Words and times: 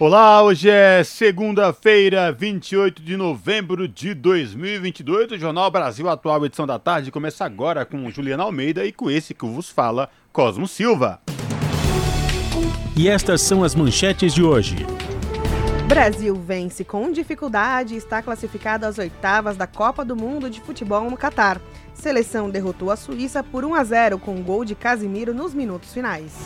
Olá, 0.00 0.40
hoje 0.44 0.70
é 0.70 1.02
segunda-feira, 1.02 2.30
28 2.30 3.02
de 3.02 3.16
novembro 3.16 3.88
de 3.88 4.14
2022. 4.14 5.32
O 5.32 5.38
Jornal 5.38 5.68
Brasil 5.72 6.08
Atual, 6.08 6.46
edição 6.46 6.68
da 6.68 6.78
tarde, 6.78 7.10
começa 7.10 7.44
agora 7.44 7.84
com 7.84 8.08
Juliana 8.08 8.44
Almeida 8.44 8.84
e 8.84 8.92
com 8.92 9.10
esse 9.10 9.34
que 9.34 9.44
vos 9.44 9.68
fala, 9.68 10.08
Cosmo 10.32 10.68
Silva. 10.68 11.20
E 12.96 13.08
estas 13.08 13.42
são 13.42 13.64
as 13.64 13.74
manchetes 13.74 14.32
de 14.32 14.40
hoje. 14.40 14.86
Brasil 15.88 16.36
vence 16.36 16.84
com 16.84 17.10
dificuldade 17.10 17.94
e 17.94 17.96
está 17.96 18.22
classificado 18.22 18.86
às 18.86 18.98
oitavas 18.98 19.56
da 19.56 19.66
Copa 19.66 20.04
do 20.04 20.14
Mundo 20.14 20.48
de 20.48 20.60
Futebol 20.60 21.10
no 21.10 21.16
Catar. 21.16 21.60
Seleção 21.92 22.48
derrotou 22.48 22.92
a 22.92 22.96
Suíça 22.96 23.42
por 23.42 23.64
1 23.64 23.74
a 23.74 23.82
0 23.82 24.18
com 24.20 24.36
um 24.36 24.44
gol 24.44 24.64
de 24.64 24.76
Casimiro 24.76 25.34
nos 25.34 25.52
minutos 25.52 25.92
finais. 25.92 26.36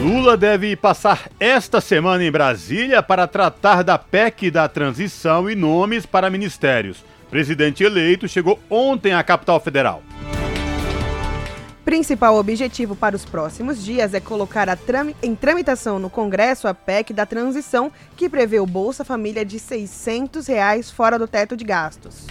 Lula 0.00 0.36
deve 0.36 0.76
passar 0.76 1.28
esta 1.40 1.80
semana 1.80 2.22
em 2.22 2.30
Brasília 2.30 3.02
para 3.02 3.26
tratar 3.26 3.82
da 3.82 3.98
PEC 3.98 4.48
da 4.48 4.68
transição 4.68 5.50
e 5.50 5.56
nomes 5.56 6.06
para 6.06 6.30
ministérios. 6.30 7.04
Presidente 7.28 7.82
eleito 7.82 8.28
chegou 8.28 8.60
ontem 8.70 9.12
à 9.12 9.24
capital 9.24 9.58
federal. 9.58 10.04
Principal 11.84 12.36
objetivo 12.36 12.94
para 12.94 13.16
os 13.16 13.24
próximos 13.24 13.84
dias 13.84 14.14
é 14.14 14.20
colocar 14.20 14.68
em 15.20 15.34
tramitação 15.34 15.98
no 15.98 16.08
Congresso 16.08 16.68
a 16.68 16.74
PEC 16.74 17.12
da 17.12 17.26
transição, 17.26 17.90
que 18.16 18.28
prevê 18.28 18.60
o 18.60 18.66
Bolsa 18.66 19.04
Família 19.04 19.44
de 19.44 19.58
600 19.58 20.46
reais 20.46 20.92
fora 20.92 21.18
do 21.18 21.26
teto 21.26 21.56
de 21.56 21.64
gastos. 21.64 22.24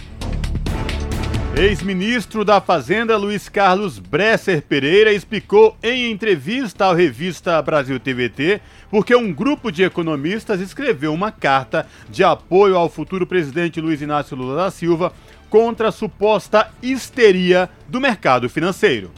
Ex-ministro 1.58 2.44
da 2.44 2.60
Fazenda 2.60 3.16
Luiz 3.16 3.48
Carlos 3.48 3.98
Bresser 3.98 4.62
Pereira 4.62 5.12
explicou 5.12 5.76
em 5.82 6.08
entrevista 6.08 6.86
à 6.86 6.94
revista 6.94 7.60
Brasil 7.60 7.98
TVT 7.98 8.60
porque 8.88 9.12
um 9.16 9.32
grupo 9.32 9.72
de 9.72 9.82
economistas 9.82 10.60
escreveu 10.60 11.12
uma 11.12 11.32
carta 11.32 11.84
de 12.08 12.22
apoio 12.22 12.76
ao 12.76 12.88
futuro 12.88 13.26
presidente 13.26 13.80
Luiz 13.80 14.00
Inácio 14.00 14.36
Lula 14.36 14.54
da 14.54 14.70
Silva 14.70 15.12
contra 15.50 15.88
a 15.88 15.92
suposta 15.92 16.70
histeria 16.80 17.68
do 17.88 18.00
mercado 18.00 18.48
financeiro. 18.48 19.10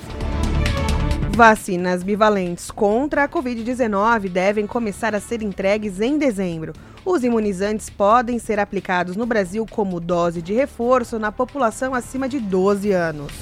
Vacinas 1.41 2.03
bivalentes 2.03 2.71
contra 2.71 3.25
a 3.25 3.29
Covid-19 3.29 4.29
devem 4.29 4.67
começar 4.67 5.15
a 5.15 5.21
ser 5.21 5.41
entregues 5.41 5.99
em 5.99 6.19
dezembro. 6.19 6.75
Os 7.03 7.25
imunizantes 7.25 7.89
podem 7.89 8.39
ser 8.39 8.59
aplicados 8.59 9.17
no 9.17 9.25
Brasil 9.25 9.65
como 9.65 9.99
dose 10.01 10.43
de 10.43 10.53
reforço 10.53 11.19
na 11.19 11.33
população 11.33 11.95
acima 11.95 12.29
de 12.29 12.39
12 12.39 12.93
anos. 12.93 13.33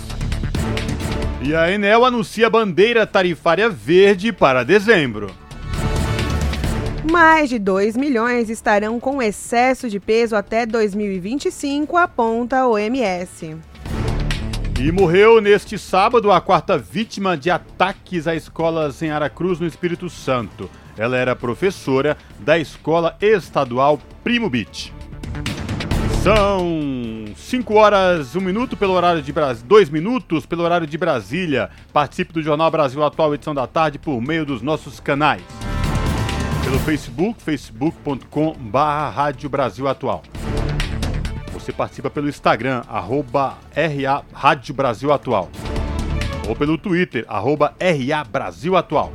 E 1.43 1.53
a 1.57 1.73
Enel 1.73 2.05
anuncia 2.05 2.49
bandeira 2.49 3.05
tarifária 3.05 3.69
verde 3.69 4.33
para 4.33 4.63
dezembro. 4.63 5.35
Mais 7.11 7.49
de 7.49 7.59
2 7.59 7.97
milhões 7.97 8.49
estarão 8.49 9.01
com 9.01 9.21
excesso 9.21 9.91
de 9.91 9.99
peso 9.99 10.37
até 10.37 10.65
2025, 10.65 11.97
aponta 11.97 12.59
a 12.59 12.69
OMS. 12.69 13.57
E 14.81 14.93
morreu 14.93 15.41
neste 15.41 15.77
sábado 15.77 16.31
a 16.31 16.41
quarta 16.41 16.79
vítima 16.79 17.37
de 17.37 17.51
ataques 17.51 18.29
a 18.29 18.37
escolas 18.37 19.03
em 19.03 19.11
Aracruz, 19.11 19.59
no 19.59 19.67
Espírito 19.67 20.09
Santo. 20.09 20.71
Ela 20.97 21.17
era 21.17 21.35
professora 21.35 22.17
da 22.39 22.57
Escola 22.57 23.17
Estadual 23.21 24.01
Primo 24.23 24.49
Beach. 24.49 24.95
São 26.23 27.25
5 27.37 27.75
horas, 27.75 28.37
1 28.37 28.39
um 28.39 28.43
minuto 28.43 28.77
pelo 28.77 28.93
horário 28.93 29.21
de 29.21 29.33
Brasília, 29.33 29.67
2 29.69 29.91
minutos 29.91 30.47
pelo 30.47 30.63
horário 30.63 30.87
de 30.87 30.97
Brasília. 30.97 31.71
Participe 31.93 32.33
do 32.33 32.41
Jornal 32.41 32.71
Brasil 32.71 33.03
Atual, 33.03 33.35
edição 33.35 33.53
da 33.53 33.67
tarde, 33.67 33.99
por 33.99 34.21
meio 34.21 34.47
dos 34.47 34.63
nossos 34.63 35.01
canais. 35.01 35.43
Pelo 36.63 36.79
Facebook, 36.79 37.43
facebook.com.br 37.43 38.79
Rádio 39.13 39.51
Brasil 39.51 39.89
Atual. 39.89 40.23
Você 41.69 41.73
participa 41.75 42.09
pelo 42.09 42.31
Instagram, 42.31 42.83
arroba 42.89 43.59
RA 43.77 44.25
Rádio 44.33 44.75
Brasil 44.75 45.13
Atual. 45.13 45.51
Ou 46.49 46.57
pelo 46.57 46.79
Twitter, 46.79 47.27
arroba 47.29 47.75
RA 47.79 48.25
Brasil 48.25 48.75
Atual. 48.75 49.13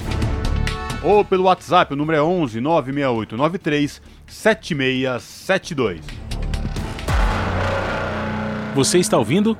Ou 1.01 1.25
pelo 1.25 1.45
WhatsApp, 1.45 1.91
o 1.91 1.95
número 1.95 2.19
é 2.19 2.21
11 2.21 2.61
968 2.61 3.35
93 3.35 3.99
7672. 4.27 6.05
Você 8.75 8.99
está 8.99 9.17
ouvindo? 9.17 9.57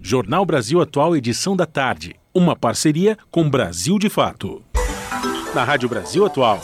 Jornal 0.00 0.46
Brasil 0.46 0.80
Atual, 0.80 1.14
edição 1.14 1.54
da 1.54 1.66
tarde. 1.66 2.16
Uma 2.32 2.56
parceria 2.56 3.18
com 3.30 3.50
Brasil 3.50 3.98
de 3.98 4.08
Fato. 4.08 4.64
Na 5.54 5.62
Rádio 5.62 5.90
Brasil 5.90 6.24
Atual. 6.24 6.58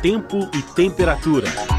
Tempo 0.00 0.48
e 0.54 0.62
temperatura. 0.62 1.77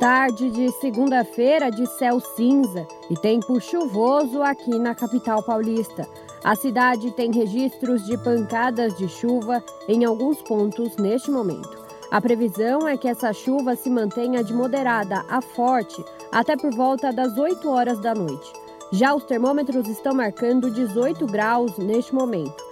Tarde 0.00 0.48
de 0.52 0.70
segunda-feira 0.70 1.72
de 1.72 1.84
céu 1.84 2.20
cinza 2.20 2.86
e 3.10 3.16
tempo 3.16 3.60
chuvoso 3.60 4.40
aqui 4.44 4.78
na 4.78 4.94
capital 4.94 5.42
paulista. 5.42 6.08
A 6.44 6.54
cidade 6.54 7.10
tem 7.10 7.32
registros 7.32 8.06
de 8.06 8.16
pancadas 8.16 8.96
de 8.96 9.08
chuva 9.08 9.60
em 9.88 10.04
alguns 10.04 10.40
pontos 10.42 10.96
neste 10.98 11.32
momento. 11.32 11.84
A 12.12 12.20
previsão 12.20 12.86
é 12.86 12.96
que 12.96 13.08
essa 13.08 13.32
chuva 13.32 13.74
se 13.74 13.90
mantenha 13.90 14.44
de 14.44 14.54
moderada 14.54 15.24
a 15.28 15.40
forte 15.40 16.04
até 16.30 16.56
por 16.56 16.72
volta 16.72 17.12
das 17.12 17.36
8 17.36 17.68
horas 17.68 17.98
da 17.98 18.14
noite. 18.14 18.52
Já 18.92 19.12
os 19.16 19.24
termômetros 19.24 19.88
estão 19.88 20.14
marcando 20.14 20.70
18 20.70 21.26
graus 21.26 21.76
neste 21.76 22.14
momento. 22.14 22.62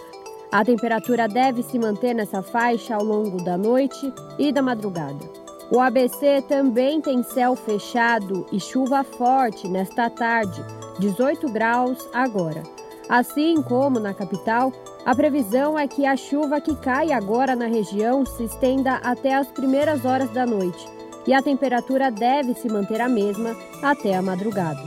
A 0.53 0.65
temperatura 0.65 1.27
deve 1.27 1.65
se 1.65 1.77
manter 1.77 2.15
nessa 2.15 2.41
faixa 2.41 2.95
ao 2.95 3.03
longo 3.03 3.43
da 3.43 3.59
noite 3.59 4.15
e 4.39 4.53
da 4.53 4.63
madrugada. 4.63 5.46
O 5.71 5.81
ABC 5.81 6.43
também 6.43 7.01
tem 7.01 7.25
céu 7.25 7.57
fechado 7.57 8.47
e 8.53 8.61
chuva 8.61 9.03
forte 9.03 9.67
nesta 9.67 10.09
tarde, 10.09 10.65
18 11.01 11.49
graus 11.51 12.09
agora. 12.13 12.63
Assim 13.09 13.61
como 13.63 13.99
na 13.99 14.15
capital, 14.15 14.73
a 15.05 15.15
previsão 15.15 15.77
é 15.77 15.89
que 15.89 16.07
a 16.07 16.17
chuva 16.17 16.61
que 16.61 16.75
cai 16.77 17.13
agora 17.13 17.57
na 17.57 17.67
região 17.67 18.25
se 18.25 18.45
estenda 18.45 18.95
até 18.97 19.35
as 19.35 19.49
primeiras 19.49 20.05
horas 20.05 20.31
da 20.31 20.47
noite 20.47 20.87
e 21.27 21.35
a 21.35 21.43
temperatura 21.43 22.11
deve 22.11 22.55
se 22.55 22.69
manter 22.69 23.01
a 23.01 23.09
mesma 23.09 23.57
até 23.83 24.15
a 24.15 24.23
madrugada. 24.23 24.83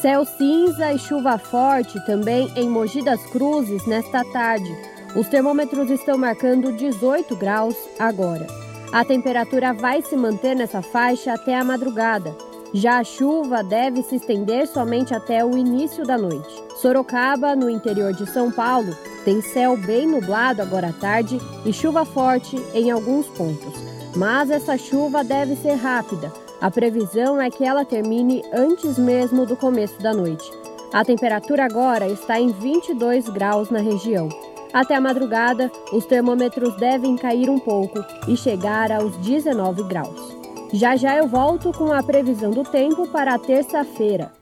Céu 0.00 0.24
cinza 0.24 0.90
e 0.92 0.98
chuva 0.98 1.36
forte 1.36 2.02
também 2.06 2.50
em 2.56 2.68
Mogi 2.68 3.02
das 3.02 3.24
Cruzes 3.26 3.86
nesta 3.86 4.24
tarde. 4.32 4.74
Os 5.14 5.28
termômetros 5.28 5.90
estão 5.90 6.16
marcando 6.16 6.72
18 6.72 7.36
graus 7.36 7.76
agora. 7.98 8.63
A 8.94 9.04
temperatura 9.04 9.72
vai 9.72 10.02
se 10.02 10.16
manter 10.16 10.54
nessa 10.54 10.80
faixa 10.80 11.32
até 11.32 11.58
a 11.58 11.64
madrugada. 11.64 12.32
Já 12.72 12.98
a 13.00 13.02
chuva 13.02 13.60
deve 13.60 14.04
se 14.04 14.14
estender 14.14 14.68
somente 14.68 15.12
até 15.12 15.44
o 15.44 15.58
início 15.58 16.04
da 16.04 16.16
noite. 16.16 16.62
Sorocaba, 16.80 17.56
no 17.56 17.68
interior 17.68 18.12
de 18.12 18.24
São 18.24 18.52
Paulo, 18.52 18.96
tem 19.24 19.42
céu 19.42 19.76
bem 19.76 20.06
nublado 20.06 20.62
agora 20.62 20.90
à 20.90 20.92
tarde 20.92 21.40
e 21.66 21.72
chuva 21.72 22.04
forte 22.04 22.54
em 22.72 22.92
alguns 22.92 23.26
pontos. 23.26 23.74
Mas 24.14 24.48
essa 24.48 24.78
chuva 24.78 25.24
deve 25.24 25.56
ser 25.56 25.74
rápida. 25.74 26.32
A 26.60 26.70
previsão 26.70 27.42
é 27.42 27.50
que 27.50 27.64
ela 27.64 27.84
termine 27.84 28.44
antes 28.52 28.96
mesmo 28.96 29.44
do 29.44 29.56
começo 29.56 30.00
da 30.00 30.14
noite. 30.14 30.48
A 30.92 31.04
temperatura 31.04 31.64
agora 31.64 32.06
está 32.06 32.38
em 32.38 32.52
22 32.52 33.28
graus 33.28 33.70
na 33.70 33.80
região. 33.80 34.28
Até 34.74 34.96
a 34.96 35.00
madrugada, 35.00 35.70
os 35.92 36.04
termômetros 36.04 36.76
devem 36.78 37.16
cair 37.16 37.48
um 37.48 37.60
pouco 37.60 38.04
e 38.26 38.36
chegar 38.36 38.90
aos 38.90 39.16
19 39.18 39.84
graus. 39.84 40.36
Já 40.72 40.96
já 40.96 41.16
eu 41.16 41.28
volto 41.28 41.70
com 41.72 41.92
a 41.92 42.02
previsão 42.02 42.50
do 42.50 42.64
tempo 42.64 43.06
para 43.06 43.38
terça-feira. 43.38 44.32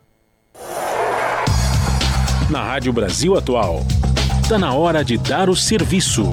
Na 2.51 2.65
Rádio 2.65 2.95
Brasil 2.95 3.37
Atual, 3.37 3.81
está 4.43 4.59
na 4.59 4.73
hora 4.73 5.05
de 5.05 5.19
dar 5.19 5.51
o 5.51 5.55
serviço. 5.55 6.31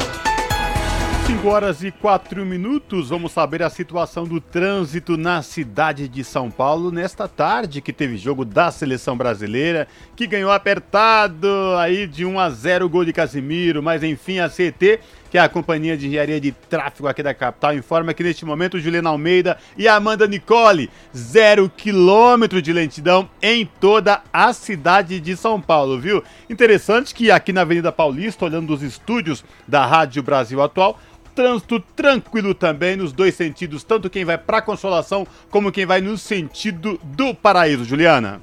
5 1.30 1.48
horas 1.48 1.84
e 1.84 1.92
4 1.92 2.44
minutos, 2.44 3.10
vamos 3.10 3.31
saber 3.31 3.62
a 3.62 3.70
situação 3.70 4.26
do 4.26 4.42
trânsito 4.42 5.16
na 5.16 5.44
cidade 5.44 6.08
de 6.08 6.24
São 6.24 6.50
Paulo 6.50 6.92
nesta 6.92 7.28
tarde 7.28 7.81
que 7.81 7.94
teve 7.94 8.18
jogo 8.18 8.44
da 8.44 8.72
seleção 8.72 9.16
brasileira, 9.16 9.88
que 10.16 10.26
ganhou 10.26 10.52
apertado 10.52 11.48
aí 11.78 12.08
de 12.08 12.26
1 12.26 12.40
a 12.40 12.50
0 12.50 12.90
gol 12.90 13.06
de 13.06 13.14
Casimiro, 13.14 13.84
mas 13.84 14.02
enfim 14.02 14.40
a 14.40 14.50
CT 14.50 15.00
que 15.30 15.38
é 15.38 15.42
a 15.42 15.50
Companhia 15.50 15.96
de 15.96 16.08
Engenharia 16.08 16.42
de 16.42 16.52
Tráfego 16.52 17.08
aqui 17.08 17.22
da 17.22 17.34
capital, 17.34 17.75
informa 17.75 18.14
que 18.14 18.24
neste 18.24 18.46
momento 18.46 18.80
Juliana 18.80 19.10
Almeida 19.10 19.58
e 19.78 19.88
Amanda 19.88 20.28
Nicole, 20.28 20.90
zero 21.16 21.70
quilômetro 21.70 22.62
de 22.62 22.74
lentidão 22.74 23.30
em 23.42 23.66
toda 23.80 24.22
a 24.34 24.52
cidade 24.54 25.20
de 25.20 25.38
São 25.38 25.62
Paulo, 25.62 26.00
viu? 26.00 26.24
Interessante 26.50 27.14
que 27.14 27.30
aqui 27.30 27.54
na 27.54 27.62
Avenida 27.62 27.92
Paulista, 27.92 28.46
olhando 28.46 28.68
dos 28.68 28.82
estúdios 28.82 29.44
da 29.68 29.86
Rádio 29.86 30.24
Brasil 30.24 30.62
Atual, 30.62 31.00
trânsito 31.39 31.80
tranquilo 31.95 32.53
também 32.53 32.97
nos 32.97 33.13
dois 33.13 33.33
sentidos, 33.33 33.81
tanto 33.81 34.09
quem 34.09 34.25
vai 34.25 34.38
para 34.38 34.62
Consolação 34.62 35.25
como 35.50 35.71
quem 35.71 35.86
vai 35.86 36.01
no 36.01 36.18
sentido 36.18 37.00
do 37.01 37.33
Paraíso, 37.33 37.86
Juliana. 37.86 38.41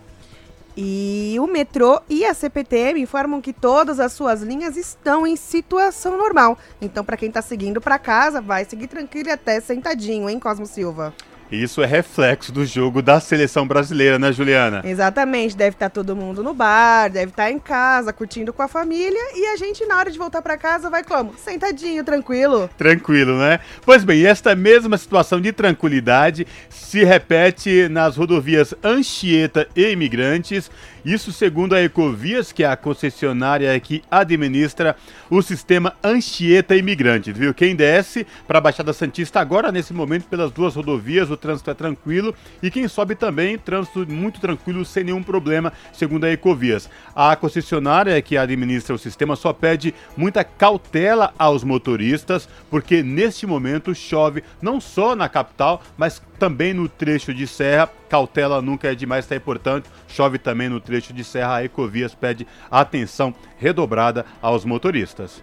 E 0.75 1.37
o 1.39 1.47
metrô 1.47 2.01
e 2.09 2.25
a 2.25 2.33
CPTM 2.33 2.99
informam 2.99 3.43
que 3.43 3.53
todas 3.53 4.01
as 4.01 4.15
suas 4.15 4.41
linhas 4.41 4.79
estão 4.79 5.27
em 5.27 5.37
situação 5.37 6.17
normal. 6.17 6.59
Então, 6.81 7.05
para 7.05 7.19
quem 7.19 7.29
está 7.29 7.43
seguindo 7.43 7.83
para 7.83 7.99
casa, 7.99 8.41
vai 8.41 8.65
seguir 8.65 8.87
tranquilo 8.87 9.29
e 9.29 9.33
até 9.33 9.61
sentadinho, 9.61 10.31
hein, 10.31 10.41
Cosmo 10.41 10.65
Silva? 10.65 11.13
Isso 11.51 11.83
é 11.83 11.87
reflexo 11.87 12.51
do 12.51 12.65
jogo 12.67 13.01
da 13.01 13.21
seleção 13.21 13.67
brasileira, 13.67 14.19
né, 14.19 14.33
Juliana? 14.33 14.83
Exatamente. 14.85 15.57
Deve 15.57 15.77
estar 15.77 15.91
todo 15.91 16.17
mundo 16.17 16.43
no 16.43 16.53
bar, 16.53 17.09
deve 17.09 17.31
estar 17.31 17.51
em 17.51 17.59
casa, 17.59 18.13
curtindo 18.13 18.53
com 18.53 18.63
a 18.63 18.69
família. 18.69 19.21
E 19.35 19.47
a 19.47 19.57
gente, 19.57 19.85
na 19.87 19.97
hora 19.97 20.11
de 20.11 20.19
voltar 20.19 20.43
para 20.43 20.57
casa, 20.57 20.91
vai 20.91 21.05
como? 21.05 21.35
Sentadinho, 21.37 22.03
tranquilo. 22.03 22.69
Tranquilo, 22.77 23.39
né? 23.39 23.61
Pois 23.85 24.03
bem, 24.03 24.27
esta 24.27 24.55
mesma 24.57 24.99
situação 24.99 25.41
de 25.41 25.53
tranquilidade 25.53 26.47
se 26.69 27.05
repete 27.05 27.89
nas 27.89 28.17
rodovias 28.17 28.75
Anchieta 28.83 29.69
e 29.77 29.91
Imigrantes 29.91 30.71
isso 31.07 31.31
segundo 31.31 31.73
a 31.73 31.81
Ecovias, 31.81 32.51
que 32.51 32.65
é 32.65 32.67
a 32.67 32.77
concessionária 32.77 33.79
que 33.79 34.03
administra 34.11 34.97
o 35.31 35.41
sistema 35.41 35.95
Anchieta 36.03 36.75
Imigrantes, 36.75 37.39
viu? 37.39 37.55
Quem 37.55 37.77
desce 37.77 38.27
para 38.45 38.59
a 38.59 38.61
Baixada 38.61 38.93
Santista 38.93 39.39
agora, 39.39 39.71
nesse 39.71 39.95
momento, 39.95 40.27
pelas 40.27 40.51
duas 40.51 40.75
rodovias, 40.75 41.31
o 41.31 41.37
trânsito 41.37 41.71
é 41.71 41.75
tranquilo. 41.75 42.35
E 42.61 42.73
quem 42.73 42.89
sobe 42.89 43.15
também, 43.15 43.57
trânsito 43.57 44.05
muito 44.11 44.41
tranquilo, 44.41 44.85
sem 44.85 45.05
nenhum 45.05 45.23
problema, 45.23 45.73
segundo 45.93 46.25
a 46.25 46.33
Ecovias. 46.33 46.91
A 47.15 47.37
concessionária 47.37 48.21
que 48.21 48.37
administra 48.37 48.97
o 48.97 48.99
sistema 48.99 49.37
só 49.37 49.53
pede 49.53 49.95
muita 50.17 50.43
cautela 50.43 51.33
aos 51.39 51.63
motoristas, 51.63 52.49
porque 52.69 53.05
neste 53.05 53.47
momento 53.47 53.95
chove 53.95 54.43
não 54.61 54.81
só 54.81 55.15
na 55.15 55.29
capital, 55.29 55.81
mas 55.97 56.21
também 56.39 56.73
no 56.73 56.89
trecho 56.89 57.35
de 57.35 57.47
serra. 57.47 57.91
Cautela 58.09 58.63
nunca 58.63 58.91
é 58.91 58.95
demais, 58.95 59.25
está 59.25 59.37
importante. 59.37 59.89
Chove 60.09 60.39
também 60.39 60.69
no 60.69 60.81
trecho 60.81 61.13
de 61.13 61.25
serra. 61.25 61.57
A 61.57 61.65
Ecovias 61.65 62.15
pede 62.15 62.47
atenção 62.71 63.35
redobrada 63.59 64.25
aos 64.41 64.65
motoristas. 64.65 65.43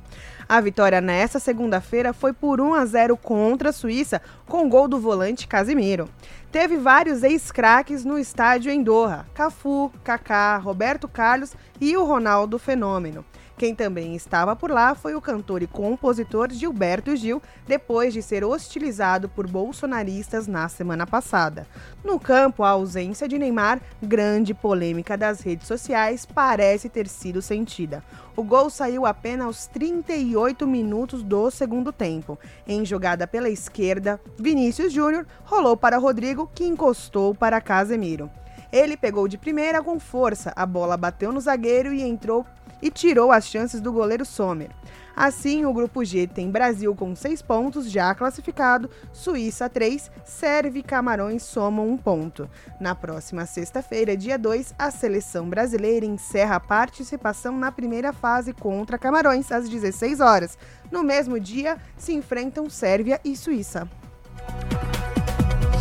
A 0.49 0.61
vitória 0.61 1.01
nesta 1.01 1.39
segunda-feira 1.39 2.13
foi 2.13 2.33
por 2.33 2.61
1 2.61 2.75
a 2.75 2.85
0 2.85 3.17
contra 3.17 3.69
a 3.69 3.73
Suíça, 3.73 4.21
com 4.45 4.69
gol 4.69 4.89
do 4.89 4.99
volante 4.99 5.47
Casimiro. 5.47 6.09
Teve 6.51 6.77
vários 6.77 7.23
ex-craques 7.23 8.05
no 8.05 8.19
estádio 8.19 8.73
em 8.73 8.83
Doha: 8.83 9.25
Cafu, 9.35 9.93
Kaká, 10.03 10.57
Roberto 10.57 11.07
Carlos 11.07 11.55
e 11.81 11.97
o 11.97 12.05
Ronaldo 12.05 12.59
Fenômeno. 12.59 13.25
Quem 13.63 13.77
também 13.77 14.17
estava 14.17 14.57
por 14.57 14.73
lá 14.73 14.93
foi 14.93 15.15
o 15.15 15.21
cantor 15.21 15.63
e 15.63 15.69
compositor 15.69 16.51
Gilberto 16.51 17.15
Gil, 17.15 17.41
depois 17.65 18.13
de 18.13 18.21
ser 18.21 18.43
hostilizado 18.43 19.29
por 19.29 19.47
bolsonaristas 19.47 20.49
na 20.49 20.69
semana 20.69 21.07
passada. 21.07 21.65
No 22.03 22.19
campo, 22.19 22.65
a 22.65 22.71
ausência 22.71 23.29
de 23.29 23.39
Neymar, 23.39 23.81
grande 24.03 24.53
polêmica 24.53 25.17
das 25.17 25.43
redes 25.43 25.69
sociais, 25.69 26.27
parece 26.27 26.89
ter 26.89 27.07
sido 27.07 27.41
sentida. 27.41 28.03
O 28.35 28.43
gol 28.43 28.69
saiu 28.69 29.07
apenas 29.07 29.47
aos 29.47 29.67
38 29.69 30.67
minutos 30.67 31.23
do 31.23 31.49
segundo 31.49 31.93
tempo. 31.93 32.37
Em 32.67 32.85
jogada 32.85 33.29
pela 33.29 33.49
esquerda, 33.49 34.21
Vinícius 34.37 34.93
Júnior 34.93 35.25
rolou 35.45 35.77
para 35.77 35.99
Rodrigo, 35.99 36.51
que 36.53 36.65
encostou 36.65 37.33
para 37.33 37.61
Casemiro. 37.61 38.29
Ele 38.73 38.97
pegou 38.97 39.29
de 39.29 39.37
primeira 39.37 39.83
com 39.83 40.01
força, 40.01 40.51
a 40.57 40.65
bola 40.65 40.97
bateu 40.97 41.31
no 41.31 41.41
zagueiro 41.41 41.93
e 41.93 42.03
entrou 42.03 42.45
e 42.83 42.91
tirou 42.91 43.31
as 43.31 43.47
chances 43.47 43.81
do 43.81 43.93
goleiro 43.93 44.27
Sommer. 44.27 44.71
Assim, 45.15 45.65
o 45.65 45.73
grupo 45.73 46.05
G 46.05 46.27
tem 46.27 46.51
Brasil 46.51 46.95
com 46.95 47.15
6 47.15 47.43
pontos 47.43 47.91
já 47.91 48.15
classificado, 48.15 48.89
Suíça 49.13 49.69
3, 49.69 50.11
Sérvia 50.25 50.81
e 50.81 50.83
Camarões 50.83 51.43
somam 51.43 51.89
um 51.89 51.99
ponto. 51.99 52.49
Na 52.81 52.95
próxima 52.95 53.45
sexta-feira, 53.45 54.17
dia 54.17 54.39
2, 54.39 54.75
a 54.79 54.91
seleção 54.91 55.49
brasileira 55.49 56.07
encerra 56.07 56.57
a 56.57 56.61
participação 56.61 57.57
na 57.59 57.71
primeira 57.71 58.13
fase 58.13 58.53
contra 58.53 58.99
Camarões 58.99 59.53
às 59.53 59.69
16 59.69 60.21
horas. 60.21 60.59
No 60.91 61.03
mesmo 61.03 61.39
dia, 61.39 61.77
se 61.97 62.13
enfrentam 62.13 62.69
Sérvia 62.71 63.21
e 63.23 63.37
Suíça. 63.37 63.89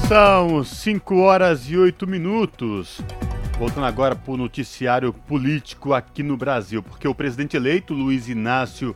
São 0.08 0.62
5 0.62 1.15
horas 1.15 1.70
e 1.70 1.77
8 1.77 2.05
minutos. 2.05 3.00
Voltando 3.62 3.86
agora 3.86 4.15
para 4.15 4.34
o 4.34 4.38
noticiário 4.38 5.13
político 5.13 5.94
aqui 5.94 6.24
no 6.24 6.36
Brasil, 6.36 6.82
porque 6.82 7.08
o 7.08 7.13
presidente 7.13 7.56
eleito 7.56 7.94
Luiz 7.94 8.27
Inácio 8.27 8.96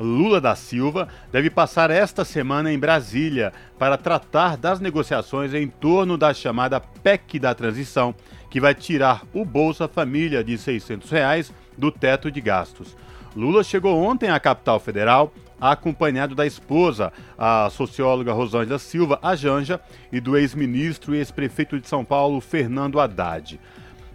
Lula 0.00 0.40
da 0.40 0.56
Silva 0.56 1.06
deve 1.30 1.50
passar 1.50 1.90
esta 1.90 2.24
semana 2.24 2.72
em 2.72 2.78
Brasília 2.78 3.52
para 3.78 3.98
tratar 3.98 4.56
das 4.56 4.80
negociações 4.80 5.52
em 5.52 5.68
torno 5.68 6.16
da 6.16 6.32
chamada 6.32 6.80
PEC 6.80 7.38
da 7.38 7.54
transição, 7.54 8.14
que 8.50 8.58
vai 8.58 8.74
tirar 8.74 9.22
o 9.34 9.44
Bolsa 9.44 9.86
Família 9.86 10.42
de 10.42 10.56
600 10.56 11.10
reais 11.10 11.52
do 11.76 11.92
teto 11.92 12.30
de 12.30 12.40
gastos. 12.40 12.96
Lula 13.36 13.62
chegou 13.62 14.02
ontem 14.02 14.30
à 14.30 14.40
capital 14.40 14.80
federal 14.80 15.30
acompanhado 15.60 16.34
da 16.34 16.46
esposa, 16.46 17.12
a 17.36 17.68
socióloga 17.70 18.32
Rosângela 18.32 18.78
Silva, 18.78 19.18
a 19.22 19.36
Janja, 19.36 19.78
e 20.10 20.20
do 20.20 20.38
ex-ministro 20.38 21.14
e 21.14 21.18
ex-prefeito 21.18 21.78
de 21.78 21.86
São 21.86 22.02
Paulo, 22.02 22.40
Fernando 22.40 22.98
Haddad. 22.98 23.60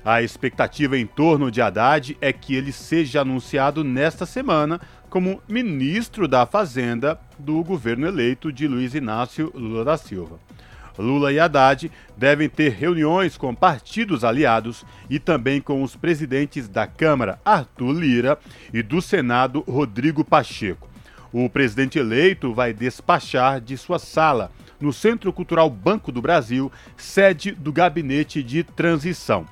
A 0.03 0.23
expectativa 0.23 0.97
em 0.97 1.05
torno 1.05 1.51
de 1.51 1.61
Haddad 1.61 2.17
é 2.19 2.33
que 2.33 2.55
ele 2.55 2.71
seja 2.71 3.21
anunciado 3.21 3.83
nesta 3.83 4.25
semana 4.25 4.81
como 5.11 5.41
ministro 5.47 6.27
da 6.27 6.45
Fazenda 6.47 7.19
do 7.37 7.63
governo 7.63 8.07
eleito 8.07 8.51
de 8.51 8.67
Luiz 8.67 8.95
Inácio 8.95 9.51
Lula 9.53 9.85
da 9.85 9.97
Silva. 9.97 10.39
Lula 10.97 11.31
e 11.31 11.39
Haddad 11.39 11.91
devem 12.17 12.49
ter 12.49 12.71
reuniões 12.71 13.37
com 13.37 13.53
partidos 13.53 14.23
aliados 14.23 14.83
e 15.07 15.19
também 15.19 15.61
com 15.61 15.83
os 15.83 15.95
presidentes 15.95 16.67
da 16.67 16.87
Câmara, 16.87 17.39
Arthur 17.45 17.93
Lira, 17.93 18.39
e 18.73 18.81
do 18.81 19.01
Senado, 19.01 19.63
Rodrigo 19.67 20.25
Pacheco. 20.25 20.89
o 21.31 21.49
presidente 21.49 21.97
eleito 21.97 22.53
vai 22.53 22.73
despachar 22.73 23.61
de 23.61 23.77
sua 23.77 23.99
sala 23.99 24.51
no 24.81 24.91
Centro 24.91 25.31
Cultural 25.31 25.69
Banco 25.69 26.11
do 26.11 26.21
Brasil, 26.21 26.71
sede 26.97 27.51
do 27.51 27.71
Gabinete 27.71 28.41
de 28.41 28.63
Transição. 28.63 29.45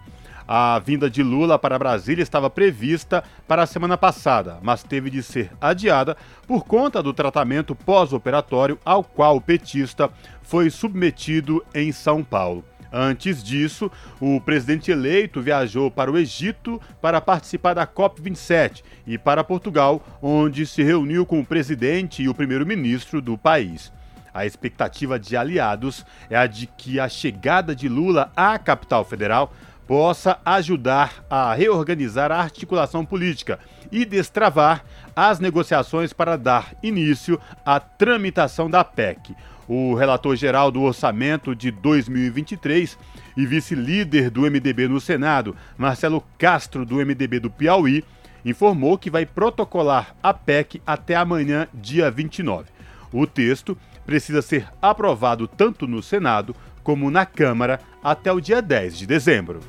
A 0.52 0.80
vinda 0.80 1.12
de 1.12 1.22
Lula 1.22 1.60
para 1.60 1.78
Brasília 1.78 2.24
estava 2.24 2.50
prevista 2.50 3.24
para 3.48 3.62
a 3.62 3.68
semana 3.68 3.96
passada, 3.96 4.58
mas 4.64 4.82
teve 4.82 5.08
de 5.12 5.22
ser 5.22 5.52
adiada 5.62 6.18
por 6.48 6.66
conta 6.66 7.04
do 7.04 7.14
tratamento 7.14 7.76
pós-operatório 7.76 8.80
ao 8.84 9.04
qual 9.04 9.38
o 9.38 9.42
petista 9.42 10.10
foi 10.42 10.72
submetido 10.72 11.64
em 11.72 11.92
São 11.92 12.24
Paulo. 12.24 12.66
Antes 12.92 13.44
disso, 13.44 13.92
o 14.20 14.42
presidente 14.42 14.90
eleito 14.90 15.40
viajou 15.40 15.92
para 15.92 16.12
o 16.12 16.18
Egito 16.18 16.82
para 17.00 17.22
participar 17.22 17.76
da 17.76 17.86
COP27 17.86 18.82
e 19.06 19.20
para 19.20 19.44
Portugal, 19.44 20.04
onde 20.20 20.66
se 20.66 20.82
reuniu 20.82 21.28
com 21.28 21.40
o 21.42 21.46
presidente 21.46 22.24
e 22.24 22.28
o 22.28 22.34
primeiro-ministro 22.34 23.22
do 23.22 23.38
país. 23.38 23.94
A 24.34 24.46
expectativa 24.46 25.20
de 25.20 25.36
aliados 25.36 26.06
é 26.30 26.38
a 26.38 26.48
de 26.48 26.68
que 26.68 27.00
a 27.00 27.10
chegada 27.10 27.76
de 27.76 27.90
Lula 27.90 28.32
à 28.36 28.58
capital 28.58 29.04
federal 29.04 29.54
possa 29.90 30.38
ajudar 30.46 31.26
a 31.28 31.52
reorganizar 31.52 32.32
a 32.32 32.38
articulação 32.40 33.04
política 33.04 33.58
e 33.92 34.06
destravar 34.06 34.86
as 35.16 35.40
negociações 35.40 36.14
para 36.14 36.38
dar 36.38 36.76
início 36.84 37.42
à 37.66 37.80
tramitação 37.80 38.70
da 38.70 38.84
PEC. 38.84 39.36
O 39.68 39.96
relator 39.96 40.36
geral 40.36 40.70
do 40.70 40.84
orçamento 40.84 41.56
de 41.56 41.72
2023 41.72 43.00
e 43.36 43.48
vice-líder 43.48 44.30
do 44.30 44.42
MDB 44.42 44.88
no 44.88 45.02
Senado, 45.02 45.56
Marcelo 45.76 46.24
Castro, 46.38 46.86
do 46.86 46.98
MDB 46.98 47.40
do 47.40 47.50
Piauí, 47.50 48.04
informou 48.46 48.96
que 48.96 49.10
vai 49.10 49.26
protocolar 49.26 50.16
a 50.22 50.32
PEC 50.36 50.80
até 50.86 51.16
amanhã, 51.16 51.68
dia 51.74 52.12
29. 52.12 52.70
O 53.12 53.26
texto 53.26 53.76
precisa 54.06 54.44
ser 54.44 54.68
aprovado 54.80 55.48
tanto 55.48 55.88
no 55.88 56.04
Senado 56.04 56.56
como 56.84 57.10
na 57.10 57.26
Câmara 57.26 57.80
até 58.04 58.32
o 58.32 58.40
dia 58.40 58.62
10 58.62 58.98
de 58.98 59.06
dezembro. 59.06 59.60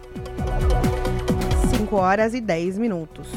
5 1.70 1.96
horas 1.96 2.34
e 2.34 2.40
10 2.40 2.78
minutos. 2.78 3.28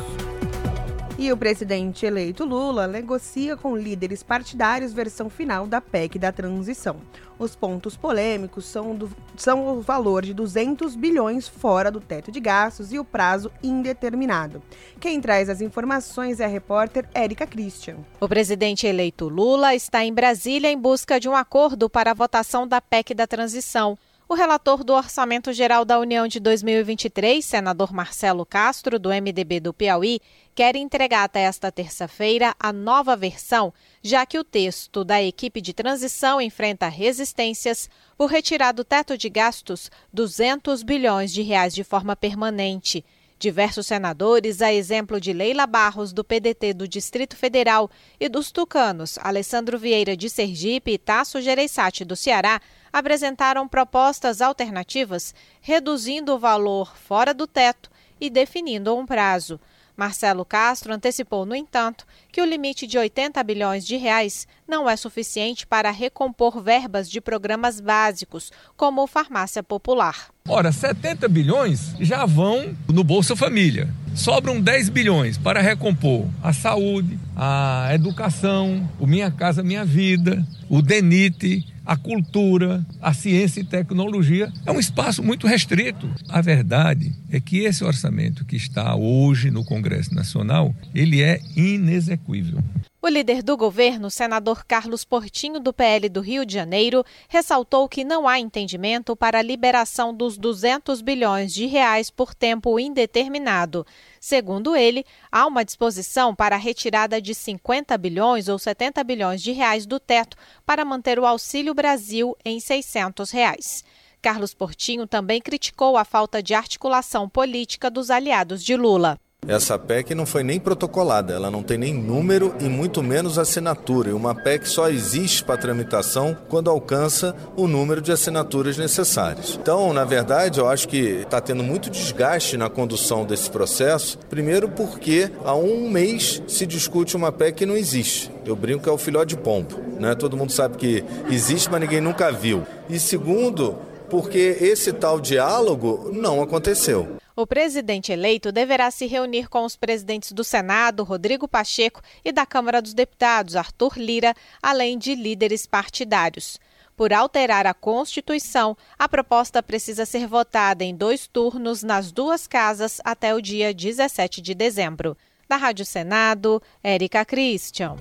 E 1.18 1.32
o 1.32 1.38
presidente 1.38 2.06
eleito 2.06 2.44
Lula 2.44 2.88
negocia 2.88 3.56
com 3.56 3.78
líderes 3.78 4.24
partidários 4.24 4.92
versão 4.92 5.30
final 5.30 5.68
da 5.68 5.80
PEC 5.80 6.18
da 6.18 6.32
transição. 6.32 6.98
Os 7.38 7.56
pontos 7.56 7.96
polêmicos 7.96 8.66
são, 8.66 8.96
do, 8.96 9.10
são 9.38 9.78
o 9.78 9.82
valor 9.82 10.24
de 10.24 10.34
200 10.34 10.96
bilhões 10.96 11.48
fora 11.48 11.92
do 11.92 12.00
teto 12.00 12.32
de 12.32 12.40
gastos 12.40 12.92
e 12.92 13.00
o 13.00 13.06
prazo 13.06 13.52
indeterminado. 13.62 14.62
Quem 15.00 15.22
traz 15.22 15.50
as 15.50 15.62
informações 15.62 16.40
é 16.40 16.46
a 16.46 16.48
repórter 16.48 17.08
Érica 17.14 17.46
Christian. 17.46 17.98
O 18.20 18.28
presidente 18.28 18.88
eleito 18.88 19.28
Lula 19.30 19.76
está 19.76 20.04
em 20.04 20.14
Brasília 20.14 20.72
em 20.72 20.78
busca 20.78 21.20
de 21.20 21.30
um 21.30 21.36
acordo 21.36 21.90
para 21.90 22.12
a 22.12 22.16
votação 22.16 22.68
da 22.68 22.82
PEC 22.82 23.14
da 23.14 23.28
transição. 23.28 23.98
O 24.34 24.36
relator 24.36 24.84
do 24.84 24.94
Orçamento 24.94 25.54
Geral 25.54 25.86
da 25.86 26.00
União 26.00 26.28
de 26.28 26.40
2023, 26.40 27.46
senador 27.46 27.94
Marcelo 27.94 28.44
Castro, 28.44 28.98
do 28.98 29.10
MDB 29.10 29.60
do 29.60 29.72
Piauí, 29.72 30.20
quer 30.56 30.76
entregar 30.76 31.24
até 31.26 31.42
esta 31.42 31.72
terça-feira 31.72 32.56
a 32.60 32.74
nova 32.74 33.16
versão, 33.16 33.72
já 34.02 34.26
que 34.26 34.40
o 34.40 34.44
texto 34.44 35.04
da 35.04 35.22
equipe 35.22 35.62
de 35.62 35.72
transição 35.72 36.42
enfrenta 36.42 36.88
resistências 36.88 37.88
por 38.18 38.26
retirar 38.26 38.72
do 38.72 38.84
teto 38.84 39.16
de 39.16 39.30
gastos 39.30 39.92
200 40.12 40.82
bilhões 40.82 41.32
de 41.32 41.44
reais 41.44 41.76
de 41.76 41.84
forma 41.84 42.16
permanente. 42.16 43.06
Diversos 43.38 43.86
senadores, 43.86 44.64
a 44.64 44.74
exemplo 44.74 45.22
de 45.22 45.32
Leila 45.32 45.68
Barros, 45.68 46.12
do 46.12 46.24
PDT 46.24 46.74
do 46.74 46.88
Distrito 46.88 47.36
Federal, 47.36 47.92
e 48.20 48.30
dos 48.30 48.52
tucanos 48.52 49.20
Alessandro 49.20 49.78
Vieira 49.78 50.18
de 50.18 50.28
Sergipe 50.28 50.94
e 50.94 50.98
Tasso 50.98 51.40
Gereissati 51.40 52.04
do 52.04 52.16
Ceará, 52.16 52.62
apresentaram 52.94 53.68
propostas 53.68 54.40
alternativas, 54.40 55.34
reduzindo 55.60 56.36
o 56.36 56.40
valor 56.40 56.96
fora 56.96 57.34
do 57.34 57.48
teto 57.48 57.90
e 58.22 58.30
definindo 58.30 58.96
um 58.96 59.04
prazo. 59.04 59.60
Marcelo 59.96 60.44
Castro 60.44 60.94
antecipou, 60.94 61.46
no 61.46 61.56
entanto, 61.56 62.06
que 62.32 62.42
o 62.42 62.46
limite 62.46 62.88
de 62.88 62.98
80 62.98 63.44
bilhões 63.44 63.86
de 63.86 63.96
reais 63.96 64.48
não 64.68 64.90
é 64.90 64.96
suficiente 64.96 65.68
para 65.68 65.92
recompor 65.92 66.62
verbas 66.62 67.10
de 67.10 67.22
programas 67.22 67.80
básicos, 67.80 68.52
como 68.76 69.04
o 69.04 69.08
Farmácia 69.08 69.62
Popular. 69.62 70.30
Ora, 70.48 70.72
70 70.72 71.28
bilhões 71.30 71.96
já 72.00 72.26
vão 72.26 72.76
no 72.88 73.04
Bolsa 73.04 73.36
Família. 73.36 73.88
Sobram 74.16 74.60
10 74.60 74.90
bilhões 74.90 75.38
para 75.38 75.62
recompor 75.62 76.28
a 76.42 76.54
saúde, 76.54 77.20
a 77.36 77.90
educação, 77.94 78.90
o 79.00 79.06
Minha 79.06 79.32
Casa 79.32 79.64
Minha 79.64 79.86
Vida, 79.86 80.46
o 80.70 80.82
DENIT, 80.82 81.73
a 81.86 81.96
cultura, 81.96 82.86
a 83.02 83.14
ciência 83.14 83.62
e 83.62 83.66
tecnologia. 83.66 84.52
É 84.66 84.72
um 84.72 84.80
espaço 84.80 85.24
muito 85.24 85.48
restrito. 85.48 86.10
A 86.30 86.42
verdade 86.42 87.14
é 87.30 87.40
que 87.40 87.60
esse 87.60 87.84
orçamento 87.84 88.46
que 88.46 88.56
está 88.56 88.96
hoje 88.96 89.52
no 89.52 89.64
Congresso 89.64 90.14
Nacional, 90.14 90.76
ele 90.94 91.22
é 91.22 91.40
inexequível. 91.56 92.60
O 93.06 93.10
líder 93.10 93.44
do 93.44 93.58
governo, 93.58 94.10
senador 94.10 94.64
Carlos 94.64 95.04
Portinho, 95.04 95.60
do 95.60 95.74
PL 95.74 96.08
do 96.08 96.22
Rio 96.22 96.46
de 96.46 96.54
Janeiro, 96.54 97.04
ressaltou 97.28 97.90
que 97.90 98.02
não 98.02 98.30
há 98.30 98.40
entendimento 98.40 99.14
para 99.14 99.40
a 99.40 99.42
liberação 99.42 100.16
dos 100.16 100.38
200 100.38 101.02
bilhões 101.02 101.54
de 101.54 101.66
reais 101.66 102.10
por 102.10 102.34
tempo 102.34 102.80
indeterminado. 102.80 103.86
Segundo 104.22 104.74
ele, 104.74 105.06
há 105.30 105.46
uma 105.46 105.66
disposição 105.66 106.34
para 106.34 106.56
a 106.56 106.58
retirada 106.58 107.22
de 107.22 107.36
50 107.36 107.98
bilhões 107.98 108.48
ou 108.48 108.58
70 108.58 109.04
bilhões 109.04 109.42
de 109.42 109.52
reais 109.52 109.86
do 109.86 110.00
teto 110.00 110.38
para 110.66 110.86
manter 110.86 111.20
o 111.20 111.26
Auxílio 111.26 111.74
Brasil 111.74 112.38
em 112.46 112.58
600 112.58 113.32
reais. 113.32 113.84
Carlos 114.22 114.54
Portinho 114.54 115.06
também 115.06 115.42
criticou 115.42 115.98
a 115.98 116.06
falta 116.06 116.42
de 116.42 116.54
articulação 116.54 117.28
política 117.28 117.92
dos 117.92 118.10
aliados 118.10 118.64
de 118.64 118.78
Lula. 118.78 119.20
Essa 119.48 119.78
PEC 119.78 120.16
não 120.16 120.26
foi 120.26 120.44
nem 120.44 120.60
protocolada, 120.60 121.34
ela 121.34 121.52
não 121.52 121.62
tem 121.62 121.78
nem 121.78 121.94
número 121.94 122.56
e 122.60 122.66
muito 122.66 123.04
menos 123.04 123.38
assinatura. 123.38 124.10
E 124.10 124.14
uma 124.14 124.34
PEC 124.34 124.68
só 124.68 124.90
existe 124.90 125.44
para 125.44 125.58
tramitação 125.58 126.36
quando 126.48 126.70
alcança 126.70 127.36
o 127.56 127.68
número 127.68 128.02
de 128.02 128.12
assinaturas 128.12 128.78
necessárias. 128.78 129.58
Então, 129.62 129.94
na 129.94 130.06
verdade, 130.06 130.60
eu 130.60 130.68
acho 130.68 130.88
que 130.88 130.98
está 130.98 131.42
tendo 131.42 131.64
muito 131.64 131.90
desgaste 131.90 132.58
na 132.58 132.70
condução 132.70 133.26
desse 133.26 133.50
processo. 133.50 134.18
Primeiro, 134.30 134.70
porque 134.70 135.30
há 135.44 135.56
um 135.56 135.90
mês 135.90 136.42
se 136.48 136.66
discute 136.66 137.16
uma 137.16 137.32
PEC 137.32 137.58
que 137.58 137.66
não 137.66 137.76
existe. 137.76 138.32
Eu 138.46 138.56
brinco 138.56 138.84
que 138.84 138.90
é 138.90 138.92
o 138.92 138.98
filhote 138.98 139.36
de 139.36 139.42
pombo. 139.42 139.76
Né? 140.00 140.16
Todo 140.16 140.38
mundo 140.38 140.52
sabe 140.52 140.78
que 140.78 141.04
existe, 141.30 141.70
mas 141.70 141.82
ninguém 141.82 142.02
nunca 142.02 142.32
viu. 142.32 142.64
E 142.90 143.00
segundo, 143.00 143.78
porque 144.10 144.58
esse 144.62 144.92
tal 144.94 145.20
diálogo 145.20 146.12
não 146.14 146.42
aconteceu. 146.42 147.23
O 147.36 147.48
presidente 147.48 148.12
eleito 148.12 148.52
deverá 148.52 148.92
se 148.92 149.08
reunir 149.08 149.50
com 149.50 149.66
os 149.66 149.76
presidentes 149.76 150.32
do 150.32 150.44
Senado, 150.44 151.04
Rodrigo 151.04 151.48
Pacheco, 151.48 152.00
e 152.24 152.32
da 152.32 152.46
Câmara 152.46 152.80
dos 152.80 152.94
Deputados, 152.94 153.56
Arthur 153.56 153.98
Lira, 153.98 154.36
além 154.62 155.00
de 155.00 155.16
líderes 155.16 155.66
partidários. 155.66 156.60
Por 156.96 157.12
alterar 157.12 157.66
a 157.66 157.74
Constituição, 157.74 158.78
a 159.00 159.10
proposta 159.10 159.64
precisa 159.64 160.06
ser 160.06 160.28
votada 160.28 160.84
em 160.84 160.96
dois 160.96 161.26
turnos 161.26 161.82
nas 161.82 162.12
duas 162.12 162.46
casas 162.46 163.02
até 163.04 163.34
o 163.34 163.42
dia 163.42 163.74
17 163.74 164.40
de 164.40 164.54
dezembro. 164.54 165.18
Da 165.50 165.58
Rádio 165.58 165.86
Senado, 165.86 166.62
Érica 166.84 167.26
Christian. 167.26 167.96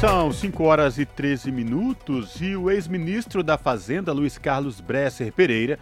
São 0.00 0.32
5 0.32 0.62
horas 0.62 0.96
e 0.96 1.04
13 1.04 1.50
minutos 1.50 2.40
e 2.40 2.54
o 2.54 2.70
ex-ministro 2.70 3.42
da 3.42 3.58
Fazenda, 3.58 4.12
Luiz 4.12 4.38
Carlos 4.38 4.80
Bresser 4.80 5.32
Pereira, 5.32 5.76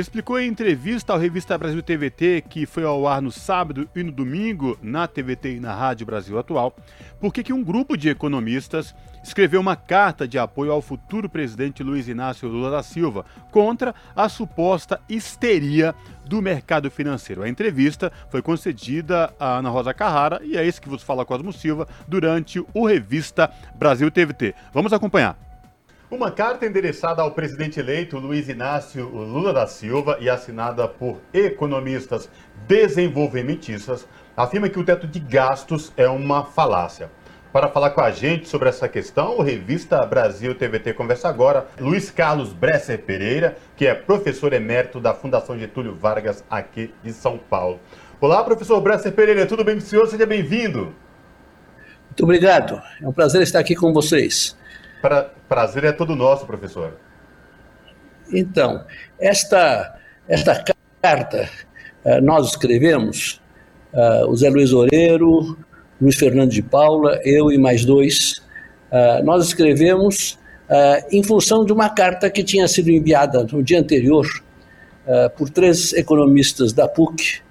explicou 0.00 0.40
em 0.40 0.48
entrevista 0.48 1.12
ao 1.12 1.18
Revista 1.18 1.58
Brasil 1.58 1.82
TVT, 1.82 2.44
que 2.48 2.64
foi 2.64 2.84
ao 2.84 3.06
ar 3.06 3.20
no 3.20 3.30
sábado 3.30 3.88
e 3.94 4.02
no 4.02 4.10
domingo 4.10 4.78
na 4.82 5.06
TVT 5.06 5.56
e 5.56 5.60
na 5.60 5.74
Rádio 5.74 6.06
Brasil 6.06 6.38
Atual, 6.38 6.74
por 7.20 7.32
que 7.32 7.52
um 7.52 7.62
grupo 7.62 7.96
de 7.96 8.08
economistas 8.08 8.94
escreveu 9.22 9.60
uma 9.60 9.76
carta 9.76 10.26
de 10.26 10.38
apoio 10.38 10.72
ao 10.72 10.80
futuro 10.80 11.28
presidente 11.28 11.82
Luiz 11.82 12.08
Inácio 12.08 12.48
Lula 12.48 12.70
da 12.70 12.82
Silva 12.82 13.24
contra 13.50 13.94
a 14.16 14.28
suposta 14.28 15.00
histeria 15.08 15.94
do 16.24 16.40
mercado 16.40 16.90
financeiro. 16.90 17.42
A 17.42 17.48
entrevista 17.48 18.10
foi 18.30 18.40
concedida 18.40 19.32
a 19.38 19.58
Ana 19.58 19.68
Rosa 19.68 19.92
Carrara 19.92 20.40
e 20.42 20.56
é 20.56 20.66
isso 20.66 20.80
que 20.80 20.88
vos 20.88 21.02
fala 21.02 21.26
Cosmo 21.26 21.52
Silva 21.52 21.86
durante 22.08 22.64
o 22.72 22.86
Revista 22.86 23.52
Brasil 23.74 24.10
TVT. 24.10 24.54
Vamos 24.72 24.92
acompanhar. 24.92 25.51
Uma 26.12 26.30
carta 26.30 26.66
endereçada 26.66 27.22
ao 27.22 27.30
presidente 27.30 27.80
eleito 27.80 28.18
Luiz 28.18 28.46
Inácio 28.46 29.08
Lula 29.08 29.50
da 29.50 29.66
Silva 29.66 30.18
e 30.20 30.28
assinada 30.28 30.86
por 30.86 31.22
economistas 31.32 32.28
desenvolvimentistas 32.68 34.06
afirma 34.36 34.68
que 34.68 34.78
o 34.78 34.84
teto 34.84 35.06
de 35.06 35.18
gastos 35.18 35.90
é 35.96 36.06
uma 36.06 36.44
falácia. 36.44 37.10
Para 37.50 37.68
falar 37.68 37.92
com 37.92 38.02
a 38.02 38.10
gente 38.10 38.46
sobre 38.46 38.68
essa 38.68 38.86
questão, 38.90 39.38
o 39.38 39.42
Revista 39.42 40.04
Brasil 40.04 40.54
TVT 40.54 40.92
conversa 40.92 41.30
agora 41.30 41.66
Luiz 41.80 42.10
Carlos 42.10 42.52
Bresser 42.52 42.98
Pereira, 42.98 43.56
que 43.74 43.86
é 43.86 43.94
professor 43.94 44.52
emérito 44.52 45.00
da 45.00 45.14
Fundação 45.14 45.58
Getúlio 45.58 45.94
Vargas 45.94 46.44
aqui 46.50 46.92
de 47.02 47.14
São 47.14 47.38
Paulo. 47.38 47.80
Olá, 48.20 48.44
professor 48.44 48.78
Bresser 48.82 49.12
Pereira, 49.12 49.46
tudo 49.46 49.64
bem 49.64 49.76
com 49.76 49.82
o 49.82 49.86
senhor? 49.86 50.06
Seja 50.06 50.26
bem-vindo. 50.26 50.94
Muito 52.04 52.22
obrigado. 52.22 52.82
É 53.00 53.08
um 53.08 53.12
prazer 53.14 53.40
estar 53.40 53.60
aqui 53.60 53.74
com 53.74 53.94
vocês. 53.94 54.54
Pra, 55.00 55.30
prazer 55.52 55.84
é 55.84 55.92
todo 55.92 56.16
nosso, 56.16 56.46
professor. 56.46 56.96
Então, 58.32 58.86
esta, 59.20 59.98
esta 60.26 60.64
carta 61.02 61.46
uh, 62.06 62.22
nós 62.22 62.52
escrevemos, 62.52 63.38
uh, 63.92 64.30
o 64.30 64.34
Zé 64.34 64.48
Luiz 64.48 64.72
Oreiro, 64.72 65.58
Luiz 66.00 66.16
Fernando 66.16 66.50
de 66.50 66.62
Paula, 66.62 67.20
eu 67.22 67.52
e 67.52 67.58
mais 67.58 67.84
dois, 67.84 68.40
uh, 68.90 69.22
nós 69.24 69.46
escrevemos 69.46 70.40
em 71.10 71.22
função 71.22 71.66
de 71.66 71.72
uma 71.72 71.90
carta 71.90 72.30
que 72.30 72.42
tinha 72.42 72.66
sido 72.66 72.90
enviada 72.90 73.44
no 73.44 73.62
dia 73.62 73.78
anterior 73.78 74.26
por 75.36 75.50
três 75.50 75.92
economistas 75.92 76.72
da 76.72 76.88
PUC, 76.88 77.42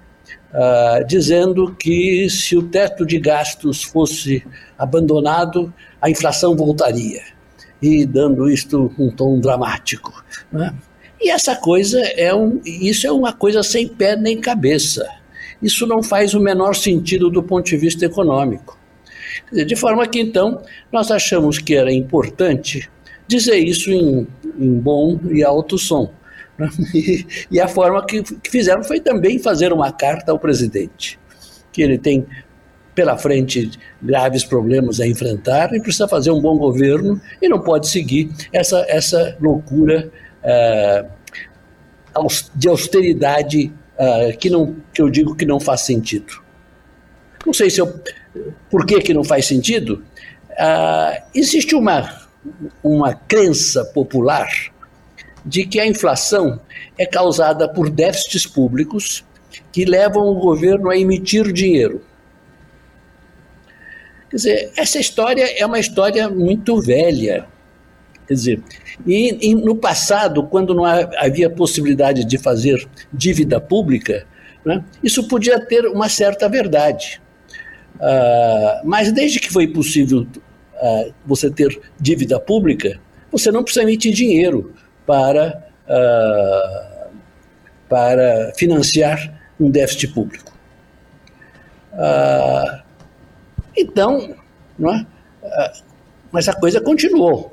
dizendo 1.06 1.72
que 1.76 2.28
se 2.28 2.56
o 2.56 2.64
teto 2.64 3.06
de 3.06 3.20
gastos 3.20 3.84
fosse 3.84 4.44
abandonado, 4.76 5.72
a 6.00 6.10
inflação 6.10 6.56
voltaria, 6.56 7.22
e 7.82 8.06
dando 8.06 8.48
isto 8.48 8.92
um 8.96 9.10
tom 9.10 9.40
dramático. 9.40 10.24
Né? 10.50 10.72
E 11.20 11.30
essa 11.30 11.56
coisa 11.56 12.00
é 12.00 12.34
um, 12.34 12.60
isso 12.64 13.06
é 13.06 13.12
uma 13.12 13.32
coisa 13.32 13.62
sem 13.62 13.88
pé 13.88 14.16
nem 14.16 14.40
cabeça. 14.40 15.06
Isso 15.60 15.86
não 15.86 16.02
faz 16.02 16.34
o 16.34 16.40
menor 16.40 16.74
sentido 16.74 17.28
do 17.28 17.42
ponto 17.42 17.66
de 17.66 17.76
vista 17.76 18.04
econômico. 18.04 18.78
De 19.52 19.76
forma 19.76 20.06
que, 20.06 20.20
então, 20.20 20.62
nós 20.90 21.10
achamos 21.10 21.58
que 21.58 21.74
era 21.74 21.92
importante 21.92 22.90
dizer 23.26 23.56
isso 23.56 23.90
em, 23.90 24.26
em 24.58 24.74
bom 24.74 25.18
e 25.30 25.42
alto 25.42 25.78
som. 25.78 26.12
E, 26.94 27.26
e 27.50 27.60
a 27.60 27.66
forma 27.66 28.04
que 28.04 28.22
fizeram 28.48 28.84
foi 28.84 29.00
também 29.00 29.38
fazer 29.38 29.72
uma 29.72 29.90
carta 29.90 30.30
ao 30.30 30.38
presidente, 30.38 31.18
que 31.72 31.82
ele 31.82 31.98
tem 31.98 32.24
pela 32.94 33.16
frente 33.16 33.70
graves 34.00 34.44
problemas 34.44 35.00
a 35.00 35.06
enfrentar 35.06 35.74
e 35.74 35.80
precisa 35.80 36.06
fazer 36.06 36.30
um 36.30 36.40
bom 36.40 36.58
governo 36.58 37.20
e 37.40 37.48
não 37.48 37.60
pode 37.60 37.88
seguir 37.88 38.30
essa, 38.52 38.84
essa 38.88 39.36
loucura 39.40 40.10
uh, 40.44 42.28
de 42.54 42.68
austeridade 42.68 43.72
uh, 43.98 44.36
que, 44.36 44.50
não, 44.50 44.76
que 44.92 45.00
eu 45.00 45.08
digo 45.08 45.34
que 45.34 45.46
não 45.46 45.58
faz 45.58 45.82
sentido. 45.82 46.42
Não 47.46 47.52
sei 47.52 47.70
se 47.70 47.80
eu, 47.80 48.00
por 48.70 48.86
que, 48.86 49.00
que 49.00 49.14
não 49.14 49.24
faz 49.24 49.46
sentido. 49.46 50.04
Uh, 50.50 51.22
existe 51.34 51.74
uma, 51.74 52.22
uma 52.82 53.14
crença 53.14 53.84
popular 53.86 54.48
de 55.44 55.66
que 55.66 55.80
a 55.80 55.86
inflação 55.86 56.60
é 56.98 57.06
causada 57.06 57.68
por 57.68 57.90
déficits 57.90 58.46
públicos 58.46 59.24
que 59.72 59.84
levam 59.84 60.24
o 60.24 60.34
governo 60.34 60.90
a 60.90 60.96
emitir 60.96 61.52
dinheiro. 61.52 62.02
Quer 64.32 64.36
dizer, 64.36 64.72
essa 64.78 64.98
história 64.98 65.44
é 65.58 65.66
uma 65.66 65.78
história 65.78 66.26
muito 66.30 66.80
velha. 66.80 67.44
Quer 68.26 68.32
dizer, 68.32 68.62
e, 69.06 69.50
e 69.50 69.54
no 69.54 69.76
passado, 69.76 70.44
quando 70.44 70.74
não 70.74 70.86
havia 70.86 71.50
possibilidade 71.50 72.24
de 72.24 72.38
fazer 72.38 72.88
dívida 73.12 73.60
pública, 73.60 74.26
né, 74.64 74.82
isso 75.04 75.28
podia 75.28 75.60
ter 75.60 75.84
uma 75.84 76.08
certa 76.08 76.48
verdade. 76.48 77.20
Uh, 77.96 78.80
mas 78.84 79.12
desde 79.12 79.38
que 79.38 79.52
foi 79.52 79.66
possível 79.68 80.20
uh, 80.22 81.12
você 81.26 81.50
ter 81.50 81.78
dívida 82.00 82.40
pública, 82.40 82.98
você 83.30 83.52
não 83.52 83.62
precisa 83.62 83.82
emitir 83.82 84.14
dinheiro 84.14 84.72
para, 85.04 85.62
uh, 85.86 87.10
para 87.86 88.50
financiar 88.56 89.42
um 89.60 89.70
déficit 89.70 90.08
público. 90.08 90.56
Uh, 91.92 92.91
então, 93.76 94.34
não 94.78 94.92
é? 94.94 95.06
Uh, 95.42 95.82
mas 96.30 96.48
a 96.48 96.54
coisa 96.54 96.80
continuou. 96.80 97.52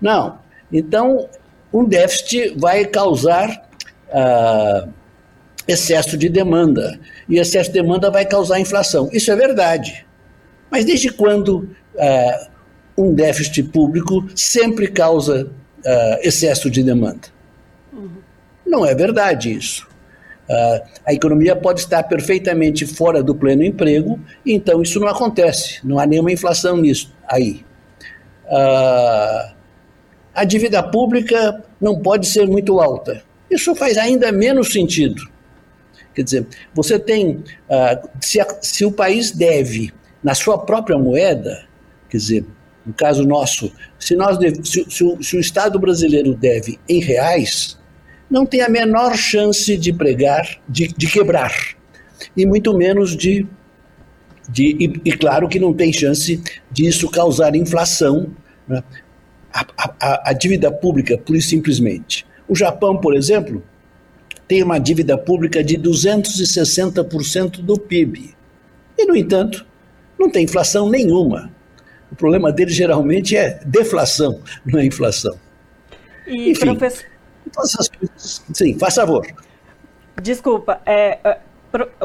Não. 0.00 0.38
Então, 0.72 1.28
um 1.72 1.84
déficit 1.84 2.54
vai 2.58 2.84
causar 2.84 3.66
excesso 5.66 6.16
de 6.16 6.28
demanda. 6.28 6.98
E 7.28 7.38
excesso 7.38 7.70
de 7.70 7.80
demanda 7.80 8.10
vai 8.10 8.24
causar 8.24 8.60
inflação. 8.60 9.08
Isso 9.12 9.30
é 9.30 9.36
verdade. 9.36 10.06
Mas 10.70 10.84
desde 10.84 11.10
quando 11.10 11.68
um 12.98 13.14
déficit 13.14 13.62
público 13.62 14.26
sempre 14.34 14.88
causa 14.88 15.44
uh, 15.46 16.18
excesso 16.20 16.68
de 16.68 16.82
demanda. 16.82 17.28
Uhum. 17.92 18.10
Não 18.66 18.84
é 18.84 18.94
verdade 18.94 19.52
isso. 19.52 19.88
Uh, 20.48 20.88
a 21.04 21.12
economia 21.12 21.54
pode 21.54 21.80
estar 21.80 22.02
perfeitamente 22.04 22.86
fora 22.86 23.22
do 23.22 23.34
pleno 23.34 23.62
emprego, 23.62 24.18
então 24.46 24.80
isso 24.80 24.98
não 24.98 25.06
acontece, 25.06 25.86
não 25.86 25.98
há 25.98 26.06
nenhuma 26.06 26.32
inflação 26.32 26.78
nisso 26.78 27.14
aí. 27.28 27.64
Uh, 28.46 29.52
a 30.34 30.44
dívida 30.44 30.82
pública 30.82 31.62
não 31.80 32.00
pode 32.00 32.26
ser 32.26 32.46
muito 32.46 32.80
alta. 32.80 33.22
Isso 33.50 33.74
faz 33.74 33.98
ainda 33.98 34.32
menos 34.32 34.72
sentido. 34.72 35.22
Quer 36.14 36.22
dizer, 36.22 36.46
você 36.74 36.98
tem. 36.98 37.44
Uh, 37.68 38.08
se, 38.20 38.40
a, 38.40 38.46
se 38.60 38.84
o 38.84 38.90
país 38.90 39.30
deve 39.30 39.92
na 40.22 40.34
sua 40.34 40.58
própria 40.58 40.98
moeda, 40.98 41.64
quer 42.08 42.16
dizer, 42.16 42.44
no 42.84 42.92
caso 42.92 43.22
nosso, 43.24 43.70
se, 43.98 44.16
nós 44.16 44.38
se, 44.66 44.90
se, 44.90 45.04
o, 45.04 45.22
se 45.22 45.36
o 45.36 45.40
Estado 45.40 45.78
brasileiro 45.78 46.34
deve 46.34 46.78
em 46.88 47.00
reais, 47.00 47.77
não 48.30 48.44
tem 48.44 48.60
a 48.60 48.68
menor 48.68 49.16
chance 49.16 49.76
de 49.76 49.92
pregar, 49.92 50.60
de, 50.68 50.88
de 50.88 51.06
quebrar, 51.06 51.52
e 52.36 52.44
muito 52.44 52.76
menos 52.76 53.16
de. 53.16 53.46
de 54.48 54.76
e, 54.78 55.00
e, 55.04 55.12
claro 55.12 55.48
que 55.48 55.58
não 55.58 55.72
tem 55.72 55.92
chance 55.92 56.42
disso 56.70 57.10
causar 57.10 57.54
inflação, 57.56 58.30
né? 58.66 58.82
a, 59.52 59.66
a, 60.00 60.30
a 60.30 60.32
dívida 60.32 60.70
pública, 60.70 61.16
pura 61.16 61.38
e 61.38 61.42
simplesmente. 61.42 62.26
O 62.46 62.54
Japão, 62.54 62.96
por 62.98 63.14
exemplo, 63.14 63.62
tem 64.46 64.62
uma 64.62 64.78
dívida 64.78 65.16
pública 65.16 65.62
de 65.62 65.76
260% 65.78 67.60
do 67.60 67.78
PIB. 67.78 68.34
E, 68.96 69.06
no 69.06 69.14
entanto, 69.14 69.66
não 70.18 70.30
tem 70.30 70.44
inflação 70.44 70.88
nenhuma. 70.88 71.52
O 72.10 72.16
problema 72.16 72.50
dele 72.50 72.70
geralmente 72.70 73.36
é 73.36 73.60
deflação, 73.64 74.40
não 74.64 74.78
é 74.78 74.86
inflação. 74.86 75.38
E 76.26 76.50
Enfim, 76.50 76.74
professor... 76.74 77.04
todas 77.48 77.74
essas 77.74 77.88
coisas. 77.88 78.44
Sim, 78.52 78.78
faz 78.78 78.94
favor. 78.94 79.26
Desculpa, 80.20 80.80
é, 80.84 81.18
é 81.24 81.38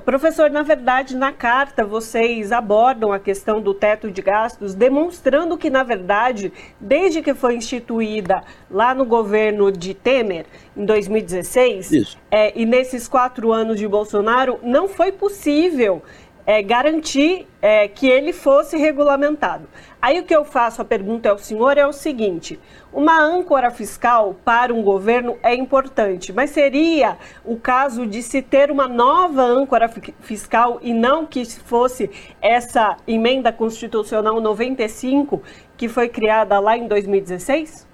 Professor, 0.03 0.49
na 0.49 0.61
verdade, 0.61 1.15
na 1.15 1.31
carta 1.31 1.85
vocês 1.85 2.51
abordam 2.51 3.13
a 3.13 3.19
questão 3.19 3.61
do 3.61 3.73
teto 3.73 4.11
de 4.11 4.21
gastos, 4.21 4.75
demonstrando 4.75 5.57
que, 5.57 5.69
na 5.69 5.83
verdade, 5.83 6.51
desde 6.81 7.21
que 7.21 7.33
foi 7.33 7.55
instituída 7.55 8.43
lá 8.69 8.93
no 8.93 9.05
governo 9.05 9.71
de 9.71 9.93
Temer, 9.93 10.45
em 10.75 10.83
2016, 10.83 12.17
é, 12.29 12.59
e 12.59 12.65
nesses 12.65 13.07
quatro 13.07 13.53
anos 13.53 13.79
de 13.79 13.87
Bolsonaro, 13.87 14.59
não 14.61 14.89
foi 14.89 15.13
possível 15.13 16.03
é, 16.45 16.61
garantir 16.61 17.47
é, 17.61 17.87
que 17.87 18.05
ele 18.05 18.33
fosse 18.33 18.75
regulamentado. 18.75 19.69
Aí 20.03 20.19
o 20.19 20.25
que 20.25 20.35
eu 20.35 20.43
faço 20.43 20.81
a 20.81 20.85
pergunta 20.85 21.29
ao 21.29 21.37
senhor 21.37 21.77
é 21.77 21.87
o 21.87 21.93
seguinte: 21.93 22.59
uma 22.91 23.17
âncora 23.21 23.71
fiscal 23.71 24.35
para 24.43 24.73
um 24.73 24.83
governo 24.83 25.37
é 25.41 25.55
importante, 25.55 26.33
mas 26.33 26.49
seria 26.49 27.17
o 27.45 27.55
caso 27.55 28.05
de 28.05 28.21
se 28.21 28.41
ter 28.41 28.69
uma 28.69 28.85
nova 28.85 29.43
âncora 29.43 29.89
fiscal 30.19 30.77
e 30.81 30.93
não 30.93 31.25
que 31.25 31.45
fosse 31.45 32.11
essa 32.41 32.97
emenda 33.07 33.53
constitucional 33.53 34.41
95 34.41 35.41
que 35.77 35.87
foi 35.87 36.09
criada 36.09 36.59
lá 36.59 36.77
em 36.77 36.85
2016? 36.85 37.87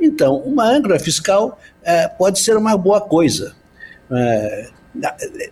Então, 0.00 0.36
uma 0.36 0.64
âncora 0.64 0.98
fiscal 0.98 1.58
é, 1.82 2.08
pode 2.08 2.40
ser 2.40 2.56
uma 2.56 2.78
boa 2.78 3.02
coisa. 3.02 3.54
É, 4.10 4.70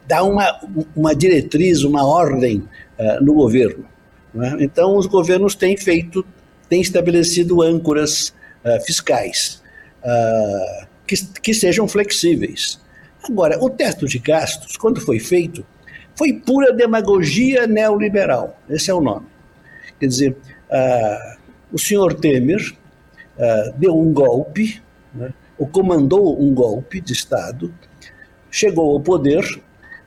dá 0.09 0.25
uma, 0.25 0.59
uma 0.97 1.15
diretriz, 1.15 1.85
uma 1.85 2.07
ordem 2.07 2.67
uh, 2.99 3.23
no 3.23 3.35
governo. 3.35 3.85
É? 4.35 4.65
Então, 4.65 4.97
os 4.97 5.07
governos 5.07 5.55
têm 5.55 5.77
feito, 5.77 6.25
têm 6.69 6.81
estabelecido 6.81 7.63
âncoras 7.63 8.35
uh, 8.65 8.81
fiscais 8.85 9.63
uh, 10.05 10.87
que, 11.07 11.17
que 11.41 11.55
sejam 11.55 11.89
flexíveis. 11.89 12.81
Agora, 13.23 13.59
o 13.63 13.69
teto 13.69 14.07
de 14.07 14.19
gastos, 14.19 14.77
quando 14.77 15.01
foi 15.01 15.19
feito, 15.19 15.65
foi 16.17 16.33
pura 16.33 16.73
demagogia 16.73 17.67
neoliberal. 17.67 18.59
Esse 18.69 18.91
é 18.91 18.95
o 18.95 19.01
nome. 19.01 19.27
Quer 19.99 20.07
dizer, 20.07 20.37
o 21.71 21.79
senhor 21.79 22.15
Temer 22.15 22.75
deu 23.77 23.95
um 23.95 24.11
golpe, 24.11 24.81
né, 25.15 25.35
ou 25.59 25.67
comandou 25.67 26.43
um 26.43 26.55
golpe 26.55 27.01
de 27.01 27.13
Estado, 27.13 27.73
chegou 28.51 28.95
ao 28.95 29.01
poder 29.01 29.45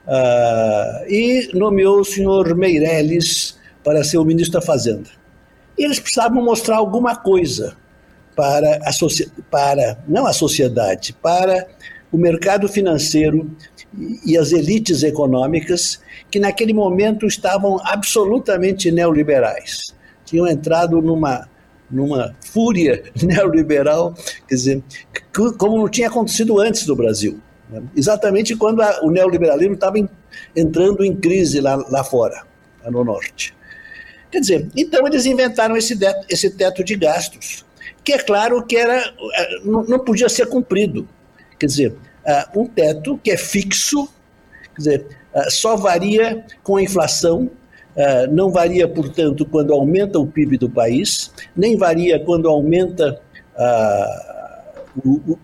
uh, 0.07 1.05
e 1.07 1.49
nomeou 1.53 1.99
o 2.01 2.05
senhor 2.05 2.55
Meirelles 2.55 3.52
para 3.83 4.03
ser 4.03 4.17
o 4.17 4.25
ministro 4.25 4.59
da 4.59 4.65
Fazenda. 4.65 5.09
E 5.77 5.83
eles 5.83 5.99
precisavam 5.99 6.43
mostrar 6.43 6.77
alguma 6.77 7.15
coisa 7.15 7.75
para 8.35 8.77
a 8.77 8.91
para 9.49 9.97
não 10.07 10.25
a 10.25 10.33
sociedade, 10.33 11.13
para 11.13 11.67
o 12.11 12.17
mercado 12.17 12.67
financeiro 12.67 13.49
e 14.25 14.37
as 14.37 14.51
elites 14.51 15.03
econômicas 15.03 15.99
que 16.29 16.39
naquele 16.39 16.73
momento 16.73 17.25
estavam 17.25 17.79
absolutamente 17.83 18.91
neoliberais. 18.91 19.95
Tinham 20.25 20.47
entrado 20.47 21.01
numa, 21.01 21.47
numa 21.89 22.35
fúria 22.41 23.03
neoliberal, 23.21 24.15
quer 24.47 24.55
dizer, 24.55 24.83
como 25.57 25.77
não 25.77 25.89
tinha 25.89 26.07
acontecido 26.07 26.59
antes 26.59 26.87
no 26.87 26.95
Brasil. 26.95 27.39
Né? 27.69 27.81
Exatamente 27.95 28.55
quando 28.55 28.81
a, 28.81 29.01
o 29.03 29.11
neoliberalismo 29.11 29.75
estava 29.75 29.97
entrando 30.55 31.03
em 31.03 31.15
crise 31.15 31.59
lá, 31.59 31.75
lá 31.75 32.03
fora, 32.03 32.43
lá 32.83 32.91
no 32.91 33.03
norte. 33.03 33.55
Quer 34.33 34.39
dizer, 34.39 34.67
então 34.75 35.05
eles 35.05 35.27
inventaram 35.27 35.77
esse 35.77 35.95
esse 36.27 36.49
teto 36.49 36.83
de 36.83 36.95
gastos, 36.95 37.63
que 38.03 38.13
é 38.13 38.17
claro 38.17 38.65
que 38.65 38.75
era, 38.75 38.97
eh, 38.97 39.59
não, 39.63 39.99
podia 39.99 40.27
ser 40.27 40.47
cumprido. 40.47 41.07
Quer 41.59 41.67
dizer, 41.67 41.91
uh, 41.91 42.59
um 42.59 42.65
teto 42.65 43.19
que 43.23 43.29
é 43.29 43.37
fixo, 43.37 44.09
quer 44.73 44.77
dizer, 44.77 45.07
uh, 45.35 45.51
só 45.51 45.75
varia 45.75 46.43
com 46.63 46.77
a 46.77 46.81
inflação, 46.81 47.43
uh, 47.95 48.31
não 48.31 48.49
varia, 48.49 48.87
portanto, 48.87 49.45
quando 49.45 49.71
aumenta 49.71 50.17
o 50.17 50.25
PIB 50.25 50.57
do 50.57 50.67
país, 50.67 51.31
nem 51.55 51.77
varia 51.77 52.19
quando 52.19 52.49
aumenta 52.49 53.21
o, 55.05 55.37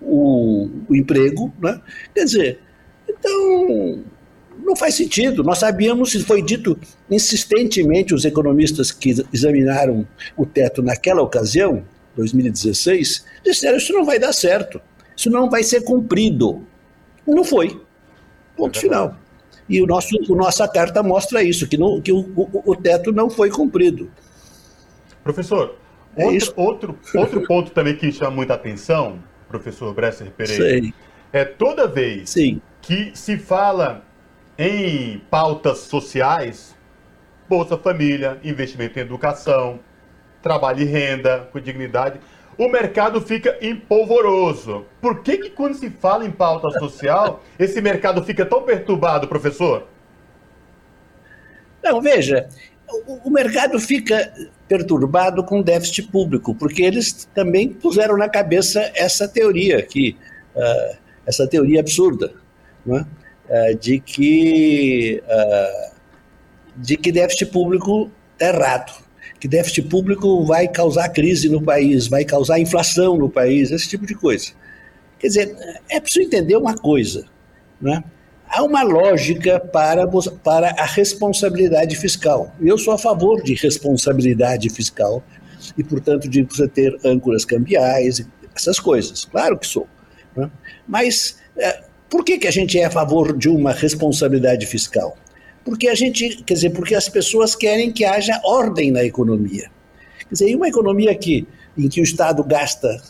o, 0.00 0.70
o, 0.88 0.94
emprego. 0.94 1.52
Né? 1.60 1.80
Quer 2.14 2.24
dizer, 2.26 2.60
então 3.08 4.04
não 4.58 4.76
faz 4.76 4.94
sentido. 4.94 5.42
Nós 5.42 5.58
sabíamos, 5.58 6.14
e 6.14 6.22
foi 6.22 6.42
dito 6.42 6.78
insistentemente, 7.10 8.14
os 8.14 8.24
economistas 8.24 8.90
que 8.90 9.14
examinaram 9.32 10.06
o 10.36 10.44
teto 10.44 10.82
naquela 10.82 11.22
ocasião, 11.22 11.84
2016, 12.16 13.24
disseram 13.44 13.76
isso 13.76 13.92
não 13.92 14.04
vai 14.04 14.18
dar 14.18 14.32
certo. 14.32 14.80
Isso 15.16 15.30
não 15.30 15.48
vai 15.48 15.62
ser 15.62 15.82
cumprido. 15.82 16.62
Não 17.26 17.44
foi. 17.44 17.80
Ponto 18.56 18.78
é 18.78 18.80
final. 18.80 19.16
E 19.68 19.82
o 19.82 19.86
nosso, 19.86 20.16
o 20.28 20.34
nossa 20.34 20.68
carta 20.68 21.02
mostra 21.02 21.42
isso, 21.42 21.66
que, 21.66 21.76
não, 21.76 22.00
que 22.00 22.12
o, 22.12 22.20
o, 22.36 22.72
o 22.72 22.76
teto 22.76 23.12
não 23.12 23.28
foi 23.28 23.50
cumprido. 23.50 24.10
Professor, 25.24 25.76
é 26.16 26.24
outro, 26.24 26.52
outro, 26.56 26.98
outro 27.14 27.42
ponto 27.48 27.70
também 27.72 27.96
que 27.96 28.12
chama 28.12 28.30
muita 28.30 28.54
atenção, 28.54 29.18
professor 29.48 29.92
Bresser 29.92 30.30
Pereira, 30.30 30.64
Sei. 30.64 30.94
é 31.32 31.44
toda 31.44 31.88
vez 31.88 32.30
Sim. 32.30 32.60
que 32.80 33.10
se 33.14 33.36
fala 33.36 34.05
em 34.58 35.18
pautas 35.30 35.78
sociais, 35.78 36.74
Bolsa 37.48 37.76
Família, 37.76 38.38
investimento 38.42 38.98
em 38.98 39.02
educação, 39.02 39.80
trabalho 40.42 40.82
e 40.82 40.84
renda 40.84 41.48
com 41.52 41.60
dignidade, 41.60 42.20
o 42.58 42.68
mercado 42.68 43.20
fica 43.20 43.56
empolvoroso. 43.60 44.86
Por 45.00 45.22
que, 45.22 45.36
que 45.36 45.50
quando 45.50 45.74
se 45.74 45.90
fala 45.90 46.24
em 46.24 46.30
pauta 46.30 46.70
social, 46.78 47.42
esse 47.58 47.80
mercado 47.80 48.22
fica 48.24 48.46
tão 48.46 48.62
perturbado, 48.62 49.28
professor? 49.28 49.86
Não, 51.82 52.00
veja, 52.00 52.48
o, 53.06 53.28
o 53.28 53.30
mercado 53.30 53.78
fica 53.78 54.32
perturbado 54.66 55.44
com 55.44 55.62
déficit 55.62 56.10
público, 56.10 56.54
porque 56.54 56.82
eles 56.82 57.28
também 57.34 57.68
puseram 57.68 58.16
na 58.16 58.28
cabeça 58.28 58.90
essa 58.94 59.28
teoria 59.28 59.78
aqui, 59.78 60.16
uh, 60.54 60.96
essa 61.26 61.46
teoria 61.46 61.80
absurda, 61.80 62.32
uh, 62.86 63.06
de 63.80 64.00
que 64.00 65.22
uh, 65.24 65.96
de 66.76 66.96
que 66.96 67.12
déficit 67.12 67.46
público 67.46 68.10
é 68.38 68.48
errado 68.48 69.06
que 69.38 69.48
déficit 69.48 69.82
público 69.82 70.44
vai 70.44 70.66
causar 70.68 71.08
crise 71.10 71.48
no 71.48 71.62
país, 71.62 72.06
vai 72.08 72.24
causar 72.24 72.58
inflação 72.58 73.16
no 73.16 73.28
país, 73.28 73.70
esse 73.70 73.88
tipo 73.88 74.06
de 74.06 74.14
coisa. 74.14 74.52
Quer 75.18 75.28
dizer, 75.28 75.56
é 75.90 76.00
preciso 76.00 76.26
entender 76.26 76.56
uma 76.56 76.76
coisa, 76.76 77.26
né? 77.80 78.02
Há 78.48 78.62
uma 78.62 78.82
lógica 78.82 79.58
para, 79.58 80.06
para 80.42 80.70
a 80.78 80.84
responsabilidade 80.84 81.96
fiscal. 81.96 82.54
Eu 82.60 82.78
sou 82.78 82.94
a 82.94 82.98
favor 82.98 83.42
de 83.42 83.54
responsabilidade 83.54 84.70
fiscal 84.70 85.22
e, 85.76 85.82
portanto, 85.82 86.28
de 86.28 86.42
você 86.42 86.68
ter 86.68 86.96
âncoras 87.04 87.44
cambiais, 87.44 88.24
essas 88.54 88.78
coisas. 88.78 89.24
Claro 89.24 89.58
que 89.58 89.66
sou. 89.66 89.88
Né? 90.36 90.48
Mas 90.86 91.38
é, 91.56 91.82
por 92.08 92.24
que, 92.24 92.38
que 92.38 92.46
a 92.46 92.52
gente 92.52 92.78
é 92.78 92.84
a 92.84 92.90
favor 92.90 93.36
de 93.36 93.48
uma 93.48 93.72
responsabilidade 93.72 94.66
fiscal? 94.66 95.16
porque 95.66 95.88
a 95.88 95.96
gente, 95.96 96.44
quer 96.44 96.54
dizer, 96.54 96.70
porque 96.70 96.94
as 96.94 97.08
pessoas 97.08 97.56
querem 97.56 97.90
que 97.90 98.04
haja 98.04 98.40
ordem 98.44 98.92
na 98.92 99.02
economia. 99.02 99.68
Quer 100.20 100.32
dizer, 100.32 100.48
em 100.48 100.54
uma 100.54 100.68
economia 100.68 101.12
que, 101.12 101.44
em 101.76 101.88
que 101.88 102.00
o 102.00 102.04
Estado 102.04 102.44
gasta 102.44 103.02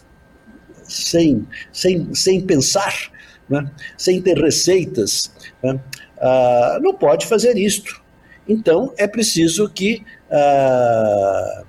sem, 0.82 1.46
sem, 1.70 2.14
sem 2.14 2.40
pensar, 2.40 3.12
né, 3.46 3.70
sem 3.98 4.22
ter 4.22 4.38
receitas, 4.38 5.30
né, 5.62 5.78
uh, 6.16 6.80
não 6.80 6.94
pode 6.94 7.26
fazer 7.26 7.58
isto. 7.58 8.02
Então, 8.48 8.90
é 8.96 9.06
preciso 9.06 9.68
que 9.68 10.02
uh, 10.30 11.66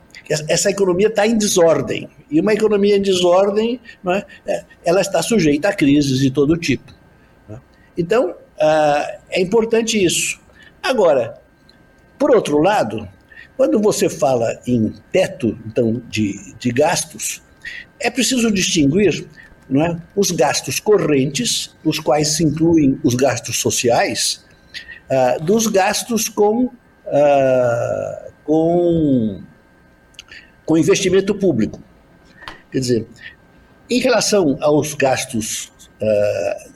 essa 0.48 0.70
economia 0.70 1.08
está 1.08 1.28
em 1.28 1.38
desordem. 1.38 2.08
E 2.32 2.40
uma 2.40 2.54
economia 2.54 2.96
em 2.96 3.02
desordem, 3.02 3.82
né, 4.02 4.24
ela 4.86 5.02
está 5.02 5.22
sujeita 5.22 5.68
a 5.68 5.74
crises 5.74 6.20
de 6.20 6.32
todo 6.32 6.56
tipo. 6.56 6.97
Então, 7.98 8.32
uh, 8.32 9.20
é 9.30 9.42
importante 9.42 10.04
isso. 10.04 10.40
Agora, 10.82 11.40
por 12.18 12.36
outro 12.36 12.62
lado, 12.62 13.08
quando 13.56 13.80
você 13.80 14.08
fala 14.08 14.60
em 14.68 14.94
teto 15.12 15.58
então, 15.66 16.02
de, 16.10 16.54
de 16.60 16.72
gastos, 16.72 17.42
é 18.00 18.10
preciso 18.10 18.52
distinguir 18.52 19.28
é, 19.70 19.98
os 20.16 20.32
gastos 20.32 20.80
correntes, 20.80 21.76
os 21.84 22.00
quais 22.00 22.30
se 22.30 22.44
incluem 22.44 23.00
os 23.04 23.16
gastos 23.16 23.60
sociais, 23.60 24.46
uh, 25.10 25.44
dos 25.44 25.68
gastos 25.68 26.30
com, 26.30 26.66
uh, 26.66 28.32
com, 28.46 29.42
com 30.66 30.78
investimento 30.78 31.36
público. 31.36 31.82
Quer 32.72 32.80
dizer, 32.80 33.08
em 33.90 34.00
relação 34.00 34.58
aos 34.62 34.94
gastos 34.94 35.72
uh, 36.02 36.72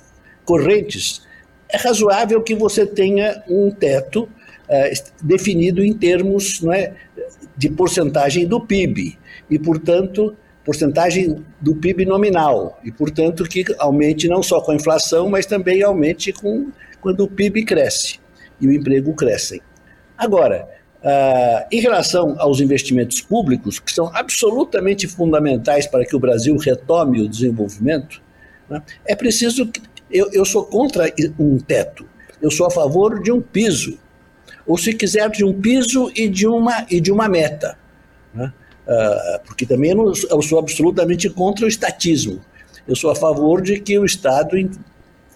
correntes, 0.45 1.21
é 1.69 1.77
razoável 1.77 2.41
que 2.41 2.55
você 2.55 2.85
tenha 2.85 3.43
um 3.47 3.71
teto 3.71 4.23
uh, 4.23 5.13
definido 5.23 5.83
em 5.83 5.93
termos 5.93 6.61
não 6.61 6.73
é, 6.73 6.93
de 7.57 7.69
porcentagem 7.69 8.45
do 8.45 8.59
PIB 8.59 9.17
e, 9.49 9.59
portanto, 9.59 10.35
porcentagem 10.65 11.43
do 11.59 11.75
PIB 11.75 12.05
nominal 12.05 12.79
e, 12.83 12.91
portanto, 12.91 13.43
que 13.43 13.63
aumente 13.79 14.27
não 14.27 14.43
só 14.43 14.61
com 14.61 14.71
a 14.71 14.75
inflação, 14.75 15.29
mas 15.29 15.45
também 15.45 15.81
aumente 15.81 16.31
com 16.31 16.71
quando 16.99 17.21
o 17.21 17.27
PIB 17.27 17.65
cresce 17.65 18.19
e 18.59 18.67
o 18.67 18.71
emprego 18.71 19.13
crescem. 19.13 19.59
Agora, 20.17 20.67
uh, 21.03 21.67
em 21.71 21.81
relação 21.81 22.35
aos 22.39 22.59
investimentos 22.59 23.21
públicos, 23.21 23.79
que 23.79 23.91
são 23.91 24.11
absolutamente 24.13 25.07
fundamentais 25.07 25.87
para 25.87 26.05
que 26.05 26.15
o 26.15 26.19
Brasil 26.19 26.55
retome 26.57 27.21
o 27.21 27.27
desenvolvimento, 27.27 28.21
né, 28.69 28.81
é 29.05 29.15
preciso 29.15 29.69
eu, 30.11 30.29
eu 30.31 30.45
sou 30.45 30.65
contra 30.65 31.11
um 31.39 31.57
teto. 31.57 32.05
Eu 32.41 32.51
sou 32.51 32.65
a 32.65 32.71
favor 32.71 33.21
de 33.21 33.31
um 33.31 33.41
piso. 33.41 33.97
Ou, 34.65 34.77
se 34.77 34.93
quiser, 34.93 35.29
de 35.29 35.43
um 35.43 35.59
piso 35.59 36.11
e 36.15 36.27
de 36.27 36.47
uma, 36.47 36.85
e 36.89 36.99
de 36.99 37.11
uma 37.11 37.27
meta. 37.27 37.77
Né? 38.33 38.51
Uh, 38.87 39.45
porque 39.45 39.65
também 39.65 39.91
eu, 39.91 40.13
eu 40.29 40.41
sou 40.41 40.59
absolutamente 40.59 41.29
contra 41.29 41.65
o 41.65 41.67
estatismo. 41.67 42.41
Eu 42.87 42.95
sou 42.95 43.11
a 43.11 43.15
favor 43.15 43.61
de 43.61 43.79
que 43.79 43.97
o 43.97 44.05
Estado 44.05 44.57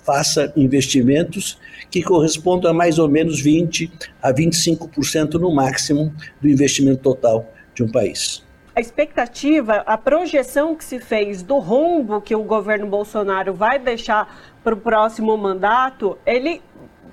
faça 0.03 0.51
investimentos 0.55 1.57
que 1.89 2.01
correspondam 2.01 2.69
a 2.69 2.73
mais 2.73 2.99
ou 2.99 3.07
menos 3.07 3.41
20% 3.41 3.91
a 4.21 4.31
25% 4.33 5.33
no 5.33 5.53
máximo 5.53 6.13
do 6.41 6.49
investimento 6.49 7.01
total 7.01 7.51
de 7.73 7.83
um 7.83 7.91
país 7.91 8.45
a 8.75 8.81
expectativa, 8.81 9.75
a 9.85 9.97
projeção 9.97 10.75
que 10.75 10.83
se 10.83 10.99
fez 10.99 11.41
do 11.41 11.59
rombo 11.59 12.19
que 12.19 12.35
o 12.35 12.43
governo 12.43 12.85
Bolsonaro 12.85 13.53
vai 13.53 13.79
deixar 13.79 14.53
para 14.65 14.73
o 14.73 14.77
próximo 14.77 15.37
mandato, 15.37 16.17
ele 16.25 16.59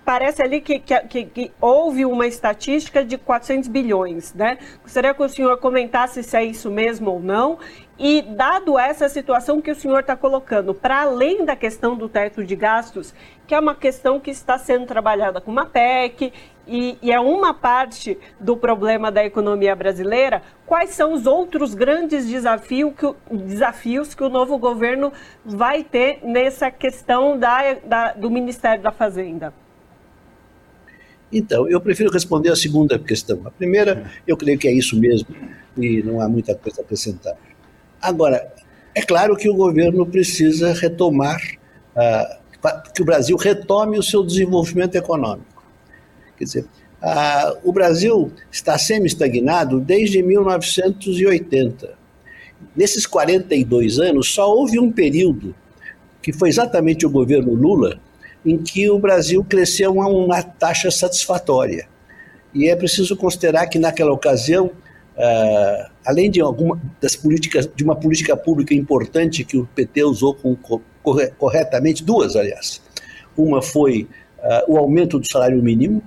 parece 0.07 0.43
ali 0.43 0.63
que, 0.63 0.79
que, 0.79 1.25
que, 1.27 1.53
houve 1.61 2.07
uma 2.07 2.27
estatística 2.27 3.05
de 3.05 3.19
400 3.19 3.69
bilhões, 3.69 4.33
né? 4.33 4.57
Gostaria 4.83 5.13
que 5.13 5.23
o 5.23 5.29
senhor 5.29 5.59
comentasse 5.59 6.23
se 6.23 6.35
é 6.35 6.43
isso 6.43 6.71
mesmo 6.71 7.11
ou 7.11 7.21
não. 7.21 7.59
E, 7.99 8.23
dado 8.23 8.79
essa 8.79 9.07
situação 9.07 9.61
que 9.61 9.71
o 9.71 9.75
senhor 9.75 10.01
está 10.01 10.17
colocando, 10.17 10.75
para 10.75 11.03
além 11.03 11.45
da 11.45 11.55
questão 11.55 11.95
do 11.95 12.09
teto 12.09 12.43
de 12.43 12.57
gastos, 12.57 13.15
que 13.47 13.55
é 13.55 13.61
uma 13.61 13.75
questão 13.75 14.19
que 14.19 14.31
está 14.31 14.57
sendo 14.57 14.87
trabalhada 14.87 15.39
com 15.41 15.51
uma 15.51 15.67
PEC 15.67 16.33
e, 16.67 16.97
e, 17.03 17.11
é 17.11 17.19
uma 17.19 17.53
parte 17.53 18.17
do 18.39 18.57
problema 18.57 19.11
da 19.11 19.25
economia 19.25 19.75
brasileira, 19.75 20.43
quais 20.67 20.91
são 20.91 21.13
os 21.13 21.27
outros 21.27 21.75
grandes 21.75 22.29
desafio 22.29 22.93
que, 22.93 23.13
desafios 23.35 24.15
que 24.15 24.23
o 24.23 24.29
novo 24.29 24.57
governo 24.59 25.13
vai 25.45 25.83
ter 25.83 26.21
nessa 26.23 26.71
questão 26.71 27.39
da, 27.39 27.75
da, 27.85 28.13
do 28.13 28.31
Ministério 28.31 28.83
da 28.83 28.93
Fazenda? 28.93 29.53
Então, 31.33 31.69
eu 31.69 31.81
prefiro 31.81 32.11
responder 32.11 32.51
a 32.51 32.57
segunda 32.57 32.99
questão. 32.99 33.41
A 33.45 33.51
primeira, 33.51 34.11
eu 34.27 34.37
creio 34.37 34.59
que 34.59 34.69
é 34.69 34.73
isso 34.73 34.99
mesmo 34.99 35.35
e 35.77 36.03
não 36.03 36.21
há 36.21 36.29
muita 36.29 36.55
coisa 36.55 36.83
a 36.83 36.85
acrescentar. 36.85 37.35
Agora, 38.01 38.53
é 38.95 39.03
claro 39.03 39.35
que 39.37 39.49
o 39.49 39.55
governo 39.55 40.05
precisa 40.07 40.75
retomar 40.75 41.41
que 42.95 43.03
o 43.03 43.05
Brasil 43.05 43.37
retome 43.37 43.99
o 43.99 44.03
seu 44.03 44.23
desenvolvimento 44.23 44.95
econômico. 44.95 45.52
Quer 46.43 46.47
dizer, 46.47 46.65
o 47.63 47.73
Brasil 47.73 48.33
está 48.51 48.77
semi-estagnado 48.77 49.79
desde 49.79 50.21
1980. 50.25 51.95
Nesses 52.75 53.07
42 53.07 54.01
anos, 54.01 54.35
só 54.35 54.53
houve 54.53 54.81
um 54.81 54.91
período, 54.91 55.55
que 56.21 56.33
foi 56.33 56.49
exatamente 56.49 57.07
o 57.07 57.11
governo 57.11 57.55
Lula, 57.55 58.01
em 58.45 58.59
que 58.59 58.91
o 58.91 58.99
Brasil 58.99 59.45
cresceu 59.45 60.03
a 60.03 60.09
uma 60.09 60.43
taxa 60.43 60.91
satisfatória. 60.91 61.87
E 62.53 62.69
é 62.69 62.75
preciso 62.75 63.17
considerar 63.17 63.69
que 63.69 63.79
naquela 63.79 64.13
ocasião, 64.13 64.67
uh, 64.67 65.91
além 66.05 66.29
de 66.29 66.41
alguma 66.41 66.81
das 67.01 67.15
políticas 67.15 67.71
de 67.73 67.85
uma 67.85 67.95
política 67.95 68.37
pública 68.37 68.75
importante 68.75 69.45
que 69.45 69.57
o 69.57 69.69
PT 69.77 70.03
usou 70.03 70.35
com, 70.35 70.57
corretamente, 71.39 72.03
duas, 72.03 72.35
aliás. 72.35 72.83
Uma 73.37 73.63
foi 73.63 74.09
uh, 74.39 74.73
o 74.73 74.77
aumento 74.77 75.21
do 75.21 75.27
salário 75.27 75.63
mínimo, 75.63 76.03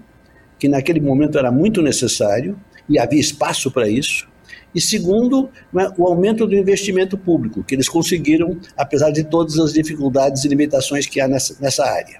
que 0.66 0.70
naquele 0.70 1.00
momento 1.00 1.38
era 1.38 1.52
muito 1.52 1.80
necessário 1.80 2.60
e 2.90 2.98
havia 2.98 3.20
espaço 3.20 3.70
para 3.70 3.88
isso. 3.88 4.28
E 4.74 4.82
segundo, 4.82 5.48
né, 5.72 5.92
o 5.96 6.08
aumento 6.08 6.48
do 6.48 6.56
investimento 6.56 7.16
público, 7.18 7.64
que 7.64 7.76
eles 7.76 7.88
conseguiram, 7.88 8.60
apesar 8.76 9.12
de 9.12 9.24
todas 9.24 9.60
as 9.60 9.74
dificuldades 9.74 10.44
e 10.44 10.48
limitações 10.48 11.06
que 11.06 11.22
há 11.22 11.28
nessa, 11.28 11.56
nessa 11.62 11.86
área. 11.86 12.20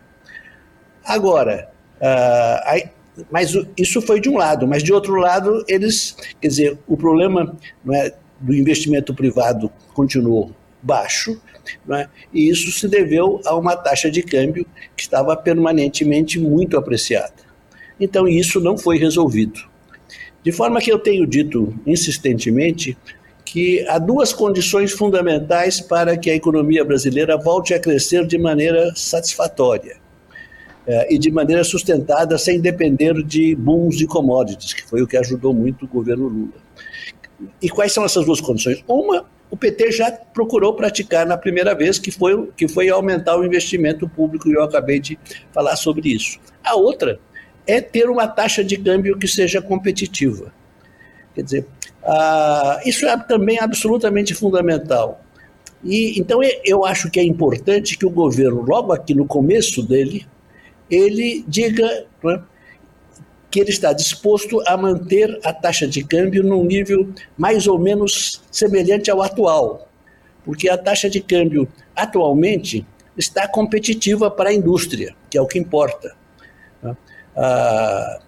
Agora, 1.04 1.70
uh, 1.98 2.90
mas 3.32 3.58
isso 3.76 4.00
foi 4.00 4.22
de 4.22 4.30
um 4.30 4.38
lado, 4.38 4.68
mas 4.68 4.84
de 4.84 4.94
outro 4.94 5.16
lado, 5.16 5.66
eles, 5.68 6.16
quer 6.40 6.48
dizer, 6.48 6.78
o 6.88 6.96
problema 6.96 7.58
é, 7.92 8.14
do 8.40 8.54
investimento 8.54 9.14
privado 9.14 9.72
continuou 9.94 10.52
baixo, 10.84 11.42
é, 11.90 12.08
e 12.32 12.48
isso 12.50 12.72
se 12.72 12.88
deveu 12.88 13.42
a 13.44 13.56
uma 13.56 13.76
taxa 13.76 14.12
de 14.12 14.22
câmbio 14.22 14.68
que 14.96 15.02
estava 15.02 15.36
permanentemente 15.36 16.40
muito 16.40 16.78
apreciada. 16.78 17.45
Então, 18.00 18.28
isso 18.28 18.60
não 18.60 18.78
foi 18.78 18.98
resolvido. 18.98 19.60
De 20.44 20.52
forma 20.52 20.80
que 20.80 20.92
eu 20.92 21.00
tenho 21.00 21.26
dito 21.26 21.74
insistentemente 21.88 22.98
que 23.44 23.88
há 23.88 23.98
duas 23.98 24.34
condições 24.34 24.92
fundamentais 24.92 25.80
para 25.80 26.18
que 26.18 26.30
a 26.30 26.36
economia 26.36 26.84
brasileira 26.84 27.38
volte 27.38 27.74
a 27.74 27.80
crescer 27.80 28.28
de 28.28 28.38
maneira 28.38 28.92
satisfatória 28.96 29.98
eh, 30.86 31.16
e 31.16 31.18
de 31.18 31.32
maneira 31.32 31.64
sustentada, 31.64 32.38
sem 32.38 32.60
depender 32.60 33.24
de 33.24 33.56
booms 33.56 33.98
de 33.98 34.06
commodities, 34.06 34.74
que 34.74 34.84
foi 34.84 35.02
o 35.02 35.08
que 35.08 35.16
ajudou 35.16 35.54
muito 35.54 35.86
o 35.86 35.88
governo 35.88 36.28
Lula. 36.28 36.66
E 37.62 37.70
quais 37.70 37.94
são 37.94 38.04
essas 38.04 38.26
duas 38.26 38.42
condições? 38.42 38.84
Uma, 38.88 39.26
o 39.50 39.58
PT 39.58 39.92
já 39.92 40.12
procurou 40.12 40.74
praticar 40.74 41.26
na 41.26 41.38
primeira 41.38 41.74
vez, 41.74 41.98
que 41.98 42.12
foi, 42.12 42.50
que 42.58 42.68
foi 42.68 42.90
aumentar 42.90 43.38
o 43.38 43.46
investimento 43.46 44.08
público, 44.08 44.50
e 44.50 44.54
eu 44.54 44.64
acabei 44.64 45.00
de 45.00 45.18
falar 45.54 45.76
sobre 45.76 46.10
isso. 46.14 46.40
A 46.64 46.76
outra 46.76 47.20
é 47.68 47.82
ter 47.82 48.10
uma 48.10 48.28
taxa 48.28 48.64
de 48.64 48.78
câmbio 48.78 49.18
que 49.18 49.28
seja 49.28 49.62
competitiva. 49.62 50.54
Quer 51.34 51.44
dizer, 51.44 51.68
ah, 52.04 52.80
isso 52.86 53.06
é 53.06 53.18
também 53.18 53.60
absolutamente 53.60 54.34
fundamental. 54.34 55.22
E 55.84 56.20
então 56.20 56.40
eu 56.64 56.86
acho 56.86 57.10
que 57.12 57.20
é 57.20 57.24
importante 57.24 57.98
que 57.98 58.06
o 58.06 58.10
governo, 58.10 58.62
logo 58.62 58.92
aqui 58.92 59.14
no 59.14 59.26
começo 59.26 59.84
dele, 59.84 60.26
ele 60.90 61.44
diga 61.48 62.06
né, 62.24 62.42
que 63.52 63.60
ele 63.60 63.70
está 63.70 63.94
disposto 63.94 64.62
a 64.68 64.76
manter 64.76 65.40
a 65.44 65.54
taxa 65.54 65.88
de 65.88 66.04
câmbio 66.04 66.44
num 66.44 66.64
nível 66.64 67.10
mais 67.38 67.68
ou 67.68 67.80
menos 67.80 68.42
semelhante 68.52 69.10
ao 69.10 69.22
atual, 69.22 69.88
porque 70.44 70.70
a 70.70 70.78
taxa 70.78 71.10
de 71.10 71.22
câmbio 71.22 71.68
atualmente 71.96 72.86
está 73.18 73.48
competitiva 73.48 74.30
para 74.30 74.50
a 74.50 74.54
indústria, 74.54 75.16
que 75.30 75.38
é 75.38 75.42
o 75.42 75.48
que 75.48 75.58
importa. 75.58 76.16
Ah, 77.36 78.20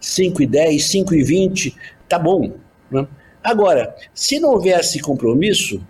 5,10, 0.00 0.76
5,20, 0.76 1.74
tá 2.08 2.18
bom. 2.18 2.52
Né? 2.90 3.06
Agora, 3.42 3.94
se 4.14 4.38
não 4.38 4.50
houvesse 4.50 5.00
compromisso 5.00 5.80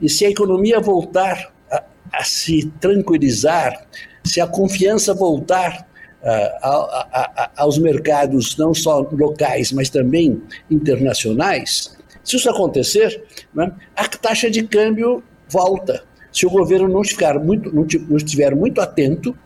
e 0.00 0.08
se 0.08 0.24
a 0.24 0.30
economia 0.30 0.80
voltar 0.80 1.52
a, 1.70 1.82
a 2.12 2.24
se 2.24 2.70
tranquilizar, 2.80 3.86
se 4.24 4.40
a 4.40 4.46
confiança 4.46 5.14
voltar 5.14 5.86
uh, 6.22 6.26
a, 6.62 7.10
a, 7.12 7.50
aos 7.56 7.78
mercados, 7.78 8.56
não 8.56 8.74
só 8.74 9.00
locais, 9.12 9.72
mas 9.72 9.88
também 9.88 10.42
internacionais, 10.70 11.96
se 12.24 12.36
isso 12.36 12.50
acontecer, 12.50 13.24
né, 13.54 13.72
a 13.94 14.08
taxa 14.08 14.50
de 14.50 14.64
câmbio 14.64 15.22
volta. 15.48 16.04
Se 16.32 16.44
o 16.44 16.50
governo 16.50 16.88
não, 16.88 17.04
ficar 17.04 17.38
muito, 17.38 17.72
não, 17.74 17.86
não 18.08 18.16
estiver 18.16 18.54
muito 18.54 18.80
atento 18.80 19.36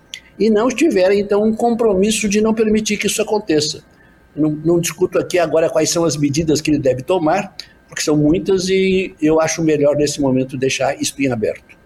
e 0.40 0.48
não 0.48 0.68
tiver, 0.68 1.12
então, 1.12 1.44
um 1.44 1.55
compromisso 1.55 2.26
de 2.26 2.40
não 2.40 2.55
permitir 2.55 2.96
que 2.96 3.07
isso 3.07 3.20
aconteça. 3.20 3.85
Não, 4.35 4.50
não, 4.64 4.81
discuto 4.81 5.18
aqui 5.18 5.38
agora 5.38 5.68
quais 5.68 5.90
são 5.90 6.03
as 6.05 6.16
medidas 6.16 6.62
que 6.62 6.70
ele 6.70 6.79
deve 6.79 7.03
tomar, 7.03 7.55
porque 7.87 8.00
são 8.00 8.16
muitas 8.16 8.68
e 8.70 9.14
eu 9.20 9.38
acho 9.38 9.62
melhor 9.62 9.96
nesse 9.96 10.18
momento 10.18 10.57
deixar 10.57 10.98
isso 10.98 11.14
em 11.18 11.31
aberto. 11.31 11.79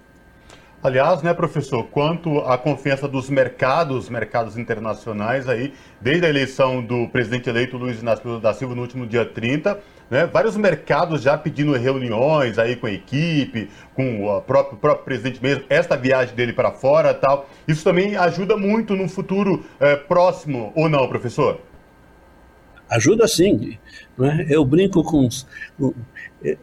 Aliás, 0.85 1.23
né, 1.23 1.33
professor, 1.33 1.85
quanto 1.85 2.41
à 2.41 2.59
confiança 2.59 3.09
dos 3.09 3.31
mercados, 3.31 4.11
mercados 4.11 4.59
internacionais 4.59 5.49
aí, 5.49 5.73
desde 5.99 6.27
a 6.27 6.29
eleição 6.29 6.85
do 6.85 7.09
presidente 7.09 7.49
eleito 7.49 7.79
Luiz 7.79 8.03
Inácio 8.03 8.39
da 8.39 8.53
Silva 8.53 8.75
no 8.75 8.83
último 8.83 9.07
dia 9.07 9.25
30, 9.25 9.81
né, 10.11 10.27
vários 10.27 10.59
mercados 10.59 11.23
já 11.23 11.39
pedindo 11.39 11.73
reuniões 11.73 12.59
aí 12.59 12.77
com 12.77 12.87
a 12.87 12.93
equipe, 12.93 13.71
com 13.95 14.27
o 14.27 14.43
próprio, 14.43 14.77
próprio 14.77 15.07
presidente 15.07 15.43
mesmo, 15.43 15.65
esta 15.71 15.97
viagem 15.97 16.35
dele 16.35 16.53
para 16.53 16.71
fora 16.71 17.15
tal. 17.15 17.49
Isso 17.67 17.83
também 17.83 18.15
ajuda 18.15 18.55
muito 18.55 18.95
no 18.95 19.09
futuro 19.09 19.65
é, 19.81 19.97
próximo, 19.97 20.71
ou 20.77 20.87
não, 20.87 21.09
professor? 21.09 21.63
Ajuda 22.91 23.27
sim. 23.27 23.79
Né? 24.19 24.49
Eu 24.51 24.63
brinco 24.67 25.03
com. 25.03 25.27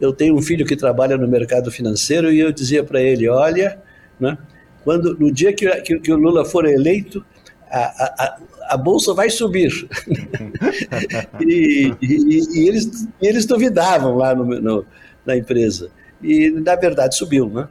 Eu 0.00 0.12
tenho 0.12 0.36
um 0.36 0.40
filho 0.40 0.64
que 0.64 0.76
trabalha 0.76 1.16
no 1.16 1.26
mercado 1.26 1.72
financeiro 1.72 2.30
e 2.30 2.38
eu 2.38 2.52
dizia 2.52 2.84
para 2.84 3.02
ele: 3.02 3.28
olha 3.28 3.82
né? 4.22 4.38
Quando, 4.84 5.16
no 5.18 5.30
dia 5.30 5.52
que, 5.52 5.68
que, 5.82 5.98
que 5.98 6.12
o 6.12 6.16
Lula 6.16 6.44
for 6.44 6.64
eleito, 6.64 7.24
a, 7.70 8.24
a, 8.24 8.38
a 8.74 8.76
bolsa 8.76 9.12
vai 9.12 9.28
subir. 9.28 9.70
e, 11.40 11.94
e, 12.00 12.40
e, 12.54 12.68
eles, 12.68 13.08
eles 13.20 13.46
duvidavam 13.46 14.16
lá 14.16 14.34
no, 14.34 14.44
no, 14.44 14.86
na 15.26 15.36
empresa. 15.36 15.90
E, 16.22 16.50
na 16.50 16.76
verdade, 16.76 17.16
subiu. 17.16 17.48
Né? 17.48 17.68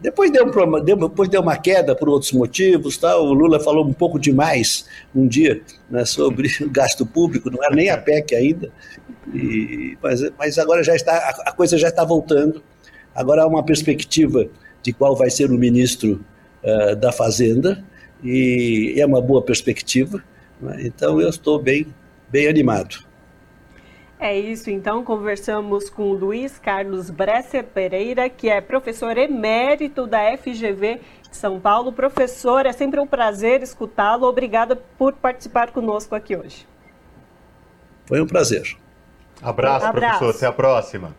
Depois 0.00 0.30
deu, 0.30 0.50
depois 0.82 1.28
deu 1.28 1.40
uma 1.40 1.56
queda 1.56 1.94
por 1.94 2.08
outros 2.08 2.32
motivos. 2.32 2.96
Tá? 2.96 3.16
O 3.16 3.32
Lula 3.32 3.60
falou 3.60 3.86
um 3.86 3.92
pouco 3.92 4.18
demais 4.18 4.86
um 5.14 5.26
dia 5.26 5.60
né, 5.90 6.04
sobre 6.04 6.48
o 6.62 6.70
gasto 6.70 7.04
público, 7.04 7.50
não 7.50 7.62
era 7.62 7.74
nem 7.74 7.90
a 7.90 7.98
PEC 7.98 8.34
ainda. 8.34 8.70
E, 9.32 9.96
mas, 10.02 10.20
mas 10.38 10.58
agora 10.58 10.82
já 10.82 10.94
está, 10.94 11.16
a 11.44 11.52
coisa 11.52 11.76
já 11.76 11.88
está 11.88 12.04
voltando. 12.04 12.62
Agora 13.14 13.42
há 13.42 13.46
uma 13.46 13.62
perspectiva 13.62 14.48
de 14.82 14.92
qual 14.92 15.16
vai 15.16 15.30
ser 15.30 15.50
o 15.50 15.58
ministro 15.58 16.24
uh, 16.62 16.96
da 16.96 17.12
Fazenda, 17.12 17.84
e 18.22 18.94
é 18.96 19.04
uma 19.04 19.20
boa 19.20 19.42
perspectiva. 19.42 20.22
Né? 20.60 20.82
Então, 20.84 21.20
eu 21.20 21.28
estou 21.28 21.60
bem, 21.60 21.86
bem 22.28 22.48
animado. 22.48 23.04
É 24.18 24.38
isso, 24.38 24.70
então 24.70 25.02
conversamos 25.02 25.90
com 25.90 26.12
Luiz 26.12 26.56
Carlos 26.56 27.10
Bresser 27.10 27.64
Pereira, 27.64 28.28
que 28.30 28.48
é 28.48 28.60
professor 28.60 29.18
emérito 29.18 30.06
da 30.06 30.36
FGV 30.38 31.00
de 31.28 31.36
São 31.36 31.58
Paulo. 31.58 31.92
Professor, 31.92 32.64
é 32.64 32.72
sempre 32.72 33.00
um 33.00 33.06
prazer 33.06 33.64
escutá-lo. 33.64 34.28
Obrigada 34.28 34.76
por 34.76 35.14
participar 35.14 35.72
conosco 35.72 36.14
aqui 36.14 36.36
hoje. 36.36 36.68
Foi 38.06 38.20
um 38.20 38.26
prazer. 38.26 38.76
Abraço, 39.42 39.86
Abraço. 39.86 40.18
professor. 40.20 40.36
Até 40.36 40.46
a 40.46 40.52
próxima. 40.52 41.16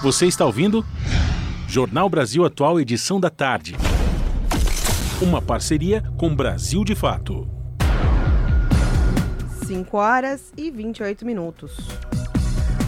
Você 0.00 0.26
está 0.26 0.46
ouvindo? 0.46 0.86
Jornal 1.66 2.08
Brasil 2.08 2.44
Atual, 2.44 2.78
edição 2.78 3.18
da 3.18 3.28
tarde. 3.30 3.74
Uma 5.20 5.42
parceria 5.42 6.04
com 6.16 6.32
Brasil 6.34 6.84
de 6.84 6.94
Fato. 6.94 7.48
5 9.66 9.96
horas 9.96 10.52
e 10.56 10.70
28 10.70 11.26
minutos. 11.26 11.76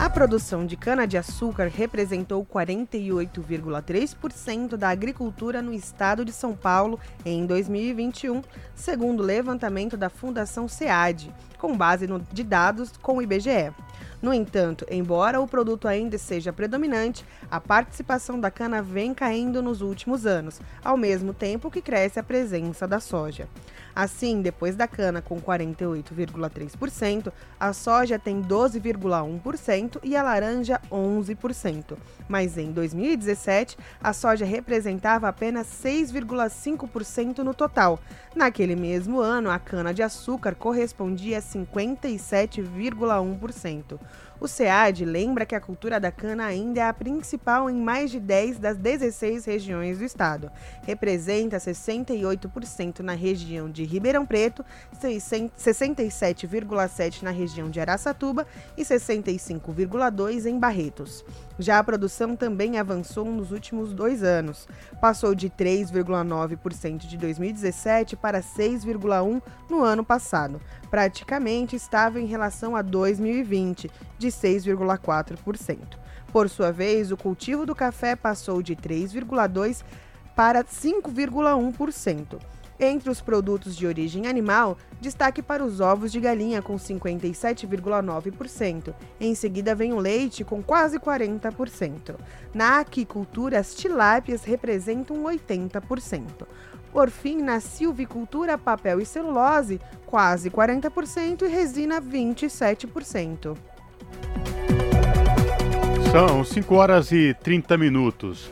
A 0.01 0.09
produção 0.09 0.65
de 0.65 0.79
cana-de-açúcar 0.79 1.69
representou 1.69 2.43
48,3% 2.43 4.75
da 4.75 4.89
agricultura 4.89 5.61
no 5.61 5.75
estado 5.75 6.25
de 6.25 6.33
São 6.33 6.57
Paulo 6.57 6.99
em 7.23 7.45
2021, 7.45 8.41
segundo 8.75 9.21
o 9.21 9.27
levantamento 9.27 9.99
da 9.99 10.09
Fundação 10.09 10.67
SEAD, 10.67 11.31
com 11.59 11.77
base 11.77 12.07
no, 12.07 12.19
de 12.33 12.43
dados 12.43 12.93
com 13.03 13.19
o 13.19 13.23
IBGE. 13.23 13.75
No 14.23 14.33
entanto, 14.33 14.87
embora 14.91 15.39
o 15.39 15.47
produto 15.47 15.87
ainda 15.87 16.17
seja 16.17 16.51
predominante, 16.51 17.23
a 17.51 17.61
participação 17.61 18.41
da 18.41 18.51
cana 18.51 18.81
vem 18.81 19.13
caindo 19.13 19.63
nos 19.63 19.83
últimos 19.83 20.25
anos, 20.25 20.63
ao 20.83 20.97
mesmo 20.97 21.35
tempo 21.35 21.71
que 21.71 21.83
cresce 21.83 22.19
a 22.19 22.23
presença 22.23 22.89
da 22.89 23.01
soja. 23.01 23.47
Assim, 24.01 24.41
depois 24.41 24.75
da 24.75 24.89
cana 24.89 25.21
com 25.21 25.39
48,3%, 25.39 27.31
a 27.61 27.73
soja 27.75 28.19
tem 28.19 28.41
12,1% 28.41 29.99
e 30.03 30.17
a 30.17 30.23
laranja 30.23 30.81
11%. 30.91 31.99
Mas 32.27 32.57
em 32.57 32.73
2017, 32.73 33.77
a 34.03 34.15
soja 34.15 34.47
representava 34.47 35.29
apenas 35.29 35.67
6,5% 35.67 37.41
no 37.41 37.53
total. 37.53 38.01
Naquele 38.35 38.75
mesmo 38.75 39.21
ano, 39.21 39.51
a 39.51 39.59
cana-de-açúcar 39.59 40.55
correspondia 40.55 41.37
a 41.37 41.43
57,1%. 41.43 44.01
O 44.41 44.49
SEAD 44.49 45.05
lembra 45.05 45.45
que 45.45 45.55
a 45.55 45.61
cultura 45.61 46.01
da 46.01 46.11
cana 46.11 46.47
ainda 46.47 46.81
é 46.81 46.89
a 46.89 46.95
principal 46.95 47.69
em 47.69 47.77
mais 47.77 48.11
de 48.11 48.19
10 48.19 48.59
das 48.59 48.79
16 48.79 49.45
regiões 49.45 49.99
do 49.99 50.05
estado. 50.05 50.51
Representa 50.83 51.59
68% 51.59 53.01
na 53.01 53.13
região 53.13 53.71
de 53.71 53.85
Ribeirão 53.91 54.25
Preto, 54.25 54.65
67,7% 55.03 57.23
na 57.23 57.31
região 57.31 57.69
de 57.69 57.81
Araçatuba 57.81 58.47
e 58.77 58.83
65,2% 58.83 60.47
em 60.47 60.57
Barretos. 60.59 61.25
Já 61.59 61.79
a 61.79 61.85
produção 61.85 62.37
também 62.37 62.79
avançou 62.79 63.25
nos 63.25 63.51
últimos 63.51 63.93
dois 63.93 64.23
anos. 64.23 64.69
Passou 65.01 65.35
de 65.35 65.51
3,9% 65.51 66.99
de 66.99 67.19
2017 67.19 68.15
para 68.17 68.41
6,1% 68.41 69.43
no 69.69 69.83
ano 69.83 70.05
passado. 70.05 70.61
Praticamente 70.89 71.75
estava 71.75 72.21
em 72.21 72.27
relação 72.27 72.77
a 72.77 72.83
2020, 72.83 73.91
de 74.19 74.29
6,4%. 74.29 75.99
Por 76.33 76.49
sua 76.49 76.71
vez, 76.71 77.11
o 77.11 77.17
cultivo 77.17 77.67
do 77.67 77.75
café 77.75 78.15
passou 78.15 78.63
de 78.63 78.77
3,2% 78.77 79.83
para 80.37 80.63
5,1%. 80.65 82.39
Entre 82.83 83.11
os 83.11 83.21
produtos 83.21 83.77
de 83.77 83.87
origem 83.87 84.27
animal, 84.27 84.79
destaque 85.03 85.43
para 85.43 85.63
os 85.63 85.81
ovos 85.81 86.11
de 86.11 86.19
galinha 86.19 86.63
com 86.63 86.77
57,9%. 86.77 88.95
Em 89.21 89.35
seguida 89.35 89.75
vem 89.75 89.93
o 89.93 89.99
leite 89.99 90.45
com 90.45 90.63
quase 90.63 90.99
40%. 90.99 92.17
Na 92.55 92.81
aquicultura, 92.81 93.59
as 93.59 93.75
tilápias 93.75 94.45
representam 94.45 95.25
80%. 95.25 96.47
Por 96.91 97.11
fim, 97.11 97.43
na 97.43 97.61
silvicultura, 97.61 98.57
papel 98.57 98.99
e 98.99 99.05
celulose, 99.05 99.79
quase 100.07 100.51
40% 100.51 101.43
e 101.43 101.49
resina 101.49 102.01
27%. 102.01 103.59
São 106.11 106.43
5 106.43 106.75
horas 106.75 107.13
e 107.13 107.37
30 107.43 107.77
minutos. 107.77 108.51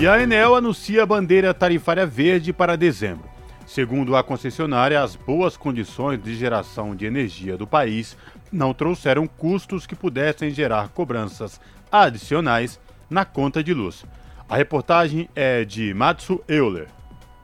E 0.00 0.08
a 0.08 0.18
Enel 0.20 0.56
anuncia 0.56 1.02
a 1.02 1.06
bandeira 1.06 1.52
tarifária 1.52 2.06
verde 2.06 2.54
para 2.54 2.74
dezembro. 2.74 3.35
Segundo 3.66 4.14
a 4.14 4.22
concessionária, 4.22 5.02
as 5.02 5.16
boas 5.16 5.56
condições 5.56 6.22
de 6.22 6.36
geração 6.36 6.94
de 6.94 7.04
energia 7.04 7.56
do 7.56 7.66
país 7.66 8.16
não 8.52 8.72
trouxeram 8.72 9.26
custos 9.26 9.86
que 9.86 9.96
pudessem 9.96 10.50
gerar 10.50 10.90
cobranças 10.90 11.60
adicionais 11.90 12.78
na 13.10 13.24
conta 13.24 13.64
de 13.64 13.74
luz. 13.74 14.04
A 14.48 14.56
reportagem 14.56 15.28
é 15.34 15.64
de 15.64 15.92
Matsu 15.92 16.40
Euler. 16.46 16.86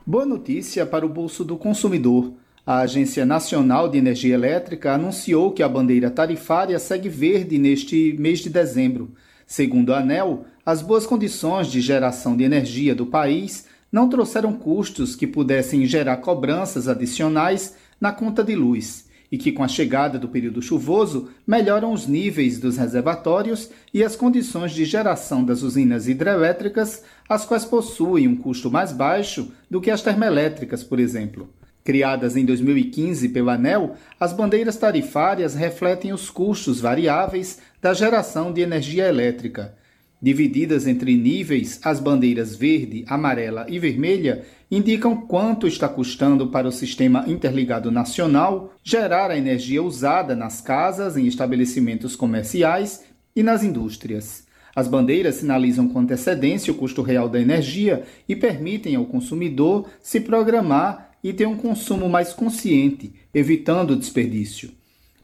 Boa 0.05 0.25
notícia 0.25 0.85
para 0.85 1.05
o 1.05 1.09
bolso 1.09 1.43
do 1.43 1.57
consumidor. 1.57 2.31
A 2.65 2.79
Agência 2.79 3.25
Nacional 3.25 3.89
de 3.89 3.97
Energia 3.97 4.33
Elétrica 4.33 4.93
anunciou 4.93 5.51
que 5.51 5.61
a 5.61 5.67
bandeira 5.67 6.09
tarifária 6.09 6.79
segue 6.79 7.09
verde 7.09 7.57
neste 7.57 8.15
mês 8.17 8.39
de 8.39 8.49
dezembro. 8.49 9.11
Segundo 9.45 9.93
a 9.93 9.99
ANEL, 9.99 10.45
as 10.65 10.81
boas 10.81 11.05
condições 11.05 11.67
de 11.67 11.81
geração 11.81 12.37
de 12.37 12.45
energia 12.45 12.95
do 12.95 13.05
país 13.05 13.67
não 13.93 14.09
trouxeram 14.09 14.51
custos 14.51 15.15
que 15.15 15.27
pudessem 15.27 15.85
gerar 15.85 16.17
cobranças 16.17 16.87
adicionais 16.87 17.75
na 18.01 18.11
conta 18.11 18.43
de 18.43 18.55
luz 18.55 19.07
e 19.31 19.37
que, 19.37 19.51
com 19.51 19.63
a 19.63 19.67
chegada 19.67 20.17
do 20.17 20.27
período 20.27 20.63
chuvoso, 20.63 21.29
melhoram 21.45 21.93
os 21.93 22.07
níveis 22.07 22.59
dos 22.59 22.77
reservatórios 22.77 23.69
e 23.93 24.03
as 24.03 24.15
condições 24.15 24.71
de 24.71 24.83
geração 24.83 25.43
das 25.43 25.61
usinas 25.61 26.07
hidrelétricas, 26.07 27.03
as 27.29 27.45
quais 27.45 27.65
possuem 27.65 28.27
um 28.27 28.35
custo 28.35 28.71
mais 28.71 28.91
baixo 28.91 29.51
do 29.69 29.79
que 29.79 29.91
as 29.91 30.01
termoelétricas, 30.01 30.83
por 30.83 30.99
exemplo. 30.99 31.47
Criadas 31.83 32.35
em 32.35 32.45
2015 32.45 33.29
pela 33.29 33.53
ANEL, 33.53 33.95
as 34.19 34.33
bandeiras 34.33 34.77
tarifárias 34.77 35.53
refletem 35.53 36.13
os 36.13 36.31
custos 36.31 36.79
variáveis 36.79 37.59
da 37.81 37.93
geração 37.93 38.51
de 38.51 38.61
energia 38.61 39.07
elétrica 39.07 39.75
Divididas 40.23 40.87
entre 40.87 41.17
níveis, 41.17 41.81
as 41.83 41.99
bandeiras 41.99 42.55
verde, 42.55 43.03
amarela 43.09 43.65
e 43.67 43.77
vermelha 43.77 44.45
indicam 44.71 45.17
quanto 45.17 45.67
está 45.67 45.89
custando 45.89 46.47
para 46.47 46.65
o 46.65 46.71
Sistema 46.71 47.25
Interligado 47.27 47.91
Nacional 47.91 48.73
gerar 48.81 49.29
a 49.29 49.37
energia 49.37 49.83
usada 49.83 50.33
nas 50.33 50.61
casas, 50.61 51.17
em 51.17 51.27
estabelecimentos 51.27 52.15
comerciais 52.15 53.03
e 53.35 53.43
nas 53.43 53.65
indústrias. 53.65 54.47
As 54.73 54.87
bandeiras 54.87 55.35
sinalizam 55.35 55.89
com 55.89 55.99
antecedência 55.99 56.71
o 56.71 56.77
custo 56.77 57.01
real 57.01 57.27
da 57.27 57.41
energia 57.41 58.03
e 58.25 58.33
permitem 58.33 58.95
ao 58.95 59.03
consumidor 59.03 59.89
se 60.01 60.21
programar 60.21 61.11
e 61.21 61.33
ter 61.33 61.47
um 61.47 61.57
consumo 61.57 62.07
mais 62.07 62.31
consciente, 62.31 63.11
evitando 63.33 63.91
o 63.91 63.97
desperdício. 63.97 64.71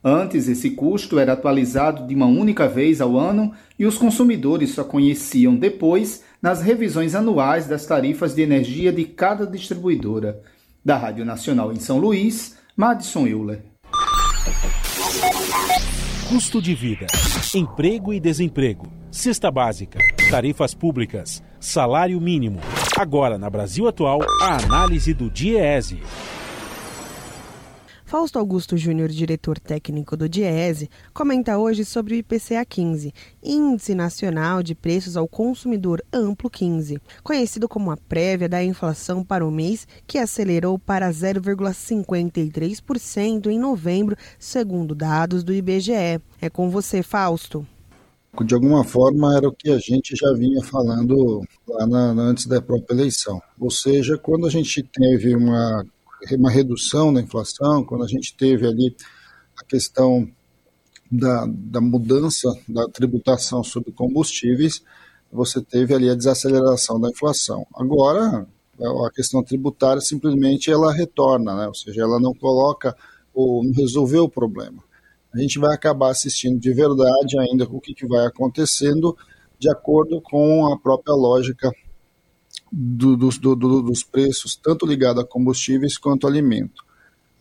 Antes, 0.04 0.48
esse 0.48 0.72
custo 0.72 1.20
era 1.20 1.34
atualizado 1.34 2.08
de 2.08 2.16
uma 2.16 2.26
única 2.26 2.68
vez 2.68 3.02
ao 3.02 3.18
ano 3.18 3.52
e 3.78 3.86
os 3.86 3.98
consumidores 3.98 4.72
só 4.72 4.84
conheciam 4.84 5.56
depois 5.56 6.24
nas 6.42 6.62
revisões 6.62 7.16
anuais 7.16 7.68
das 7.68 7.86
tarifas 7.86 8.34
de 8.34 8.42
energia 8.42 8.94
de 8.94 9.04
cada 9.04 9.46
distribuidora. 9.46 10.42
Da 10.84 10.98
Rádio 10.98 11.26
Nacional 11.26 11.74
em 11.74 11.80
São 11.80 11.98
Luís, 11.98 12.58
Madison 12.78 13.28
Euler. 13.28 13.62
Custo 16.30 16.62
de 16.62 16.74
vida, 16.74 17.08
emprego 17.54 18.14
e 18.14 18.20
desemprego, 18.20 18.88
cesta 19.12 19.52
básica, 19.52 20.00
tarifas 20.30 20.74
públicas, 20.74 21.44
salário 21.60 22.22
mínimo. 22.22 22.62
Agora, 22.98 23.38
na 23.38 23.50
Brasil 23.50 23.88
Atual, 23.88 24.20
a 24.42 24.64
análise 24.64 25.14
do 25.14 25.30
DIEESE. 25.30 26.00
Fausto 28.10 28.38
Augusto 28.40 28.76
Júnior, 28.76 29.10
diretor 29.10 29.60
técnico 29.60 30.18
do 30.18 30.28
DIESE, 30.28 30.90
comenta 31.14 31.60
hoje 31.60 31.86
sobre 31.86 32.16
o 32.16 32.18
IPCA 32.18 32.66
15, 32.68 33.14
Índice 33.44 33.94
Nacional 33.94 34.64
de 34.64 34.74
Preços 34.74 35.16
ao 35.16 35.28
Consumidor 35.28 36.04
Amplo 36.12 36.50
15, 36.50 37.00
conhecido 37.24 37.70
como 37.70 37.92
a 37.92 37.98
prévia 37.98 38.50
da 38.50 38.64
inflação 38.64 39.24
para 39.24 39.46
o 39.46 39.52
mês, 39.52 39.88
que 40.08 40.18
acelerou 40.18 40.80
para 40.80 41.08
0,53% 41.12 43.46
em 43.46 43.60
novembro, 43.60 44.18
segundo 44.40 44.96
dados 44.96 45.44
do 45.44 45.54
IBGE. 45.54 46.20
É 46.42 46.50
com 46.52 46.68
você, 46.68 47.04
Fausto. 47.04 47.64
De 48.44 48.56
alguma 48.56 48.84
forma, 48.84 49.38
era 49.38 49.48
o 49.48 49.54
que 49.54 49.70
a 49.70 49.78
gente 49.78 50.16
já 50.16 50.34
vinha 50.34 50.64
falando 50.64 51.44
lá 51.68 51.86
na, 51.86 52.10
antes 52.24 52.48
da 52.48 52.60
própria 52.60 52.96
eleição. 52.96 53.40
Ou 53.60 53.70
seja, 53.70 54.18
quando 54.18 54.48
a 54.48 54.50
gente 54.50 54.82
teve 54.82 55.36
uma 55.36 55.86
uma 56.32 56.52
redução 56.52 57.14
da 57.14 57.22
inflação, 57.22 57.84
quando 57.84 58.04
a 58.04 58.08
gente 58.08 58.36
teve 58.36 58.68
ali 58.68 58.96
a 59.58 59.64
questão 59.64 60.30
da, 61.12 61.46
da 61.48 61.82
mudança 61.82 62.48
da 62.68 62.88
tributação 62.88 63.64
sobre 63.64 63.92
combustíveis, 63.92 64.84
você 65.32 65.62
teve 65.62 65.94
ali 65.94 66.10
a 66.10 66.16
desaceleração 66.16 67.00
da 67.00 67.10
inflação. 67.10 67.66
Agora, 67.76 68.48
a 68.80 69.12
questão 69.12 69.44
tributária 69.44 70.02
simplesmente 70.02 70.72
ela 70.72 70.94
retorna, 70.94 71.56
né? 71.56 71.68
ou 71.68 71.76
seja, 71.76 72.02
ela 72.02 72.20
não 72.20 72.34
coloca 72.34 72.96
ou 73.34 73.64
não 73.64 73.74
resolveu 73.74 74.24
o 74.24 74.30
problema. 74.30 74.84
A 75.34 75.40
gente 75.40 75.60
vai 75.60 75.74
acabar 75.74 76.10
assistindo 76.10 76.60
de 76.60 76.74
verdade 76.74 77.38
ainda 77.40 77.66
o 77.66 77.80
que, 77.80 77.94
que 77.94 78.08
vai 78.08 78.26
acontecendo 78.26 79.16
de 79.60 79.70
acordo 79.70 80.22
com 80.22 80.72
a 80.72 80.80
própria 80.80 81.14
lógica 81.14 81.72
do, 82.72 83.16
do, 83.16 83.56
do, 83.56 83.82
dos 83.82 84.04
preços, 84.04 84.56
tanto 84.56 84.86
ligado 84.86 85.20
a 85.20 85.26
combustíveis 85.26 85.98
quanto 85.98 86.28
alimento. 86.28 86.84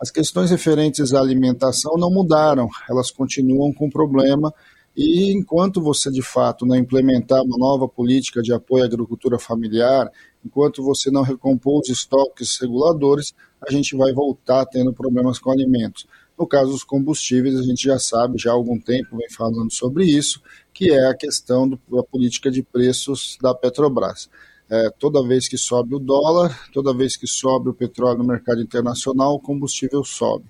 As 0.01 0.11
questões 0.11 0.51
referentes 0.51 1.13
à 1.13 1.21
alimentação 1.21 1.97
não 1.97 2.11
mudaram, 2.11 2.69
elas 2.89 3.11
continuam 3.11 3.73
com 3.73 3.91
problema 3.91 4.53
e 4.97 5.33
enquanto 5.33 5.81
você 5.81 6.11
de 6.11 6.23
fato 6.23 6.67
não 6.67 6.75
implementar 6.75 7.43
uma 7.43 7.57
nova 7.57 7.89
política 7.89 8.43
de 8.43 8.53
apoio 8.53 8.83
à 8.83 8.87
agricultura 8.87 9.39
familiar, 9.39 10.11
enquanto 10.45 10.83
você 10.83 11.11
não 11.11 11.23
recompor 11.23 11.81
os 11.81 11.89
estoques 11.89 12.59
reguladores, 12.61 13.33
a 13.65 13.71
gente 13.71 13.97
vai 13.97 14.13
voltar 14.13 14.67
tendo 14.67 14.93
problemas 14.93 15.39
com 15.39 15.53
alimentos. 15.53 16.05
No 16.37 16.47
caso 16.47 16.73
dos 16.73 16.85
combustíveis, 16.85 17.57
a 17.57 17.63
gente 17.63 17.85
já 17.85 17.99
sabe, 17.99 18.39
já 18.39 18.51
há 18.51 18.55
algum 18.55 18.79
tempo 18.79 19.17
vem 19.17 19.31
falando 19.31 19.73
sobre 19.73 20.05
isso, 20.05 20.41
que 20.73 20.91
é 20.91 21.09
a 21.09 21.15
questão 21.15 21.69
da 21.69 22.03
política 22.03 22.51
de 22.51 22.63
preços 22.63 23.37
da 23.41 23.55
Petrobras. 23.55 24.29
É, 24.71 24.91
toda 24.99 25.27
vez 25.27 25.49
que 25.49 25.57
sobe 25.57 25.95
o 25.95 25.99
dólar, 25.99 26.69
toda 26.73 26.93
vez 26.93 27.17
que 27.17 27.27
sobe 27.27 27.71
o 27.71 27.75
petróleo 27.75 28.19
no 28.19 28.25
mercado 28.25 28.61
internacional, 28.61 29.35
o 29.35 29.41
combustível 29.41 30.05
sobe. 30.05 30.45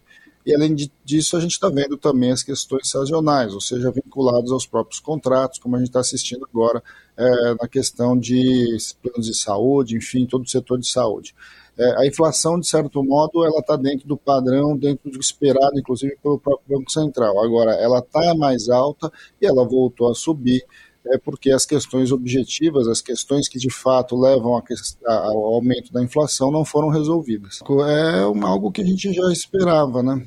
E 0.49 0.55
além 0.55 0.75
disso, 1.05 1.37
a 1.37 1.41
gente 1.41 1.53
está 1.53 1.69
vendo 1.69 1.99
também 1.99 2.33
as 2.33 2.43
questões 2.43 2.89
sazonais, 2.89 3.53
ou 3.53 3.61
seja, 3.61 3.91
vinculadas 3.91 4.51
aos 4.51 4.67
próprios 4.67 4.99
contratos, 4.99 5.59
como 5.59 5.77
a 5.77 5.79
gente 5.79 5.89
está 5.89 6.01
assistindo 6.01 6.49
agora 6.51 6.83
é, 7.19 7.55
na 7.61 7.69
questão 7.69 8.19
de 8.19 8.77
planos 9.03 9.27
de 9.27 9.35
saúde, 9.35 9.97
enfim, 9.97 10.25
todo 10.25 10.45
o 10.45 10.49
setor 10.49 10.79
de 10.79 10.89
saúde. 10.89 11.35
É, 11.79 12.01
a 12.03 12.07
inflação, 12.07 12.59
de 12.59 12.67
certo 12.67 13.05
modo, 13.05 13.45
ela 13.45 13.61
está 13.61 13.77
dentro 13.77 14.09
do 14.09 14.17
padrão, 14.17 14.77
dentro 14.77 15.11
do 15.11 15.21
esperado, 15.21 15.79
inclusive 15.79 16.17
pelo 16.23 16.41
próprio 16.41 16.79
Banco 16.79 16.91
Central. 16.91 17.39
Agora, 17.45 17.73
ela 17.75 17.99
está 17.99 18.35
mais 18.35 18.71
alta 18.71 19.13
e 19.41 19.47
ela 19.47 19.65
voltou 19.65 20.11
a 20.11 20.15
subir 20.15 20.65
é 21.11 21.19
porque 21.19 21.51
as 21.51 21.65
questões 21.65 22.13
objetivas, 22.13 22.87
as 22.87 23.01
questões 23.01 23.49
que 23.49 23.59
de 23.59 23.71
fato 23.71 24.19
levam 24.19 24.61
ao 25.07 25.55
aumento 25.55 25.93
da 25.93 26.03
inflação 26.03 26.51
não 26.51 26.65
foram 26.65 26.89
resolvidas. 26.89 27.61
É 27.89 28.21
algo 28.45 28.71
que 28.71 28.83
a 28.83 28.85
gente 28.85 29.13
já 29.13 29.31
esperava, 29.33 30.03
né? 30.03 30.27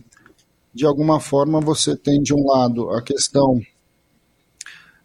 De 0.74 0.86
alguma 0.86 1.20
forma 1.20 1.60
você 1.60 1.96
tem 1.96 2.22
de 2.22 2.34
um 2.34 2.46
lado 2.46 2.90
a 2.92 3.02
questão 3.02 3.60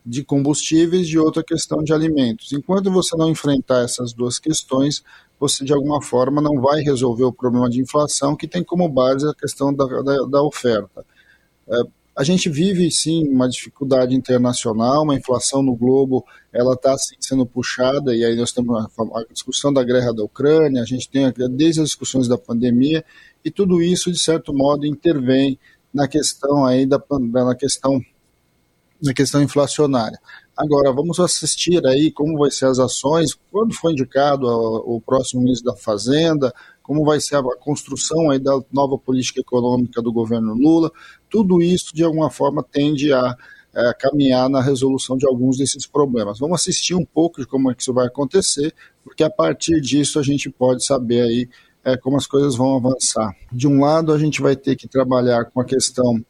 de 0.05 0.22
combustíveis, 0.22 1.09
de 1.09 1.18
outra 1.18 1.43
questão 1.43 1.83
de 1.83 1.93
alimentos. 1.93 2.53
Enquanto 2.53 2.93
você 2.93 3.16
não 3.16 3.29
enfrentar 3.29 3.83
essas 3.83 4.12
duas 4.12 4.39
questões, 4.39 5.03
você 5.39 5.64
de 5.64 5.72
alguma 5.72 6.01
forma 6.01 6.41
não 6.41 6.61
vai 6.61 6.81
resolver 6.81 7.24
o 7.24 7.33
problema 7.33 7.68
de 7.68 7.81
inflação 7.81 8.37
que 8.37 8.47
tem 8.47 8.62
como 8.62 8.89
base 8.89 9.29
a 9.29 9.35
questão 9.35 9.74
da, 9.74 9.85
da, 9.85 10.24
da 10.27 10.43
oferta. 10.43 11.05
É, 11.68 11.77
a 12.17 12.25
gente 12.25 12.49
vive 12.49 12.91
sim 12.91 13.29
uma 13.29 13.47
dificuldade 13.47 14.14
internacional, 14.14 15.03
uma 15.03 15.14
inflação 15.14 15.62
no 15.62 15.77
globo, 15.77 16.25
ela 16.51 16.73
está 16.73 16.97
sim, 16.97 17.14
sendo 17.21 17.45
puxada, 17.45 18.17
e 18.17 18.25
aí 18.25 18.35
nós 18.35 18.53
temos 18.53 18.75
a, 18.75 18.89
a, 19.19 19.25
discussão 19.31 19.71
da 19.71 19.85
guerra 19.85 20.14
da 20.14 20.25
Ucrânia, 20.25 20.81
a 20.81 20.87
gente 20.87 21.11
tem 21.11 21.31
desde 21.51 21.83
as 21.83 21.89
discussões 21.89 22.27
da 22.27 22.39
pandemia, 22.39 23.05
e 23.45 23.51
tudo 23.51 23.83
isso, 23.83 24.11
de 24.11 24.19
certo 24.19 24.55
modo, 24.55 24.87
intervém 24.87 25.59
na 25.93 26.09
questão 26.09 26.64
aí 26.64 26.87
da, 26.87 27.01
na 27.21 27.55
questão 27.55 28.01
na 29.03 29.12
questão 29.12 29.43
inflacionária. 29.43 30.19
Agora, 30.57 30.91
vamos 30.91 31.21
assistir 31.21 31.87
aí 31.87 32.11
como 32.11 32.39
vai 32.39 32.51
ser 32.51 32.64
as 32.64 32.79
ações, 32.79 33.39
quando 33.51 33.75
foi 33.75 33.93
indicado 33.93 34.47
o 34.47 35.03
próximo 35.03 35.43
ministro 35.43 35.71
da 35.71 35.77
Fazenda, 35.77 36.51
como 36.83 37.05
vai 37.05 37.21
ser 37.21 37.37
a 37.37 37.43
construção 37.61 38.31
aí 38.31 38.39
da 38.39 38.59
nova 38.73 38.97
política 38.97 39.41
econômica 39.41 40.01
do 40.01 40.12
governo 40.12 40.55
Lula, 40.55 40.91
tudo 41.37 41.61
isso 41.61 41.95
de 41.95 42.03
alguma 42.03 42.30
forma 42.30 42.62
tende 42.62 43.12
a 43.12 43.37
é, 43.74 43.93
caminhar 43.93 44.49
na 44.49 44.62
resolução 44.62 45.18
de 45.18 45.26
alguns 45.26 45.59
desses 45.59 45.87
problemas. 45.87 46.39
Vamos 46.39 46.62
assistir 46.62 46.95
um 46.95 47.05
pouco 47.05 47.43
de 47.43 47.47
como 47.47 47.70
é 47.70 47.74
que 47.74 47.82
isso 47.82 47.93
vai 47.93 48.07
acontecer, 48.07 48.74
porque 49.05 49.22
a 49.22 49.28
partir 49.28 49.78
disso 49.82 50.18
a 50.18 50.22
gente 50.22 50.49
pode 50.49 50.82
saber 50.82 51.20
aí 51.20 51.49
é, 51.84 51.95
como 51.95 52.16
as 52.16 52.26
coisas 52.26 52.57
vão 52.57 52.74
avançar. 52.74 53.37
De 53.53 53.68
um 53.68 53.80
lado, 53.80 54.14
a 54.14 54.18
gente 54.18 54.41
vai 54.41 54.57
ter 54.57 54.76
que 54.76 54.89
trabalhar 54.89 55.45
com 55.45 55.61
a 55.61 55.64
questão 55.64 56.24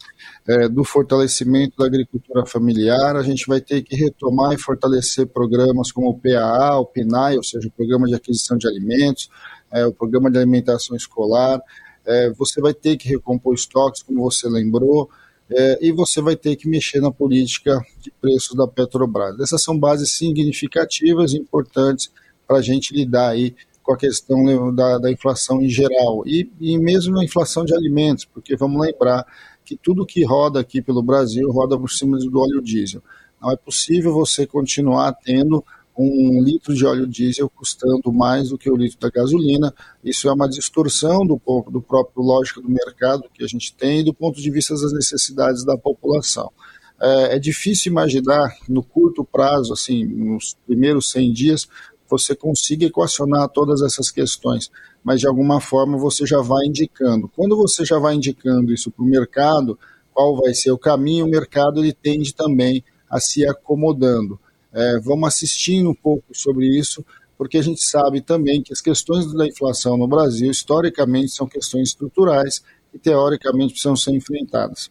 é, 0.45 0.69
do 0.69 0.83
fortalecimento 0.83 1.77
da 1.79 1.87
agricultura 1.87 2.45
familiar, 2.45 3.15
a 3.15 3.23
gente 3.23 3.47
vai 3.47 3.61
ter 3.61 3.83
que 3.83 3.95
retomar 3.95 4.55
e 4.55 4.59
fortalecer 4.59 5.29
programas 5.29 5.93
como 5.93 6.09
o 6.09 6.19
PAA, 6.19 6.81
o 6.81 6.87
PNAE, 6.87 7.37
ou 7.37 7.45
seja, 7.45 7.69
o 7.69 7.71
Programa 7.71 8.09
de 8.09 8.17
Aquisição 8.17 8.59
de 8.59 8.67
Alimentos, 8.67 9.31
é, 9.73 9.87
o 9.87 9.93
programa 9.93 10.33
de 10.33 10.39
alimentação 10.39 10.97
escolar, 10.97 11.61
é, 12.07 12.31
você 12.31 12.61
vai 12.61 12.73
ter 12.73 12.97
que 12.97 13.09
recompor 13.09 13.55
estoques, 13.55 14.03
como 14.03 14.23
você 14.23 14.49
lembrou, 14.49 15.11
é, 15.51 15.79
e 15.87 15.93
você 15.93 16.21
vai 16.21 16.37
ter 16.37 16.57
que 16.57 16.69
mexer 16.69 17.01
na 17.01 17.11
política 17.11 17.81
de 18.01 18.11
preços 18.21 18.57
da 18.57 18.67
Petrobras. 18.67 19.39
Essas 19.41 19.63
são 19.63 19.79
bases 19.79 20.13
significativas 20.13 21.33
e 21.33 21.39
importantes 21.39 22.11
para 22.47 22.59
a 22.59 22.63
gente 22.63 22.95
lidar 22.95 23.31
aí 23.31 23.55
com 23.83 23.93
a 23.93 23.97
questão 23.97 24.75
da, 24.75 24.99
da 24.99 25.11
inflação 25.11 25.63
em 25.63 25.69
geral 25.69 26.25
e, 26.27 26.51
e 26.61 26.77
mesmo 26.77 27.19
a 27.21 27.25
inflação 27.25 27.65
de 27.65 27.75
alimentos, 27.75 28.25
porque 28.25 28.57
vamos 28.57 28.85
lembrar 28.85 29.25
que 29.65 29.77
tudo 29.77 30.07
que 30.07 30.25
roda 30.25 30.61
aqui 30.61 30.83
pelo 30.83 31.03
Brasil 31.03 31.51
roda 31.51 31.79
por 31.79 31.91
cima 31.91 32.19
do 32.19 32.39
óleo 32.39 32.63
diesel. 32.63 33.03
Não 33.41 33.53
é 33.53 33.57
possível 33.57 34.13
você 34.13 34.47
continuar 34.47 35.13
tendo 35.13 35.65
um 35.99 36.43
litro 36.43 36.75
de 36.75 36.85
óleo 36.85 37.07
diesel 37.07 37.49
custando 37.49 38.13
mais 38.13 38.51
do 38.51 38.59
que 38.59 38.71
o 38.71 38.77
litro 38.77 38.99
da 38.99 39.11
gasolina. 39.11 39.73
Isso 40.05 40.29
é 40.29 40.33
uma 40.33 40.49
distorção 40.49 41.27
do, 41.27 41.41
do 41.71 41.81
próprio 41.81 42.23
lógico 42.23 42.61
do 42.61 42.69
mercado 42.69 43.31
que 43.33 43.43
a 43.43 43.47
gente 43.47 43.75
tem 43.75 44.01
e 44.01 44.05
do 44.05 44.13
ponto 44.13 44.41
de 44.41 44.51
vista 44.51 44.75
das 44.75 44.93
necessidades 44.93 45.65
da 45.65 45.77
população. 45.77 46.53
É, 47.01 47.37
é 47.37 47.39
difícil 47.39 47.91
imaginar 47.91 48.55
no 48.69 48.83
curto 48.83 49.25
prazo, 49.25 49.73
assim, 49.73 50.05
nos 50.05 50.57
primeiros 50.67 51.11
100 51.11 51.33
dias, 51.33 51.69
você 52.09 52.35
consiga 52.35 52.87
equacionar 52.87 53.49
todas 53.49 53.83
essas 53.83 54.11
questões, 54.11 54.71
mas 55.03 55.21
de 55.21 55.27
alguma 55.27 55.61
forma 55.61 55.99
você 55.99 56.25
já 56.27 56.41
vai 56.41 56.67
indicando. 56.67 57.29
Quando 57.29 57.57
você 57.57 57.85
já 57.85 57.99
vai 57.99 58.15
indicando 58.15 58.73
isso 58.73 58.91
para 58.91 59.05
o 59.05 59.09
mercado, 59.09 59.79
qual 60.13 60.37
vai 60.37 60.55
ser 60.55 60.71
o 60.71 60.79
caminho, 60.79 61.27
o 61.27 61.31
mercado 61.31 61.81
ele 61.81 61.93
tende 61.93 62.35
também 62.35 62.85
a 63.11 63.21
se 63.21 63.47
acomodando. 63.47 64.39
É, 64.77 65.01
vamos 65.01 65.27
assistindo 65.29 65.89
um 65.89 65.95
pouco 65.95 66.25
sobre 66.35 66.67
isso, 66.67 67.03
porque 67.39 67.57
a 67.57 67.63
gente 67.63 67.83
sabe 67.83 68.21
também 68.21 68.63
que 68.63 68.75
as 68.75 68.83
questões 68.83 69.33
da 69.33 69.47
inflação 69.47 69.97
no 69.97 70.07
Brasil, 70.07 70.51
historicamente, 70.51 71.31
são 71.33 71.47
questões 71.47 71.89
estruturais 71.89 72.63
e, 72.93 72.99
teoricamente, 72.99 73.73
precisam 73.73 73.97
ser 73.97 74.11
enfrentadas. 74.11 74.91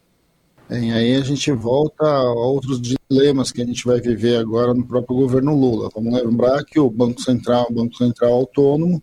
É, 0.68 0.80
e 0.80 0.90
aí 0.90 1.14
a 1.14 1.20
gente 1.20 1.52
volta 1.52 2.04
a 2.04 2.32
outros 2.32 2.80
dilemas 2.80 3.52
que 3.52 3.62
a 3.62 3.64
gente 3.64 3.84
vai 3.84 4.00
viver 4.00 4.36
agora 4.38 4.74
no 4.74 4.84
próprio 4.84 5.16
governo 5.16 5.54
Lula. 5.54 5.88
Vamos 5.94 6.12
lembrar 6.12 6.64
que 6.64 6.80
o 6.80 6.90
Banco 6.90 7.22
Central 7.22 7.66
é 7.68 7.72
um 7.72 7.74
Banco 7.74 7.94
Central 7.94 8.32
autônomo, 8.32 9.00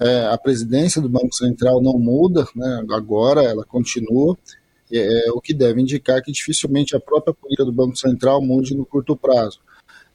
é, 0.00 0.26
a 0.26 0.36
presidência 0.36 1.00
do 1.00 1.08
Banco 1.08 1.32
Central 1.34 1.80
não 1.80 1.98
muda, 1.98 2.44
né, 2.56 2.84
agora 2.90 3.44
ela 3.44 3.64
continua, 3.64 4.36
é, 4.90 5.30
o 5.30 5.40
que 5.40 5.54
deve 5.54 5.80
indicar 5.80 6.20
que 6.22 6.32
dificilmente 6.32 6.96
a 6.96 7.00
própria 7.00 7.32
política 7.32 7.64
do 7.64 7.72
Banco 7.72 7.96
Central 7.96 8.42
mude 8.42 8.74
no 8.74 8.84
curto 8.84 9.14
prazo. 9.14 9.60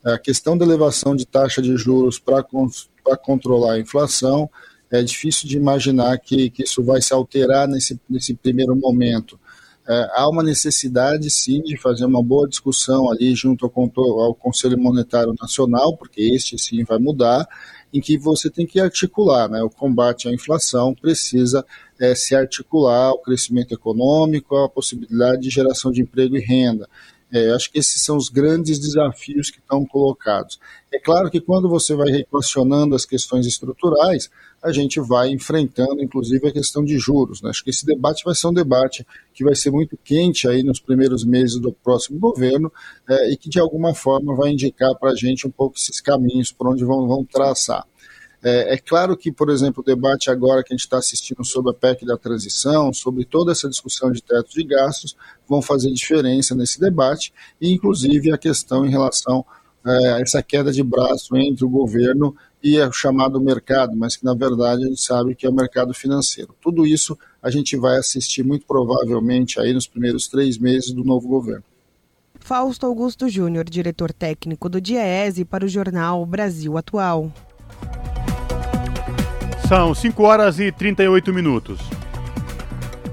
A 0.05 0.19
questão 0.19 0.55
da 0.55 0.63
elevação 0.63 1.15
de 1.15 1.25
taxa 1.25 1.61
de 1.61 1.75
juros 1.75 2.19
para 2.19 2.43
controlar 3.17 3.73
a 3.73 3.79
inflação, 3.79 4.47
é 4.91 5.01
difícil 5.01 5.49
de 5.49 5.57
imaginar 5.57 6.17
que, 6.19 6.49
que 6.51 6.63
isso 6.63 6.83
vai 6.83 7.01
se 7.01 7.11
alterar 7.11 7.67
nesse, 7.67 7.99
nesse 8.07 8.35
primeiro 8.35 8.75
momento. 8.75 9.39
É, 9.87 10.09
há 10.13 10.29
uma 10.29 10.43
necessidade, 10.43 11.29
sim, 11.29 11.61
de 11.61 11.77
fazer 11.77 12.05
uma 12.05 12.21
boa 12.21 12.47
discussão 12.47 13.11
ali 13.11 13.35
junto 13.35 13.65
ao, 13.65 14.19
ao 14.21 14.35
Conselho 14.35 14.77
Monetário 14.77 15.33
Nacional, 15.39 15.95
porque 15.97 16.21
este, 16.21 16.57
sim, 16.57 16.83
vai 16.83 16.97
mudar, 16.97 17.47
em 17.93 18.01
que 18.01 18.17
você 18.17 18.49
tem 18.49 18.65
que 18.65 18.79
articular, 18.79 19.49
né? 19.49 19.61
O 19.63 19.69
combate 19.69 20.27
à 20.27 20.33
inflação 20.33 20.93
precisa 20.93 21.65
é, 21.99 22.13
se 22.13 22.35
articular 22.35 23.07
ao 23.09 23.19
crescimento 23.19 23.73
econômico, 23.73 24.55
à 24.57 24.67
possibilidade 24.67 25.41
de 25.41 25.49
geração 25.49 25.91
de 25.91 26.01
emprego 26.01 26.35
e 26.35 26.41
renda. 26.41 26.89
É, 27.33 27.51
acho 27.51 27.71
que 27.71 27.79
esses 27.79 28.01
são 28.03 28.17
os 28.17 28.29
grandes 28.29 28.79
desafios 28.79 29.49
que 29.49 29.59
estão 29.59 29.85
colocados. 29.85 30.59
É 30.93 30.99
claro 30.99 31.29
que 31.29 31.41
quando 31.41 31.67
você 31.67 31.95
vai 31.95 32.09
equacionando 32.09 32.95
as 32.95 33.05
questões 33.05 33.45
estruturais, 33.45 34.29
a 34.63 34.71
gente 34.71 34.99
vai 34.99 35.29
enfrentando, 35.29 36.01
inclusive, 36.01 36.47
a 36.47 36.51
questão 36.51 36.83
de 36.83 36.97
juros. 36.97 37.41
Né? 37.41 37.49
Acho 37.49 37.63
que 37.63 37.69
esse 37.69 37.85
debate 37.85 38.23
vai 38.23 38.33
ser 38.33 38.47
um 38.47 38.53
debate 38.53 39.05
que 39.33 39.43
vai 39.43 39.53
ser 39.55 39.71
muito 39.71 39.97
quente 40.03 40.47
aí 40.47 40.63
nos 40.63 40.79
primeiros 40.79 41.23
meses 41.23 41.59
do 41.59 41.71
próximo 41.71 42.19
governo 42.19 42.71
é, 43.07 43.31
e 43.31 43.37
que, 43.37 43.49
de 43.49 43.59
alguma 43.59 43.93
forma, 43.93 44.35
vai 44.35 44.51
indicar 44.51 44.95
para 44.95 45.11
a 45.11 45.15
gente 45.15 45.47
um 45.47 45.51
pouco 45.51 45.77
esses 45.77 45.99
caminhos 45.99 46.51
por 46.51 46.67
onde 46.67 46.85
vão, 46.85 47.07
vão 47.07 47.23
traçar. 47.23 47.85
É, 48.47 48.75
é, 48.75 48.77
claro 48.77 49.17
que, 49.17 49.31
por 49.31 49.49
exemplo, 49.49 49.81
o 49.81 49.83
debate 49.83 50.29
agora 50.29 50.63
que 50.63 50.71
a 50.71 50.77
gente 50.77 50.83
está 50.83 50.99
assistindo 50.99 51.43
sobre 51.43 51.71
a 51.71 51.73
PEC 51.73 52.05
da 52.05 52.15
transição, 52.15 52.93
sobre 52.93 53.25
toda 53.25 53.51
essa 53.51 53.67
discussão 53.67 54.11
de 54.11 54.21
teto 54.21 54.51
de 54.51 54.63
gastos, 54.63 55.17
vão 55.49 55.63
fazer 55.63 55.91
diferença 55.91 56.53
nesse 56.53 56.79
debate, 56.79 57.33
e 57.59 57.73
inclusive 57.73 58.31
a 58.31 58.37
questão 58.37 58.85
em 58.85 58.91
relação 58.91 59.43
é, 59.83 60.13
a 60.13 60.19
essa 60.19 60.43
queda 60.43 60.71
de 60.71 60.83
braço 60.83 61.35
entre 61.35 61.65
o 61.65 61.69
governo 61.69 62.35
e 62.61 62.79
o 62.79 62.91
chamado 62.91 63.41
mercado, 63.41 63.95
mas 63.95 64.15
que 64.15 64.23
na 64.23 64.35
verdade 64.35 64.83
a 64.83 64.87
gente 64.89 65.01
sabe 65.01 65.33
que 65.33 65.47
é 65.47 65.49
o 65.49 65.53
mercado 65.53 65.91
financeiro. 65.91 66.55
Tudo 66.61 66.85
isso 66.85 67.17
a 67.41 67.49
gente 67.49 67.75
vai 67.75 67.97
assistir 67.97 68.43
muito 68.43 68.67
provavelmente 68.67 69.59
aí 69.59 69.73
nos 69.73 69.87
primeiros 69.87 70.27
três 70.27 70.59
meses 70.59 70.91
do 70.91 71.03
novo 71.03 71.27
governo. 71.27 71.63
Fausto 72.39 72.85
Augusto 72.85 73.27
Júnior, 73.27 73.65
diretor 73.65 74.13
técnico 74.13 74.69
do 74.69 74.79
DIEESE 74.79 75.45
para 75.45 75.65
o 75.65 75.67
jornal 75.67 76.23
Brasil 76.27 76.77
Atual. 76.77 77.31
São 79.67 79.95
5 79.95 80.21
horas 80.21 80.59
e 80.59 80.71
38 80.71 81.33
minutos. 81.33 81.79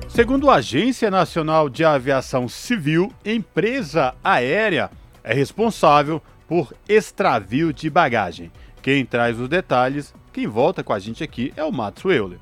Segundo 0.06 0.50
a 0.50 0.56
Agência 0.56 1.10
Nacional 1.10 1.70
de 1.70 1.82
Aviação 1.82 2.46
Civil, 2.46 3.10
empresa 3.24 4.14
aérea 4.22 4.90
é 5.24 5.32
responsável 5.32 6.20
por 6.46 6.74
extravio 6.86 7.72
de 7.72 7.88
bagagem. 7.88 8.52
Quem 8.82 9.06
traz 9.06 9.40
os 9.40 9.48
detalhes, 9.48 10.12
quem 10.30 10.46
volta 10.46 10.84
com 10.84 10.92
a 10.92 10.98
gente 10.98 11.24
aqui 11.24 11.54
é 11.56 11.64
o 11.64 11.72
Matos 11.72 12.04
Euler. 12.04 12.38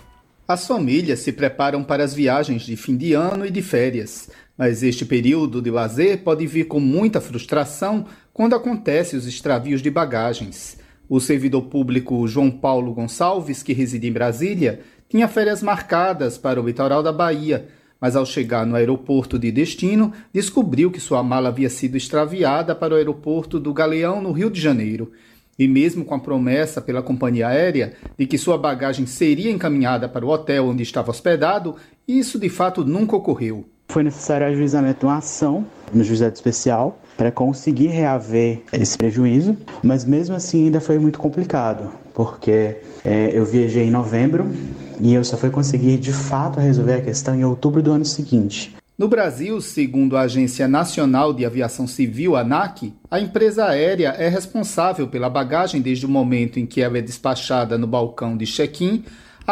As 0.48 0.66
famílias 0.66 1.20
se 1.20 1.30
preparam 1.30 1.84
para 1.84 2.02
as 2.02 2.12
viagens 2.12 2.62
de 2.62 2.74
fim 2.74 2.96
de 2.96 3.12
ano 3.12 3.46
e 3.46 3.50
de 3.50 3.62
férias, 3.62 4.28
mas 4.58 4.82
este 4.82 5.04
período 5.04 5.62
de 5.62 5.70
lazer 5.70 6.24
pode 6.24 6.44
vir 6.48 6.64
com 6.64 6.80
muita 6.80 7.20
frustração 7.20 8.04
quando 8.32 8.56
acontecem 8.56 9.16
os 9.16 9.28
extravios 9.28 9.80
de 9.80 9.88
bagagens. 9.88 10.79
O 11.10 11.18
servidor 11.18 11.62
público 11.62 12.24
João 12.28 12.48
Paulo 12.48 12.94
Gonçalves, 12.94 13.64
que 13.64 13.72
reside 13.72 14.06
em 14.06 14.12
Brasília, 14.12 14.78
tinha 15.08 15.26
férias 15.26 15.60
marcadas 15.60 16.38
para 16.38 16.62
o 16.62 16.64
litoral 16.64 17.02
da 17.02 17.12
Bahia, 17.12 17.66
mas 18.00 18.14
ao 18.14 18.24
chegar 18.24 18.64
no 18.64 18.76
aeroporto 18.76 19.36
de 19.36 19.50
destino, 19.50 20.12
descobriu 20.32 20.88
que 20.88 21.00
sua 21.00 21.20
mala 21.20 21.48
havia 21.48 21.68
sido 21.68 21.96
extraviada 21.96 22.76
para 22.76 22.94
o 22.94 22.96
aeroporto 22.96 23.58
do 23.58 23.74
Galeão, 23.74 24.22
no 24.22 24.30
Rio 24.30 24.48
de 24.48 24.60
Janeiro. 24.60 25.10
E 25.58 25.66
mesmo 25.66 26.04
com 26.04 26.14
a 26.14 26.20
promessa 26.20 26.80
pela 26.80 27.02
companhia 27.02 27.48
aérea 27.48 27.94
de 28.16 28.24
que 28.24 28.38
sua 28.38 28.56
bagagem 28.56 29.04
seria 29.04 29.50
encaminhada 29.50 30.08
para 30.08 30.24
o 30.24 30.28
hotel 30.28 30.68
onde 30.68 30.84
estava 30.84 31.10
hospedado, 31.10 31.74
isso 32.06 32.38
de 32.38 32.48
fato 32.48 32.84
nunca 32.84 33.16
ocorreu. 33.16 33.68
Foi 33.90 34.04
necessário 34.04 34.46
o 34.46 34.50
ajuizamento 34.50 35.00
de 35.00 35.06
uma 35.06 35.16
ação 35.16 35.66
no 35.92 36.04
juizado 36.04 36.32
especial 36.32 36.96
para 37.16 37.32
conseguir 37.32 37.88
reaver 37.88 38.62
esse 38.72 38.96
prejuízo, 38.96 39.56
mas 39.82 40.04
mesmo 40.04 40.36
assim 40.36 40.66
ainda 40.66 40.80
foi 40.80 40.96
muito 40.96 41.18
complicado, 41.18 41.90
porque 42.14 42.76
é, 43.04 43.30
eu 43.32 43.44
viajei 43.44 43.88
em 43.88 43.90
novembro 43.90 44.48
e 45.00 45.12
eu 45.12 45.24
só 45.24 45.36
fui 45.36 45.50
conseguir 45.50 45.98
de 45.98 46.12
fato 46.12 46.60
resolver 46.60 46.94
a 46.94 47.00
questão 47.00 47.34
em 47.34 47.44
outubro 47.44 47.82
do 47.82 47.90
ano 47.90 48.04
seguinte. 48.04 48.76
No 48.96 49.08
Brasil, 49.08 49.60
segundo 49.60 50.16
a 50.16 50.20
Agência 50.20 50.68
Nacional 50.68 51.32
de 51.32 51.44
Aviação 51.44 51.88
Civil, 51.88 52.36
ANAC, 52.36 52.94
a 53.10 53.18
empresa 53.18 53.64
aérea 53.64 54.10
é 54.10 54.28
responsável 54.28 55.08
pela 55.08 55.28
bagagem 55.28 55.80
desde 55.80 56.06
o 56.06 56.08
momento 56.08 56.60
em 56.60 56.66
que 56.66 56.80
ela 56.80 56.96
é 56.96 57.02
despachada 57.02 57.76
no 57.76 57.88
balcão 57.88 58.36
de 58.36 58.46
check-in 58.46 59.02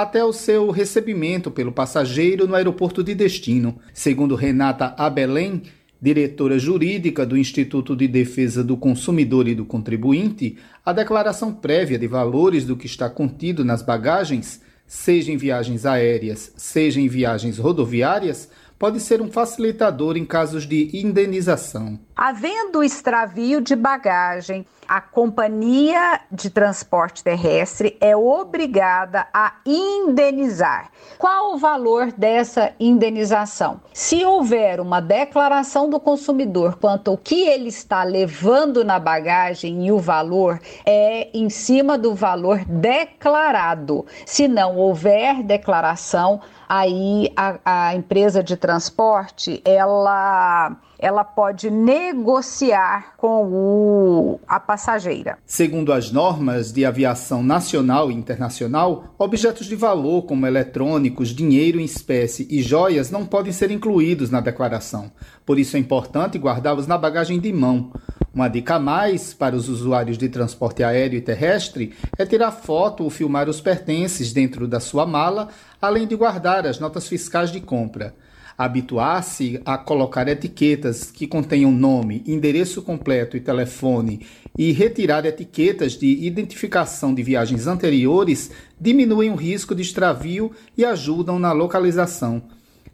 até 0.03 0.25
o 0.25 0.33
seu 0.33 0.71
recebimento 0.71 1.51
pelo 1.51 1.73
passageiro 1.73 2.47
no 2.47 2.55
aeroporto 2.55 3.03
de 3.03 3.15
destino. 3.15 3.79
Segundo 3.93 4.35
Renata 4.35 4.95
Abelém, 4.97 5.63
diretora 6.01 6.59
jurídica 6.59 7.27
do 7.27 7.37
Instituto 7.37 7.97
de 7.97 8.07
Defesa 8.07 8.63
do 8.63 8.77
Consumidor 8.77 9.49
e 9.49 9.55
do 9.55 9.65
Contribuinte, 9.65 10.57
a 10.85 10.93
declaração 10.93 11.53
prévia 11.53 11.99
de 11.99 12.07
valores 12.07 12.65
do 12.65 12.77
que 12.77 12.87
está 12.87 13.11
contido 13.11 13.65
nas 13.65 13.83
bagagens, 13.83 14.61
seja 14.87 15.33
em 15.33 15.37
viagens 15.37 15.85
aéreas, 15.85 16.53
seja 16.57 17.01
em 17.01 17.09
viagens 17.09 17.59
rodoviárias, 17.59 18.49
pode 18.79 19.01
ser 19.01 19.21
um 19.21 19.31
facilitador 19.31 20.17
em 20.17 20.25
casos 20.25 20.67
de 20.67 20.91
indenização. 20.95 21.99
Havendo 22.17 22.83
extravio 22.83 23.61
de 23.61 23.77
bagagem, 23.77 24.67
a 24.89 25.03
companhia 25.03 26.21
de 26.33 26.49
transporte 26.49 27.23
terrestre 27.23 27.97
é 28.01 28.17
obrigada 28.17 29.27
a 29.35 29.57
indenizar. 29.67 30.91
Qual 31.19 31.55
o 31.55 31.59
valor 31.59 32.11
dessa 32.13 32.73
indenização? 32.81 33.81
Se 33.93 34.25
houver 34.25 34.81
uma 34.81 35.01
declaração 35.01 35.91
do 35.91 36.01
consumidor 36.01 36.79
quanto 36.81 37.11
ao 37.11 37.19
que 37.19 37.47
ele 37.47 37.69
está 37.69 38.03
levando 38.03 38.83
na 38.83 38.99
bagagem 38.99 39.87
e 39.87 39.93
o 39.93 39.99
valor 39.99 40.59
é 40.87 41.29
em 41.35 41.51
cima 41.51 41.99
do 41.99 42.15
valor 42.15 42.65
declarado. 42.65 44.07
Se 44.25 44.49
não 44.49 44.77
houver 44.77 45.43
declaração, 45.43 46.41
aí 46.69 47.33
a, 47.37 47.89
a 47.89 47.95
empresa 47.95 48.43
de 48.43 48.57
transporte 48.57 49.63
ela 49.65 50.77
ela 50.99 51.23
pode 51.23 51.71
negociar 51.71 53.15
com 53.17 53.45
o, 53.47 54.41
a 54.49 54.59
passageira. 54.59 55.39
Segundo 55.47 55.93
as 55.93 56.11
normas 56.11 56.73
de 56.73 56.85
aviação 56.85 57.41
nacional 57.41 58.11
e 58.11 58.15
internacional, 58.15 59.05
objetos 59.17 59.67
de 59.67 59.77
valor 59.77 60.23
como 60.23 60.45
eletrônicos, 60.45 61.29
dinheiro 61.29 61.79
em 61.79 61.85
espécie 61.85 62.49
e 62.51 62.61
joias 62.61 63.13
não 63.13 63.25
podem 63.25 63.53
ser 63.53 63.71
incluídos 63.71 64.29
na 64.29 64.41
declaração. 64.41 65.13
Por 65.47 65.59
isso 65.59 65.77
é 65.77 65.81
importante 65.81 66.37
guardá-los 66.37 66.89
na 66.89 66.99
bagagem 66.99 67.39
de 67.39 67.53
mão. 67.53 67.93
Uma 68.35 68.49
dica 68.49 68.75
a 68.75 68.79
mais 68.79 69.33
para 69.33 69.57
os 69.57 69.69
usuários 69.69 70.19
de 70.19 70.29
transporte 70.29 70.83
aéreo 70.83 71.19
e 71.19 71.23
terrestre 71.23 71.95
é 72.17 72.27
tirar 72.27 72.53
foto 72.53 73.05
ou 73.05 73.11
filmar 73.11 73.49
os 73.49 73.61
pertences 73.61 74.33
dentro 74.33 74.69
da 74.69 74.81
sua 74.81 75.07
mala, 75.07 75.49
além 75.81 76.07
de 76.07 76.15
guardar 76.15 76.67
as 76.67 76.79
notas 76.79 77.09
fiscais 77.09 77.51
de 77.51 77.61
compra 77.61 78.15
habituar-se 78.59 79.61
a 79.65 79.79
colocar 79.79 80.27
etiquetas 80.27 81.13
que 81.13 81.29
contenham 81.29 81.71
nome, 81.71 82.25
endereço 82.27 82.83
completo 82.83 83.37
e 83.37 83.41
telefone 83.41 84.27
e 84.59 84.73
retirar 84.73 85.25
etiquetas 85.25 85.93
de 85.93 86.09
identificação 86.27 87.15
de 87.15 87.23
viagens 87.23 87.69
anteriores 87.69 88.51
diminuem 88.81 89.31
o 89.31 89.37
risco 89.37 89.77
de 89.77 89.83
extravio 89.83 90.51
e 90.77 90.85
ajudam 90.85 91.39
na 91.39 91.53
localização. 91.53 92.43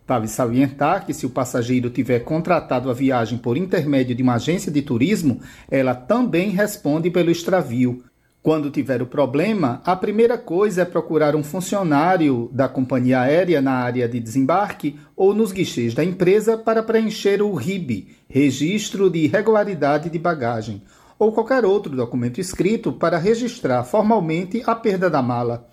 Vale 0.06 0.28
salientar 0.28 1.06
que 1.06 1.14
se 1.14 1.24
o 1.24 1.30
passageiro 1.30 1.88
tiver 1.88 2.20
contratado 2.20 2.90
a 2.90 2.94
viagem 2.94 3.38
por 3.38 3.56
intermédio 3.56 4.14
de 4.14 4.22
uma 4.22 4.34
agência 4.34 4.70
de 4.70 4.82
turismo, 4.82 5.40
ela 5.70 5.94
também 5.94 6.50
responde 6.50 7.10
pelo 7.10 7.30
extravio. 7.30 8.04
Quando 8.42 8.70
tiver 8.70 9.00
o 9.00 9.06
problema, 9.06 9.80
a 9.82 9.96
primeira 9.96 10.36
coisa 10.36 10.82
é 10.82 10.84
procurar 10.84 11.34
um 11.34 11.42
funcionário 11.42 12.50
da 12.52 12.68
companhia 12.68 13.20
aérea 13.20 13.62
na 13.62 13.72
área 13.72 14.06
de 14.06 14.20
desembarque 14.20 14.98
ou 15.16 15.32
nos 15.32 15.50
guichês 15.50 15.94
da 15.94 16.04
empresa 16.04 16.58
para 16.58 16.82
preencher 16.82 17.40
o 17.40 17.54
RIB, 17.54 18.08
Registro 18.28 19.08
de 19.08 19.20
Irregularidade 19.20 20.10
de 20.10 20.18
Bagagem, 20.18 20.82
ou 21.18 21.32
qualquer 21.32 21.64
outro 21.64 21.96
documento 21.96 22.38
escrito 22.38 22.92
para 22.92 23.16
registrar 23.16 23.82
formalmente 23.84 24.62
a 24.66 24.74
perda 24.74 25.08
da 25.08 25.22
mala. 25.22 25.66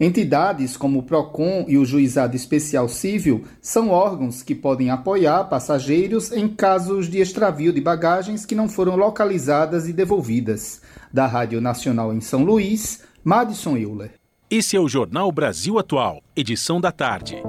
Entidades 0.00 0.76
como 0.76 1.00
o 1.00 1.02
PROCON 1.02 1.64
e 1.66 1.76
o 1.76 1.84
Juizado 1.84 2.36
Especial 2.36 2.88
Civil 2.88 3.44
são 3.60 3.90
órgãos 3.90 4.44
que 4.44 4.54
podem 4.54 4.90
apoiar 4.90 5.44
passageiros 5.44 6.30
em 6.30 6.46
casos 6.46 7.08
de 7.08 7.18
extravio 7.18 7.72
de 7.72 7.80
bagagens 7.80 8.46
que 8.46 8.54
não 8.54 8.68
foram 8.68 8.94
localizadas 8.94 9.88
e 9.88 9.92
devolvidas. 9.92 10.82
Da 11.12 11.26
Rádio 11.26 11.60
Nacional 11.60 12.14
em 12.14 12.20
São 12.20 12.44
Luís, 12.44 13.02
Madison 13.24 13.76
Euler. 13.76 14.12
Esse 14.48 14.76
é 14.76 14.80
o 14.80 14.88
Jornal 14.88 15.32
Brasil 15.32 15.78
Atual, 15.80 16.22
edição 16.36 16.80
da 16.80 16.92
tarde. 16.92 17.42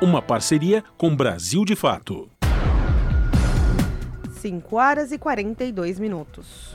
Uma 0.00 0.22
parceria 0.22 0.84
com 0.96 1.14
Brasil 1.14 1.64
de 1.64 1.74
Fato. 1.74 2.30
5 4.40 4.76
horas 4.76 5.10
e 5.10 5.18
42 5.18 5.98
minutos. 5.98 6.72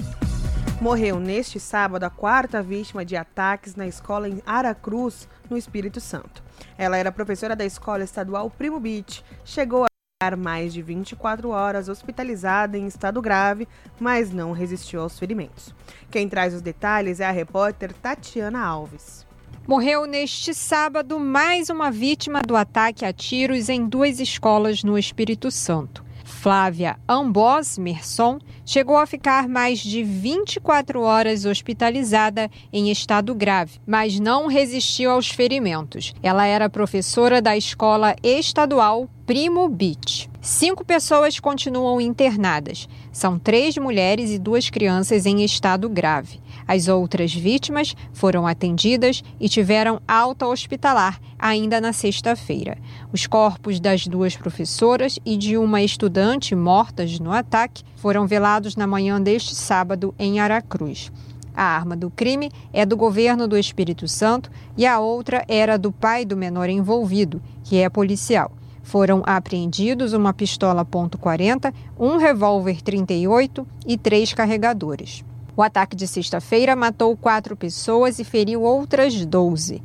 Morreu 0.81 1.19
neste 1.19 1.59
sábado 1.59 2.05
a 2.05 2.09
quarta 2.09 2.63
vítima 2.63 3.03
de 3.03 3.17
ataques 3.17 3.75
na 3.75 3.85
escola 3.85 4.29
em 4.29 4.41
Aracruz, 4.45 5.27
no 5.49 5.57
Espírito 5.57 5.99
Santo. 5.99 6.41
Ela 6.77 6.95
era 6.95 7.11
professora 7.11 7.53
da 7.53 7.65
escola 7.65 8.01
estadual 8.01 8.49
Primo 8.49 8.79
Beach, 8.79 9.21
chegou 9.43 9.83
a 9.83 9.87
ficar 10.17 10.37
mais 10.37 10.71
de 10.71 10.81
24 10.81 11.49
horas 11.49 11.89
hospitalizada 11.89 12.77
em 12.77 12.87
estado 12.87 13.21
grave, 13.21 13.67
mas 13.99 14.31
não 14.31 14.53
resistiu 14.53 15.01
aos 15.01 15.19
ferimentos. 15.19 15.75
Quem 16.09 16.29
traz 16.29 16.53
os 16.53 16.61
detalhes 16.61 17.19
é 17.19 17.25
a 17.25 17.31
repórter 17.31 17.91
Tatiana 17.91 18.63
Alves. 18.63 19.27
Morreu 19.67 20.05
neste 20.05 20.53
sábado 20.53 21.19
mais 21.19 21.69
uma 21.69 21.91
vítima 21.91 22.41
do 22.41 22.55
ataque 22.55 23.03
a 23.03 23.11
tiros 23.11 23.67
em 23.67 23.85
duas 23.85 24.21
escolas 24.21 24.81
no 24.81 24.97
Espírito 24.97 25.51
Santo. 25.51 26.07
Flávia 26.41 26.97
Ambos 27.05 27.77
Merson 27.77 28.39
chegou 28.65 28.95
a 28.95 29.05
ficar 29.05 29.45
mais 29.49 29.79
de 29.79 30.03
24 30.03 31.01
horas 31.01 31.43
hospitalizada 31.43 32.49
em 32.71 32.89
estado 32.89 33.35
grave, 33.35 33.77
mas 33.85 34.21
não 34.21 34.47
resistiu 34.47 35.11
aos 35.11 35.27
ferimentos. 35.27 36.13
Ela 36.23 36.45
era 36.45 36.69
professora 36.69 37.41
da 37.41 37.57
escola 37.57 38.15
estadual 38.23 39.09
Primo 39.25 39.67
Beach. 39.67 40.29
Cinco 40.39 40.85
pessoas 40.85 41.41
continuam 41.41 41.99
internadas. 41.99 42.87
São 43.11 43.37
três 43.37 43.77
mulheres 43.77 44.31
e 44.31 44.39
duas 44.39 44.69
crianças 44.69 45.25
em 45.25 45.43
estado 45.43 45.89
grave. 45.89 46.39
As 46.69 46.87
outras 46.87 47.33
vítimas 47.33 47.95
foram 48.13 48.45
atendidas 48.45 49.23
e 49.39 49.49
tiveram 49.49 49.99
alta 50.07 50.45
hospitalar 50.45 51.19
ainda 51.39 51.81
na 51.81 51.91
sexta-feira. 51.91 52.77
Os 53.11 53.25
corpos 53.25 53.79
das 53.79 54.05
duas 54.05 54.37
professoras 54.37 55.17
e 55.25 55.35
de 55.35 55.57
uma 55.57 55.81
estudante 55.81 56.53
mortas 56.53 57.19
no 57.19 57.31
ataque 57.31 57.83
foram 57.95 58.27
velados 58.27 58.75
na 58.75 58.85
manhã 58.85 59.19
deste 59.19 59.55
sábado 59.55 60.13
em 60.19 60.39
Aracruz. 60.39 61.11
A 61.55 61.63
arma 61.63 61.95
do 61.95 62.11
crime 62.11 62.51
é 62.71 62.85
do 62.85 62.95
governo 62.95 63.47
do 63.47 63.57
Espírito 63.57 64.07
Santo 64.07 64.51
e 64.77 64.85
a 64.85 64.99
outra 64.99 65.43
era 65.47 65.75
do 65.75 65.91
pai 65.91 66.23
do 66.23 66.37
menor 66.37 66.69
envolvido, 66.69 67.41
que 67.63 67.77
é 67.77 67.89
policial. 67.89 68.51
Foram 68.83 69.23
apreendidos 69.25 70.13
uma 70.13 70.33
pistola 70.33 70.85
.40, 70.85 71.73
um 71.97 72.17
revólver 72.17 72.79
38 72.83 73.65
e 73.87 73.97
três 73.97 74.35
carregadores. 74.35 75.23
O 75.59 75.61
ataque 75.61 75.93
de 75.93 76.07
sexta-feira 76.07 76.73
matou 76.73 77.17
quatro 77.17 77.53
pessoas 77.53 78.17
e 78.17 78.23
feriu 78.23 78.61
outras 78.61 79.25
12. 79.25 79.83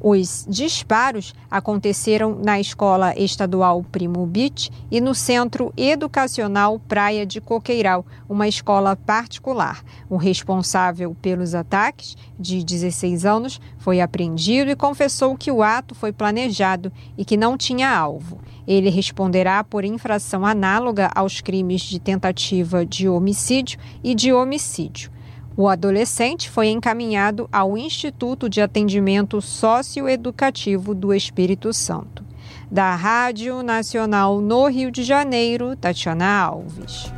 Os 0.00 0.46
disparos 0.48 1.34
aconteceram 1.50 2.38
na 2.40 2.60
Escola 2.60 3.12
Estadual 3.18 3.82
Primo 3.82 4.24
Beach 4.24 4.70
e 4.88 5.00
no 5.00 5.16
Centro 5.16 5.72
Educacional 5.76 6.78
Praia 6.78 7.26
de 7.26 7.40
Coqueiral, 7.40 8.06
uma 8.28 8.46
escola 8.46 8.94
particular. 8.94 9.82
O 10.08 10.16
responsável 10.16 11.16
pelos 11.20 11.52
ataques, 11.52 12.16
de 12.38 12.62
16 12.62 13.26
anos, 13.26 13.60
foi 13.76 14.00
apreendido 14.00 14.70
e 14.70 14.76
confessou 14.76 15.36
que 15.36 15.50
o 15.50 15.64
ato 15.64 15.96
foi 15.96 16.12
planejado 16.12 16.92
e 17.16 17.24
que 17.24 17.36
não 17.36 17.58
tinha 17.58 17.90
alvo. 17.90 18.38
Ele 18.68 18.90
responderá 18.90 19.64
por 19.64 19.82
infração 19.82 20.44
análoga 20.44 21.10
aos 21.14 21.40
crimes 21.40 21.80
de 21.80 21.98
tentativa 21.98 22.84
de 22.84 23.08
homicídio 23.08 23.78
e 24.04 24.14
de 24.14 24.30
homicídio. 24.30 25.10
O 25.56 25.66
adolescente 25.66 26.50
foi 26.50 26.68
encaminhado 26.68 27.48
ao 27.50 27.78
Instituto 27.78 28.46
de 28.46 28.60
Atendimento 28.60 29.40
Socioeducativo 29.40 30.94
do 30.94 31.14
Espírito 31.14 31.72
Santo. 31.72 32.22
Da 32.70 32.94
Rádio 32.94 33.62
Nacional 33.62 34.38
no 34.38 34.66
Rio 34.66 34.90
de 34.90 35.02
Janeiro, 35.02 35.74
Tatiana 35.74 36.42
Alves. 36.42 37.10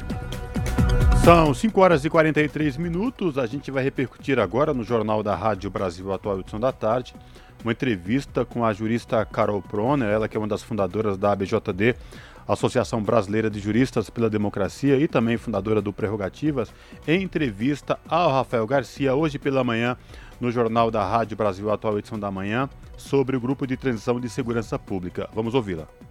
São 1.25 1.53
5 1.53 1.81
horas 1.81 2.05
e 2.05 2.09
43 2.09 2.77
minutos. 2.77 3.37
A 3.37 3.47
gente 3.47 3.73
vai 3.73 3.83
repercutir 3.83 4.39
agora 4.39 4.73
no 4.73 4.85
Jornal 4.85 5.21
da 5.21 5.35
Rádio 5.35 5.69
Brasil 5.69 6.13
Atual 6.13 6.39
edição 6.39 6.61
da 6.61 6.71
tarde 6.71 7.13
uma 7.65 7.73
entrevista 7.73 8.45
com 8.45 8.65
a 8.65 8.73
jurista 8.73 9.25
Carol 9.25 9.63
Proner, 9.63 10.09
ela 10.09 10.29
que 10.29 10.37
é 10.37 10.41
uma 10.41 10.49
das 10.49 10.63
fundadoras 10.63 11.17
da 11.19 11.33
ABJD, 11.33 11.95
Associação 12.47 13.03
Brasileira 13.03 13.49
de 13.49 13.61
Juristas 13.61 14.11
pela 14.11 14.29
Democracia 14.29 14.97
e 14.97 15.07
também 15.07 15.37
fundadora 15.37 15.81
do 15.81 15.93
Prerrogativas, 15.93 16.73
em 17.07 17.23
entrevista 17.23 17.99
ao 18.09 18.31
Rafael 18.31 18.67
Garcia 18.67 19.15
hoje 19.15 19.39
pela 19.39 19.63
manhã 19.63 19.97
no 20.41 20.51
Jornal 20.51 20.91
da 20.91 21.05
Rádio 21.07 21.37
Brasil 21.37 21.71
Atual 21.71 21.99
edição 21.99 22.19
da 22.19 22.31
manhã 22.31 22.69
sobre 22.97 23.37
o 23.37 23.41
grupo 23.41 23.67
de 23.67 23.77
transição 23.77 24.19
de 24.19 24.29
segurança 24.29 24.79
pública. 24.79 25.29
Vamos 25.33 25.55
ouvi-la. 25.55 26.10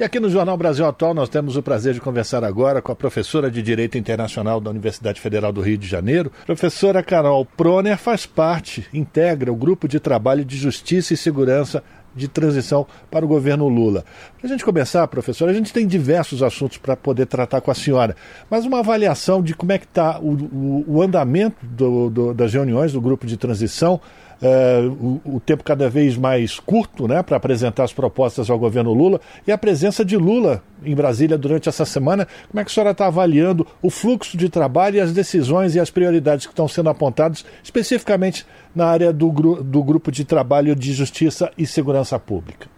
E 0.00 0.04
aqui 0.04 0.20
no 0.20 0.30
Jornal 0.30 0.56
Brasil 0.56 0.86
Atual 0.86 1.12
nós 1.12 1.28
temos 1.28 1.56
o 1.56 1.62
prazer 1.62 1.92
de 1.92 2.00
conversar 2.00 2.44
agora 2.44 2.80
com 2.80 2.92
a 2.92 2.94
professora 2.94 3.50
de 3.50 3.60
Direito 3.60 3.98
Internacional 3.98 4.60
da 4.60 4.70
Universidade 4.70 5.20
Federal 5.20 5.52
do 5.52 5.60
Rio 5.60 5.76
de 5.76 5.88
Janeiro. 5.88 6.30
Professora 6.46 7.02
Carol 7.02 7.44
Proner 7.44 7.98
faz 7.98 8.24
parte, 8.24 8.86
integra 8.94 9.50
o 9.50 9.56
grupo 9.56 9.88
de 9.88 9.98
trabalho 9.98 10.44
de 10.44 10.56
Justiça 10.56 11.14
e 11.14 11.16
Segurança 11.16 11.82
de 12.14 12.28
transição 12.28 12.86
para 13.10 13.24
o 13.24 13.28
governo 13.28 13.66
Lula. 13.66 14.04
Para 14.38 14.46
a 14.46 14.48
gente 14.48 14.64
começar, 14.64 15.06
professora, 15.08 15.50
a 15.50 15.54
gente 15.54 15.72
tem 15.72 15.84
diversos 15.84 16.44
assuntos 16.44 16.78
para 16.78 16.96
poder 16.96 17.26
tratar 17.26 17.60
com 17.60 17.70
a 17.72 17.74
senhora, 17.74 18.14
mas 18.48 18.64
uma 18.64 18.78
avaliação 18.78 19.42
de 19.42 19.52
como 19.52 19.72
é 19.72 19.78
que 19.78 19.86
está 19.86 20.20
o, 20.20 20.32
o, 20.32 20.84
o, 20.86 21.02
andamento 21.02 21.56
do, 21.66 22.08
do, 22.08 22.34
das 22.34 22.52
reuniões 22.54 22.92
do 22.92 23.00
grupo 23.00 23.26
de 23.26 23.36
transição, 23.36 24.00
uh, 24.42 25.20
o, 25.24 25.36
o, 25.36 25.40
tempo 25.40 25.64
cada 25.64 25.88
vez 25.88 26.16
mais 26.16 26.58
curto 26.58 27.06
né, 27.06 27.22
para 27.22 27.36
apresentar 27.36 27.84
as 27.84 27.92
propostas 27.92 28.50
ao 28.50 28.58
governo 28.58 28.92
Lula 28.92 29.20
e 29.46 29.52
a 29.52 29.58
presença 29.58 30.04
de 30.04 30.16
Lula 30.16 30.62
em 30.84 30.94
Brasília 30.94 31.36
durante 31.36 31.68
essa 31.68 31.84
semana. 31.84 32.26
Como 32.48 32.60
é 32.60 32.64
que 32.64 32.70
a 32.70 32.74
senhora 32.74 32.90
está 32.92 33.06
avaliando 33.06 33.66
o 33.82 33.90
fluxo 33.90 34.36
de 34.36 34.48
trabalho 34.48 34.96
e 34.96 35.00
as 35.00 35.12
decisões 35.12 35.74
e 35.74 35.80
as 35.80 35.90
prioridades 35.90 36.46
que 36.46 36.52
estão 36.52 36.68
sendo 36.68 36.90
apontadas, 36.90 37.44
especificamente 37.62 38.46
na 38.74 38.86
área 38.86 39.12
do, 39.12 39.30
do 39.62 39.82
grupo 39.82 40.10
de 40.10 40.24
trabalho 40.24 40.74
de 40.74 40.92
Justiça 40.92 41.50
e 41.56 41.66
Segurança 41.66 42.18
Pública? 42.18 42.68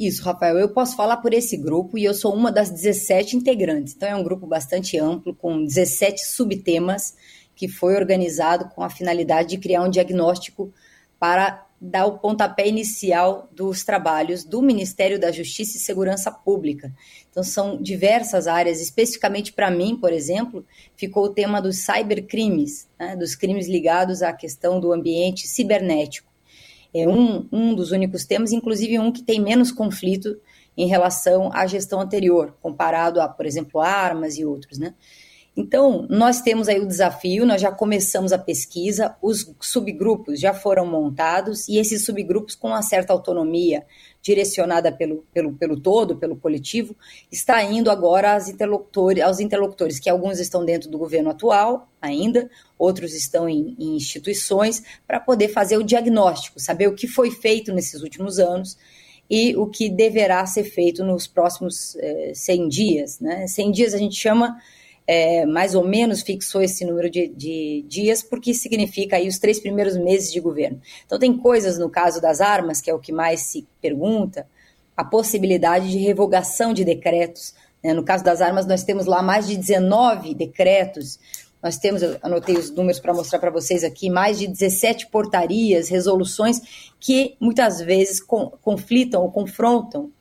Isso, 0.00 0.22
Rafael. 0.22 0.56
Eu 0.56 0.70
posso 0.70 0.96
falar 0.96 1.18
por 1.18 1.34
esse 1.34 1.58
grupo 1.58 1.98
e 1.98 2.04
eu 2.04 2.14
sou 2.14 2.34
uma 2.34 2.50
das 2.50 2.70
17 2.70 3.36
integrantes. 3.36 3.94
Então, 3.94 4.08
é 4.08 4.16
um 4.16 4.22
grupo 4.22 4.46
bastante 4.46 4.98
amplo, 4.98 5.34
com 5.34 5.62
17 5.62 6.24
subtemas 6.24 7.14
que 7.60 7.68
foi 7.68 7.94
organizado 7.94 8.70
com 8.70 8.82
a 8.82 8.88
finalidade 8.88 9.50
de 9.50 9.58
criar 9.58 9.82
um 9.82 9.90
diagnóstico 9.90 10.72
para 11.18 11.66
dar 11.78 12.06
o 12.06 12.18
pontapé 12.18 12.66
inicial 12.66 13.50
dos 13.52 13.84
trabalhos 13.84 14.44
do 14.44 14.62
Ministério 14.62 15.20
da 15.20 15.30
Justiça 15.30 15.76
e 15.76 15.80
Segurança 15.80 16.30
Pública. 16.30 16.90
Então, 17.30 17.44
são 17.44 17.76
diversas 17.76 18.46
áreas, 18.46 18.80
especificamente 18.80 19.52
para 19.52 19.70
mim, 19.70 19.94
por 19.94 20.10
exemplo, 20.10 20.64
ficou 20.96 21.24
o 21.24 21.34
tema 21.34 21.60
dos 21.60 21.84
cybercrimes, 21.84 22.88
né, 22.98 23.14
dos 23.14 23.34
crimes 23.34 23.68
ligados 23.68 24.22
à 24.22 24.32
questão 24.32 24.80
do 24.80 24.90
ambiente 24.90 25.46
cibernético. 25.46 26.32
É 26.94 27.06
um, 27.06 27.46
um 27.52 27.74
dos 27.74 27.90
únicos 27.90 28.24
temas, 28.24 28.52
inclusive 28.52 28.98
um 28.98 29.12
que 29.12 29.22
tem 29.22 29.38
menos 29.38 29.70
conflito 29.70 30.40
em 30.78 30.86
relação 30.86 31.50
à 31.52 31.66
gestão 31.66 32.00
anterior, 32.00 32.56
comparado 32.62 33.20
a, 33.20 33.28
por 33.28 33.44
exemplo, 33.44 33.82
armas 33.82 34.38
e 34.38 34.46
outros, 34.46 34.78
né? 34.78 34.94
Então, 35.60 36.06
nós 36.08 36.40
temos 36.40 36.68
aí 36.68 36.80
o 36.80 36.86
desafio, 36.86 37.44
nós 37.44 37.60
já 37.60 37.70
começamos 37.70 38.32
a 38.32 38.38
pesquisa, 38.38 39.14
os 39.20 39.54
subgrupos 39.60 40.40
já 40.40 40.54
foram 40.54 40.86
montados 40.86 41.68
e 41.68 41.76
esses 41.76 42.02
subgrupos, 42.06 42.54
com 42.54 42.68
uma 42.68 42.80
certa 42.80 43.12
autonomia 43.12 43.84
direcionada 44.22 44.90
pelo, 44.90 45.26
pelo, 45.34 45.52
pelo 45.52 45.78
todo, 45.78 46.16
pelo 46.16 46.34
coletivo, 46.34 46.96
está 47.30 47.62
indo 47.62 47.90
agora 47.90 48.32
aos 48.32 48.48
interlocutores, 48.48 49.22
aos 49.22 49.38
interlocutores, 49.38 50.00
que 50.00 50.08
alguns 50.08 50.38
estão 50.38 50.64
dentro 50.64 50.90
do 50.90 50.96
governo 50.96 51.28
atual 51.28 51.90
ainda, 52.00 52.50
outros 52.78 53.12
estão 53.14 53.46
em, 53.46 53.76
em 53.78 53.96
instituições, 53.96 54.82
para 55.06 55.20
poder 55.20 55.48
fazer 55.48 55.76
o 55.76 55.84
diagnóstico, 55.84 56.58
saber 56.58 56.88
o 56.88 56.94
que 56.94 57.06
foi 57.06 57.30
feito 57.30 57.70
nesses 57.70 58.02
últimos 58.02 58.38
anos 58.38 58.78
e 59.28 59.54
o 59.56 59.66
que 59.66 59.90
deverá 59.90 60.44
ser 60.46 60.64
feito 60.64 61.04
nos 61.04 61.26
próximos 61.26 61.96
eh, 61.96 62.32
100 62.34 62.68
dias. 62.68 63.20
Né? 63.20 63.46
100 63.46 63.72
dias 63.72 63.94
a 63.94 63.98
gente 63.98 64.16
chama 64.16 64.58
é, 65.12 65.44
mais 65.44 65.74
ou 65.74 65.84
menos 65.84 66.22
fixou 66.22 66.62
esse 66.62 66.84
número 66.84 67.10
de, 67.10 67.26
de, 67.26 67.84
dias, 67.88 68.22
porque 68.22 68.54
significa 68.54 69.16
aí 69.16 69.26
os 69.26 69.40
três 69.40 69.58
primeiros 69.58 69.96
meses 69.96 70.32
de 70.32 70.38
governo. 70.38 70.80
Então, 71.04 71.18
tem 71.18 71.36
coisas 71.36 71.76
no 71.76 71.90
caso 71.90 72.20
das 72.20 72.40
armas, 72.40 72.80
que 72.80 72.88
é 72.88 72.94
o 72.94 73.00
que 73.00 73.10
mais 73.10 73.40
se 73.40 73.66
pergunta, 73.82 74.46
a 74.96 75.02
possibilidade 75.02 75.90
de 75.90 75.98
revogação 75.98 76.72
de 76.72 76.84
decretos. 76.84 77.56
Né? 77.82 77.92
No 77.92 78.04
caso 78.04 78.22
das 78.22 78.40
armas, 78.40 78.66
nós 78.66 78.84
temos 78.84 79.06
lá 79.06 79.20
mais 79.20 79.48
de 79.48 79.56
19 79.56 80.32
decretos. 80.32 81.18
Nós 81.60 81.76
temos, 81.76 82.02
eu 82.02 82.16
anotei 82.22 82.56
os 82.56 82.70
números 82.70 83.00
para 83.00 83.12
mostrar 83.12 83.40
para 83.40 83.50
vocês 83.50 83.82
aqui, 83.82 84.08
mais 84.08 84.38
de 84.38 84.46
17 84.46 85.08
portarias, 85.08 85.88
resoluções 85.88 86.60
que 87.00 87.34
muitas 87.40 87.80
vezes 87.80 88.20
conflitam 88.20 89.22
ou 89.22 89.32
confrontam 89.32 90.12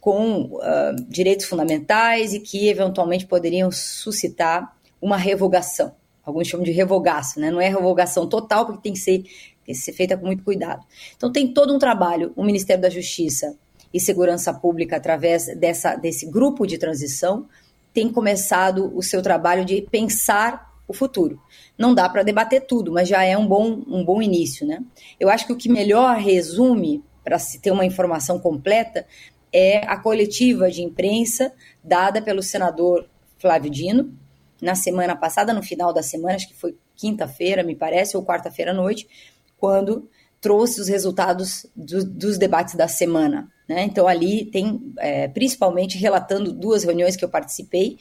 com 0.00 0.42
uh, 0.42 0.60
direitos 1.08 1.46
fundamentais 1.46 2.32
e 2.32 2.40
que 2.40 2.68
eventualmente 2.68 3.26
poderiam 3.26 3.70
suscitar 3.70 4.74
uma 5.00 5.16
revogação. 5.16 5.94
Alguns 6.24 6.48
chamam 6.48 6.64
de 6.64 6.70
revogaço, 6.70 7.40
né? 7.40 7.50
Não 7.50 7.60
é 7.60 7.68
revogação 7.68 8.28
total, 8.28 8.66
porque 8.66 8.82
tem 8.82 8.92
que 8.92 8.98
ser, 8.98 9.22
tem 9.64 9.74
que 9.74 9.74
ser 9.74 9.92
feita 9.92 10.16
com 10.16 10.26
muito 10.26 10.44
cuidado. 10.44 10.84
Então 11.16 11.30
tem 11.30 11.52
todo 11.52 11.74
um 11.74 11.78
trabalho, 11.78 12.32
o 12.36 12.42
Ministério 12.42 12.82
da 12.82 12.90
Justiça 12.90 13.56
e 13.92 14.00
Segurança 14.00 14.52
Pública, 14.54 14.96
através 14.96 15.46
dessa, 15.58 15.96
desse 15.96 16.26
grupo 16.26 16.66
de 16.66 16.78
transição, 16.78 17.46
tem 17.92 18.08
começado 18.08 18.96
o 18.96 19.02
seu 19.02 19.20
trabalho 19.20 19.64
de 19.64 19.82
pensar 19.82 20.70
o 20.86 20.92
futuro. 20.92 21.40
Não 21.78 21.94
dá 21.94 22.08
para 22.08 22.22
debater 22.22 22.66
tudo, 22.66 22.92
mas 22.92 23.08
já 23.08 23.24
é 23.24 23.36
um 23.36 23.46
bom, 23.46 23.82
um 23.86 24.04
bom 24.04 24.20
início, 24.20 24.66
né? 24.66 24.82
Eu 25.18 25.28
acho 25.28 25.46
que 25.46 25.52
o 25.52 25.56
que 25.56 25.68
melhor 25.68 26.16
resume, 26.16 27.02
para 27.24 27.38
se 27.38 27.60
ter 27.60 27.70
uma 27.70 27.84
informação 27.84 28.38
completa, 28.38 29.06
é 29.52 29.78
a 29.86 29.96
coletiva 29.96 30.70
de 30.70 30.82
imprensa 30.82 31.52
dada 31.82 32.22
pelo 32.22 32.42
senador 32.42 33.08
Flávio 33.38 33.70
Dino 33.70 34.12
na 34.60 34.74
semana 34.74 35.16
passada, 35.16 35.52
no 35.52 35.62
final 35.62 35.92
da 35.92 36.02
semana, 36.02 36.34
acho 36.34 36.48
que 36.48 36.54
foi 36.54 36.76
quinta-feira, 36.94 37.62
me 37.62 37.74
parece, 37.74 38.16
ou 38.16 38.24
quarta-feira 38.24 38.72
à 38.72 38.74
noite, 38.74 39.08
quando 39.56 40.08
trouxe 40.40 40.80
os 40.80 40.88
resultados 40.88 41.66
do, 41.74 42.04
dos 42.04 42.38
debates 42.38 42.74
da 42.74 42.86
semana. 42.86 43.50
Né? 43.68 43.84
Então, 43.84 44.06
ali 44.06 44.44
tem, 44.46 44.92
é, 44.98 45.28
principalmente, 45.28 45.96
relatando 45.96 46.52
duas 46.52 46.84
reuniões 46.84 47.16
que 47.16 47.24
eu 47.24 47.28
participei 47.28 47.98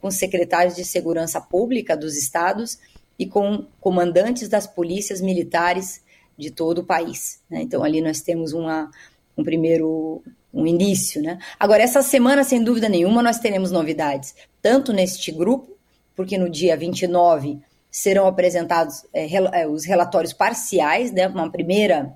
com 0.00 0.10
secretários 0.10 0.74
de 0.74 0.84
segurança 0.84 1.40
pública 1.40 1.96
dos 1.96 2.16
estados 2.16 2.78
e 3.18 3.26
com 3.26 3.66
comandantes 3.80 4.48
das 4.48 4.66
polícias 4.66 5.20
militares 5.20 6.02
de 6.36 6.50
todo 6.50 6.78
o 6.78 6.84
país. 6.84 7.40
Né? 7.48 7.62
Então, 7.62 7.84
ali 7.84 8.00
nós 8.00 8.20
temos 8.20 8.52
uma, 8.52 8.90
um 9.36 9.44
primeiro 9.44 10.22
um 10.52 10.66
início, 10.66 11.22
né? 11.22 11.38
Agora, 11.58 11.82
essa 11.82 12.02
semana, 12.02 12.44
sem 12.44 12.62
dúvida 12.62 12.88
nenhuma, 12.88 13.22
nós 13.22 13.38
teremos 13.38 13.70
novidades, 13.70 14.34
tanto 14.60 14.92
neste 14.92 15.32
grupo, 15.32 15.76
porque 16.14 16.36
no 16.36 16.50
dia 16.50 16.76
29 16.76 17.58
serão 17.90 18.26
apresentados 18.26 19.04
é, 19.12 19.26
é, 19.34 19.66
os 19.66 19.84
relatórios 19.84 20.32
parciais, 20.32 21.10
né? 21.12 21.26
Uma 21.28 21.50
primeira 21.50 22.14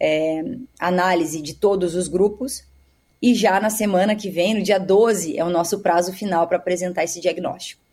é, 0.00 0.42
análise 0.78 1.40
de 1.42 1.54
todos 1.54 1.94
os 1.94 2.08
grupos, 2.08 2.64
e 3.20 3.34
já 3.34 3.58
na 3.60 3.70
semana 3.70 4.14
que 4.14 4.30
vem, 4.30 4.54
no 4.54 4.62
dia 4.62 4.78
12, 4.78 5.38
é 5.38 5.44
o 5.44 5.50
nosso 5.50 5.80
prazo 5.80 6.12
final 6.12 6.46
para 6.46 6.58
apresentar 6.58 7.04
esse 7.04 7.20
diagnóstico. 7.20 7.85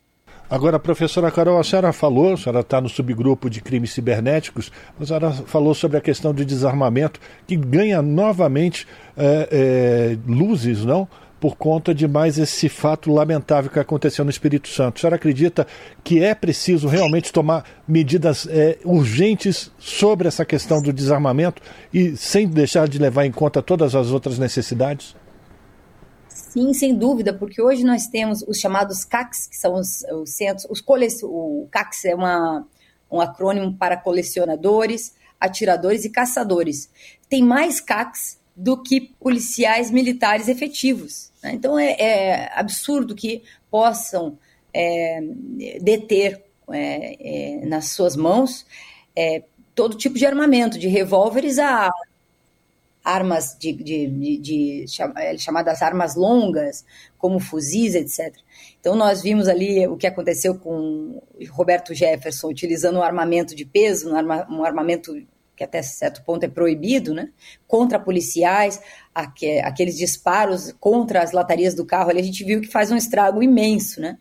Agora, 0.48 0.78
professora 0.78 1.30
Carol, 1.30 1.58
a 1.58 1.64
senhora 1.64 1.92
falou, 1.92 2.34
a 2.34 2.36
senhora 2.36 2.60
está 2.60 2.80
no 2.80 2.88
subgrupo 2.88 3.48
de 3.48 3.62
crimes 3.62 3.92
cibernéticos, 3.92 4.70
a 5.00 5.04
senhora 5.04 5.32
falou 5.32 5.74
sobre 5.74 5.96
a 5.96 6.00
questão 6.00 6.34
de 6.34 6.44
desarmamento, 6.44 7.18
que 7.46 7.56
ganha 7.56 8.02
novamente 8.02 8.86
é, 9.16 9.48
é, 9.50 10.18
luzes, 10.26 10.84
não? 10.84 11.08
Por 11.40 11.56
conta 11.56 11.94
de 11.94 12.06
mais 12.06 12.38
esse 12.38 12.68
fato 12.68 13.12
lamentável 13.12 13.70
que 13.70 13.78
aconteceu 13.78 14.24
no 14.24 14.30
Espírito 14.30 14.68
Santo. 14.68 14.96
A 14.96 15.00
senhora 15.00 15.16
acredita 15.16 15.66
que 16.02 16.22
é 16.22 16.34
preciso 16.34 16.88
realmente 16.88 17.32
tomar 17.32 17.64
medidas 17.88 18.46
é, 18.48 18.78
urgentes 18.84 19.70
sobre 19.78 20.28
essa 20.28 20.44
questão 20.44 20.80
do 20.80 20.92
desarmamento 20.92 21.60
e 21.92 22.16
sem 22.16 22.46
deixar 22.46 22.86
de 22.86 22.98
levar 22.98 23.26
em 23.26 23.32
conta 23.32 23.60
todas 23.62 23.94
as 23.94 24.10
outras 24.10 24.38
necessidades? 24.38 25.14
Sim, 26.54 26.72
sem 26.72 26.94
dúvida, 26.94 27.34
porque 27.34 27.60
hoje 27.60 27.82
nós 27.82 28.06
temos 28.06 28.40
os 28.42 28.60
chamados 28.60 29.04
CACs, 29.04 29.48
que 29.48 29.56
são 29.56 29.74
os, 29.74 30.04
os 30.04 30.30
centros, 30.30 30.64
os 30.70 30.80
colecion... 30.80 31.26
o 31.26 31.68
CACs 31.68 32.04
é 32.04 32.14
uma, 32.14 32.64
um 33.10 33.20
acrônimo 33.20 33.74
para 33.74 33.96
colecionadores, 33.96 35.16
atiradores 35.40 36.04
e 36.04 36.10
caçadores. 36.10 36.88
Tem 37.28 37.42
mais 37.42 37.80
CACs 37.80 38.38
do 38.54 38.80
que 38.80 39.00
policiais 39.18 39.90
militares 39.90 40.46
efetivos. 40.46 41.32
Né? 41.42 41.54
Então 41.54 41.76
é, 41.76 41.96
é, 41.98 42.52
absurdo 42.54 43.16
que 43.16 43.42
possam 43.68 44.38
é, 44.72 45.20
deter 45.82 46.40
é, 46.70 47.62
é 47.62 47.66
nas 47.66 47.88
suas 47.88 48.14
mãos 48.14 48.64
é, 49.16 49.42
todo 49.74 49.96
tipo 49.96 50.16
de 50.16 50.24
armamento, 50.24 50.78
de 50.78 50.86
revólveres 50.86 51.58
a 51.58 51.90
armas 53.04 53.54
de, 53.60 53.72
de, 53.74 54.06
de, 54.06 54.38
de, 54.38 54.84
é, 55.16 55.36
chamadas 55.36 55.82
armas 55.82 56.16
longas, 56.16 56.84
como 57.18 57.38
fuzis, 57.38 57.94
etc. 57.94 58.34
Então 58.80 58.96
nós 58.96 59.22
vimos 59.22 59.46
ali 59.46 59.86
o 59.86 59.96
que 59.96 60.06
aconteceu 60.06 60.58
com 60.58 61.22
Roberto 61.50 61.94
Jefferson 61.94 62.48
utilizando 62.48 62.98
um 62.98 63.02
armamento 63.02 63.54
de 63.54 63.66
peso, 63.66 64.10
um, 64.10 64.16
arma, 64.16 64.46
um 64.50 64.64
armamento 64.64 65.14
que 65.54 65.62
até 65.62 65.82
certo 65.82 66.24
ponto 66.24 66.44
é 66.44 66.48
proibido, 66.48 67.14
né? 67.14 67.30
Contra 67.68 67.98
policiais, 68.00 68.80
aqu 69.14 69.60
aqueles 69.62 69.96
disparos 69.96 70.72
contra 70.80 71.22
as 71.22 71.32
latarias 71.32 71.74
do 71.74 71.86
carro, 71.86 72.10
ali 72.10 72.20
a 72.20 72.24
gente 72.24 72.42
viu 72.42 72.60
que 72.60 72.66
faz 72.68 72.90
um 72.90 72.96
estrago 72.96 73.42
imenso, 73.42 74.00
né? 74.00 74.18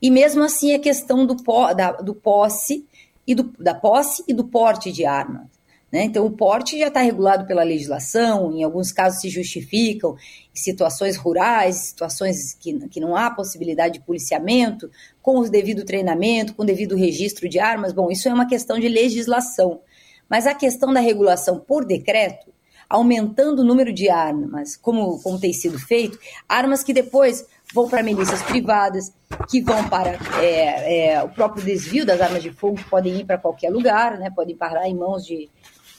E 0.00 0.10
mesmo 0.10 0.44
assim 0.44 0.74
a 0.74 0.78
questão 0.78 1.26
do, 1.26 1.36
po 1.36 1.72
da, 1.72 1.92
do 1.92 2.14
posse 2.14 2.86
e 3.26 3.34
do, 3.34 3.44
da 3.58 3.74
posse 3.74 4.22
e 4.28 4.34
do 4.34 4.44
porte 4.44 4.92
de 4.92 5.04
armas. 5.04 5.55
Né? 5.96 6.04
Então, 6.04 6.26
o 6.26 6.30
porte 6.30 6.78
já 6.78 6.88
está 6.88 7.00
regulado 7.00 7.46
pela 7.46 7.62
legislação, 7.62 8.52
em 8.52 8.62
alguns 8.62 8.92
casos 8.92 9.18
se 9.18 9.30
justificam, 9.30 10.14
situações 10.52 11.16
rurais, 11.16 11.76
situações 11.76 12.52
que, 12.52 12.86
que 12.90 13.00
não 13.00 13.16
há 13.16 13.30
possibilidade 13.30 13.94
de 13.94 14.04
policiamento, 14.04 14.90
com 15.22 15.38
o 15.38 15.48
devido 15.48 15.86
treinamento, 15.86 16.54
com 16.54 16.64
o 16.64 16.66
devido 16.66 16.94
registro 16.94 17.48
de 17.48 17.58
armas. 17.58 17.94
Bom, 17.94 18.10
isso 18.10 18.28
é 18.28 18.34
uma 18.34 18.46
questão 18.46 18.78
de 18.78 18.90
legislação. 18.90 19.80
Mas 20.28 20.46
a 20.46 20.52
questão 20.52 20.92
da 20.92 21.00
regulação 21.00 21.58
por 21.58 21.82
decreto, 21.86 22.52
aumentando 22.90 23.62
o 23.62 23.64
número 23.64 23.90
de 23.90 24.10
armas, 24.10 24.76
como, 24.76 25.18
como 25.22 25.40
tem 25.40 25.54
sido 25.54 25.78
feito, 25.78 26.18
armas 26.46 26.84
que 26.84 26.92
depois 26.92 27.46
vão 27.72 27.88
para 27.88 28.02
milícias 28.02 28.42
privadas, 28.42 29.12
que 29.48 29.60
vão 29.60 29.88
para 29.88 30.18
é, 30.40 31.14
é, 31.14 31.22
o 31.22 31.28
próprio 31.28 31.64
desvio 31.64 32.06
das 32.06 32.20
armas 32.20 32.42
de 32.42 32.52
fogo, 32.52 32.76
que 32.76 32.84
podem 32.84 33.20
ir 33.20 33.24
para 33.24 33.38
qualquer 33.38 33.70
lugar, 33.70 34.18
né, 34.18 34.30
podem 34.30 34.56
parar 34.56 34.88
em 34.88 34.94
mãos 34.94 35.24
de. 35.24 35.48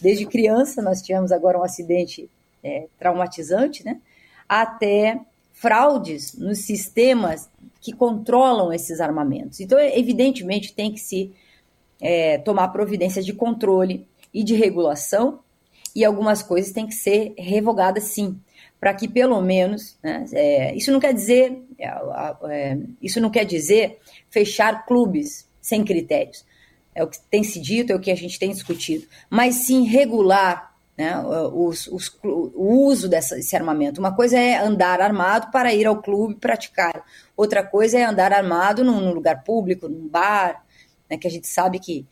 Desde 0.01 0.25
criança, 0.25 0.81
nós 0.81 1.01
tivemos 1.01 1.31
agora 1.31 1.57
um 1.57 1.63
acidente 1.63 2.29
é, 2.63 2.87
traumatizante, 2.99 3.83
né, 3.83 3.99
até 4.47 5.19
fraudes 5.53 6.37
nos 6.37 6.59
sistemas 6.59 7.49
que 7.81 7.91
controlam 7.91 8.71
esses 8.71 8.99
armamentos. 8.99 9.59
Então, 9.59 9.79
evidentemente, 9.79 10.73
tem 10.73 10.91
que 10.91 10.99
se 10.99 11.33
é, 11.99 12.37
tomar 12.37 12.67
providências 12.69 13.25
de 13.25 13.33
controle 13.33 14.07
e 14.33 14.43
de 14.43 14.55
regulação, 14.55 15.39
e 15.95 16.05
algumas 16.05 16.43
coisas 16.43 16.71
têm 16.71 16.85
que 16.85 16.93
ser 16.93 17.33
revogadas 17.37 18.03
sim 18.03 18.39
para 18.79 18.93
que 18.93 19.07
pelo 19.07 19.41
menos, 19.41 19.97
né, 20.03 20.25
é, 20.31 20.75
isso 20.75 20.91
não 20.91 20.99
quer 20.99 21.13
dizer, 21.13 21.59
é, 21.79 21.87
é, 22.49 22.77
isso 23.01 23.19
não 23.19 23.29
quer 23.29 23.45
dizer 23.45 23.99
fechar 24.29 24.85
clubes 24.85 25.47
sem 25.61 25.83
critérios. 25.83 26.45
É 26.97 27.03
o 27.03 27.07
que 27.07 27.19
tem 27.29 27.43
se 27.43 27.61
dito, 27.61 27.91
é 27.93 27.95
o 27.95 27.99
que 27.99 28.09
a 28.09 28.15
gente 28.15 28.39
tem 28.39 28.49
discutido, 28.49 29.05
mas 29.29 29.53
sim 29.53 29.83
regular 29.83 30.75
né, 30.97 31.15
os, 31.53 31.85
os, 31.85 32.19
o 32.23 32.87
uso 32.87 33.07
desse 33.07 33.55
armamento. 33.55 33.99
Uma 33.99 34.15
coisa 34.15 34.35
é 34.35 34.57
andar 34.57 34.99
armado 34.99 35.51
para 35.51 35.71
ir 35.71 35.85
ao 35.85 36.01
clube 36.01 36.33
praticar, 36.33 37.03
outra 37.35 37.63
coisa 37.63 37.99
é 37.99 38.03
andar 38.03 38.33
armado 38.33 38.83
num, 38.83 38.99
num 38.99 39.13
lugar 39.13 39.43
público, 39.43 39.87
num 39.87 40.07
bar, 40.07 40.65
né, 41.07 41.17
que 41.17 41.27
a 41.27 41.29
gente 41.29 41.45
sabe 41.45 41.77
que 41.77 42.03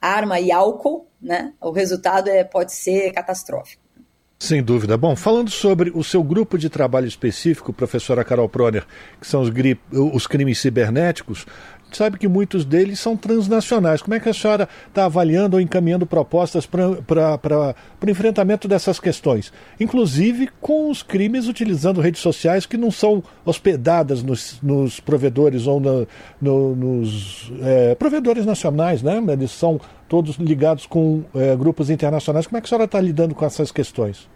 arma 0.00 0.40
e 0.40 0.50
álcool, 0.50 1.06
né, 1.20 1.52
o 1.60 1.70
resultado 1.70 2.28
é, 2.28 2.42
pode 2.42 2.72
ser 2.72 3.12
catastrófico. 3.12 3.82
Sem 4.38 4.60
dúvida. 4.60 4.96
Bom, 4.96 5.14
falando 5.14 5.50
sobre 5.50 5.92
o 5.94 6.02
seu 6.02 6.20
grupo 6.20 6.58
de 6.58 6.68
trabalho 6.68 7.06
específico, 7.06 7.72
professora 7.72 8.24
Carol 8.24 8.48
Proner, 8.48 8.84
que 9.20 9.26
são 9.26 9.42
os, 9.42 9.50
os 9.92 10.26
crimes 10.26 10.58
cibernéticos, 10.58 11.46
sabe 11.96 12.18
que 12.18 12.28
muitos 12.28 12.64
deles 12.64 13.00
são 13.00 13.16
transnacionais. 13.16 14.02
Como 14.02 14.14
é 14.14 14.20
que 14.20 14.28
a 14.28 14.34
senhora 14.34 14.68
está 14.88 15.04
avaliando 15.04 15.56
ou 15.56 15.60
encaminhando 15.60 16.06
propostas 16.06 16.66
para 16.66 16.88
o 16.88 18.10
enfrentamento 18.10 18.66
dessas 18.68 18.98
questões? 18.98 19.52
Inclusive 19.78 20.48
com 20.60 20.90
os 20.90 21.02
crimes 21.02 21.48
utilizando 21.48 22.00
redes 22.00 22.20
sociais 22.20 22.66
que 22.66 22.76
não 22.76 22.90
são 22.90 23.22
hospedadas 23.44 24.22
nos, 24.22 24.58
nos 24.62 25.00
provedores 25.00 25.66
ou 25.66 25.80
no, 25.80 26.06
no, 26.40 26.76
nos 26.76 27.52
é, 27.62 27.94
provedores 27.94 28.46
nacionais, 28.46 29.02
né? 29.02 29.22
Eles 29.28 29.50
são 29.50 29.80
todos 30.08 30.36
ligados 30.36 30.86
com 30.86 31.24
é, 31.34 31.56
grupos 31.56 31.90
internacionais. 31.90 32.46
Como 32.46 32.58
é 32.58 32.60
que 32.60 32.66
a 32.66 32.68
senhora 32.68 32.84
está 32.84 33.00
lidando 33.00 33.34
com 33.34 33.44
essas 33.44 33.72
questões? 33.72 34.28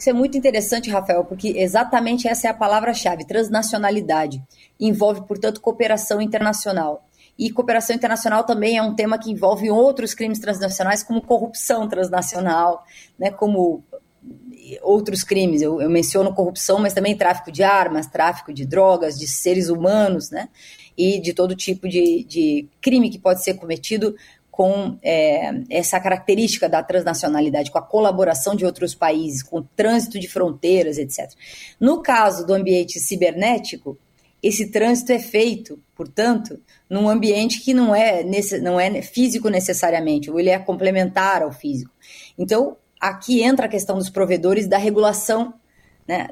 Isso 0.00 0.08
é 0.08 0.14
muito 0.14 0.38
interessante, 0.38 0.88
Rafael, 0.88 1.26
porque 1.26 1.48
exatamente 1.58 2.26
essa 2.26 2.46
é 2.46 2.50
a 2.50 2.54
palavra-chave: 2.54 3.26
transnacionalidade. 3.26 4.42
Envolve, 4.80 5.26
portanto, 5.26 5.60
cooperação 5.60 6.22
internacional. 6.22 7.06
E 7.38 7.50
cooperação 7.50 7.94
internacional 7.94 8.44
também 8.44 8.78
é 8.78 8.82
um 8.82 8.94
tema 8.94 9.18
que 9.18 9.30
envolve 9.30 9.70
outros 9.70 10.14
crimes 10.14 10.38
transnacionais, 10.38 11.02
como 11.02 11.20
corrupção 11.20 11.86
transnacional, 11.86 12.82
né, 13.18 13.30
como 13.30 13.84
outros 14.80 15.22
crimes. 15.22 15.60
Eu, 15.60 15.82
eu, 15.82 15.90
menciono 15.90 16.34
corrupção, 16.34 16.78
mas 16.78 16.94
também 16.94 17.14
tráfico 17.14 17.52
de 17.52 17.62
armas, 17.62 18.06
tráfico 18.06 18.54
de 18.54 18.64
drogas, 18.64 19.18
de 19.18 19.28
seres 19.28 19.68
humanos, 19.68 20.30
né? 20.30 20.48
E 20.96 21.20
de 21.20 21.34
todo 21.34 21.54
tipo 21.54 21.86
de, 21.86 22.24
de 22.24 22.68
crime 22.80 23.10
que 23.10 23.18
pode 23.18 23.44
ser 23.44 23.54
cometido 23.54 24.14
com 24.50 24.98
é, 25.02 25.52
essa 25.70 25.98
característica 26.00 26.68
da 26.68 26.82
transnacionalidade, 26.82 27.70
com 27.70 27.78
a 27.78 27.82
colaboração 27.82 28.54
de 28.54 28.66
outros 28.66 28.94
países, 28.94 29.42
com 29.42 29.58
o 29.58 29.62
trânsito 29.62 30.18
de 30.18 30.28
fronteiras, 30.28 30.98
etc. 30.98 31.30
No 31.78 32.02
caso 32.02 32.44
do 32.44 32.52
ambiente 32.52 32.98
cibernético, 32.98 33.96
esse 34.42 34.70
trânsito 34.70 35.12
é 35.12 35.18
feito, 35.18 35.78
portanto, 35.94 36.60
num 36.88 37.08
ambiente 37.08 37.60
que 37.60 37.74
não 37.74 37.94
é, 37.94 38.24
não 38.60 38.80
é 38.80 39.02
físico 39.02 39.48
necessariamente, 39.48 40.30
ou 40.30 40.40
ele 40.40 40.50
é 40.50 40.58
complementar 40.58 41.42
ao 41.42 41.52
físico. 41.52 41.92
Então, 42.38 42.76
aqui 43.00 43.42
entra 43.42 43.66
a 43.66 43.68
questão 43.68 43.96
dos 43.96 44.10
provedores 44.10 44.66
da 44.66 44.78
regulação 44.78 45.54
né, 46.08 46.28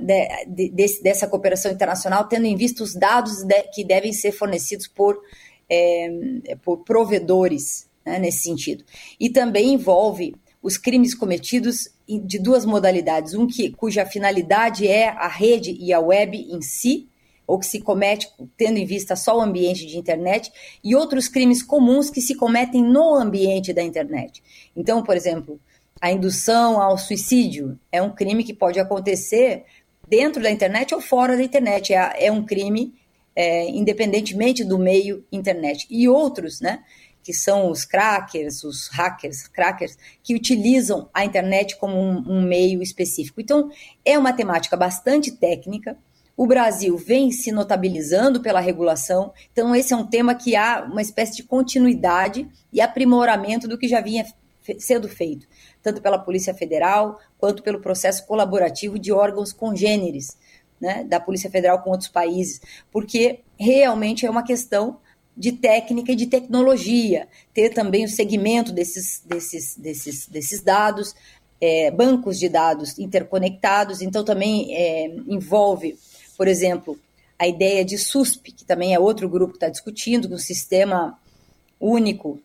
de, 0.47 0.71
de, 0.71 1.03
dessa 1.03 1.29
cooperação 1.29 1.71
internacional, 1.71 2.25
tendo 2.25 2.47
em 2.47 2.57
vista 2.57 2.83
os 2.83 2.95
dados 2.95 3.45
de, 3.45 3.62
que 3.75 3.85
devem 3.85 4.12
ser 4.12 4.33
fornecidos 4.33 4.89
por, 4.89 5.21
é, 5.71 6.57
por 6.62 6.79
provedores 6.79 7.88
né, 8.09 8.19
nesse 8.19 8.41
sentido. 8.41 8.85
E 9.21 9.29
também 9.31 9.75
envolve 9.75 10.35
os 10.63 10.77
crimes 10.77 11.15
cometidos 11.15 11.89
de 12.25 12.39
duas 12.39 12.65
modalidades: 12.65 13.35
um 13.35 13.47
que, 13.47 13.71
cuja 13.71 14.07
finalidade 14.07 14.89
é 14.89 15.09
a 15.09 15.29
rede 15.29 15.77
e 15.79 15.93
a 15.93 16.01
web 16.01 16.37
em 16.37 16.61
si, 16.61 17.09
ou 17.47 17.59
que 17.59 17.67
se 17.67 17.81
comete 17.81 18.29
tendo 18.57 18.79
em 18.79 18.85
vista 18.85 19.17
só 19.17 19.39
o 19.39 19.41
ambiente 19.41 19.87
de 19.87 19.97
internet, 19.97 20.51
e 20.83 20.95
outros 20.95 21.29
crimes 21.29 21.63
comuns 21.63 22.11
que 22.11 22.21
se 22.21 22.35
cometem 22.35 22.83
no 22.83 23.15
ambiente 23.15 23.73
da 23.73 23.83
internet. 23.83 24.43
Então, 24.77 25.03
por 25.03 25.17
exemplo, 25.17 25.61
a 26.01 26.11
indução 26.11 26.81
ao 26.81 26.99
suicídio 26.99 27.79
é 27.91 28.01
um 28.03 28.11
crime 28.11 28.45
que 28.45 28.55
pode 28.55 28.79
acontecer 28.79 29.65
dentro 30.07 30.43
da 30.43 30.51
internet 30.51 30.95
ou 30.95 31.01
fora 31.01 31.37
da 31.37 31.43
internet. 31.43 31.93
É, 31.93 32.27
é 32.27 32.33
um 32.33 32.45
crime 32.45 32.95
é, 33.35 33.69
independentemente 33.71 34.65
do 34.65 34.79
meio 34.79 35.25
internet. 35.31 35.87
E 35.89 36.09
outros, 36.09 36.61
né, 36.61 36.81
que 37.29 37.35
são 37.35 37.70
os 37.70 37.85
crackers, 37.85 38.64
os 38.64 38.89
hackers, 38.89 39.47
crackers, 39.49 39.99
que 40.22 40.35
utilizam 40.35 41.11
a 41.12 41.26
internet 41.26 41.76
como 41.76 41.95
um, 41.95 42.24
um 42.26 42.41
meio 42.41 42.83
específico. 42.83 43.39
Então, 43.39 43.70
é 44.03 44.16
uma 44.16 44.33
temática 44.33 44.74
bastante 44.79 45.31
técnica. 45.33 45.99
O 46.35 46.47
Brasil 46.47 46.97
vem 46.97 47.31
se 47.31 47.53
notabilizando 47.53 48.41
pela 48.41 48.61
regulação, 48.61 49.31
então 49.53 49.76
esse 49.76 49.93
é 49.93 49.97
um 49.97 50.07
tema 50.07 50.35
que 50.35 50.57
há 50.57 50.83
uma 50.91 51.03
espécie 51.03 51.37
de 51.37 51.43
continuidade 51.43 52.49
e 52.72 52.81
aprimoramento 52.81 53.68
do 53.68 53.76
que 53.76 53.87
já 53.87 54.01
vinha 54.01 54.24
sendo 54.79 55.07
feito, 55.07 55.47
tanto 55.83 56.01
pela 56.01 56.18
Polícia 56.18 56.55
Federal 56.55 57.20
quanto 57.37 57.62
pelo 57.62 57.83
processo 57.83 58.26
colaborativo 58.26 58.99
de 58.99 59.12
órgãos 59.12 59.53
congêneres, 59.53 60.39
né, 60.81 61.05
da 61.05 61.20
Polícia 61.20 61.51
Federal 61.51 61.83
com 61.83 61.91
outros 61.91 62.09
países, 62.09 62.59
porque 62.91 63.41
realmente 63.59 64.24
é 64.24 64.31
uma 64.31 64.43
questão 64.43 64.99
de 65.39 65.53
técnica 65.53 66.11
e 66.11 66.16
de 66.16 66.26
tecnologia, 66.26 67.28
ter 67.55 67.68
também 67.70 68.05
o 68.05 68.09
segmento 68.09 68.72
desses, 68.72 69.22
desses, 69.24 69.76
desses, 69.76 70.26
desses 70.26 70.61
dados, 70.61 71.14
é, 71.61 71.93
bancos 71.93 72.41
de 72.41 72.49
dados 72.49 72.99
interconectados, 72.99 74.03
então 74.03 74.24
também 74.24 74.74
é, 74.74 75.07
envolve, 75.28 75.97
por 76.36 76.49
exemplo, 76.49 76.99
a 77.39 77.47
ideia 77.47 77.84
de 77.84 77.97
SUSP, 77.97 78.51
que 78.51 78.64
também 78.64 78.95
é 78.95 78.99
outro 78.99 79.28
grupo 79.28 79.53
que 79.53 79.59
está 79.59 79.68
discutindo, 79.68 80.32
um 80.34 80.39
sistema 80.39 81.16
único 81.80 82.41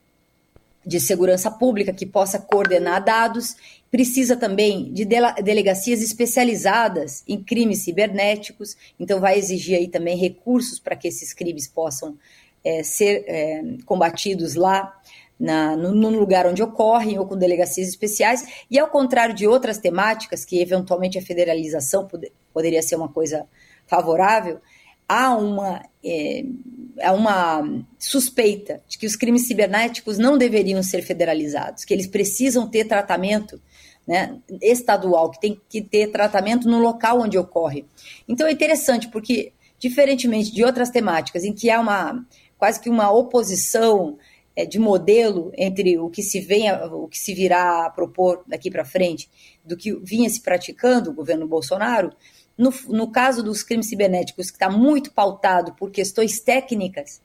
de 0.85 0.99
segurança 0.99 1.49
pública 1.49 1.91
que 1.91 2.05
possa 2.05 2.37
coordenar 2.37 3.03
dados, 3.03 3.55
precisa 3.89 4.35
também 4.35 4.91
de 4.93 5.05
delegacias 5.43 6.01
especializadas 6.01 7.23
em 7.27 7.41
crimes 7.41 7.83
cibernéticos, 7.83 8.75
então 8.99 9.19
vai 9.19 9.39
exigir 9.39 9.77
aí 9.77 9.87
também 9.87 10.15
recursos 10.15 10.79
para 10.79 10.95
que 10.95 11.07
esses 11.07 11.33
crimes 11.33 11.67
possam 11.67 12.17
é, 12.63 12.83
ser 12.83 13.23
é, 13.27 13.61
combatidos 13.85 14.55
lá 14.55 14.93
na, 15.39 15.75
no, 15.75 15.93
no, 15.93 16.09
lugar 16.09 16.47
onde 16.47 16.63
ocorrem 16.63 17.19
ou 17.19 17.25
com 17.25 17.35
delegacias 17.35 17.87
especiais, 17.87 18.45
e 18.69 18.79
ao 18.79 18.87
contrário 18.87 19.35
de 19.35 19.47
outras 19.47 19.77
temáticas, 19.77 20.45
que 20.45 20.61
eventualmente 20.61 21.17
a 21.17 21.21
federalização 21.21 22.07
poderia 22.53 22.81
ser 22.81 22.95
uma 22.95 23.09
coisa 23.09 23.45
favorável, 23.85 24.59
há 25.07 25.35
uma, 25.35 25.83
é, 26.03 26.45
há 27.01 27.11
uma 27.11 27.83
suspeita 27.99 28.81
de 28.87 28.97
que 28.97 29.05
os 29.05 29.15
crimes 29.15 29.47
cibernéticos 29.47 30.17
não 30.17 30.37
deveriam 30.37 30.81
ser 30.81 31.01
federalizados, 31.01 31.83
que 31.83 31.93
eles 31.93 32.07
precisam 32.07 32.67
ter 32.69 32.85
tratamento 32.85 33.61
né, 34.07 34.37
estadual, 34.61 35.31
que 35.31 35.39
tem 35.39 35.61
que 35.69 35.81
ter 35.81 36.07
tratamento 36.07 36.69
no 36.69 36.79
local 36.79 37.21
onde 37.21 37.37
ocorre. 37.37 37.85
Então 38.27 38.47
é 38.47 38.51
interessante, 38.51 39.07
porque, 39.07 39.51
diferentemente 39.79 40.51
de 40.51 40.63
outras 40.63 40.89
temáticas 40.89 41.43
em 41.43 41.53
que 41.53 41.69
há 41.69 41.79
uma 41.79 42.25
quase 42.63 42.79
que 42.79 42.89
uma 42.89 43.11
oposição 43.11 44.17
é, 44.55 44.65
de 44.65 44.79
modelo 44.79 45.51
entre 45.57 45.97
o 45.97 46.09
que 46.09 46.23
se 46.23 46.39
vem, 46.39 46.71
o 46.71 47.09
que 47.09 47.19
se 47.19 47.33
virá 47.33 47.87
a 47.87 47.89
propor 47.89 48.41
daqui 48.47 48.71
para 48.71 48.85
frente, 48.85 49.29
do 49.65 49.75
que 49.75 49.93
vinha 49.95 50.29
se 50.29 50.39
praticando 50.39 51.09
o 51.09 51.13
governo 51.13 51.45
Bolsonaro, 51.45 52.13
no, 52.57 52.73
no 52.87 53.11
caso 53.11 53.43
dos 53.43 53.63
crimes 53.63 53.89
cibernéticos, 53.89 54.49
que 54.49 54.55
está 54.55 54.69
muito 54.69 55.11
pautado 55.11 55.73
por 55.73 55.91
questões 55.91 56.39
técnicas, 56.39 57.19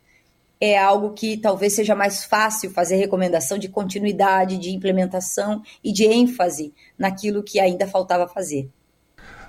é 0.60 0.76
algo 0.76 1.12
que 1.12 1.36
talvez 1.36 1.72
seja 1.72 1.94
mais 1.94 2.24
fácil 2.24 2.72
fazer 2.72 2.96
recomendação 2.96 3.58
de 3.58 3.68
continuidade, 3.68 4.58
de 4.58 4.70
implementação 4.70 5.62
e 5.84 5.92
de 5.92 6.04
ênfase 6.04 6.74
naquilo 6.98 7.44
que 7.44 7.60
ainda 7.60 7.86
faltava 7.86 8.26
fazer. 8.26 8.68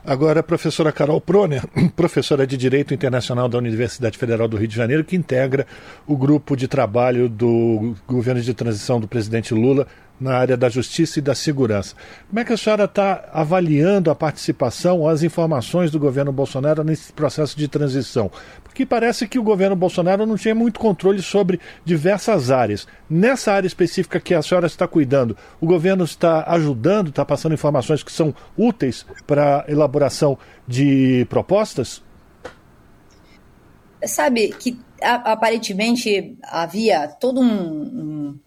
Agora, 0.06 0.40
a 0.40 0.44
professora 0.44 0.92
Carol 0.92 1.20
Proner, 1.20 1.64
professora 1.96 2.48
de 2.48 2.56
Direito 2.56 2.94
Internacional 2.94 3.50
da 3.50 3.58
Universidade 3.58 4.18
Federal 4.18 4.48
do 4.48 4.58
Rio 4.58 4.68
de 4.68 4.76
Janeiro, 4.76 5.04
que 5.04 5.16
integra 5.16 5.68
o 6.08 6.16
grupo 6.16 6.56
de 6.56 6.68
trabalho 6.68 7.28
do 7.28 7.96
governo 8.08 8.42
de 8.42 8.54
transição 8.54 9.00
do 9.00 9.08
presidente 9.08 9.54
Lula 9.54 9.86
na 10.20 10.36
área 10.36 10.58
da 10.58 10.70
justiça 10.70 11.20
e 11.20 11.22
da 11.22 11.34
segurança. 11.34 11.96
Como 12.28 12.40
é 12.40 12.44
que 12.44 12.54
a 12.54 12.58
senhora 12.58 12.84
está 12.84 13.30
avaliando 13.32 14.12
a 14.12 14.16
participação, 14.16 15.08
as 15.08 15.24
informações 15.24 15.92
do 15.92 16.00
governo 16.00 16.32
Bolsonaro 16.32 16.84
nesse 16.84 17.14
processo 17.14 17.58
de 17.58 17.68
transição? 17.68 18.30
Porque 18.64 18.86
parece 18.86 19.28
que 19.28 19.40
o 19.40 19.44
governo 19.44 19.76
Bolsonaro 19.76 20.26
não 20.26 20.36
tinha 20.36 20.54
muito 20.54 20.80
controle 20.80 21.22
sobre 21.22 21.60
diversas 21.86 22.52
áreas. 22.52 22.88
Nessa 23.10 23.54
área 23.54 23.68
específica 23.68 24.20
que 24.20 24.34
a 24.34 24.42
senhora 24.42 24.68
está 24.68 24.88
cuidando, 24.88 25.38
o 25.62 25.66
governo 25.66 26.04
está 26.04 26.44
ajudando, 26.48 27.10
está 27.10 27.24
passando 27.24 27.54
informações 27.54 28.04
que 28.04 28.12
são 28.12 28.34
úteis 28.58 29.06
para 29.26 29.62
a 29.62 29.72
elaboração 29.72 30.38
de 30.68 31.26
propostas? 31.30 32.04
Sabe 34.06 34.50
que 34.50 34.80
aparentemente 35.02 36.38
havia 36.44 37.08
todo 37.08 37.42
um, 37.42 37.46
um 37.46 38.40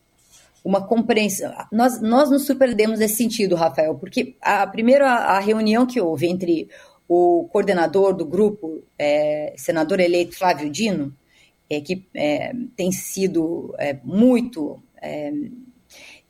uma 0.65 0.87
compreensão. 0.87 1.53
Nós, 1.71 2.01
nós 2.01 2.31
nos 2.31 2.47
surpreendemos 2.47 2.99
nesse 2.99 3.17
sentido, 3.17 3.57
Rafael, 3.57 3.95
porque 3.97 4.37
a 4.41 4.67
primeira 4.67 5.09
a 5.09 5.39
reunião 5.41 5.87
que 5.87 6.01
houve 6.01 6.27
entre 6.27 6.69
o 7.09 7.49
coordenador 7.51 8.15
do 8.15 8.25
grupo, 8.25 8.83
é, 8.99 9.55
senador 9.57 10.01
eleito 10.01 10.39
Flávio 10.39 10.71
Dino, 10.71 11.15
é, 11.69 11.81
que 11.81 12.07
é, 12.15 12.53
tem 12.77 12.93
sido 12.93 13.75
é, 13.79 13.99
muito 14.05 14.83
é, 15.01 15.33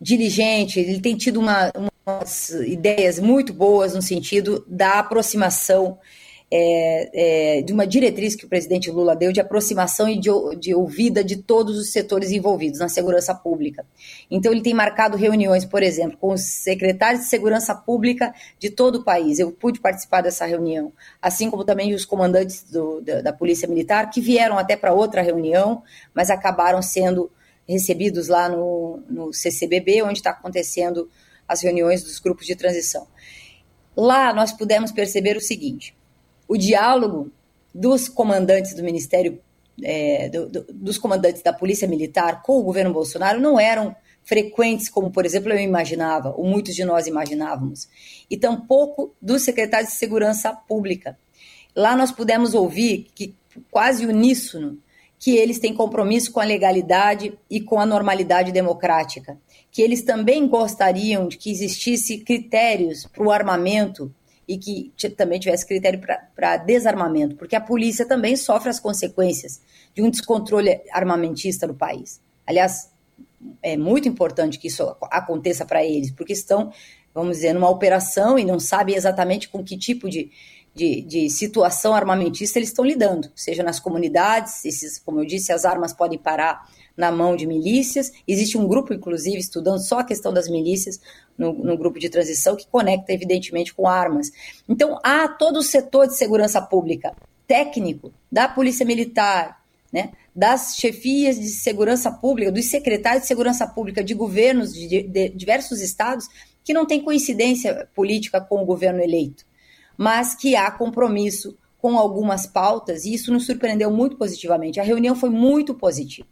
diligente, 0.00 0.80
ele 0.80 1.00
tem 1.00 1.16
tido 1.16 1.38
uma, 1.38 1.70
umas 2.06 2.50
ideias 2.50 3.18
muito 3.18 3.52
boas 3.52 3.94
no 3.94 4.02
sentido 4.02 4.64
da 4.66 4.98
aproximação 4.98 5.98
é, 6.54 7.58
é, 7.58 7.62
de 7.62 7.72
uma 7.72 7.86
diretriz 7.86 8.36
que 8.36 8.44
o 8.44 8.48
presidente 8.48 8.90
Lula 8.90 9.16
deu 9.16 9.32
de 9.32 9.40
aproximação 9.40 10.06
e 10.06 10.20
de, 10.20 10.28
de, 10.60 10.74
ouvida 10.74 11.24
de 11.24 11.36
todos 11.38 11.78
os 11.78 11.90
setores 11.92 12.30
envolvidos 12.30 12.78
na 12.78 12.90
segurança 12.90 13.34
pública. 13.34 13.86
Então, 14.30 14.52
ele 14.52 14.60
tem 14.60 14.74
marcado 14.74 15.16
reuniões, 15.16 15.64
por 15.64 15.82
exemplo, 15.82 16.18
com 16.18 16.34
os 16.34 16.42
secretários 16.42 17.22
de 17.22 17.30
segurança 17.30 17.74
pública 17.74 18.34
de 18.58 18.68
todo 18.68 18.96
o 18.96 19.02
país. 19.02 19.38
Eu 19.38 19.50
pude 19.50 19.80
participar 19.80 20.20
dessa 20.20 20.44
reunião, 20.44 20.92
assim 21.22 21.50
como 21.50 21.64
também 21.64 21.94
os 21.94 22.04
comandantes 22.04 22.64
do, 22.64 23.00
da, 23.00 23.22
da 23.22 23.32
Polícia 23.32 23.66
Militar, 23.66 24.10
que 24.10 24.20
vieram 24.20 24.58
até 24.58 24.76
para 24.76 24.92
outra 24.92 25.22
reunião, 25.22 25.82
mas 26.14 26.28
acabaram 26.28 26.82
sendo 26.82 27.30
recebidos 27.66 28.28
lá 28.28 28.50
no, 28.50 29.02
no 29.08 29.32
CCBB, 29.32 30.02
onde 30.02 30.18
está 30.18 30.32
acontecendo 30.32 31.08
as 31.48 31.62
reuniões 31.62 32.02
dos 32.02 32.18
grupos 32.18 32.44
de 32.44 32.54
transição. 32.54 33.06
Lá 33.96 34.34
nós 34.34 34.52
pudemos 34.52 34.92
perceber 34.92 35.34
o 35.34 35.40
seguinte 35.40 35.94
o 36.48 36.56
diálogo 36.56 37.30
dos 37.74 38.08
comandantes 38.08 38.74
do 38.74 38.82
Ministério, 38.82 39.40
é, 39.82 40.28
do, 40.28 40.48
do, 40.48 40.66
dos 40.72 40.98
comandantes 40.98 41.42
da 41.42 41.52
Polícia 41.52 41.88
Militar 41.88 42.42
com 42.42 42.58
o 42.58 42.62
governo 42.62 42.92
Bolsonaro 42.92 43.40
não 43.40 43.58
eram 43.58 43.94
frequentes, 44.24 44.88
como, 44.88 45.10
por 45.10 45.26
exemplo, 45.26 45.52
eu 45.52 45.58
imaginava, 45.58 46.32
ou 46.36 46.44
muitos 46.44 46.74
de 46.74 46.84
nós 46.84 47.06
imaginávamos, 47.06 47.88
e 48.30 48.36
tampouco 48.36 49.14
dos 49.20 49.42
secretários 49.42 49.90
de 49.90 49.96
Segurança 49.96 50.52
Pública. 50.52 51.18
Lá 51.74 51.96
nós 51.96 52.12
pudemos 52.12 52.54
ouvir 52.54 53.08
que, 53.14 53.34
quase 53.70 54.06
uníssono, 54.06 54.78
que 55.18 55.36
eles 55.36 55.58
têm 55.58 55.72
compromisso 55.72 56.32
com 56.32 56.40
a 56.40 56.44
legalidade 56.44 57.38
e 57.48 57.60
com 57.60 57.78
a 57.78 57.86
normalidade 57.86 58.50
democrática, 58.52 59.38
que 59.70 59.80
eles 59.80 60.02
também 60.02 60.46
gostariam 60.48 61.28
de 61.28 61.38
que 61.38 61.50
existisse 61.50 62.18
critérios 62.18 63.06
para 63.06 63.24
o 63.24 63.30
armamento 63.30 64.12
e 64.46 64.58
que 64.58 64.92
também 65.16 65.38
tivesse 65.38 65.66
critério 65.66 66.00
para 66.34 66.56
desarmamento, 66.56 67.36
porque 67.36 67.56
a 67.56 67.60
polícia 67.60 68.06
também 68.06 68.36
sofre 68.36 68.70
as 68.70 68.80
consequências 68.80 69.60
de 69.94 70.02
um 70.02 70.10
descontrole 70.10 70.80
armamentista 70.90 71.66
no 71.66 71.74
país. 71.74 72.20
Aliás, 72.46 72.90
é 73.62 73.76
muito 73.76 74.08
importante 74.08 74.58
que 74.58 74.68
isso 74.68 74.96
aconteça 75.10 75.64
para 75.64 75.84
eles, 75.84 76.10
porque 76.10 76.32
estão, 76.32 76.72
vamos 77.14 77.38
dizer, 77.38 77.52
numa 77.52 77.70
operação 77.70 78.38
e 78.38 78.44
não 78.44 78.58
sabem 78.58 78.96
exatamente 78.96 79.48
com 79.48 79.62
que 79.62 79.76
tipo 79.76 80.08
de, 80.08 80.30
de, 80.74 81.02
de, 81.02 81.30
situação 81.30 81.94
armamentista 81.94 82.58
eles 82.58 82.70
estão 82.70 82.84
lidando, 82.84 83.30
seja 83.34 83.62
nas 83.62 83.78
comunidades, 83.78 84.64
esses, 84.64 84.98
como 84.98 85.20
eu 85.20 85.26
disse, 85.26 85.52
as 85.52 85.64
armas 85.64 85.92
podem 85.92 86.18
parar 86.18 86.68
na 86.96 87.10
mão 87.10 87.36
de 87.36 87.46
milícias. 87.46 88.12
Existe 88.26 88.58
um 88.58 88.66
grupo, 88.66 88.92
inclusive, 88.92 89.38
estudando 89.38 89.78
só 89.78 90.00
a 90.00 90.04
questão 90.04 90.32
das 90.32 90.48
milícias 90.48 91.00
no, 91.36 91.52
no, 91.52 91.76
grupo 91.76 91.98
de 91.98 92.08
transição, 92.08 92.56
que 92.56 92.66
conecta, 92.66 93.12
evidentemente, 93.12 93.74
com 93.74 93.88
armas. 93.88 94.30
Então, 94.68 94.98
há 95.02 95.28
todo 95.28 95.58
o 95.58 95.62
setor 95.62 96.06
de 96.06 96.16
segurança 96.16 96.60
pública 96.60 97.14
técnico 97.46 98.12
da 98.30 98.48
Polícia 98.48 98.86
Militar, 98.86 99.62
né, 99.92 100.12
das 100.34 100.76
chefias 100.76 101.38
de 101.38 101.48
segurança 101.48 102.10
pública, 102.10 102.50
dos 102.50 102.66
secretários 102.66 103.22
de 103.22 103.28
segurança 103.28 103.66
pública 103.66 104.02
de 104.02 104.14
governos 104.14 104.72
de, 104.72 105.02
de, 105.02 105.28
diversos 105.30 105.80
estados, 105.80 106.28
que 106.64 106.72
não 106.72 106.86
tem 106.86 107.02
coincidência 107.02 107.88
política 107.94 108.40
com 108.40 108.62
o 108.62 108.64
governo 108.64 109.02
eleito, 109.02 109.44
mas 109.96 110.34
que 110.34 110.56
há 110.56 110.70
compromisso 110.70 111.58
com 111.78 111.98
algumas 111.98 112.46
pautas, 112.46 113.04
e 113.04 113.12
isso 113.12 113.32
nos 113.32 113.44
surpreendeu 113.44 113.90
muito 113.90 114.16
positivamente. 114.16 114.78
A 114.78 114.84
reunião 114.84 115.16
foi 115.16 115.28
muito 115.28 115.74
positiva 115.74 116.31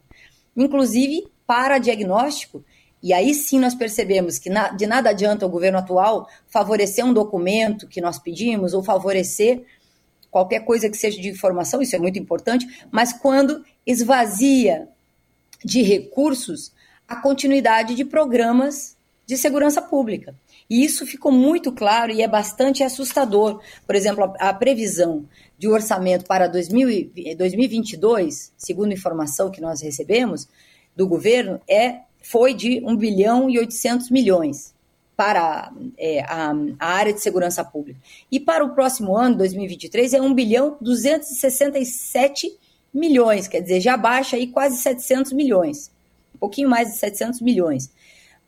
inclusive 0.57 1.27
para 1.47 1.79
diagnóstico. 1.79 2.65
E 3.03 3.13
aí 3.13 3.33
sim 3.33 3.59
nós 3.59 3.75
percebemos 3.75 4.39
que 4.39 4.51
na, 4.51 4.69
de 4.69 4.87
nada 4.87 5.11
adianta 5.11 5.47
o 5.47 5.49
governo 5.49 5.79
atual 5.79 6.29
favorecer 6.49 7.05
um 7.05 7.13
documento 7.13 7.89
que 7.89 8.01
nós 8.01 8.19
pedimos 8.19 8.75
ou 8.75 8.83
favorecer 8.83 9.65
qualquer 10.31 10.61
coisa 10.65 10.89
que 10.89 10.97
seja 10.97 11.21
de 11.21 11.29
informação, 11.29 11.83
isso 11.83 11.97
é 11.97 11.99
muito 11.99 12.19
importante, 12.19 12.87
mas 12.91 13.13
quando 13.13 13.65
esvazia 13.87 14.89
de 15.65 15.83
recursos 15.83 16.73
a 17.09 17.17
continuidade 17.17 17.95
de 17.95 18.05
programas 18.05 18.97
de 19.27 19.37
segurança 19.37 19.83
pública. 19.83 20.35
E 20.69 20.85
isso 20.85 21.05
ficou 21.05 21.33
muito 21.33 21.73
claro 21.73 22.13
e 22.13 22.23
é 22.23 22.29
bastante 22.29 22.85
assustador. 22.85 23.61
Por 23.85 23.97
exemplo, 23.97 24.25
a, 24.39 24.51
a 24.51 24.55
previsão 24.55 25.25
de 25.61 25.69
orçamento 25.69 26.25
para 26.25 26.49
2000, 26.49 27.11
2022, 27.37 28.51
segundo 28.57 28.95
informação 28.95 29.51
que 29.51 29.61
nós 29.61 29.83
recebemos 29.83 30.49
do 30.97 31.07
governo, 31.07 31.61
é, 31.69 31.99
foi 32.23 32.55
de 32.55 32.83
1 32.83 32.97
bilhão 32.97 33.51
e 33.51 33.59
800 33.59 34.11
milhões 34.11 34.73
para 35.15 35.71
é, 35.99 36.23
a, 36.23 36.55
a, 36.79 36.87
área 36.87 37.13
de 37.13 37.21
segurança 37.21 37.63
pública. 37.63 38.01
E 38.33 38.41
para 38.41 38.65
o 38.65 38.75
próximo 38.75 39.15
ano, 39.15 39.37
2023, 39.37 40.15
é 40.15 40.23
1 40.23 40.33
bilhão 40.33 40.79
267 40.81 42.59
milhões, 42.93 43.47
quer 43.47 43.61
dizer, 43.61 43.83
já 43.83 43.99
baixa 43.99 44.37
aí 44.37 44.47
quase 44.47 44.79
700 44.79 45.35
milhões, 45.35 45.93
um 46.35 46.39
pouquinho 46.39 46.71
mais 46.71 46.89
de 46.89 46.97
700 46.97 47.43
milhões. 47.43 47.91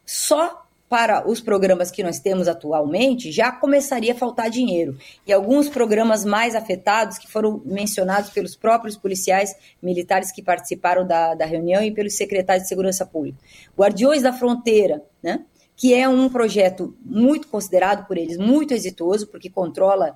Só 0.06 0.61
para 0.92 1.26
os 1.26 1.40
programas 1.40 1.90
que 1.90 2.02
nós 2.02 2.18
temos 2.18 2.46
atualmente, 2.46 3.32
já 3.32 3.50
começaria 3.50 4.12
a 4.12 4.14
faltar 4.14 4.50
dinheiro. 4.50 4.98
E 5.26 5.32
alguns 5.32 5.70
programas 5.70 6.22
mais 6.22 6.54
afetados, 6.54 7.16
que 7.16 7.26
foram 7.26 7.62
mencionados 7.64 8.28
pelos 8.28 8.54
próprios 8.54 8.94
policiais 8.94 9.56
militares 9.82 10.30
que 10.30 10.42
participaram 10.42 11.06
da, 11.06 11.34
da 11.34 11.46
reunião 11.46 11.82
e 11.82 11.90
pelos 11.90 12.14
secretários 12.14 12.64
de 12.64 12.68
Segurança 12.68 13.06
Pública. 13.06 13.38
Guardiões 13.74 14.20
da 14.20 14.34
Fronteira, 14.34 15.02
né? 15.22 15.46
que 15.74 15.94
é 15.94 16.06
um 16.06 16.28
projeto 16.28 16.94
muito 17.02 17.48
considerado 17.48 18.06
por 18.06 18.18
eles, 18.18 18.36
muito 18.36 18.74
exitoso, 18.74 19.28
porque 19.28 19.48
controla 19.48 20.14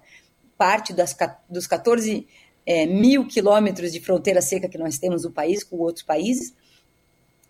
parte 0.58 0.92
das, 0.92 1.16
dos 1.48 1.66
14 1.66 2.26
é, 2.66 2.84
mil 2.84 3.26
quilômetros 3.26 3.92
de 3.92 4.00
fronteira 4.00 4.42
seca 4.42 4.68
que 4.68 4.76
nós 4.76 4.98
temos 4.98 5.24
no 5.24 5.30
país 5.30 5.64
com 5.64 5.78
outros 5.78 6.04
países 6.04 6.54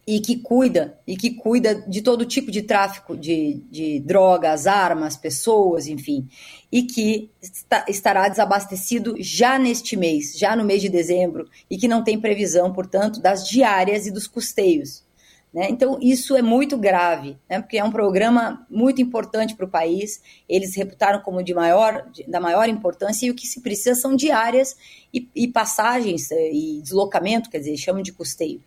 e 0.06 0.20
que 0.20 0.36
cuida 0.36 0.96
e 1.04 1.16
que 1.16 1.30
cuida 1.30 1.74
de 1.74 2.00
todo 2.00 2.24
tipo 2.24 2.50
de 2.50 2.62
tráfico 2.62 3.16
de, 3.16 3.54
de 3.68 3.98
drogas, 3.98 4.66
armas, 4.66 5.16
pessoas, 5.16 5.88
enfim, 5.88 6.28
e 6.70 6.84
que 6.84 7.28
está, 7.42 7.84
estará 7.88 8.28
desabastecido 8.28 9.16
já 9.18 9.58
neste 9.58 9.96
mês, 9.96 10.38
já 10.38 10.54
no 10.54 10.64
mês 10.64 10.80
de 10.80 10.88
dezembro, 10.88 11.48
e 11.68 11.76
que 11.76 11.88
não 11.88 12.04
tem 12.04 12.20
previsão, 12.20 12.72
portanto, 12.72 13.20
das 13.20 13.48
diárias 13.48 14.06
e 14.06 14.12
dos 14.12 14.28
custeios. 14.28 15.04
Né? 15.52 15.68
Então, 15.70 15.98
isso 16.00 16.36
é 16.36 16.42
muito 16.42 16.76
grave, 16.76 17.36
né? 17.48 17.60
porque 17.60 17.78
é 17.78 17.82
um 17.82 17.90
programa 17.90 18.64
muito 18.70 19.00
importante 19.00 19.56
para 19.56 19.64
o 19.64 19.70
país. 19.70 20.20
Eles 20.48 20.76
reputaram 20.76 21.20
como 21.20 21.42
de 21.42 21.54
maior, 21.54 22.08
de, 22.12 22.24
da 22.24 22.38
maior 22.38 22.68
importância 22.68 23.26
e 23.26 23.30
o 23.30 23.34
que 23.34 23.46
se 23.46 23.60
precisa 23.60 23.94
são 23.94 24.14
diárias 24.14 24.76
e, 25.12 25.28
e 25.34 25.48
passagens 25.48 26.30
eh, 26.30 26.52
e 26.52 26.80
deslocamento, 26.82 27.48
quer 27.48 27.58
dizer, 27.58 27.76
chamam 27.78 28.02
de 28.02 28.12
custeio 28.12 28.60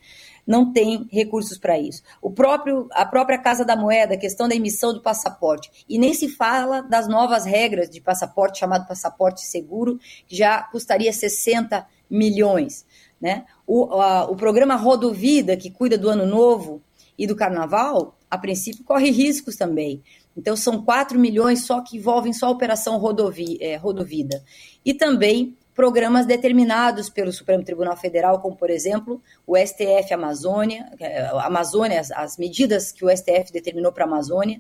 não 0.50 0.74
tem 0.74 1.08
recursos 1.12 1.60
para 1.60 1.78
isso. 1.78 2.02
O 2.20 2.32
próprio, 2.32 2.88
a 2.94 3.06
própria 3.06 3.38
Casa 3.38 3.64
da 3.64 3.76
Moeda, 3.76 4.16
a 4.16 4.18
questão 4.18 4.48
da 4.48 4.56
emissão 4.56 4.92
do 4.92 5.00
passaporte. 5.00 5.86
E 5.88 6.00
nem 6.00 6.12
se 6.12 6.28
fala 6.28 6.82
das 6.82 7.08
novas 7.08 7.46
regras 7.46 7.88
de 7.88 8.02
passaporte, 8.02 8.58
chamado 8.58 8.88
passaporte 8.88 9.46
seguro, 9.46 10.00
já 10.28 10.64
custaria 10.64 11.14
60 11.14 11.86
milhões. 12.10 12.84
Né? 13.22 13.46
O, 13.68 13.94
a, 14.02 14.24
o 14.24 14.36
programa 14.36 14.76
Rodovida, 14.76 15.56
que 15.56 15.70
cuida 15.70 16.00
do 16.00 16.10
Ano 16.10 16.26
Novo 16.26 16.82
e 17.16 17.28
do 17.28 17.36
Carnaval, 17.36 18.18
a 18.28 18.36
princípio 18.36 18.84
corre 18.84 19.12
riscos 19.12 19.56
também. 19.56 20.02
Então, 20.36 20.56
são 20.56 20.84
4 20.84 21.20
milhões 21.20 21.68
só 21.68 21.80
que 21.82 21.98
envolvem 21.98 22.34
só 22.34 22.48
a 22.48 22.52
operação 22.52 22.98
rodovi, 22.98 23.60
é, 23.62 23.76
Rodovida. 23.76 24.44
E 24.84 24.96
também 24.96 25.56
programas 25.80 26.26
determinados 26.26 27.10
pelo 27.10 27.32
Supremo 27.32 27.64
Tribunal 27.64 27.96
Federal, 27.96 28.42
como, 28.42 28.54
por 28.54 28.70
exemplo, 28.70 29.24
o 29.48 29.56
STF 29.56 30.14
Amazônia, 30.14 30.92
é, 31.00 31.26
Amazônia 31.28 32.02
as, 32.02 32.12
as 32.12 32.38
medidas 32.38 32.92
que 32.92 33.06
o 33.06 33.10
STF 33.10 33.50
determinou 33.54 33.94
para 33.94 34.04
a 34.04 34.08
Amazônia, 34.08 34.60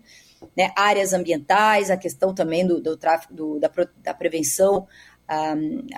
né, 0.55 0.71
áreas 0.77 1.11
ambientais, 1.11 1.89
a 1.89 1.97
questão 1.97 2.33
também 2.33 2.65
do, 2.65 2.79
do 2.79 2.95
tráfico, 2.95 3.33
do, 3.33 3.59
da, 3.59 3.69
da, 4.01 4.13
prevenção 4.13 4.87
a, 5.27 5.55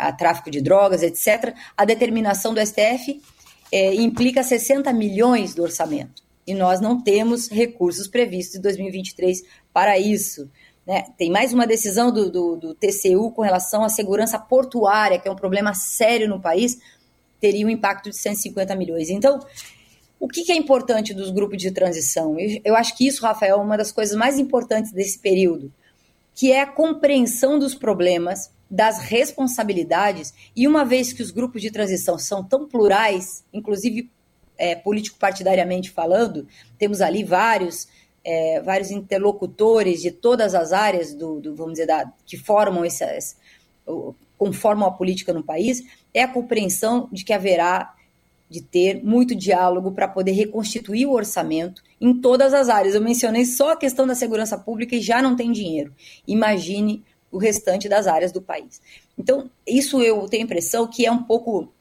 a, 0.08 0.12
tráfico 0.12 0.50
de 0.50 0.60
drogas, 0.60 1.04
etc. 1.04 1.54
A 1.78 1.86
determinação 1.86 2.52
do 2.52 2.60
STF 2.60 3.22
é, 3.72 3.94
implica 3.94 4.42
60 4.42 4.92
milhões 4.92 5.54
do 5.54 5.62
orçamento. 5.62 6.24
E 6.48 6.56
nós 6.56 6.82
não 6.82 7.00
temos 7.00 7.48
recursos 7.48 8.08
previstos 8.08 8.56
em 8.56 8.62
2023 8.62 9.44
para 9.72 10.00
isso. 10.00 10.50
Né? 10.86 11.06
Tem 11.18 11.30
mais 11.30 11.54
uma 11.54 11.68
decisão 11.68 12.12
do, 12.12 12.32
do, 12.32 12.56
do, 12.56 12.76
TCU 12.76 13.32
com 13.32 13.42
relação 13.42 13.84
à 13.84 13.90
segurança 13.90 14.40
portuária, 14.40 15.20
que 15.20 15.28
é 15.28 15.32
um 15.32 15.36
problema 15.36 15.74
sério 15.74 16.28
no 16.28 16.40
país, 16.40 16.80
teria 17.40 17.66
um 17.66 17.70
impacto 17.70 18.10
de 18.10 18.18
150 18.18 18.76
milhões. 18.76 19.10
Então, 19.10 19.40
o 20.20 20.28
que, 20.28 20.44
que 20.44 20.52
é 20.52 20.56
importante 20.56 21.14
dos 21.14 21.32
grupos 21.32 21.58
de 21.58 21.72
transição? 21.72 22.40
Eu, 22.40 22.62
eu 22.64 22.76
acho 22.76 22.96
que 22.96 23.08
isso, 23.08 23.24
Rafael, 23.24 23.58
é 23.58 23.62
uma 23.62 23.78
das 23.78 23.92
coisas 23.92 24.16
mais 24.16 24.40
importantes 24.40 24.92
desse 24.92 25.20
período, 25.20 25.72
que 26.34 26.52
é 26.52 26.62
a 26.62 26.68
compreensão 26.68 27.60
dos 27.60 27.76
problemas, 27.76 28.52
das 28.70 29.00
responsabilidades, 29.00 30.34
e 30.56 30.68
uma 30.68 30.86
vez 30.86 31.12
que 31.12 31.22
os 31.22 31.30
grupos 31.30 31.62
de 31.62 31.70
transição 31.70 32.18
são 32.18 32.44
tão 32.44 32.68
plurais, 32.68 33.44
inclusive 33.52 34.10
é, 34.58 34.76
político-partidariamente 34.76 35.90
falando, 35.90 36.48
temos 36.78 37.02
ali 37.02 37.24
vários 37.24 37.88
é, 38.24 38.62
vários 38.62 38.92
interlocutores 38.92 40.02
de 40.02 40.12
todas 40.12 40.54
as 40.54 40.72
áreas 40.74 41.14
do, 41.14 41.40
do 41.40 41.56
vamos 41.56 41.74
dizer, 41.74 41.88
da, 41.88 42.12
que 42.26 42.38
formam 42.38 42.86
essas, 42.86 43.36
conformam 44.38 44.88
a 44.88 44.92
política 44.92 45.34
no 45.34 45.44
país, 45.44 45.84
é 46.14 46.24
a 46.24 46.28
compreensão 46.28 47.10
de 47.12 47.24
que 47.24 47.34
haverá 47.34 47.94
de 48.50 48.62
ter 48.62 49.02
muito 49.02 49.34
diálogo 49.34 49.94
para 49.94 50.10
poder 50.10 50.34
reconstituir 50.34 51.06
o 51.06 51.14
orçamento 51.14 51.82
em 52.02 52.14
todas 52.14 52.54
as 52.54 52.68
áreas. 52.68 52.94
Eu 52.94 53.02
mencionei 53.02 53.46
só 53.46 53.72
a 53.72 53.78
questão 53.78 54.06
da 54.06 54.14
segurança 54.14 54.58
pública 54.58 54.94
e 54.96 55.02
já 55.02 55.22
não 55.22 55.38
tem 55.38 55.54
dinheiro. 55.54 55.96
Imagine 56.28 57.02
o 57.32 57.38
restante 57.38 57.88
das 57.88 58.08
áreas 58.08 58.34
do 58.34 58.42
país. 58.42 58.82
Então, 59.18 59.50
isso 59.66 60.02
eu 60.02 60.28
tenho 60.28 60.44
a 60.44 60.46
impressão 60.46 60.86
que 60.86 61.06
é 61.06 61.12
um 61.12 61.24
pouco 61.24 61.72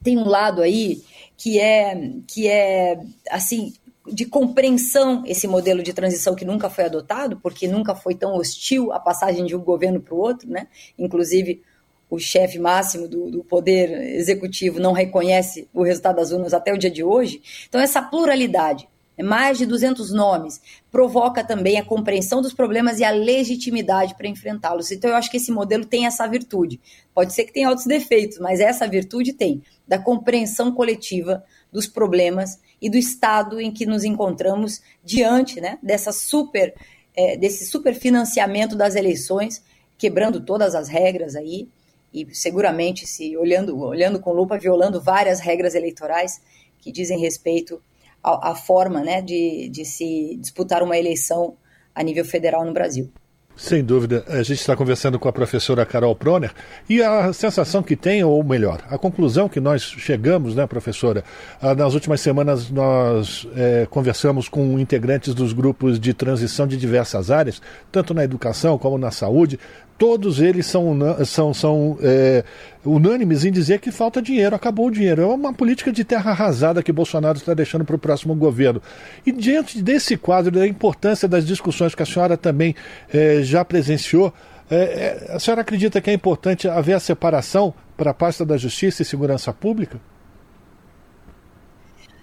tem 0.00 0.16
um 0.16 0.28
lado 0.28 0.62
aí 0.62 1.02
que 1.36 1.58
é 1.58 2.12
que 2.28 2.46
é 2.46 3.00
assim 3.28 3.72
de 4.12 4.24
compreensão 4.24 5.22
esse 5.26 5.46
modelo 5.46 5.82
de 5.82 5.92
transição 5.92 6.34
que 6.34 6.44
nunca 6.44 6.68
foi 6.68 6.84
adotado, 6.84 7.38
porque 7.42 7.68
nunca 7.68 7.94
foi 7.94 8.14
tão 8.14 8.34
hostil 8.34 8.92
a 8.92 9.00
passagem 9.00 9.44
de 9.46 9.54
um 9.54 9.60
governo 9.60 10.00
para 10.00 10.14
o 10.14 10.18
outro, 10.18 10.48
né? 10.48 10.66
Inclusive, 10.98 11.62
o 12.10 12.18
chefe 12.18 12.58
máximo 12.58 13.06
do, 13.06 13.30
do, 13.30 13.44
poder 13.44 13.90
executivo 14.14 14.80
não 14.80 14.92
reconhece 14.92 15.68
o 15.74 15.82
resultado 15.82 16.16
das 16.16 16.32
urnas 16.32 16.54
até 16.54 16.72
o 16.72 16.78
dia 16.78 16.90
de 16.90 17.04
hoje. 17.04 17.42
Então, 17.68 17.80
essa 17.80 18.00
pluralidade, 18.00 18.88
é 19.16 19.22
mais 19.22 19.58
de 19.58 19.66
200 19.66 20.12
nomes, 20.12 20.60
provoca 20.92 21.42
também 21.42 21.76
a 21.76 21.84
compreensão 21.84 22.40
dos 22.40 22.54
problemas 22.54 23.00
e 23.00 23.04
a 23.04 23.10
legitimidade 23.10 24.14
para 24.14 24.28
enfrentá-los. 24.28 24.92
Então, 24.92 25.10
eu 25.10 25.16
acho 25.16 25.30
que 25.30 25.36
esse 25.36 25.50
modelo 25.50 25.84
tem 25.84 26.06
essa 26.06 26.26
virtude. 26.26 26.80
Pode 27.12 27.34
ser 27.34 27.44
que 27.44 27.52
tenha 27.52 27.68
outros 27.68 27.86
defeitos, 27.86 28.38
mas 28.38 28.60
essa 28.60 28.86
virtude 28.86 29.32
tem, 29.32 29.60
da 29.86 29.98
compreensão 29.98 30.72
coletiva 30.72 31.44
dos 31.72 31.86
problemas 31.86 32.58
e 32.80 32.88
do 32.88 32.96
estado 32.96 33.60
em 33.60 33.70
que 33.70 33.86
nos 33.86 34.04
encontramos 34.04 34.80
diante 35.04 35.60
né, 35.60 35.78
dessa 35.82 36.12
super, 36.12 36.74
é, 37.14 37.36
desse 37.36 37.66
superfinanciamento 37.66 38.76
das 38.76 38.94
eleições, 38.94 39.62
quebrando 39.96 40.40
todas 40.40 40.74
as 40.74 40.88
regras 40.88 41.34
aí, 41.34 41.68
e 42.12 42.26
seguramente 42.34 43.06
se 43.06 43.36
olhando, 43.36 43.78
olhando 43.78 44.18
com 44.18 44.32
lupa, 44.32 44.58
violando 44.58 45.00
várias 45.00 45.40
regras 45.40 45.74
eleitorais 45.74 46.40
que 46.80 46.90
dizem 46.90 47.18
respeito 47.18 47.82
à, 48.22 48.50
à 48.50 48.54
forma 48.54 49.02
né, 49.02 49.20
de, 49.20 49.68
de 49.68 49.84
se 49.84 50.36
disputar 50.40 50.82
uma 50.82 50.96
eleição 50.96 51.56
a 51.94 52.02
nível 52.02 52.24
federal 52.24 52.64
no 52.64 52.72
Brasil. 52.72 53.10
Sem 53.58 53.82
dúvida. 53.82 54.24
A 54.28 54.40
gente 54.44 54.60
está 54.60 54.76
conversando 54.76 55.18
com 55.18 55.28
a 55.28 55.32
professora 55.32 55.84
Carol 55.84 56.14
Proner 56.14 56.52
e 56.88 57.02
a 57.02 57.32
sensação 57.32 57.82
que 57.82 57.96
tem, 57.96 58.22
ou 58.22 58.42
melhor, 58.44 58.80
a 58.88 58.96
conclusão 58.96 59.48
que 59.48 59.58
nós 59.58 59.82
chegamos, 59.82 60.54
né, 60.54 60.64
professora? 60.64 61.24
Ah, 61.60 61.74
nas 61.74 61.92
últimas 61.92 62.20
semanas 62.20 62.70
nós 62.70 63.48
é, 63.56 63.84
conversamos 63.90 64.48
com 64.48 64.78
integrantes 64.78 65.34
dos 65.34 65.52
grupos 65.52 65.98
de 65.98 66.14
transição 66.14 66.68
de 66.68 66.76
diversas 66.76 67.32
áreas, 67.32 67.60
tanto 67.90 68.14
na 68.14 68.22
educação 68.22 68.78
como 68.78 68.96
na 68.96 69.10
saúde, 69.10 69.58
todos 69.98 70.40
eles 70.40 70.64
são, 70.66 70.96
são, 71.26 71.52
são 71.52 71.98
é, 72.00 72.44
unânimes 72.84 73.44
em 73.44 73.50
dizer 73.50 73.80
que 73.80 73.90
falta 73.90 74.22
dinheiro, 74.22 74.54
acabou 74.54 74.86
o 74.86 74.90
dinheiro. 74.90 75.22
É 75.22 75.26
uma 75.26 75.52
política 75.52 75.90
de 75.90 76.04
terra 76.04 76.30
arrasada 76.30 76.82
que 76.82 76.92
Bolsonaro 76.92 77.36
está 77.36 77.52
deixando 77.52 77.84
para 77.84 77.96
o 77.96 77.98
próximo 77.98 78.34
governo. 78.34 78.80
E 79.26 79.32
diante 79.32 79.82
desse 79.82 80.16
quadro, 80.16 80.52
da 80.52 80.66
importância 80.66 81.26
das 81.26 81.44
discussões 81.44 81.94
que 81.94 82.02
a 82.02 82.06
senhora 82.06 82.36
também 82.36 82.74
é, 83.12 83.42
já 83.42 83.64
presenciou, 83.64 84.32
é, 84.70 84.76
é 84.76 85.32
a 85.34 85.40
senhora 85.40 85.62
acredita 85.62 86.00
que 86.00 86.08
é 86.08 86.12
importante 86.12 86.68
haver 86.68 86.94
a 86.94 87.00
separação 87.00 87.74
para 87.96 88.12
a 88.12 88.14
pasta 88.14 88.46
da 88.46 88.56
Justiça 88.56 89.02
e 89.02 89.04
Segurança 89.04 89.52
Pública? 89.52 90.00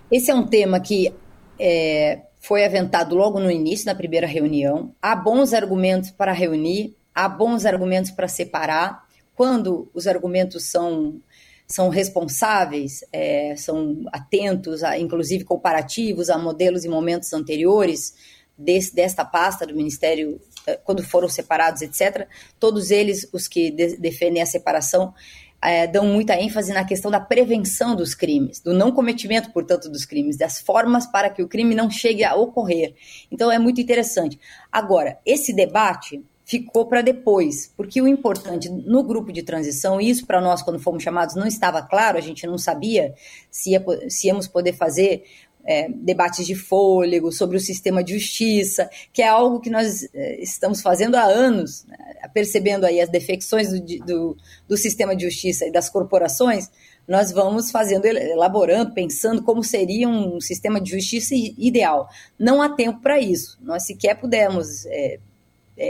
Esse 0.10 0.32
é 0.32 0.36
um 0.36 0.48
tema 0.48 0.80
que 0.80 1.14
é, 1.60 2.22
foi 2.40 2.64
aventado 2.64 3.16
logo 3.16 3.40
no 3.40 3.52
início, 3.52 3.86
na 3.86 3.96
primeira 3.96 4.28
reunião. 4.28 4.94
Há 5.02 5.16
bons 5.16 5.54
argumentos 5.54 6.12
para 6.12 6.32
reunir, 6.32 6.96
há 7.16 7.30
bons 7.30 7.66
argumentos 7.66 8.12
para 8.12 8.28
separar. 8.28 9.06
Quando 9.34 9.90
os 9.94 10.06
argumentos 10.06 10.66
são, 10.66 11.22
são 11.66 11.90
responsáveis, 11.90 13.04
é, 13.12 13.56
são 13.56 14.06
atentos, 14.12 14.84
a, 14.84 15.00
inclusive 15.00 15.46
comparativos 15.46 16.30
a 16.30 16.38
modelos 16.38 16.84
e 16.84 16.90
momentos 16.90 17.32
anteriores 17.34 18.14
desse, 18.58 18.94
desta 18.94 19.24
pasta 19.24 19.66
do 19.66 19.76
Ministério, 19.76 20.40
é, 20.68 20.76
quando 20.76 21.02
foram 21.02 21.30
separados, 21.30 21.82
etc., 21.82 22.28
todos 22.60 22.92
eles, 22.92 23.28
os 23.32 23.48
que 23.48 23.72
de, 23.72 23.98
defendem 23.98 24.42
a 24.42 24.46
separação, 24.46 25.14
é, 25.62 25.88
dão 25.88 26.06
muita 26.06 26.40
ênfase 26.40 26.72
na 26.72 26.86
questão 26.86 27.10
da 27.10 27.20
prevenção 27.20 27.96
dos 27.96 28.14
crimes, 28.14 28.60
do 28.60 28.74
não 28.74 28.92
cometimento, 28.92 29.52
portanto, 29.52 29.90
dos 29.90 30.06
crimes, 30.06 30.38
das 30.38 30.60
formas 30.60 31.08
para 31.08 31.30
que 31.30 31.42
o 31.42 31.48
crime 31.48 31.74
não 31.74 31.90
chegue 31.90 32.24
a 32.24 32.36
ocorrer. 32.36 32.94
Então 33.32 33.52
é 33.52 33.58
muito 33.58 33.82
interessante. 33.82 34.40
Agora, 34.72 35.18
esse 35.26 35.54
debate 35.54 36.24
ficou 36.46 36.86
para 36.86 37.02
depois, 37.02 37.74
porque 37.76 38.00
o 38.00 38.08
importante 38.08 38.70
no 38.70 39.04
grupo 39.04 39.34
de 39.34 39.42
transição, 39.42 40.00
isso 40.00 40.26
para 40.28 40.40
nós, 40.40 40.62
quando 40.62 40.80
fomos 40.80 41.02
chamados, 41.02 41.36
não 41.36 41.48
estava 41.48 41.82
claro, 41.82 42.18
a 42.18 42.22
gente 42.22 42.46
não 42.46 42.58
sabia 42.58 43.16
se, 43.50 43.72
ia, 43.72 43.84
se 44.08 44.28
íamos 44.28 44.48
poder 44.48 44.74
fazer 44.74 45.24
é, 45.66 45.90
debates 45.90 46.46
de 46.46 46.54
fôlego 46.54 47.32
sobre 47.32 47.58
o 47.58 47.60
sistema 47.60 48.04
de 48.04 48.14
justiça, 48.14 48.88
que 49.12 49.24
é 49.24 49.28
algo 49.28 49.60
que 49.60 49.72
nós 49.72 50.08
é, 50.14 50.40
estamos 50.40 50.82
fazendo 50.82 51.16
há 51.16 51.24
anos, 51.24 51.84
né, 51.86 51.98
percebendo 52.32 52.86
aí 52.86 53.02
as 53.02 53.10
defecções 53.10 53.72
do, 53.72 54.06
do, 54.06 54.38
do 54.68 54.78
sistema 54.78 55.16
de 55.16 55.26
justiça 55.26 55.66
e 55.66 55.72
das 55.72 55.90
corporações, 55.90 56.70
nós 57.08 57.32
vamos 57.32 57.72
fazendo, 57.72 58.06
elaborando, 58.06 58.94
pensando 58.94 59.42
como 59.44 59.64
seria 59.64 60.08
um 60.08 60.40
sistema 60.40 60.80
de 60.80 60.92
justiça 60.92 61.34
ideal. 61.36 62.08
Não 62.38 62.62
há 62.62 62.70
tempo 62.70 63.02
para 63.02 63.20
isso. 63.20 63.58
Nós 63.62 63.86
sequer 63.86 64.20
pudemos 64.20 64.86
é, 64.88 65.20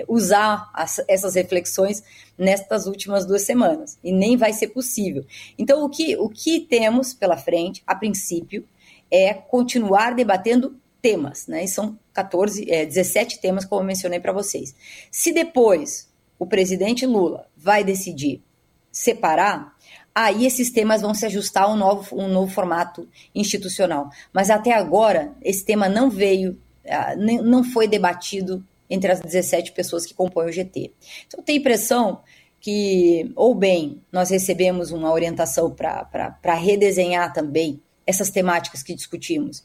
usar 0.08 0.70
as, 0.74 1.00
essas 1.08 1.36
reflexões 1.36 2.04
nestas 2.38 2.88
últimas 2.88 3.26
duas 3.26 3.44
semanas. 3.44 3.98
E 4.04 4.12
nem 4.12 4.36
vai 4.36 4.54
ser 4.54 4.70
possível. 4.70 5.26
Então, 5.58 5.84
o 5.84 5.90
que, 5.90 6.16
o 6.18 6.30
que 6.30 6.60
temos 6.60 7.14
pela 7.14 7.38
frente, 7.38 7.84
a 7.86 7.96
princípio, 7.96 8.68
é 9.12 9.34
continuar 9.34 10.16
debatendo 10.16 10.76
temas, 11.02 11.48
né? 11.48 11.64
E 11.64 11.68
são 11.68 11.98
14, 12.14 12.70
é, 12.70 12.86
17 12.86 13.40
temas, 13.40 13.64
como 13.64 13.82
eu 13.82 13.86
mencionei 13.86 14.20
para 14.20 14.34
vocês. 14.34 14.76
Se 15.12 15.32
depois 15.32 16.10
o 16.40 16.46
presidente 16.46 17.06
Lula 17.06 17.48
vai 17.56 17.84
decidir 17.84 18.42
separar, 18.92 19.76
aí 20.14 20.46
esses 20.46 20.72
temas 20.72 21.02
vão 21.02 21.14
se 21.14 21.26
ajustar 21.26 21.66
a 21.66 21.72
um 21.72 21.76
novo, 21.76 22.16
um 22.16 22.28
novo 22.28 22.52
formato 22.52 23.08
institucional. 23.34 24.10
Mas 24.34 24.50
até 24.50 24.74
agora, 24.74 25.34
esse 25.42 25.64
tema 25.64 25.88
não 25.88 26.10
veio, 26.10 26.58
ah, 26.88 27.16
não 27.16 27.64
foi 27.64 27.88
debatido 27.88 28.66
entre 28.90 29.12
as 29.12 29.20
17 29.20 29.72
pessoas 29.72 30.06
que 30.06 30.14
compõem 30.14 30.48
o 30.48 30.52
GT. 30.52 30.92
Então, 31.28 31.44
a 31.48 31.52
impressão 31.52 32.22
que, 32.60 33.32
ou 33.36 33.54
bem, 33.54 34.02
nós 34.12 34.30
recebemos 34.30 34.92
uma 34.92 35.12
orientação 35.12 35.70
para 35.72 36.54
redesenhar 36.56 37.32
também 37.34 37.82
essas 38.08 38.30
temáticas 38.30 38.84
que 38.84 38.96
discutimos 38.96 39.64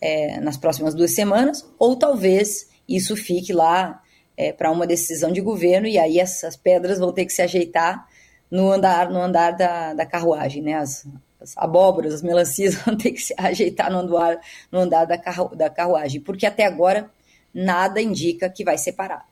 é, 0.00 0.40
nas 0.40 0.56
próximas 0.56 0.94
duas 0.94 1.14
semanas, 1.14 1.68
ou 1.78 1.96
talvez 1.96 2.68
isso 2.88 3.16
fique 3.16 3.52
lá 3.52 4.02
é, 4.36 4.52
para 4.52 4.70
uma 4.70 4.86
decisão 4.86 5.32
de 5.32 5.40
governo 5.40 5.86
e 5.86 5.98
aí 5.98 6.18
essas 6.18 6.56
pedras 6.56 6.98
vão 6.98 7.12
ter 7.12 7.24
que 7.24 7.32
se 7.32 7.42
ajeitar 7.42 8.06
no 8.50 8.70
andar 8.70 9.10
no 9.10 9.20
andar 9.20 9.52
da, 9.52 9.94
da 9.94 10.06
carruagem, 10.06 10.62
né? 10.62 10.74
As, 10.74 11.06
as 11.40 11.56
abóboras, 11.56 12.14
as 12.14 12.22
melancias 12.22 12.74
vão 12.84 12.96
ter 12.96 13.12
que 13.12 13.20
se 13.20 13.34
ajeitar 13.36 13.90
no 13.90 13.98
andar, 13.98 14.40
no 14.70 14.80
andar 14.80 15.04
da, 15.04 15.18
carru, 15.18 15.54
da 15.54 15.70
carruagem, 15.70 16.20
porque 16.20 16.46
até 16.46 16.64
agora 16.64 17.10
nada 17.54 18.00
indica 18.00 18.50
que 18.50 18.64
vai 18.64 18.76
separar. 18.76 19.24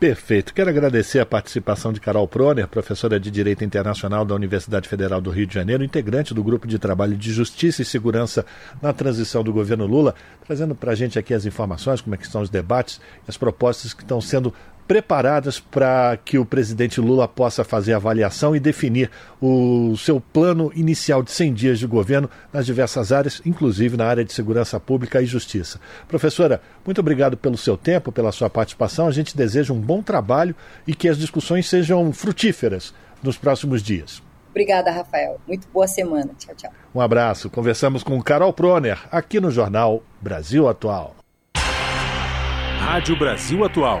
Perfeito. 0.00 0.54
Quero 0.54 0.70
agradecer 0.70 1.18
a 1.18 1.26
participação 1.26 1.92
de 1.92 2.00
Carol 2.00 2.26
Proner, 2.26 2.66
professora 2.66 3.20
de 3.20 3.30
Direito 3.30 3.62
Internacional 3.62 4.24
da 4.24 4.34
Universidade 4.34 4.88
Federal 4.88 5.20
do 5.20 5.28
Rio 5.28 5.46
de 5.46 5.52
Janeiro, 5.52 5.84
integrante 5.84 6.32
do 6.32 6.42
Grupo 6.42 6.66
de 6.66 6.78
Trabalho 6.78 7.14
de 7.18 7.30
Justiça 7.30 7.82
e 7.82 7.84
Segurança 7.84 8.46
na 8.80 8.94
transição 8.94 9.44
do 9.44 9.52
governo 9.52 9.86
Lula, 9.86 10.14
trazendo 10.46 10.74
para 10.74 10.92
a 10.92 10.94
gente 10.94 11.18
aqui 11.18 11.34
as 11.34 11.44
informações, 11.44 12.00
como 12.00 12.14
é 12.14 12.18
que 12.18 12.24
estão 12.24 12.40
os 12.40 12.48
debates, 12.48 12.98
as 13.28 13.36
propostas 13.36 13.92
que 13.92 14.00
estão 14.00 14.22
sendo 14.22 14.54
preparadas 14.90 15.60
para 15.60 16.18
que 16.24 16.36
o 16.36 16.44
presidente 16.44 17.00
Lula 17.00 17.28
possa 17.28 17.62
fazer 17.62 17.92
a 17.92 17.96
avaliação 17.96 18.56
e 18.56 18.58
definir 18.58 19.08
o 19.40 19.96
seu 19.96 20.20
plano 20.20 20.72
inicial 20.74 21.22
de 21.22 21.30
100 21.30 21.54
dias 21.54 21.78
de 21.78 21.86
governo 21.86 22.28
nas 22.52 22.66
diversas 22.66 23.12
áreas, 23.12 23.40
inclusive 23.46 23.96
na 23.96 24.04
área 24.04 24.24
de 24.24 24.32
segurança 24.32 24.80
pública 24.80 25.22
e 25.22 25.26
justiça. 25.26 25.80
Professora, 26.08 26.60
muito 26.84 27.00
obrigado 27.00 27.36
pelo 27.36 27.56
seu 27.56 27.76
tempo, 27.76 28.10
pela 28.10 28.32
sua 28.32 28.50
participação. 28.50 29.06
A 29.06 29.12
gente 29.12 29.36
deseja 29.36 29.72
um 29.72 29.80
bom 29.80 30.02
trabalho 30.02 30.56
e 30.84 30.92
que 30.92 31.08
as 31.08 31.16
discussões 31.16 31.68
sejam 31.68 32.12
frutíferas 32.12 32.92
nos 33.22 33.38
próximos 33.38 33.84
dias. 33.84 34.20
Obrigada, 34.50 34.90
Rafael. 34.90 35.40
Muito 35.46 35.68
boa 35.72 35.86
semana. 35.86 36.32
Tchau, 36.36 36.56
tchau. 36.56 36.72
Um 36.92 37.00
abraço. 37.00 37.48
Conversamos 37.48 38.02
com 38.02 38.20
Carol 38.20 38.52
Proner, 38.52 38.98
aqui 39.12 39.38
no 39.38 39.52
Jornal 39.52 40.02
Brasil 40.20 40.68
Atual. 40.68 41.14
Rádio 42.80 43.16
Brasil 43.16 43.64
Atual. 43.64 44.00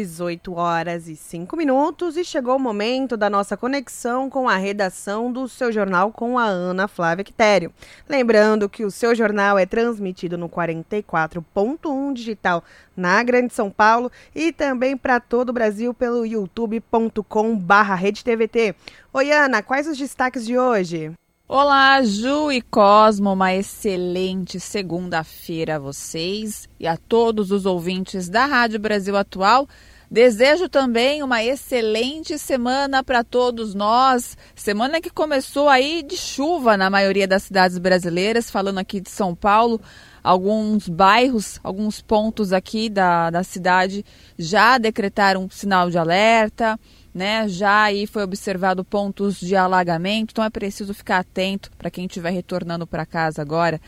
18 0.00 0.54
horas 0.54 1.06
e 1.08 1.14
5 1.14 1.54
minutos 1.56 2.16
e 2.16 2.24
chegou 2.24 2.56
o 2.56 2.58
momento 2.58 3.18
da 3.18 3.28
nossa 3.28 3.54
conexão 3.54 4.30
com 4.30 4.48
a 4.48 4.56
redação 4.56 5.30
do 5.30 5.46
seu 5.46 5.70
jornal 5.70 6.10
com 6.10 6.38
a 6.38 6.46
Ana 6.46 6.88
Flávia 6.88 7.22
Quitério. 7.22 7.70
Lembrando 8.08 8.66
que 8.66 8.82
o 8.82 8.90
seu 8.90 9.14
jornal 9.14 9.58
é 9.58 9.66
transmitido 9.66 10.38
no 10.38 10.48
44.1 10.48 12.14
digital 12.14 12.64
na 12.96 13.22
Grande 13.22 13.52
São 13.52 13.70
Paulo 13.70 14.10
e 14.34 14.52
também 14.52 14.96
para 14.96 15.20
todo 15.20 15.50
o 15.50 15.52
Brasil 15.52 15.92
pelo 15.92 16.24
youtube.com/redetvt. 16.24 18.74
Oi 19.12 19.32
Ana, 19.32 19.62
quais 19.62 19.86
os 19.86 19.98
destaques 19.98 20.46
de 20.46 20.58
hoje? 20.58 21.12
Olá, 21.52 22.00
Ju 22.04 22.52
e 22.52 22.62
Cosmo, 22.62 23.32
uma 23.32 23.52
excelente 23.52 24.60
segunda-feira 24.60 25.74
a 25.74 25.78
vocês 25.80 26.68
e 26.78 26.86
a 26.86 26.96
todos 26.96 27.50
os 27.50 27.66
ouvintes 27.66 28.28
da 28.28 28.46
Rádio 28.46 28.78
Brasil 28.78 29.16
Atual. 29.16 29.66
Desejo 30.10 30.68
também 30.68 31.22
uma 31.22 31.44
excelente 31.44 32.36
semana 32.36 33.04
para 33.04 33.22
todos 33.22 33.74
nós. 33.74 34.36
Semana 34.56 35.00
que 35.00 35.08
começou 35.08 35.68
aí 35.68 36.02
de 36.02 36.16
chuva 36.16 36.76
na 36.76 36.90
maioria 36.90 37.28
das 37.28 37.44
cidades 37.44 37.78
brasileiras, 37.78 38.50
falando 38.50 38.78
aqui 38.78 39.00
de 39.00 39.08
São 39.08 39.34
Paulo. 39.34 39.80
Alguns 40.22 40.88
bairros, 40.88 41.60
alguns 41.62 42.02
pontos 42.02 42.52
aqui 42.52 42.90
da, 42.90 43.30
da 43.30 43.44
cidade 43.44 44.04
já 44.36 44.78
decretaram 44.78 45.48
sinal 45.48 45.88
de 45.88 45.96
alerta 45.96 46.78
né? 47.14 47.48
Já 47.48 47.84
aí 47.84 48.06
foi 48.06 48.22
observado 48.22 48.84
pontos 48.84 49.38
de 49.38 49.56
alagamento, 49.56 50.30
então 50.32 50.44
é 50.44 50.50
preciso 50.50 50.94
ficar 50.94 51.18
atento 51.18 51.70
para 51.76 51.90
quem 51.90 52.06
estiver 52.06 52.30
retornando 52.30 52.86
para 52.86 53.04
casa 53.04 53.42
agora. 53.42 53.80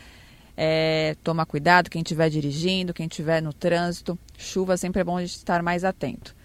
É, 0.55 1.15
tomar 1.23 1.45
cuidado 1.45 1.89
quem 1.89 2.01
estiver 2.01 2.29
dirigindo, 2.29 2.93
quem 2.93 3.07
estiver 3.07 3.41
no 3.41 3.53
trânsito. 3.53 4.17
Chuva 4.37 4.77
sempre 4.77 5.01
é 5.01 5.03
bom 5.03 5.19
estar 5.19 5.63
mais 5.63 5.83
atento. 5.83 6.35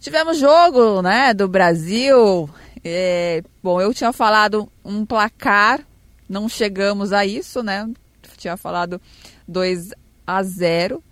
Tivemos 0.00 0.38
jogo, 0.38 1.02
né, 1.02 1.32
do 1.32 1.46
Brasil. 1.46 2.48
É, 2.82 3.42
bom, 3.62 3.80
eu 3.80 3.94
tinha 3.94 4.12
falado 4.12 4.68
um 4.84 5.06
placar, 5.06 5.80
não 6.28 6.48
chegamos 6.48 7.12
a 7.12 7.24
isso, 7.24 7.62
né? 7.62 7.88
Tinha 8.36 8.56
falado 8.56 9.00
2 9.46 9.90
a 10.26 10.42
0. 10.42 11.02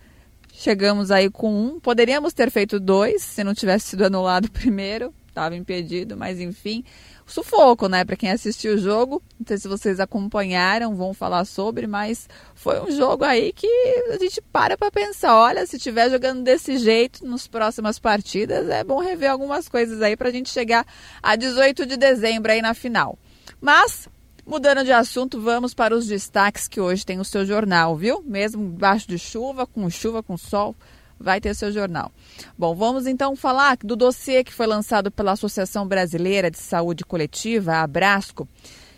Chegamos 0.53 1.11
aí 1.11 1.31
com 1.31 1.55
um. 1.55 1.81
Poderíamos 1.81 2.33
ter 2.33 2.51
feito 2.51 2.81
dois 2.81 3.23
se 3.23 3.45
não 3.45 3.55
tivesse 3.55 3.91
sido 3.91 4.05
anulado 4.05 4.47
o 4.47 4.51
primeiro. 4.53 5.15
Estava 5.31 5.57
impedido, 5.57 6.17
mas 6.17 6.41
enfim. 6.41 6.85
Sufoco, 7.25 7.89
né? 7.89 8.05
Para 8.05 8.17
quem 8.17 8.31
assistiu 8.31 8.75
o 8.75 8.79
jogo. 8.79 9.23
Não 9.39 9.47
sei 9.47 9.59
se 9.59 9.69
vocês 9.69 10.01
acompanharam, 10.01 10.97
vão 10.97 11.15
falar 11.15 11.45
sobre, 11.45 11.87
mas 11.87 12.29
foi 12.55 12.81
um 12.81 12.91
jogo 12.91 13.25
aí 13.25 13.53
que 13.53 13.67
a 14.11 14.19
gente 14.19 14.43
para 14.53 14.77
para 14.77 14.91
pensar. 14.91 15.35
Olha, 15.37 15.65
se 15.65 15.77
estiver 15.77 16.11
jogando 16.11 16.43
desse 16.43 16.77
jeito 16.79 17.25
nas 17.25 17.47
próximas 17.47 17.99
partidas, 17.99 18.69
é 18.69 18.83
bom 18.83 18.99
rever 18.99 19.31
algumas 19.31 19.69
coisas 19.69 20.03
aí 20.03 20.17
para 20.17 20.29
a 20.29 20.33
gente 20.33 20.51
chegar 20.51 20.85
a 21.23 21.37
18 21.37 21.87
de 21.87 21.97
dezembro 21.97 22.51
aí 22.51 22.61
na 22.61 22.75
final. 22.75 23.17
Mas 23.61 24.09
Mudando 24.47 24.83
de 24.83 24.91
assunto, 24.91 25.41
vamos 25.41 25.75
para 25.75 25.95
os 25.95 26.09
destaques 26.09 26.67
que 26.67 26.81
hoje 26.81 27.07
tem 27.07 27.21
o 27.21 27.25
seu 27.25 27.47
jornal, 27.47 27.97
viu? 27.97 28.21
Mesmo 28.27 28.65
embaixo 28.65 29.07
de 29.07 29.17
chuva, 29.17 29.65
com 29.65 29.89
chuva, 29.89 30.25
com 30.25 30.37
sol, 30.37 30.75
vai 31.21 31.41
ter 31.41 31.55
seu 31.55 31.71
jornal. 31.71 32.11
Bom, 32.59 32.75
vamos 32.75 33.07
então 33.07 33.37
falar 33.37 33.77
do 33.77 33.95
dossiê 33.95 34.43
que 34.43 34.53
foi 34.53 34.67
lançado 34.67 35.11
pela 35.11 35.33
Associação 35.33 35.87
Brasileira 35.87 36.51
de 36.51 36.59
Saúde 36.59 37.05
Coletiva, 37.05 37.75
a 37.75 37.83
Abrasco, 37.83 38.49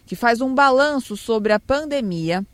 que 0.06 0.14
faz 0.14 0.40
um 0.40 0.54
balanço 0.54 1.16
sobre 1.16 1.52
a 1.52 1.58
pandemia 1.58 2.46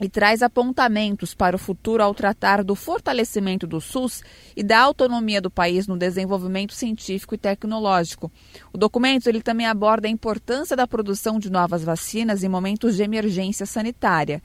e 0.00 0.08
traz 0.08 0.42
apontamentos 0.42 1.34
para 1.34 1.56
o 1.56 1.58
futuro 1.58 2.02
ao 2.02 2.14
tratar 2.14 2.62
do 2.62 2.74
fortalecimento 2.74 3.66
do 3.66 3.80
SUS 3.80 4.22
e 4.54 4.62
da 4.62 4.78
autonomia 4.78 5.40
do 5.40 5.50
país 5.50 5.86
no 5.86 5.96
desenvolvimento 5.96 6.74
científico 6.74 7.34
e 7.34 7.38
tecnológico. 7.38 8.30
O 8.72 8.76
documento 8.76 9.26
ele 9.26 9.40
também 9.40 9.66
aborda 9.66 10.06
a 10.06 10.10
importância 10.10 10.76
da 10.76 10.86
produção 10.86 11.38
de 11.38 11.50
novas 11.50 11.82
vacinas 11.82 12.44
em 12.44 12.48
momentos 12.48 12.96
de 12.96 13.02
emergência 13.02 13.64
sanitária. 13.64 14.42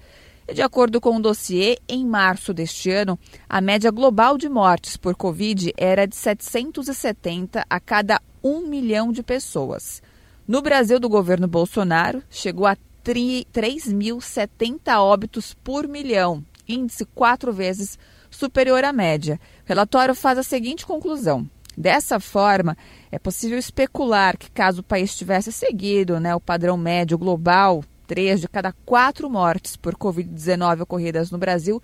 De 0.54 0.62
acordo 0.62 1.00
com 1.00 1.16
o 1.16 1.22
dossiê, 1.22 1.78
em 1.88 2.06
março 2.06 2.54
deste 2.54 2.92
ano, 2.92 3.18
a 3.48 3.62
média 3.62 3.90
global 3.90 4.38
de 4.38 4.50
mortes 4.50 4.98
por 4.98 5.16
Covid 5.16 5.74
era 5.78 6.06
de 6.06 6.16
770 6.16 7.66
a 7.70 7.80
cada 7.80 8.22
1 8.44 8.68
milhão 8.68 9.14
de 9.14 9.24
pessoas. 9.24 10.04
No 10.46 10.62
Brasil 10.62 11.00
do 11.00 11.08
governo 11.08 11.48
Bolsonaro, 11.48 12.22
chegou 12.30 12.68
a 12.68 12.76
3.070 13.06 14.98
óbitos 14.98 15.54
por 15.54 15.88
milhão, 15.88 16.44
índice 16.68 17.06
quatro 17.06 17.54
vezes 17.54 17.98
superior 18.30 18.84
à 18.84 18.92
média. 18.92 19.40
O 19.66 19.68
relatório 19.70 20.14
faz 20.14 20.38
a 20.38 20.44
seguinte 20.44 20.86
conclusão. 20.86 21.50
Dessa 21.78 22.20
forma, 22.20 22.78
é 23.10 23.18
possível 23.18 23.58
especular 23.58 24.38
que, 24.38 24.52
caso 24.52 24.82
o 24.82 24.84
país 24.84 25.16
tivesse 25.16 25.52
seguido 25.52 26.20
né, 26.20 26.36
o 26.36 26.42
padrão 26.42 26.76
médio 26.76 27.18
global, 27.18 27.82
três 28.12 28.42
de 28.42 28.50
cada 28.50 28.74
quatro 28.86 29.30
mortes 29.30 29.78
por 29.78 29.96
Covid-19 29.96 30.82
ocorridas 30.82 31.32
no 31.32 31.38
Brasil 31.38 31.82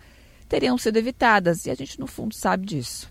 teriam 0.49 0.77
sido 0.77 0.97
evitadas, 0.97 1.65
e 1.65 1.71
a 1.71 1.73
gente, 1.73 1.97
no 1.97 2.05
fundo, 2.05 2.35
sabe 2.35 2.65
disso. 2.65 3.09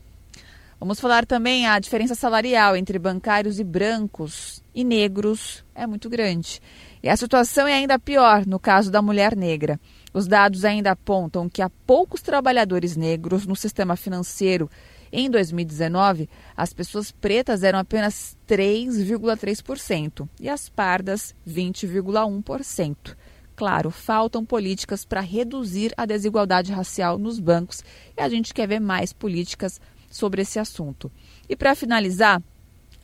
Vamos 0.78 1.00
falar 1.00 1.24
também 1.24 1.66
a 1.66 1.78
diferença 1.78 2.14
salarial 2.14 2.76
entre 2.76 2.98
bancários 2.98 3.58
e 3.58 3.64
brancos 3.64 4.62
e 4.74 4.84
negros 4.84 5.64
é 5.74 5.86
muito 5.86 6.10
grande. 6.10 6.60
E 7.02 7.08
a 7.08 7.16
situação 7.16 7.66
é 7.66 7.72
ainda 7.72 7.98
pior 7.98 8.44
no 8.44 8.58
caso 8.58 8.90
da 8.90 9.00
mulher 9.00 9.34
negra. 9.34 9.80
Os 10.12 10.26
dados 10.26 10.62
ainda 10.62 10.90
apontam 10.90 11.48
que 11.48 11.62
há 11.62 11.70
poucos 11.86 12.20
trabalhadores 12.20 12.98
negros 12.98 13.46
no 13.46 13.56
sistema 13.56 13.96
financeiro 13.96 14.70
Em 15.18 15.30
2019, 15.30 16.28
as 16.54 16.74
pessoas 16.74 17.10
pretas 17.10 17.62
eram 17.62 17.78
apenas 17.78 18.36
3,3% 18.46 20.28
e 20.38 20.46
as 20.46 20.68
pardas 20.68 21.34
20,1%. 21.48 23.16
Claro, 23.56 23.90
faltam 23.90 24.44
políticas 24.44 25.06
para 25.06 25.22
reduzir 25.22 25.94
a 25.96 26.04
desigualdade 26.04 26.70
racial 26.70 27.16
nos 27.16 27.40
bancos 27.40 27.82
e 28.14 28.20
a 28.20 28.28
gente 28.28 28.52
quer 28.52 28.68
ver 28.68 28.78
mais 28.78 29.14
políticas 29.14 29.80
sobre 30.10 30.42
esse 30.42 30.58
assunto. 30.58 31.10
E 31.48 31.56
para 31.56 31.74
finalizar, 31.74 32.42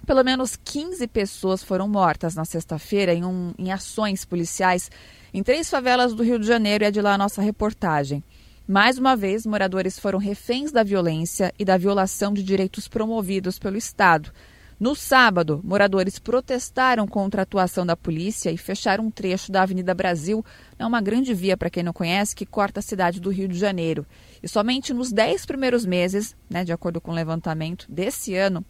pelo 0.06 0.22
menos 0.22 0.54
15 0.54 1.08
pessoas 1.08 1.62
foram 1.62 1.88
mortas 1.88 2.34
na 2.34 2.44
sexta-feira 2.44 3.14
em, 3.14 3.24
um, 3.24 3.54
em 3.58 3.72
ações 3.72 4.26
policiais 4.26 4.90
em 5.32 5.42
três 5.42 5.70
favelas 5.70 6.12
do 6.12 6.22
Rio 6.22 6.38
de 6.38 6.46
Janeiro 6.46 6.84
e 6.84 6.88
é 6.88 6.90
de 6.90 7.00
lá 7.00 7.14
a 7.14 7.18
nossa 7.18 7.40
reportagem. 7.40 8.22
Mais 8.66 8.96
uma 8.96 9.16
vez, 9.16 9.44
moradores 9.44 9.98
foram 9.98 10.20
reféns 10.20 10.70
da 10.70 10.84
violência 10.84 11.52
e 11.58 11.64
da 11.64 11.76
violação 11.76 12.32
de 12.32 12.44
direitos 12.44 12.86
promovidos 12.86 13.58
pelo 13.58 13.76
Estado. 13.76 14.32
No 14.78 14.94
sábado, 14.94 15.60
moradores 15.64 16.18
protestaram 16.18 17.06
contra 17.06 17.42
a 17.42 17.44
atuação 17.44 17.84
da 17.84 17.96
polícia 17.96 18.50
e 18.50 18.56
fecharam 18.56 19.06
um 19.06 19.10
trecho 19.10 19.50
da 19.50 19.62
Avenida 19.62 19.94
Brasil, 19.94 20.44
é 20.78 20.86
uma 20.86 21.00
grande 21.00 21.34
via, 21.34 21.56
para 21.56 21.70
quem 21.70 21.82
não 21.82 21.92
conhece, 21.92 22.36
que 22.36 22.46
corta 22.46 22.80
a 22.80 22.82
cidade 22.82 23.20
do 23.20 23.30
Rio 23.30 23.48
de 23.48 23.58
Janeiro. 23.58 24.06
E 24.40 24.48
somente 24.48 24.94
nos 24.94 25.12
dez 25.12 25.44
primeiros 25.44 25.84
meses, 25.84 26.36
né, 26.48 26.64
de 26.64 26.72
acordo 26.72 27.00
com 27.00 27.10
o 27.10 27.14
levantamento 27.14 27.86
desse 27.88 28.34
ano, 28.34 28.64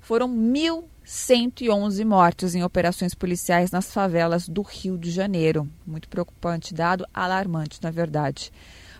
foram 0.00 0.28
1.111 0.28 2.04
mortes 2.04 2.54
em 2.54 2.64
operações 2.64 3.14
policiais 3.14 3.70
nas 3.70 3.92
favelas 3.92 4.48
do 4.48 4.62
Rio 4.62 4.96
de 4.98 5.10
Janeiro. 5.10 5.68
Muito 5.86 6.08
preocupante, 6.08 6.74
dado 6.74 7.06
alarmante, 7.12 7.78
na 7.82 7.90
verdade. 7.90 8.52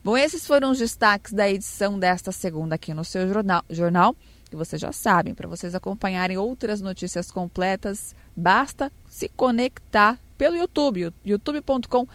Bom, 0.05 0.16
esses 0.16 0.45
foram 0.45 0.73
os 0.73 0.79
destaques 0.79 1.33
da 1.33 1.49
edição 1.49 1.97
desta 1.97 2.33
segunda 2.33 2.74
aqui 2.74 2.93
no 2.93 3.05
seu 3.05 3.33
jornal. 3.33 3.65
jornal 3.70 4.16
que 4.51 4.57
vocês 4.57 4.83
já 4.83 4.91
sabem, 4.91 5.33
para 5.33 5.49
vocês 5.49 5.77
acompanharem 5.77 6.37
outras 6.37 6.81
notícias 6.81 7.31
completas, 7.31 8.12
basta 8.37 8.91
se 9.09 9.29
conectar 9.29 10.19
pelo 10.37 10.57
YouTube, 10.57 11.15
youtube.com 11.24 12.07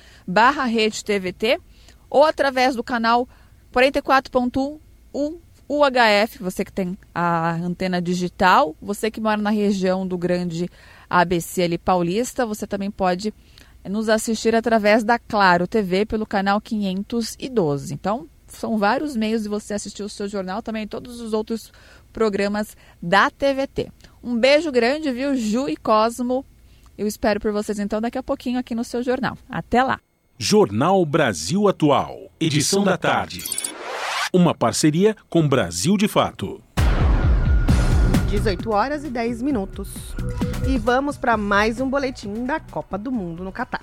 ou 2.09 2.25
através 2.25 2.75
do 2.75 2.83
canal 2.83 3.27
44.1 3.73 5.39
UHF, 5.69 6.39
você 6.39 6.63
que 6.63 6.71
tem 6.71 6.97
a 7.15 7.53
antena 7.55 8.01
digital, 8.01 8.75
você 8.81 9.09
que 9.09 9.19
mora 9.19 9.41
na 9.41 9.49
região 9.49 10.07
do 10.07 10.17
grande 10.17 10.69
ABC 11.09 11.63
ali 11.63 11.77
paulista, 11.77 12.45
você 12.45 12.67
também 12.67 12.91
pode 12.91 13.33
nos 13.89 14.09
assistir 14.09 14.55
através 14.55 15.03
da 15.03 15.17
Claro 15.19 15.67
TV 15.67 16.05
pelo 16.05 16.25
canal 16.25 16.59
512. 16.59 17.93
Então, 17.93 18.27
são 18.47 18.77
vários 18.77 19.15
meios 19.15 19.43
de 19.43 19.49
você 19.49 19.73
assistir 19.73 20.03
o 20.03 20.09
seu 20.09 20.27
jornal, 20.27 20.61
também 20.61 20.87
todos 20.87 21.19
os 21.19 21.33
outros 21.33 21.71
programas 22.11 22.75
da 23.01 23.29
TVT. 23.29 23.91
Um 24.23 24.37
beijo 24.37 24.71
grande, 24.71 25.11
viu, 25.11 25.35
Ju 25.35 25.69
e 25.69 25.75
Cosmo. 25.75 26.45
Eu 26.97 27.05
espero 27.05 27.39
por 27.39 27.51
vocês 27.51 27.77
então 27.77 28.01
daqui 28.01 28.17
a 28.17 28.23
pouquinho 28.23 28.59
aqui 28.59 28.73
no 28.73 28.83
seu 28.83 29.03
jornal. 29.03 29.37
Até 29.49 29.83
lá. 29.83 29.99
Jornal 30.39 31.05
Brasil 31.05 31.67
Atual, 31.67 32.31
edição 32.39 32.83
da 32.83 32.97
tarde. 32.97 33.43
Uma 34.33 34.53
parceria 34.53 35.15
com 35.29 35.47
Brasil 35.47 35.97
de 35.97 36.07
Fato. 36.07 36.61
18 38.27 38.71
horas 38.71 39.05
e 39.05 39.09
10 39.09 39.41
minutos. 39.41 40.13
E 40.67 40.77
vamos 40.77 41.17
para 41.17 41.37
mais 41.37 41.79
um 41.79 41.89
boletim 41.89 42.45
da 42.45 42.59
Copa 42.59 42.97
do 42.97 43.09
Mundo 43.09 43.41
no 43.41 43.53
Catar. 43.53 43.81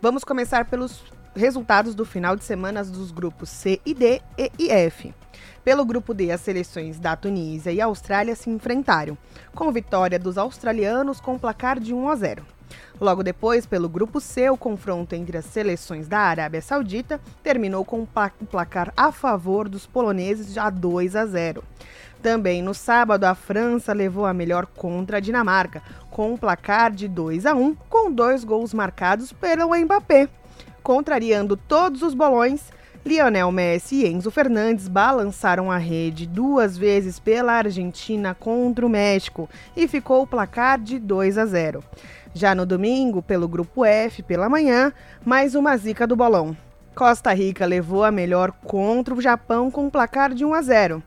Vamos 0.00 0.24
começar 0.24 0.64
pelos 0.64 1.04
resultados 1.34 1.94
do 1.94 2.06
final 2.06 2.34
de 2.36 2.42
semana 2.42 2.82
dos 2.82 3.10
grupos 3.10 3.50
C 3.50 3.78
e 3.84 3.92
D 3.92 4.22
e 4.58 4.70
F. 4.70 5.14
Pelo 5.62 5.84
grupo 5.84 6.14
D, 6.14 6.32
as 6.32 6.40
seleções 6.40 6.98
da 6.98 7.14
Tunísia 7.16 7.70
e 7.70 7.78
Austrália 7.78 8.34
se 8.34 8.48
enfrentaram, 8.48 9.18
com 9.54 9.70
vitória 9.70 10.18
dos 10.18 10.38
australianos 10.38 11.20
com 11.20 11.38
placar 11.38 11.78
de 11.78 11.92
1 11.92 12.08
a 12.08 12.16
0. 12.16 12.46
Logo 12.98 13.22
depois, 13.22 13.66
pelo 13.66 13.90
grupo 13.90 14.20
C, 14.20 14.48
o 14.48 14.56
confronto 14.56 15.14
entre 15.14 15.36
as 15.36 15.44
seleções 15.44 16.08
da 16.08 16.20
Arábia 16.20 16.62
Saudita 16.62 17.20
terminou 17.42 17.84
com 17.84 18.06
placar 18.50 18.90
a 18.96 19.12
favor 19.12 19.68
dos 19.68 19.86
poloneses 19.86 20.54
já 20.54 20.70
2 20.70 21.14
a 21.14 21.26
0. 21.26 21.62
Também 22.26 22.60
no 22.60 22.74
sábado, 22.74 23.22
a 23.22 23.36
França 23.36 23.92
levou 23.92 24.26
a 24.26 24.34
melhor 24.34 24.66
contra 24.66 25.18
a 25.18 25.20
Dinamarca, 25.20 25.80
com 26.10 26.32
um 26.32 26.36
placar 26.36 26.90
de 26.90 27.06
2 27.06 27.46
a 27.46 27.54
1, 27.54 27.76
com 27.88 28.10
dois 28.10 28.42
gols 28.42 28.74
marcados 28.74 29.32
pelo 29.32 29.72
Mbappé. 29.72 30.28
Contrariando 30.82 31.56
todos 31.56 32.02
os 32.02 32.14
bolões, 32.14 32.72
Lionel 33.04 33.52
Messi 33.52 34.02
e 34.02 34.08
Enzo 34.08 34.32
Fernandes 34.32 34.88
balançaram 34.88 35.70
a 35.70 35.76
rede 35.76 36.26
duas 36.26 36.76
vezes 36.76 37.20
pela 37.20 37.52
Argentina 37.52 38.34
contra 38.34 38.84
o 38.84 38.90
México 38.90 39.48
e 39.76 39.86
ficou 39.86 40.22
o 40.22 40.26
placar 40.26 40.80
de 40.80 40.98
2 40.98 41.38
a 41.38 41.46
0. 41.46 41.80
Já 42.34 42.56
no 42.56 42.66
domingo, 42.66 43.22
pelo 43.22 43.46
grupo 43.46 43.84
F, 43.84 44.20
pela 44.24 44.48
manhã, 44.48 44.92
mais 45.24 45.54
uma 45.54 45.76
zica 45.76 46.08
do 46.08 46.16
bolão. 46.16 46.56
Costa 46.92 47.32
Rica 47.32 47.64
levou 47.66 48.02
a 48.02 48.10
melhor 48.10 48.50
contra 48.50 49.14
o 49.14 49.20
Japão 49.20 49.70
com 49.70 49.84
um 49.84 49.90
placar 49.90 50.34
de 50.34 50.44
1 50.44 50.54
a 50.54 50.62
0 50.62 51.02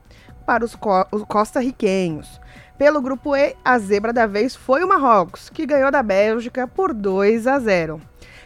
para 0.49 0.65
os, 0.65 0.73
co 0.76 1.05
os 1.11 1.23
costarriquenhos. 1.26 2.41
Pelo 2.76 3.03
grupo 3.03 3.35
E, 3.35 3.55
a 3.63 3.77
zebra 3.77 4.11
da 4.11 4.26
vez 4.26 4.55
foi 4.55 4.84
o 4.84 4.88
Marrocos, 4.88 5.47
que 5.47 5.63
ganhou 5.63 5.91
da 5.91 6.01
Bélgica 6.01 6.67
por 6.67 6.91
2 6.91 7.45
a 7.45 7.59
0. 7.59 8.01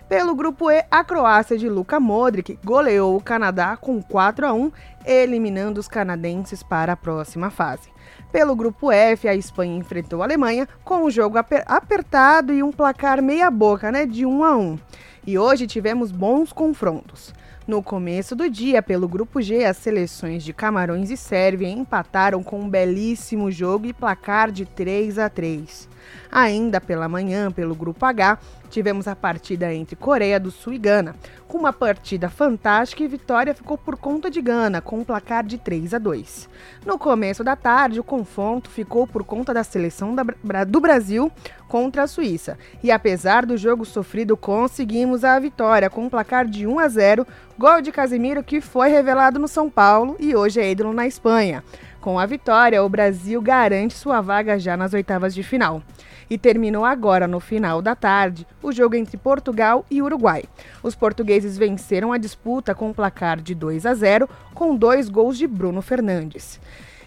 Pelo 0.10 0.36
grupo 0.36 0.70
E, 0.70 0.84
a 0.92 1.02
Croácia 1.02 1.58
de 1.58 1.70
Luka 1.70 2.02
Modric 2.02 2.60
goleou 2.62 3.16
o 3.16 3.24
Canadá 3.24 3.78
com 3.78 4.02
4 4.02 4.46
a 4.46 4.52
1, 4.52 4.70
eliminando 5.06 5.80
os 5.80 5.88
canadenses 5.88 6.62
para 6.62 6.92
a 6.92 6.98
próxima 6.98 7.50
fase. 7.50 7.90
Pelo 8.34 8.54
grupo 8.54 8.92
F, 8.92 9.30
a 9.30 9.34
Espanha 9.34 9.78
enfrentou 9.78 10.22
a 10.22 10.26
Alemanha 10.26 10.68
com 10.84 11.06
um 11.06 11.10
jogo 11.10 11.38
aper 11.38 11.64
apertado 11.66 12.52
e 12.52 12.62
um 12.62 12.74
placar 12.74 13.24
meia 13.24 13.50
boca, 13.50 13.94
né, 13.94 14.06
de 14.06 14.26
1 14.26 14.44
a 14.44 14.58
1. 14.58 14.78
E 15.26 15.38
hoje 15.38 15.66
tivemos 15.68 16.12
bons 16.12 16.52
confrontos. 16.52 17.34
No 17.66 17.82
começo 17.82 18.36
do 18.36 18.50
dia, 18.50 18.84
pelo 18.84 19.08
grupo 19.08 19.42
G, 19.42 19.64
as 19.64 19.78
seleções 19.78 20.44
de 20.44 20.52
Camarões 20.52 21.10
e 21.10 21.16
Sérvia 21.16 21.70
empataram 21.70 22.44
com 22.44 22.60
um 22.60 22.68
belíssimo 22.68 23.50
jogo 23.50 23.86
e 23.86 23.94
placar 23.94 24.52
de 24.52 24.66
3 24.66 25.18
a 25.18 25.30
3. 25.30 25.88
Ainda 26.30 26.82
pela 26.82 27.08
manhã, 27.08 27.50
pelo 27.50 27.74
grupo 27.74 28.06
H, 28.06 28.38
tivemos 28.74 29.08
a 29.08 29.16
partida 29.16 29.72
entre 29.72 29.96
Coreia 29.96 30.40
do 30.40 30.50
Sul 30.50 30.74
e 30.74 30.80
Gana. 30.80 31.16
Com 31.48 31.60
uma 31.60 31.72
partida 31.72 32.28
fantástica 32.28 33.04
e 33.04 33.08
vitória 33.08 33.54
ficou 33.54 33.78
por 33.78 33.96
conta 33.96 34.32
de 34.32 34.42
Gana, 34.42 34.82
com 34.82 35.00
um 35.00 35.04
placar 35.04 35.44
de 35.46 35.60
3 35.60 35.94
a 35.94 36.00
2. 36.00 36.50
No 36.84 36.98
começo 36.98 37.44
da 37.44 37.56
tarde, 37.56 38.00
o 38.00 38.04
confronto 38.04 38.72
ficou 38.72 39.06
por 39.06 39.24
conta 39.24 39.54
da 39.54 39.64
seleção 39.64 40.16
da, 40.16 40.24
do 40.66 40.80
Brasil 40.80 41.32
contra 41.68 42.04
a 42.04 42.08
Suíça. 42.08 42.58
E 42.82 42.92
apesar 42.92 43.46
do 43.46 43.58
jogo 43.58 43.86
sofrido, 43.86 44.36
conseguimos 44.36 45.24
a 45.24 45.38
vitória 45.38 45.90
com 45.90 46.06
um 46.06 46.10
placar 46.10 46.48
de 46.48 46.66
1 46.66 46.80
a 46.80 46.88
0, 46.88 47.28
gol 47.58 47.80
de 47.80 47.92
Casemiro 47.92 48.44
que 48.44 48.60
foi 48.60 48.90
revelado 48.90 49.38
no 49.38 49.48
São 49.48 49.70
Paulo 49.70 50.16
e 50.20 50.36
hoje 50.36 50.60
é 50.60 50.72
ídolo 50.72 50.94
na 50.94 51.06
Espanha. 51.06 51.64
Com 52.04 52.20
a 52.20 52.26
vitória, 52.26 52.84
o 52.84 52.90
Brasil 52.90 53.42
garante 53.42 53.94
sua 53.94 54.20
vaga 54.20 54.60
já 54.60 54.76
nas 54.76 54.94
oitavas 54.94 55.34
de 55.34 55.42
final. 55.42 55.82
E 56.30 56.38
terminou 56.38 56.84
agora, 56.84 57.30
no 57.30 57.40
final 57.40 57.82
da 57.82 57.96
tarde, 57.96 58.46
o 58.62 58.74
jogo 58.74 58.96
entre 58.96 59.16
Portugal 59.16 59.86
e 59.90 60.02
Uruguai. 60.02 60.44
Os 60.84 60.96
portugueses 60.96 61.58
venceram 61.58 62.12
a 62.12 62.18
disputa 62.18 62.76
com 62.76 62.90
um 62.90 62.94
placar 62.94 63.40
de 63.40 63.56
2 63.56 63.86
a 63.86 63.94
0, 63.94 64.28
com 64.54 64.76
dois 64.76 65.08
gols 65.08 65.38
de 65.38 65.48
Bruno 65.48 65.82
Fernandes. 65.82 66.60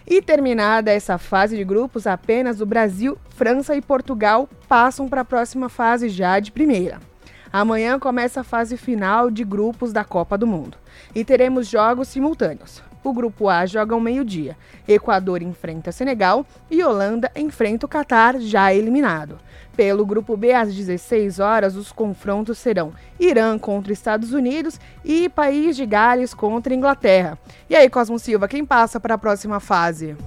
E 0.07 0.19
terminada 0.19 0.91
essa 0.91 1.19
fase 1.19 1.55
de 1.55 1.63
grupos, 1.63 2.07
apenas 2.07 2.59
o 2.59 2.65
Brasil, 2.65 3.19
França 3.29 3.75
e 3.75 3.83
Portugal 3.83 4.49
passam 4.67 5.07
para 5.07 5.21
a 5.21 5.25
próxima 5.25 5.69
fase 5.69 6.09
já 6.09 6.39
de 6.39 6.51
primeira. 6.51 6.99
Amanhã 7.53 7.99
começa 7.99 8.41
a 8.41 8.43
fase 8.43 8.75
final 8.75 9.29
de 9.29 9.43
grupos 9.43 9.93
da 9.93 10.03
Copa 10.03 10.35
do 10.39 10.47
Mundo 10.47 10.75
e 11.13 11.23
teremos 11.23 11.67
jogos 11.67 12.07
simultâneos. 12.07 12.86
O 13.03 13.13
grupo 13.13 13.47
A 13.49 13.65
joga 13.65 13.93
ao 13.93 14.01
meio-dia. 14.01 14.57
Equador 14.87 15.41
enfrenta 15.41 15.91
Senegal 15.91 16.45
e 16.69 16.83
Holanda 16.83 17.31
enfrenta 17.35 17.85
o 17.85 17.89
Catar, 17.89 18.39
já 18.39 18.73
eliminado. 18.73 19.37
Pelo 19.75 20.05
grupo 20.05 20.35
B, 20.35 20.53
às 20.53 20.73
16 20.73 21.39
horas, 21.39 21.75
os 21.75 21.91
confrontos 21.91 22.57
serão 22.57 22.93
Irã 23.19 23.59
contra 23.59 23.93
Estados 23.93 24.33
Unidos 24.33 24.79
e 25.05 25.29
País 25.29 25.75
de 25.75 25.85
Gales 25.85 26.33
contra 26.33 26.73
Inglaterra. 26.73 27.37
E 27.69 27.75
aí, 27.75 27.87
Cosmo 27.87 28.17
Silva, 28.17 28.47
quem 28.47 28.65
passa 28.65 28.99
para 28.99 29.13
a 29.13 29.17
próxima 29.19 29.59
fase? 29.59 30.17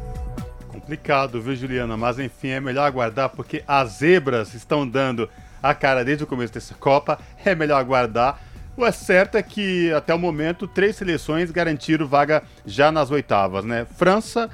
Complicado, 0.69 1.43
viu, 1.43 1.57
Juliana? 1.57 1.97
Mas 1.97 2.19
enfim, 2.19 2.49
é 2.49 2.61
melhor 2.61 2.87
aguardar 2.87 3.29
porque 3.31 3.65
as 3.67 3.99
zebras 3.99 4.55
estão 4.55 4.89
dando 4.89 5.29
a 5.63 5.75
cara 5.75 6.05
desde 6.05 6.25
o 6.25 6.27
começo 6.27 6.53
dessa 6.53 6.75
Copa. 6.75 7.19
É 7.45 7.55
melhor 7.55 7.81
aguardar 7.81 8.39
o 8.81 8.87
é 8.87 8.93
certo 8.93 9.37
é 9.37 9.43
que, 9.43 9.93
até 9.93 10.15
o 10.15 10.19
momento, 10.19 10.67
três 10.67 10.97
seleções 10.97 11.51
garantiram 11.51 12.07
vaga 12.07 12.43
já 12.65 12.91
nas 12.91 13.11
oitavas, 13.11 13.65
né? 13.65 13.87
França, 13.97 14.49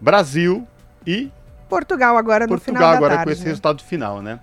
Brasil 0.00 0.66
e... 1.06 1.30
Portugal 1.68 2.16
agora 2.16 2.46
no 2.46 2.50
Portugal 2.50 2.76
final 2.76 2.94
agora 2.94 3.14
tarde, 3.14 3.24
com 3.24 3.32
esse 3.32 3.42
né? 3.42 3.48
resultado 3.48 3.82
final, 3.82 4.22
né? 4.22 4.38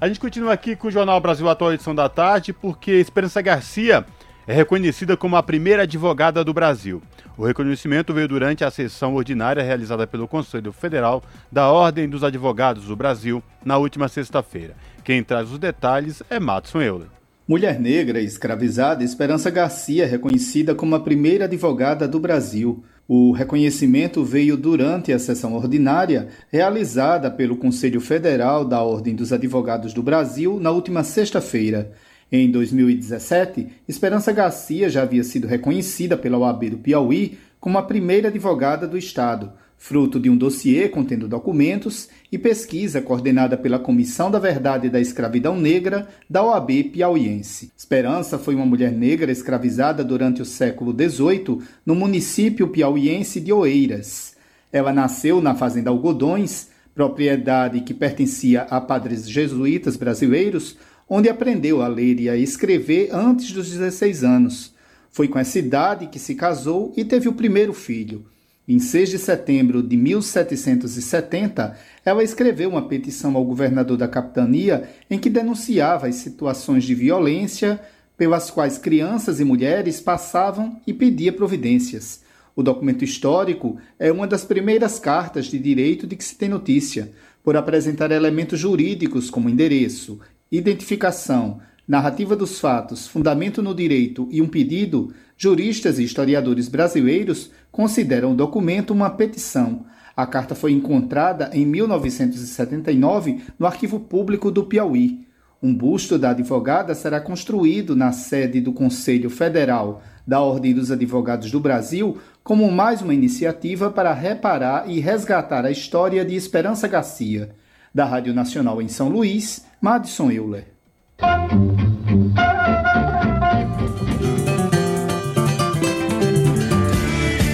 A 0.00 0.06
gente 0.06 0.20
continua 0.20 0.52
aqui 0.52 0.76
com 0.76 0.88
o 0.88 0.90
Jornal 0.90 1.18
Brasil 1.20 1.48
Atual 1.48 1.72
edição 1.72 1.94
da 1.94 2.08
tarde, 2.08 2.52
porque 2.52 2.92
Esperança 2.92 3.40
Garcia 3.40 4.04
é 4.46 4.52
reconhecida 4.52 5.16
como 5.16 5.36
a 5.36 5.42
primeira 5.42 5.84
advogada 5.84 6.44
do 6.44 6.52
Brasil. 6.52 7.02
O 7.36 7.44
reconhecimento 7.44 8.14
veio 8.14 8.28
durante 8.28 8.64
a 8.64 8.70
sessão 8.70 9.14
ordinária 9.14 9.62
realizada 9.62 10.06
pelo 10.06 10.28
Conselho 10.28 10.72
Federal 10.72 11.22
da 11.50 11.70
Ordem 11.70 12.08
dos 12.08 12.22
Advogados 12.22 12.84
do 12.84 12.96
Brasil 12.96 13.42
na 13.64 13.78
última 13.78 14.06
sexta-feira. 14.08 14.74
Quem 15.02 15.22
traz 15.22 15.50
os 15.50 15.58
detalhes 15.58 16.22
é 16.30 16.38
Matson 16.38 16.82
Euler. 16.82 17.15
Mulher 17.48 17.78
negra 17.78 18.20
escravizada 18.20 19.04
Esperança 19.04 19.50
Garcia, 19.50 20.04
reconhecida 20.04 20.74
como 20.74 20.96
a 20.96 21.00
primeira 21.00 21.44
advogada 21.44 22.08
do 22.08 22.18
Brasil. 22.18 22.82
O 23.06 23.30
reconhecimento 23.30 24.24
veio 24.24 24.56
durante 24.56 25.12
a 25.12 25.18
sessão 25.20 25.54
ordinária 25.54 26.26
realizada 26.50 27.30
pelo 27.30 27.56
Conselho 27.56 28.00
Federal 28.00 28.64
da 28.64 28.82
Ordem 28.82 29.14
dos 29.14 29.32
Advogados 29.32 29.94
do 29.94 30.02
Brasil 30.02 30.58
na 30.58 30.72
última 30.72 31.04
sexta-feira. 31.04 31.92
Em 32.32 32.50
2017, 32.50 33.68
Esperança 33.86 34.32
Garcia 34.32 34.90
já 34.90 35.02
havia 35.02 35.22
sido 35.22 35.46
reconhecida 35.46 36.16
pela 36.16 36.38
OAB 36.38 36.70
do 36.70 36.78
Piauí 36.78 37.38
como 37.60 37.78
a 37.78 37.82
primeira 37.84 38.26
advogada 38.26 38.88
do 38.88 38.98
Estado 38.98 39.52
fruto 39.78 40.18
de 40.18 40.28
um 40.30 40.36
dossiê 40.36 40.88
contendo 40.88 41.28
documentos 41.28 42.08
e 42.30 42.38
pesquisa 42.38 43.00
coordenada 43.00 43.56
pela 43.56 43.78
Comissão 43.78 44.30
da 44.30 44.38
Verdade 44.38 44.88
da 44.88 45.00
Escravidão 45.00 45.58
Negra 45.58 46.08
da 46.28 46.42
OAB 46.42 46.84
piauiense. 46.92 47.70
Esperança 47.76 48.38
foi 48.38 48.54
uma 48.54 48.66
mulher 48.66 48.92
negra 48.92 49.30
escravizada 49.30 50.02
durante 50.02 50.42
o 50.42 50.44
século 50.44 50.92
XVIII 50.92 51.60
no 51.84 51.94
município 51.94 52.68
piauiense 52.68 53.40
de 53.40 53.52
Oeiras. 53.52 54.34
Ela 54.72 54.92
nasceu 54.92 55.40
na 55.40 55.54
Fazenda 55.54 55.90
Algodões, 55.90 56.68
propriedade 56.94 57.82
que 57.82 57.94
pertencia 57.94 58.62
a 58.62 58.80
padres 58.80 59.28
jesuítas 59.28 59.96
brasileiros, 59.96 60.76
onde 61.08 61.28
aprendeu 61.28 61.82
a 61.82 61.86
ler 61.86 62.18
e 62.18 62.28
a 62.28 62.36
escrever 62.36 63.10
antes 63.12 63.52
dos 63.52 63.70
16 63.70 64.24
anos. 64.24 64.74
Foi 65.10 65.28
com 65.28 65.38
essa 65.38 65.58
idade 65.58 66.08
que 66.08 66.18
se 66.18 66.34
casou 66.34 66.92
e 66.96 67.04
teve 67.04 67.28
o 67.28 67.32
primeiro 67.32 67.72
filho. 67.72 68.24
Em 68.68 68.80
6 68.80 69.10
de 69.10 69.18
setembro 69.18 69.80
de 69.80 69.96
1770, 69.96 71.78
ela 72.04 72.24
escreveu 72.24 72.68
uma 72.68 72.88
petição 72.88 73.36
ao 73.36 73.44
governador 73.44 73.96
da 73.96 74.08
capitania 74.08 74.88
em 75.08 75.20
que 75.20 75.30
denunciava 75.30 76.08
as 76.08 76.16
situações 76.16 76.82
de 76.82 76.92
violência 76.92 77.80
pelas 78.16 78.50
quais 78.50 78.76
crianças 78.76 79.38
e 79.38 79.44
mulheres 79.44 80.00
passavam 80.00 80.80
e 80.84 80.92
pedia 80.92 81.32
providências. 81.32 82.22
O 82.56 82.62
documento 82.62 83.04
histórico 83.04 83.76
é 84.00 84.10
uma 84.10 84.26
das 84.26 84.44
primeiras 84.44 84.98
cartas 84.98 85.46
de 85.46 85.60
direito 85.60 86.04
de 86.04 86.16
que 86.16 86.24
se 86.24 86.34
tem 86.34 86.48
notícia, 86.48 87.12
por 87.44 87.56
apresentar 87.56 88.10
elementos 88.10 88.58
jurídicos 88.58 89.30
como 89.30 89.48
endereço, 89.48 90.18
identificação, 90.50 91.60
narrativa 91.86 92.34
dos 92.34 92.58
fatos, 92.58 93.06
fundamento 93.06 93.62
no 93.62 93.74
direito 93.74 94.28
e 94.30 94.42
um 94.42 94.48
pedido, 94.48 95.12
juristas 95.36 95.98
e 95.98 96.04
historiadores 96.04 96.68
brasileiros 96.68 97.50
consideram 97.70 98.32
o 98.32 98.36
documento 98.36 98.92
uma 98.92 99.10
petição. 99.10 99.86
A 100.16 100.26
carta 100.26 100.54
foi 100.54 100.72
encontrada 100.72 101.50
em 101.52 101.64
1979 101.66 103.42
no 103.58 103.66
Arquivo 103.66 104.00
Público 104.00 104.50
do 104.50 104.64
Piauí. 104.64 105.26
Um 105.62 105.74
busto 105.74 106.18
da 106.18 106.30
advogada 106.30 106.94
será 106.94 107.20
construído 107.20 107.94
na 107.94 108.12
sede 108.12 108.60
do 108.60 108.72
Conselho 108.72 109.30
Federal 109.30 110.02
da 110.26 110.40
Ordem 110.40 110.74
dos 110.74 110.90
Advogados 110.90 111.50
do 111.50 111.60
Brasil 111.60 112.18
como 112.42 112.70
mais 112.70 113.00
uma 113.00 113.14
iniciativa 113.14 113.90
para 113.90 114.12
reparar 114.12 114.88
e 114.88 115.00
resgatar 115.00 115.64
a 115.64 115.70
história 115.70 116.24
de 116.24 116.34
Esperança 116.34 116.88
Garcia. 116.88 117.50
Da 117.94 118.04
Rádio 118.04 118.34
Nacional 118.34 118.82
em 118.82 118.88
São 118.88 119.08
Luís, 119.08 119.64
Madison 119.80 120.30
Euler. 120.30 120.75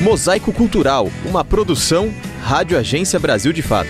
Mosaico 0.02 0.52
Cultural, 0.52 1.08
uma 1.24 1.44
produção 1.44 2.12
Rádio 2.42 2.76
Agência 2.76 3.18
Brasil 3.18 3.52
de 3.52 3.62
Fato. 3.62 3.88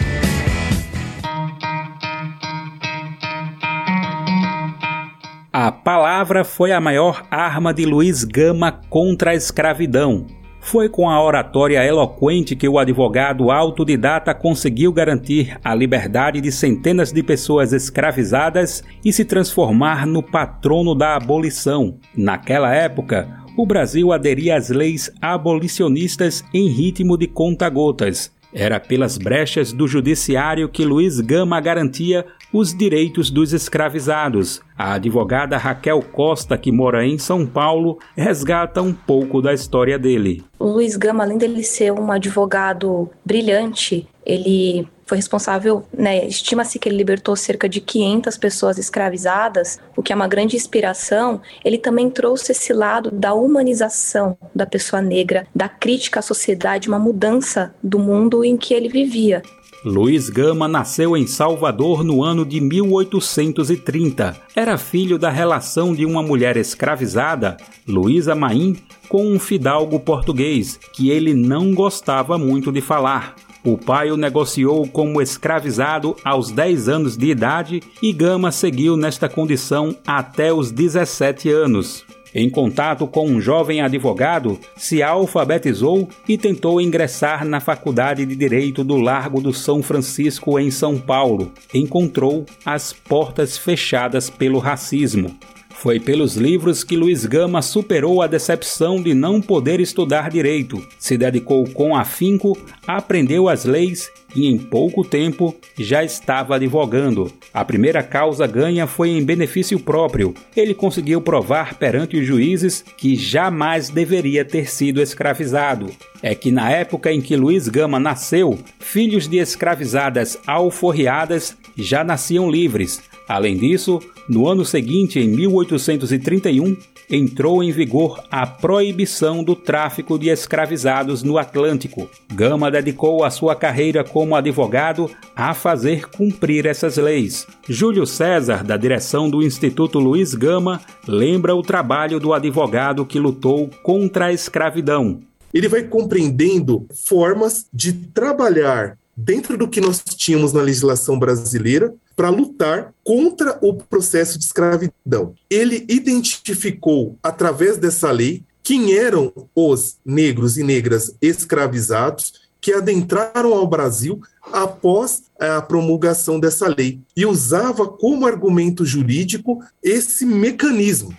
A 5.53 5.73
palavra 5.73 6.44
foi 6.44 6.73
a 6.73 6.81
maior 6.81 7.27
arma 7.31 7.73
de 7.74 7.85
Luiz 7.85 8.24
Gama 8.24 8.81
contra 8.89 9.32
a 9.32 9.35
escravidão. 9.35 10.27
Foi 10.64 10.89
com 10.89 11.10
a 11.10 11.22
oratória 11.22 11.84
eloquente 11.84 12.55
que 12.55 12.68
o 12.68 12.78
advogado 12.78 13.51
autodidata 13.51 14.32
conseguiu 14.32 14.93
garantir 14.93 15.59
a 15.62 15.74
liberdade 15.74 16.40
de 16.40 16.52
centenas 16.52 17.12
de 17.12 17.20
pessoas 17.20 17.72
escravizadas 17.72 18.82
e 19.05 19.12
se 19.12 19.24
transformar 19.24 20.06
no 20.06 20.22
patrono 20.22 20.94
da 20.94 21.16
abolição. 21.16 21.98
Naquela 22.16 22.72
época, 22.72 23.28
o 23.56 23.66
Brasil 23.66 24.12
aderia 24.12 24.56
às 24.56 24.70
leis 24.70 25.10
abolicionistas 25.20 26.44
em 26.55 26.68
ritmo 26.68 27.18
de 27.18 27.26
conta-gotas. 27.26 28.32
Era 28.55 28.78
pelas 28.78 29.18
brechas 29.18 29.72
do 29.72 29.89
judiciário 29.89 30.68
que 30.68 30.84
Luiz 30.84 31.20
Gama 31.20 31.59
garantia 31.60 32.24
os 32.52 32.76
direitos 32.76 33.30
dos 33.30 33.52
escravizados. 33.52 34.60
A 34.76 34.94
advogada 34.94 35.56
Raquel 35.56 36.02
Costa, 36.02 36.58
que 36.58 36.70
mora 36.70 37.06
em 37.06 37.18
São 37.18 37.46
Paulo, 37.46 37.98
resgata 38.16 38.82
um 38.82 38.92
pouco 38.92 39.40
da 39.40 39.54
história 39.54 39.98
dele. 39.98 40.44
O 40.58 40.66
Luiz 40.66 40.96
Gama, 40.96 41.24
além 41.24 41.38
dele 41.38 41.62
ser 41.62 41.92
um 41.92 42.12
advogado 42.12 43.10
brilhante, 43.24 44.06
ele 44.24 44.86
foi 45.06 45.16
responsável, 45.16 45.84
né, 45.92 46.26
estima-se 46.26 46.78
que 46.78 46.88
ele 46.88 46.96
libertou 46.96 47.36
cerca 47.36 47.68
de 47.68 47.80
500 47.80 48.38
pessoas 48.38 48.78
escravizadas, 48.78 49.78
o 49.96 50.02
que 50.02 50.12
é 50.12 50.16
uma 50.16 50.28
grande 50.28 50.56
inspiração. 50.56 51.42
Ele 51.64 51.76
também 51.76 52.08
trouxe 52.08 52.52
esse 52.52 52.72
lado 52.72 53.10
da 53.10 53.34
humanização 53.34 54.38
da 54.54 54.64
pessoa 54.64 55.02
negra, 55.02 55.46
da 55.54 55.68
crítica 55.68 56.20
à 56.20 56.22
sociedade, 56.22 56.88
uma 56.88 56.98
mudança 56.98 57.74
do 57.82 57.98
mundo 57.98 58.44
em 58.44 58.56
que 58.56 58.72
ele 58.72 58.88
vivia. 58.88 59.42
Luiz 59.84 60.30
Gama 60.30 60.68
nasceu 60.68 61.16
em 61.16 61.26
Salvador 61.26 62.04
no 62.04 62.22
ano 62.22 62.44
de 62.46 62.60
1830. 62.60 64.36
Era 64.54 64.78
filho 64.78 65.18
da 65.18 65.28
relação 65.28 65.92
de 65.92 66.06
uma 66.06 66.22
mulher 66.22 66.56
escravizada, 66.56 67.56
Luísa 67.86 68.32
Maim, 68.32 68.76
com 69.09 69.26
um 69.26 69.40
fidalgo 69.40 69.98
português 69.98 70.78
que 70.92 71.10
ele 71.10 71.34
não 71.34 71.74
gostava 71.74 72.38
muito 72.38 72.70
de 72.70 72.80
falar. 72.80 73.34
O 73.64 73.76
pai 73.76 74.12
o 74.12 74.16
negociou 74.16 74.86
como 74.86 75.20
escravizado 75.20 76.14
aos 76.24 76.50
10 76.50 76.88
anos 76.88 77.16
de 77.16 77.30
idade 77.30 77.80
e 78.00 78.12
Gama 78.12 78.52
seguiu 78.52 78.96
nesta 78.96 79.28
condição 79.28 79.96
até 80.06 80.52
os 80.52 80.70
17 80.70 81.48
anos. 81.48 82.04
Em 82.34 82.48
contato 82.48 83.06
com 83.06 83.28
um 83.28 83.40
jovem 83.40 83.82
advogado, 83.82 84.59
se 84.76 85.02
alfabetizou 85.02 86.09
e 86.26 86.38
tentou 86.38 86.80
ingressar 86.80 87.44
na 87.44 87.60
Faculdade 87.60 88.24
de 88.24 88.34
Direito 88.34 88.82
do 88.82 88.96
Largo 88.96 89.40
do 89.40 89.52
São 89.52 89.82
Francisco, 89.82 90.59
em 90.59 90.70
São 90.70 90.98
Paulo. 90.98 91.52
Encontrou 91.74 92.46
as 92.64 92.92
portas 92.92 93.59
fechadas 93.59 94.30
pelo 94.30 94.59
racismo. 94.59 95.36
Foi 95.82 95.98
pelos 95.98 96.36
livros 96.36 96.84
que 96.84 96.96
Luiz 96.96 97.26
Gama 97.26 97.60
superou 97.60 98.22
a 98.22 98.28
decepção 98.28 99.02
de 99.02 99.14
não 99.14 99.40
poder 99.40 99.80
estudar 99.80 100.30
direito, 100.30 100.80
se 100.96 101.18
dedicou 101.18 101.68
com 101.70 101.96
afinco, 101.96 102.56
aprendeu 102.86 103.48
as 103.48 103.64
leis 103.64 104.09
e 104.32 104.46
em 104.46 104.56
pouco 104.56 105.02
tempo 105.04 105.52
já 105.76 106.04
estava 106.04 106.54
advogando. 106.54 107.32
A 107.52 107.64
primeira 107.64 108.00
causa 108.00 108.46
ganha 108.46 108.86
foi 108.86 109.09
em 109.09 109.24
benefício 109.24 109.80
próprio. 109.80 110.32
Ele 110.56 110.72
conseguiu 110.72 111.20
provar 111.20 111.74
perante 111.74 112.16
os 112.16 112.24
juízes 112.24 112.84
que 112.96 113.16
jamais 113.16 113.88
deveria 113.88 114.44
ter 114.44 114.70
sido 114.70 115.02
escravizado. 115.02 115.90
É 116.22 116.32
que 116.32 116.52
na 116.52 116.70
época 116.70 117.10
em 117.10 117.20
que 117.20 117.34
Luiz 117.34 117.68
Gama 117.68 117.98
nasceu, 117.98 118.56
filhos 118.78 119.26
de 119.26 119.38
escravizadas 119.38 120.38
alforriadas 120.46 121.56
já 121.76 122.04
nasciam 122.04 122.48
livres. 122.48 123.02
Além 123.28 123.57
disso, 123.57 124.01
no 124.28 124.49
ano 124.49 124.65
seguinte, 124.65 125.19
em 125.19 125.28
1831, 125.28 126.77
entrou 127.11 127.62
em 127.62 127.70
vigor 127.70 128.23
a 128.31 128.47
proibição 128.47 129.44
do 129.44 129.55
tráfico 129.55 130.19
de 130.19 130.28
escravizados 130.28 131.23
no 131.23 131.39
Atlântico. 131.39 132.09
Gama 132.32 132.70
dedicou 132.70 133.24
a 133.24 133.31
sua 133.31 133.55
carreira 133.55 134.03
como 134.03 134.35
advogado 134.35 135.11
a 135.36 135.55
fazer 135.55 136.09
cumprir 136.09 136.66
essas 136.66 136.97
leis. 136.97 137.47
Júlio 137.69 138.07
César, 138.07 138.65
da 138.65 138.77
direção 138.77 139.28
do 139.28 139.43
Instituto 139.43 139.99
Luiz 139.99 140.35
Gama, 140.35 140.81
lembra 141.07 141.55
o 141.55 141.62
trabalho 141.62 142.19
do 142.19 142.32
advogado 142.32 143.05
que 143.05 143.19
lutou 143.19 143.69
contra 143.82 144.27
a 144.27 144.32
escravidão. 144.32 145.20
Ele 145.53 145.69
vai 145.69 145.82
compreendendo 145.82 146.86
formas 147.05 147.66
de 147.73 147.93
trabalhar 147.93 148.97
dentro 149.15 149.59
do 149.59 149.69
que 149.69 149.81
nós 149.81 150.03
tínhamos 150.03 150.53
na 150.53 150.62
legislação 150.62 151.19
brasileira 151.19 151.93
para 152.14 152.28
lutar 152.30 152.93
contra 153.05 153.59
o 153.60 153.74
processo 153.74 154.39
de 154.39 154.44
escravidão. 154.44 155.34
Ele 155.51 155.84
identificou, 155.89 157.18
através 157.22 157.78
dessa 157.78 158.10
lei, 158.10 158.43
quem 158.62 158.94
eram 158.94 159.32
os 159.55 159.97
negros 160.05 160.56
e 160.56 160.62
negras 160.62 161.14
escravizados 161.20 162.43
que 162.60 162.72
adentraram 162.72 163.52
ao 163.52 163.66
Brasil 163.66 164.20
após 164.52 165.24
a 165.39 165.60
promulgação 165.60 166.39
dessa 166.39 166.68
lei 166.68 167.01
e 167.16 167.26
usava 167.26 167.89
como 167.89 168.24
argumento 168.24 168.86
jurídico 168.86 169.59
esse 169.82 170.24
mecanismo 170.24 171.12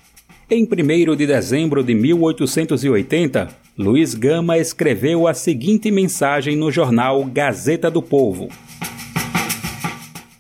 Em 0.50 0.64
1 0.64 1.16
de 1.18 1.28
dezembro 1.28 1.84
de 1.84 1.94
1880, 1.94 3.50
Luiz 3.78 4.14
Gama 4.14 4.58
escreveu 4.58 5.28
a 5.28 5.34
seguinte 5.34 5.92
mensagem 5.92 6.56
no 6.56 6.72
jornal 6.72 7.26
Gazeta 7.26 7.92
do 7.92 8.02
Povo: 8.02 8.48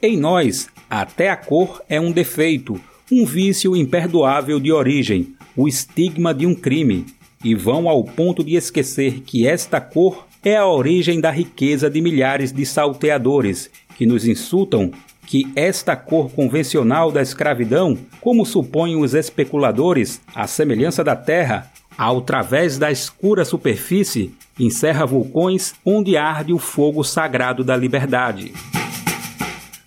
Em 0.05 0.17
nós, 0.17 0.67
até 0.89 1.29
a 1.29 1.37
cor 1.37 1.81
é 1.87 1.97
um 1.97 2.11
defeito, 2.11 2.77
um 3.09 3.25
vício 3.25 3.73
imperdoável 3.73 4.59
de 4.59 4.69
origem, 4.69 5.33
o 5.55 5.65
estigma 5.65 6.33
de 6.33 6.45
um 6.45 6.53
crime, 6.53 7.05
e 7.41 7.55
vão 7.55 7.87
ao 7.87 8.03
ponto 8.03 8.43
de 8.43 8.55
esquecer 8.55 9.21
que 9.21 9.47
esta 9.47 9.79
cor 9.79 10.27
é 10.43 10.57
a 10.57 10.67
origem 10.67 11.21
da 11.21 11.31
riqueza 11.31 11.89
de 11.89 12.01
milhares 12.01 12.51
de 12.51 12.65
salteadores 12.65 13.69
que 13.95 14.05
nos 14.05 14.27
insultam 14.27 14.91
que 15.25 15.49
esta 15.55 15.95
cor 15.95 16.29
convencional 16.31 17.09
da 17.09 17.21
escravidão, 17.21 17.97
como 18.19 18.45
supõem 18.45 18.97
os 18.97 19.13
especuladores, 19.13 20.19
à 20.35 20.45
semelhança 20.47 21.01
da 21.01 21.15
terra, 21.15 21.71
ao 21.97 22.19
través 22.19 22.77
da 22.77 22.91
escura 22.91 23.45
superfície, 23.45 24.33
encerra 24.59 25.05
vulcões 25.05 25.73
onde 25.85 26.17
arde 26.17 26.51
o 26.51 26.59
fogo 26.59 27.05
sagrado 27.05 27.63
da 27.63 27.77
liberdade. 27.77 28.51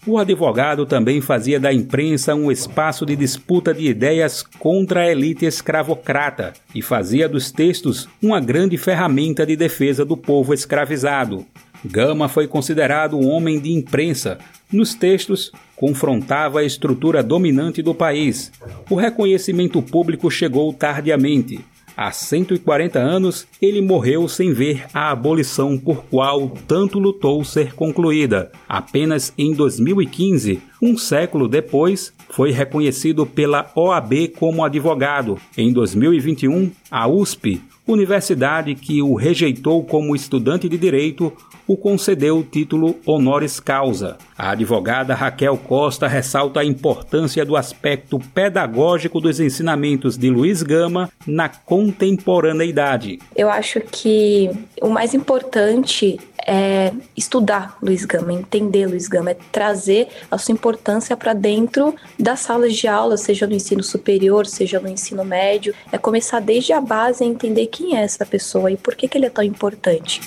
O 0.06 0.18
advogado 0.18 0.86
também 0.86 1.20
fazia 1.20 1.58
da 1.58 1.72
imprensa 1.72 2.32
um 2.32 2.48
espaço 2.52 3.04
de 3.04 3.16
disputa 3.16 3.74
de 3.74 3.88
ideias 3.88 4.40
contra 4.40 5.00
a 5.00 5.10
elite 5.10 5.44
escravocrata 5.44 6.52
e 6.72 6.80
fazia 6.80 7.28
dos 7.28 7.50
textos 7.50 8.08
uma 8.22 8.38
grande 8.38 8.78
ferramenta 8.78 9.44
de 9.44 9.56
defesa 9.56 10.04
do 10.04 10.16
povo 10.16 10.54
escravizado. 10.54 11.44
Gama 11.84 12.28
foi 12.28 12.46
considerado 12.46 13.18
um 13.18 13.28
homem 13.28 13.58
de 13.58 13.72
imprensa. 13.72 14.38
Nos 14.72 14.94
textos, 14.94 15.50
confrontava 15.74 16.60
a 16.60 16.64
estrutura 16.64 17.20
dominante 17.20 17.82
do 17.82 17.94
país. 17.94 18.52
O 18.88 18.94
reconhecimento 18.94 19.82
público 19.82 20.30
chegou 20.30 20.72
tardiamente. 20.72 21.64
Há 21.96 22.12
140 22.12 22.98
anos, 22.98 23.46
ele 23.60 23.80
morreu 23.80 24.28
sem 24.28 24.52
ver 24.52 24.84
a 24.92 25.10
abolição 25.10 25.78
por 25.78 26.04
qual 26.04 26.50
tanto 26.68 26.98
lutou 26.98 27.42
ser 27.42 27.74
concluída. 27.74 28.52
Apenas 28.68 29.32
em 29.38 29.54
2015, 29.54 30.60
um 30.82 30.98
século 30.98 31.48
depois, 31.48 32.12
foi 32.28 32.50
reconhecido 32.50 33.24
pela 33.24 33.72
OAB 33.74 34.28
como 34.38 34.62
advogado. 34.62 35.38
Em 35.56 35.72
2021, 35.72 36.70
a 36.90 37.08
USP, 37.08 37.62
universidade 37.86 38.74
que 38.74 39.00
o 39.00 39.14
rejeitou 39.14 39.82
como 39.82 40.14
estudante 40.14 40.68
de 40.68 40.76
direito, 40.76 41.32
o 41.66 41.78
concedeu 41.78 42.38
o 42.38 42.44
título 42.44 42.96
honoris 43.06 43.58
causa. 43.58 44.18
A 44.38 44.50
advogada 44.50 45.14
Raquel 45.14 45.56
Costa 45.56 46.06
ressalta 46.06 46.60
a 46.60 46.64
importância 46.64 47.42
do 47.42 47.56
aspecto 47.56 48.18
pedagógico 48.34 49.18
dos 49.18 49.40
ensinamentos 49.40 50.18
de 50.18 50.28
Luiz 50.28 50.62
Gama 50.62 51.10
na 51.26 51.48
contemporaneidade. 51.48 53.18
Eu 53.34 53.48
acho 53.48 53.80
que 53.80 54.50
o 54.82 54.90
mais 54.90 55.14
importante 55.14 56.18
é 56.46 56.92
estudar 57.16 57.78
Luiz 57.82 58.04
Gama, 58.04 58.32
entender 58.32 58.86
Luiz 58.86 59.08
Gama, 59.08 59.30
é 59.30 59.36
trazer 59.50 60.08
a 60.30 60.36
sua 60.36 60.52
importância 60.52 61.16
para 61.16 61.32
dentro 61.32 61.94
das 62.18 62.40
salas 62.40 62.76
de 62.76 62.86
aula, 62.86 63.16
seja 63.16 63.46
no 63.46 63.54
ensino 63.54 63.82
superior, 63.82 64.46
seja 64.46 64.78
no 64.78 64.88
ensino 64.88 65.24
médio. 65.24 65.74
É 65.90 65.96
começar 65.96 66.40
desde 66.40 66.74
a 66.74 66.80
base 66.80 67.24
a 67.24 67.26
entender 67.26 67.66
quem 67.68 67.96
é 67.96 68.02
essa 68.02 68.26
pessoa 68.26 68.70
e 68.70 68.76
por 68.76 68.94
que, 68.94 69.08
que 69.08 69.16
ele 69.16 69.26
é 69.26 69.30
tão 69.30 69.42
importante. 69.42 70.20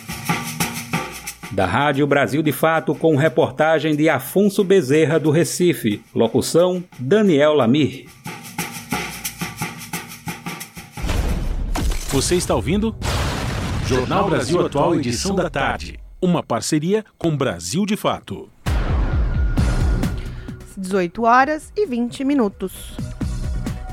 Da 1.52 1.66
Rádio 1.66 2.06
Brasil 2.06 2.44
de 2.44 2.52
Fato, 2.52 2.94
com 2.94 3.16
reportagem 3.16 3.96
de 3.96 4.08
Afonso 4.08 4.64
Bezerra, 4.64 5.20
do 5.20 5.32
Recife. 5.32 6.04
Locução: 6.14 6.84
Daniel 7.00 7.54
Lamir. 7.54 8.06
Você 12.10 12.36
está 12.36 12.56
ouvindo? 12.56 12.96
Jornal 13.86 14.30
Brasil 14.30 14.64
Atual, 14.64 14.96
edição 14.96 15.36
da 15.36 15.50
tarde. 15.50 16.00
Uma 16.22 16.44
parceria 16.44 17.04
com 17.18 17.36
Brasil 17.36 17.84
de 17.86 17.96
Fato. 17.96 18.48
18 20.78 21.24
horas 21.24 21.74
e 21.76 21.88
20 21.88 22.24
minutos. 22.24 22.96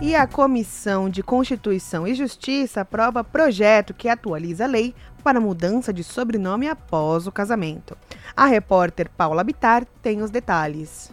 E 0.00 0.14
a 0.14 0.26
Comissão 0.26 1.08
de 1.08 1.22
Constituição 1.22 2.06
e 2.06 2.14
Justiça 2.14 2.82
aprova 2.82 3.24
projeto 3.24 3.94
que 3.94 4.10
atualiza 4.10 4.64
a 4.64 4.68
lei 4.68 4.94
para 5.26 5.40
mudança 5.40 5.92
de 5.92 6.04
sobrenome 6.04 6.68
após 6.68 7.26
o 7.26 7.32
casamento. 7.32 7.98
A 8.36 8.46
repórter 8.46 9.10
Paula 9.10 9.42
Bitar 9.42 9.84
tem 10.00 10.22
os 10.22 10.30
detalhes. 10.30 11.10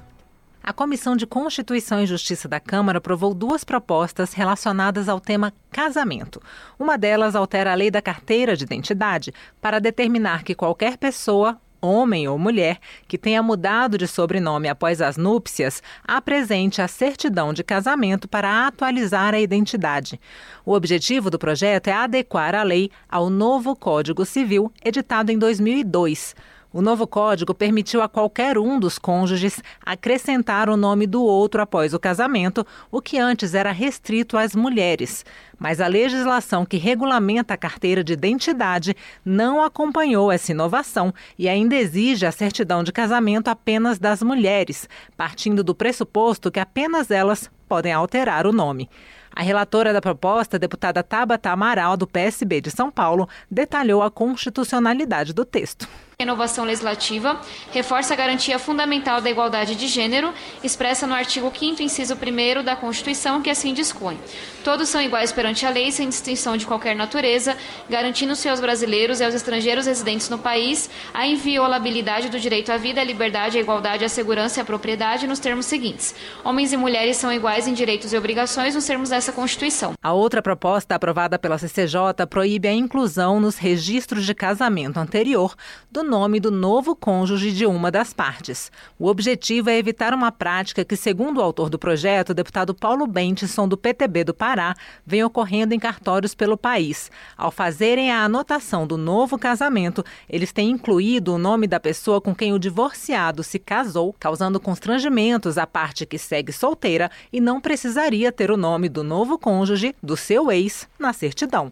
A 0.62 0.72
Comissão 0.72 1.16
de 1.16 1.26
Constituição 1.26 2.00
e 2.00 2.06
Justiça 2.06 2.48
da 2.48 2.60
Câmara 2.60 3.00
aprovou 3.00 3.34
duas 3.34 3.64
propostas 3.64 4.32
relacionadas 4.32 5.10
ao 5.10 5.20
tema 5.20 5.52
casamento. 5.72 6.40
Uma 6.78 6.96
delas 6.96 7.36
altera 7.36 7.72
a 7.72 7.76
lei 7.76 7.90
da 7.90 8.04
carteira 8.04 8.56
de 8.56 8.66
identidade 8.66 9.34
para 9.60 9.80
determinar 9.80 10.44
que 10.44 10.54
qualquer 10.54 10.96
pessoa 10.96 11.60
homem 11.84 12.28
ou 12.28 12.40
mulher 12.40 12.80
que 13.08 13.18
tenha 13.18 13.44
mudado 13.44 13.98
de 13.98 14.08
sobrenome 14.08 14.70
após 14.70 15.02
as 15.02 15.18
núpcias 15.18 15.84
apresente 16.08 16.82
a 16.82 16.88
certidão 16.88 17.54
de 17.54 17.64
casamento 17.64 18.28
para 18.28 18.66
atualizar 18.68 19.34
a 19.34 19.40
identidade. 19.40 20.20
O 20.66 20.74
objetivo 20.74 21.30
do 21.30 21.38
projeto 21.38 21.90
é 21.90 21.94
adequar 21.94 22.56
a 22.56 22.64
lei 22.64 22.90
ao 23.10 23.30
novo 23.30 23.76
Código 23.76 24.26
Civil, 24.26 24.72
editado 24.84 25.32
em 25.32 25.38
2002. 25.38 26.36
O 26.74 26.82
novo 26.82 27.06
código 27.06 27.54
permitiu 27.54 28.02
a 28.02 28.10
qualquer 28.10 28.58
um 28.58 28.80
dos 28.80 28.98
cônjuges 28.98 29.62
acrescentar 29.86 30.72
o 30.72 30.76
nome 30.76 31.06
do 31.06 31.24
outro 31.24 31.62
após 31.62 31.94
o 31.94 32.00
casamento, 32.00 32.66
o 32.90 33.00
que 33.00 33.20
antes 33.20 33.54
era 33.54 33.72
restrito 33.72 34.36
às 34.36 34.56
mulheres. 34.56 35.24
Mas 35.60 35.80
a 35.80 35.86
legislação 35.86 36.66
que 36.66 36.78
regulamenta 36.78 37.54
a 37.54 37.58
carteira 37.58 38.04
de 38.04 38.14
identidade 38.14 38.96
não 39.24 39.62
acompanhou 39.64 40.32
essa 40.32 40.52
inovação 40.52 41.14
e 41.38 41.48
ainda 41.48 41.76
exige 41.76 42.26
a 42.26 42.32
certidão 42.32 42.84
de 42.84 42.92
casamento 42.92 43.50
apenas 43.50 44.00
das 44.00 44.24
mulheres, 44.24 44.90
partindo 45.16 45.64
do 45.64 45.76
pressuposto 45.76 46.50
que 46.50 46.60
apenas 46.60 47.12
elas 47.12 47.52
podem 47.70 47.94
alterar 47.94 48.48
o 48.48 48.52
nome. 48.52 48.90
A 49.36 49.44
relatora 49.44 49.94
da 49.94 50.02
proposta, 50.02 50.58
deputada 50.58 51.04
Tabata 51.04 51.52
Amaral, 51.52 51.98
do 51.98 52.08
PSB 52.08 52.62
de 52.62 52.72
São 52.72 52.92
Paulo, 52.92 53.30
detalhou 53.50 54.02
a 54.02 54.12
constitucionalidade 54.12 55.34
do 55.34 55.46
texto. 55.46 55.88
A 56.20 56.24
inovação 56.24 56.64
legislativa 56.64 57.42
reforça 57.72 58.14
a 58.14 58.18
garantia 58.18 58.60
fundamental 58.60 59.20
da 59.20 59.32
igualdade 59.32 59.74
de 59.74 59.88
gênero, 59.88 60.32
expressa 60.64 61.08
no 61.08 61.14
artigo 61.14 61.52
5 61.52 61.82
inciso 61.82 62.14
1 62.14 62.64
da 62.64 62.76
Constituição, 62.76 63.42
que 63.42 63.50
assim 63.50 63.74
dispõe. 63.74 64.20
Todos 64.64 64.90
são 64.90 65.02
iguais 65.02 65.32
perante 65.32 65.66
a 65.66 65.70
lei, 65.70 65.92
sem 65.92 66.08
distinção 66.08 66.56
de 66.56 66.68
qualquer 66.68 66.96
natureza, 66.96 67.58
garantindo-se 67.90 68.48
aos 68.48 68.60
brasileiros 68.60 69.20
e 69.20 69.24
aos 69.24 69.34
estrangeiros 69.34 69.88
residentes 69.88 70.30
no 70.30 70.38
país 70.38 70.90
a 71.14 71.26
inviolabilidade 71.26 72.30
do 72.30 72.40
direito 72.40 72.72
à 72.72 72.78
vida, 72.78 73.02
à 73.02 73.04
liberdade, 73.04 73.58
à 73.58 73.62
igualdade, 73.62 74.06
à 74.06 74.10
segurança 74.10 74.60
e 74.60 74.62
à 74.62 74.66
propriedade 74.66 75.28
nos 75.28 75.40
termos 75.40 75.66
seguintes. 75.66 76.14
Homens 76.44 76.72
e 76.72 76.78
mulheres 76.78 77.18
são 77.18 77.34
iguais 77.34 77.68
em 77.68 77.74
direitos 77.74 78.14
e 78.14 78.18
obrigações 78.18 78.76
nos 78.76 78.86
termos 78.86 79.10
dessa 79.10 79.32
Constituição. 79.32 79.94
A 80.02 80.14
outra 80.14 80.42
proposta 80.42 80.94
aprovada 80.94 81.40
pela 81.40 81.58
CCJ 81.58 82.28
proíbe 82.30 82.68
a 82.68 82.74
inclusão 82.74 83.40
nos 83.40 83.58
registros 83.58 84.26
de 84.26 84.36
casamento 84.36 84.98
anterior 84.98 85.56
do 85.92 86.03
nome 86.04 86.40
do 86.40 86.52
novo 86.52 86.96
cônjuge 86.96 87.52
de 87.52 87.66
uma 87.66 87.90
das 87.90 88.14
partes. 88.14 88.72
O 89.00 89.08
objetivo 89.08 89.70
é 89.70 89.78
evitar 89.78 90.14
uma 90.14 90.32
prática 90.32 90.86
que, 90.86 90.96
segundo 90.96 91.38
o 91.38 91.42
autor 91.42 91.70
do 91.70 91.80
projeto, 91.80 92.30
o 92.30 92.34
deputado 92.34 92.74
Paulo 92.74 93.08
Bentison, 93.08 93.68
do 93.68 93.78
PTB 93.78 94.24
do 94.24 94.34
Pará, 94.34 94.76
vem 95.06 95.24
ocorrendo 95.24 95.74
em 95.74 95.80
cartórios 95.80 96.36
pelo 96.36 96.58
país. 96.58 97.10
Ao 97.38 97.52
fazerem 97.52 98.12
a 98.12 98.24
anotação 98.24 98.86
do 98.86 98.98
novo 98.98 99.38
casamento, 99.38 100.04
eles 100.30 100.52
têm 100.52 100.70
incluído 100.70 101.34
o 101.34 101.38
nome 101.38 101.66
da 101.66 101.80
pessoa 101.80 102.22
com 102.22 102.36
quem 102.36 102.54
o 102.54 102.60
divorciado 102.60 103.44
se 103.44 103.58
casou, 103.58 104.14
causando 104.20 104.60
constrangimentos 104.60 105.58
à 105.58 105.66
parte 105.66 106.06
que 106.06 106.18
segue 106.18 106.52
solteira 106.52 107.10
e 107.32 107.40
não 107.40 107.62
precisaria 107.62 108.32
ter 108.32 108.52
o 108.52 108.58
nome 108.58 108.90
do 108.90 109.04
novo 109.04 109.38
cônjuge, 109.38 109.96
do 110.04 110.18
seu 110.18 110.52
ex, 110.52 110.88
na 111.00 111.14
certidão. 111.14 111.72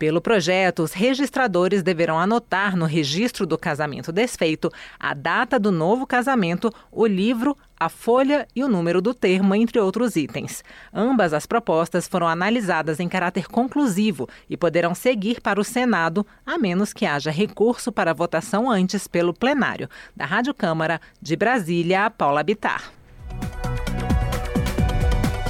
Pelo 0.00 0.22
projeto, 0.22 0.82
os 0.82 0.94
registradores 0.94 1.82
deverão 1.82 2.18
anotar 2.18 2.74
no 2.74 2.86
registro 2.86 3.44
do 3.44 3.58
casamento 3.58 4.10
desfeito 4.10 4.72
a 4.98 5.12
data 5.12 5.58
do 5.58 5.70
novo 5.70 6.06
casamento, 6.06 6.72
o 6.90 7.04
livro, 7.04 7.54
a 7.78 7.90
folha 7.90 8.48
e 8.56 8.64
o 8.64 8.68
número 8.68 9.02
do 9.02 9.12
termo, 9.12 9.54
entre 9.54 9.78
outros 9.78 10.16
itens. 10.16 10.64
Ambas 10.90 11.34
as 11.34 11.44
propostas 11.44 12.08
foram 12.08 12.26
analisadas 12.26 12.98
em 12.98 13.10
caráter 13.10 13.46
conclusivo 13.46 14.26
e 14.48 14.56
poderão 14.56 14.94
seguir 14.94 15.38
para 15.38 15.60
o 15.60 15.64
Senado, 15.64 16.26
a 16.46 16.56
menos 16.56 16.94
que 16.94 17.04
haja 17.04 17.30
recurso 17.30 17.92
para 17.92 18.14
votação 18.14 18.70
antes 18.70 19.06
pelo 19.06 19.34
plenário. 19.34 19.86
Da 20.16 20.24
Rádio 20.24 20.54
Câmara, 20.54 20.98
de 21.20 21.36
Brasília, 21.36 22.08
Paula 22.08 22.42
Bitar. 22.42 22.90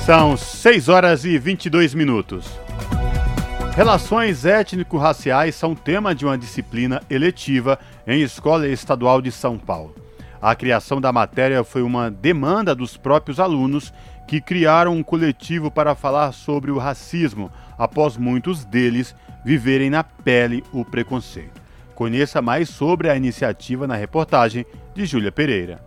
São 0.05 0.37
6 0.37 0.89
horas 0.89 1.25
e 1.25 1.39
22 1.39 1.95
minutos. 1.95 2.51
Relações 3.75 4.45
étnico-raciais 4.45 5.55
são 5.55 5.75
tema 5.75 6.15
de 6.15 6.27
uma 6.27 6.37
disciplina 6.37 7.01
eletiva 7.09 7.79
em 8.07 8.21
Escola 8.21 8.67
Estadual 8.69 9.23
de 9.23 9.31
São 9.31 9.57
Paulo. 9.57 9.95
A 10.43 10.55
criação 10.55 11.01
da 11.01 11.13
matéria 11.13 11.63
foi 11.63 11.83
uma 11.83 12.11
demanda 12.11 12.75
dos 12.75 12.97
próprios 12.97 13.39
alunos 13.39 13.93
que 14.27 14.41
criaram 14.41 14.95
um 14.95 15.03
coletivo 15.03 15.71
para 15.71 15.95
falar 15.95 16.33
sobre 16.33 16.71
o 16.71 16.79
racismo, 16.79 17.51
após 17.79 18.17
muitos 18.17 18.65
deles 18.65 19.15
viverem 19.45 19.89
na 19.89 20.03
pele 20.03 20.63
o 20.73 20.85
preconceito. 20.85 21.61
Conheça 21.95 22.43
mais 22.43 22.69
sobre 22.69 23.09
a 23.09 23.17
iniciativa 23.17 23.87
na 23.87 23.95
reportagem 23.95 24.67
de 24.95 25.07
Júlia 25.07 25.31
Pereira. 25.31 25.83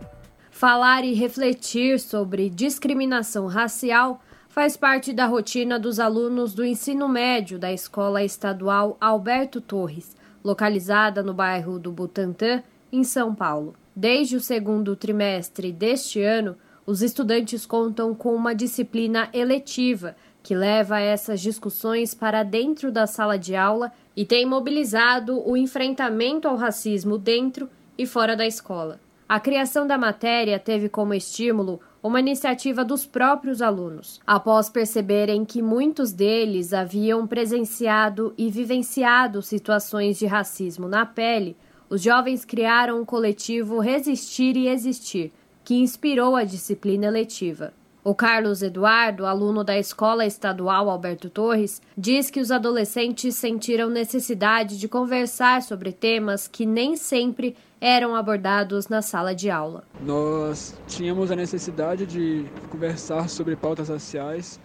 Falar 0.50 1.04
e 1.04 1.12
refletir 1.14 2.00
sobre 2.00 2.48
discriminação 2.48 3.46
racial 3.46 4.20
faz 4.54 4.76
parte 4.76 5.12
da 5.12 5.26
rotina 5.26 5.80
dos 5.80 5.98
alunos 5.98 6.54
do 6.54 6.64
ensino 6.64 7.08
médio 7.08 7.58
da 7.58 7.72
Escola 7.72 8.22
Estadual 8.22 8.96
Alberto 9.00 9.60
Torres, 9.60 10.16
localizada 10.44 11.24
no 11.24 11.34
bairro 11.34 11.76
do 11.76 11.90
Butantã, 11.90 12.62
em 12.92 13.02
São 13.02 13.34
Paulo. 13.34 13.74
Desde 13.96 14.36
o 14.36 14.40
segundo 14.40 14.94
trimestre 14.94 15.72
deste 15.72 16.22
ano, 16.22 16.54
os 16.86 17.02
estudantes 17.02 17.66
contam 17.66 18.14
com 18.14 18.32
uma 18.32 18.54
disciplina 18.54 19.28
eletiva 19.32 20.14
que 20.40 20.54
leva 20.54 21.00
essas 21.00 21.40
discussões 21.40 22.14
para 22.14 22.44
dentro 22.44 22.92
da 22.92 23.08
sala 23.08 23.36
de 23.36 23.56
aula 23.56 23.90
e 24.16 24.24
tem 24.24 24.46
mobilizado 24.46 25.42
o 25.44 25.56
enfrentamento 25.56 26.46
ao 26.46 26.54
racismo 26.54 27.18
dentro 27.18 27.68
e 27.98 28.06
fora 28.06 28.36
da 28.36 28.46
escola. 28.46 29.00
A 29.28 29.40
criação 29.40 29.84
da 29.84 29.98
matéria 29.98 30.60
teve 30.60 30.88
como 30.88 31.12
estímulo 31.12 31.80
uma 32.04 32.20
iniciativa 32.20 32.84
dos 32.84 33.06
próprios 33.06 33.62
alunos, 33.62 34.20
após 34.26 34.68
perceberem 34.68 35.42
que 35.42 35.62
muitos 35.62 36.12
deles 36.12 36.74
haviam 36.74 37.26
presenciado 37.26 38.34
e 38.36 38.50
vivenciado 38.50 39.40
situações 39.40 40.18
de 40.18 40.26
racismo 40.26 40.86
na 40.86 41.06
pele. 41.06 41.56
Os 41.88 42.02
jovens 42.02 42.44
criaram 42.44 43.00
um 43.00 43.06
coletivo 43.06 43.78
Resistir 43.78 44.54
e 44.54 44.68
Existir, 44.68 45.32
que 45.64 45.76
inspirou 45.76 46.36
a 46.36 46.44
disciplina 46.44 47.06
eletiva. 47.06 47.72
O 48.06 48.14
Carlos 48.14 48.62
Eduardo, 48.62 49.24
aluno 49.24 49.64
da 49.64 49.78
Escola 49.78 50.26
Estadual 50.26 50.90
Alberto 50.90 51.30
Torres, 51.30 51.80
diz 51.96 52.28
que 52.28 52.38
os 52.38 52.50
adolescentes 52.50 53.34
sentiram 53.34 53.88
necessidade 53.88 54.78
de 54.78 54.86
conversar 54.86 55.62
sobre 55.62 55.90
temas 55.90 56.46
que 56.46 56.66
nem 56.66 56.96
sempre 56.96 57.56
eram 57.80 58.14
abordados 58.14 58.88
na 58.88 59.00
sala 59.00 59.34
de 59.34 59.48
aula. 59.48 59.84
Nós 60.02 60.78
tínhamos 60.86 61.30
a 61.30 61.36
necessidade 61.36 62.04
de 62.04 62.44
conversar 62.68 63.26
sobre 63.30 63.56
pautas 63.56 63.88
raciais, 63.88 64.60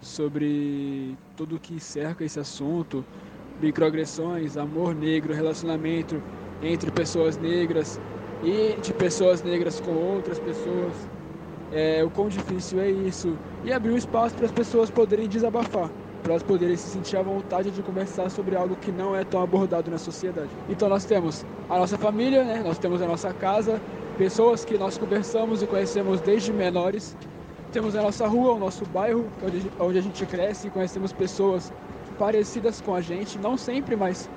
sobre 0.00 1.14
tudo 1.36 1.56
o 1.56 1.60
que 1.60 1.78
cerca 1.78 2.24
esse 2.24 2.40
assunto, 2.40 3.04
microagressões, 3.60 4.56
amor 4.56 4.94
negro, 4.94 5.34
relacionamento 5.34 6.22
entre 6.62 6.90
pessoas 6.90 7.36
negras 7.36 8.00
e 8.42 8.80
de 8.80 8.94
pessoas 8.94 9.42
negras 9.42 9.78
com 9.78 9.92
outras 9.92 10.38
pessoas 10.38 10.94
é, 11.72 12.02
o 12.04 12.10
quão 12.10 12.28
difícil 12.28 12.80
é 12.80 12.90
isso, 12.90 13.36
e 13.64 13.72
abrir 13.72 13.92
um 13.92 13.96
espaço 13.96 14.34
para 14.34 14.46
as 14.46 14.52
pessoas 14.52 14.90
poderem 14.90 15.28
desabafar, 15.28 15.90
para 16.22 16.32
elas 16.32 16.42
poderem 16.42 16.76
se 16.76 16.88
sentir 16.88 17.16
à 17.16 17.22
vontade 17.22 17.70
de 17.70 17.82
conversar 17.82 18.30
sobre 18.30 18.56
algo 18.56 18.76
que 18.76 18.90
não 18.90 19.14
é 19.14 19.24
tão 19.24 19.42
abordado 19.42 19.90
na 19.90 19.98
sociedade. 19.98 20.50
Então 20.68 20.88
nós 20.88 21.04
temos 21.04 21.44
a 21.68 21.78
nossa 21.78 21.98
família, 21.98 22.44
né? 22.44 22.62
nós 22.64 22.78
temos 22.78 23.02
a 23.02 23.06
nossa 23.06 23.32
casa, 23.32 23.80
pessoas 24.16 24.64
que 24.64 24.76
nós 24.76 24.98
conversamos 24.98 25.62
e 25.62 25.66
conhecemos 25.66 26.20
desde 26.20 26.52
menores, 26.52 27.16
temos 27.72 27.94
a 27.94 28.02
nossa 28.02 28.26
rua, 28.26 28.54
o 28.54 28.58
nosso 28.58 28.84
bairro, 28.86 29.26
onde 29.78 29.98
a 29.98 30.02
gente 30.02 30.24
cresce 30.24 30.68
e 30.68 30.70
conhecemos 30.70 31.12
pessoas 31.12 31.72
parecidas 32.18 32.80
com 32.80 32.94
a 32.94 33.00
gente, 33.00 33.38
não 33.38 33.56
sempre, 33.56 33.94
mas 33.94 34.28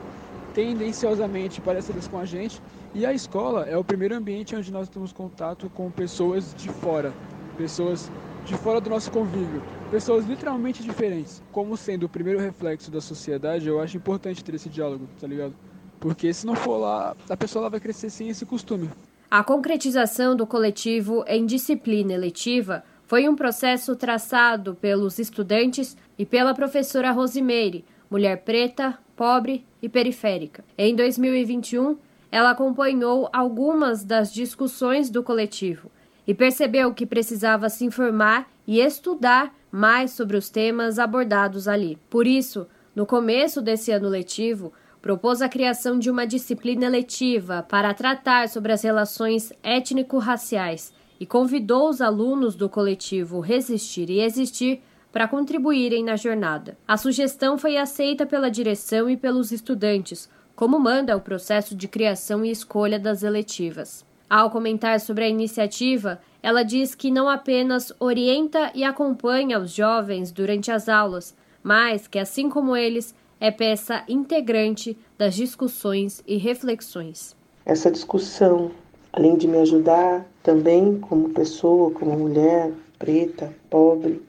tendenciosamente 0.54 1.62
parecidas 1.62 2.08
com 2.08 2.18
a 2.20 2.26
gente. 2.26 2.62
E 2.94 3.06
a 3.06 3.14
escola 3.14 3.66
é 3.70 3.78
o 3.78 3.86
primeiro 3.86 4.14
ambiente 4.14 4.54
onde 4.54 4.70
nós 4.70 4.90
temos 4.90 5.14
contato 5.14 5.70
com 5.70 5.90
pessoas 5.90 6.54
de 6.54 6.68
fora, 6.68 7.14
pessoas 7.58 8.12
de 8.46 8.54
fora 8.58 8.82
do 8.82 8.90
nosso 8.90 9.10
convívio, 9.10 9.64
pessoas 9.90 10.26
literalmente 10.26 10.84
diferentes. 10.84 11.42
Como 11.54 11.78
sendo 11.78 12.04
o 12.04 12.10
primeiro 12.10 12.38
reflexo 12.38 12.92
da 12.92 13.00
sociedade, 13.00 13.66
eu 13.66 13.80
acho 13.80 13.96
importante 13.96 14.44
ter 14.44 14.56
esse 14.56 14.68
diálogo, 14.68 15.08
tá 15.22 15.26
ligado? 15.26 15.54
Porque 16.02 16.34
se 16.34 16.46
não 16.46 16.54
for 16.54 16.78
lá, 16.78 17.16
a 17.30 17.38
pessoa 17.38 17.64
lá 17.64 17.70
vai 17.70 17.80
crescer 17.80 18.10
sem 18.10 18.28
esse 18.28 18.46
costume. 18.46 18.90
A 19.30 19.42
concretização 19.42 20.36
do 20.36 20.46
coletivo 20.46 21.24
em 21.28 21.46
disciplina 21.46 22.12
eletiva 22.12 22.84
foi 23.08 23.30
um 23.30 23.38
processo 23.38 23.96
traçado 23.96 24.76
pelos 24.76 25.18
estudantes 25.18 25.96
e 26.18 26.26
pela 26.26 26.54
professora 26.54 27.12
Rosimeire, 27.12 27.86
mulher 28.10 28.44
preta, 28.44 29.00
pobre 29.16 29.66
e 29.82 29.88
periférica. 29.88 30.66
Em 30.78 30.94
2021, 30.94 31.98
ela 32.32 32.52
acompanhou 32.52 33.30
algumas 33.34 34.04
das 34.04 34.34
discussões 34.34 35.10
do 35.10 35.22
coletivo 35.22 35.92
e 36.26 36.34
percebeu 36.34 36.94
que 36.94 37.06
precisava 37.06 37.70
se 37.70 37.84
informar 37.84 38.50
e 38.66 38.80
estudar 38.80 39.54
mais 39.72 40.12
sobre 40.12 40.38
os 40.38 40.50
temas 40.50 40.98
abordados 40.98 41.68
ali. 41.68 41.98
Por 42.10 42.26
isso, 42.26 42.68
no 42.96 43.06
começo 43.06 43.62
desse 43.62 43.92
ano 43.92 44.08
letivo, 44.08 44.72
propôs 45.02 45.42
a 45.42 45.50
criação 45.50 45.98
de 45.98 46.10
uma 46.10 46.26
disciplina 46.26 46.88
letiva 46.88 47.66
para 47.68 47.94
tratar 47.94 48.48
sobre 48.48 48.72
as 48.72 48.84
relações 48.84 49.52
étnico-raciais 49.64 50.94
e 51.20 51.26
convidou 51.26 51.90
os 51.90 52.02
alunos 52.02 52.56
do 52.56 52.70
coletivo 52.70 53.40
Resistir 53.40 54.10
e 54.10 54.22
Existir 54.22 54.82
para 55.12 55.28
contribuírem 55.28 56.04
na 56.04 56.16
jornada. 56.16 56.78
A 56.88 56.98
sugestão 56.98 57.58
foi 57.58 57.78
aceita 57.78 58.26
pela 58.26 58.50
direção 58.50 59.10
e 59.10 59.18
pelos 59.18 59.52
estudantes, 59.52 60.30
como 60.62 60.80
manda 60.80 61.18
o 61.18 61.22
processo 61.22 61.76
de 61.76 61.88
criação 61.88 62.46
e 62.46 62.52
escolha 62.52 63.00
das 63.00 63.24
eletivas. 63.24 64.06
Ao 64.30 64.52
comentar 64.52 65.00
sobre 65.00 65.24
a 65.24 65.28
iniciativa, 65.28 66.22
ela 66.40 66.62
diz 66.62 66.94
que 66.94 67.10
não 67.10 67.28
apenas 67.28 67.92
orienta 68.00 68.72
e 68.76 68.84
acompanha 68.84 69.60
os 69.60 69.72
jovens 69.72 70.32
durante 70.32 70.72
as 70.72 70.88
aulas, 70.88 71.36
mas 71.64 72.06
que, 72.06 72.20
assim 72.20 72.48
como 72.48 72.78
eles, 72.78 73.16
é 73.40 73.50
peça 73.50 74.04
integrante 74.08 74.96
das 75.18 75.34
discussões 75.34 76.22
e 76.28 76.38
reflexões. 76.38 77.36
Essa 77.66 77.90
discussão, 77.90 78.70
além 79.12 79.38
de 79.38 79.48
me 79.48 79.58
ajudar 79.58 80.28
também 80.44 81.00
como 81.00 81.30
pessoa, 81.30 81.90
como 81.90 82.16
mulher 82.16 82.72
preta, 83.00 83.52
pobre, 83.68 84.22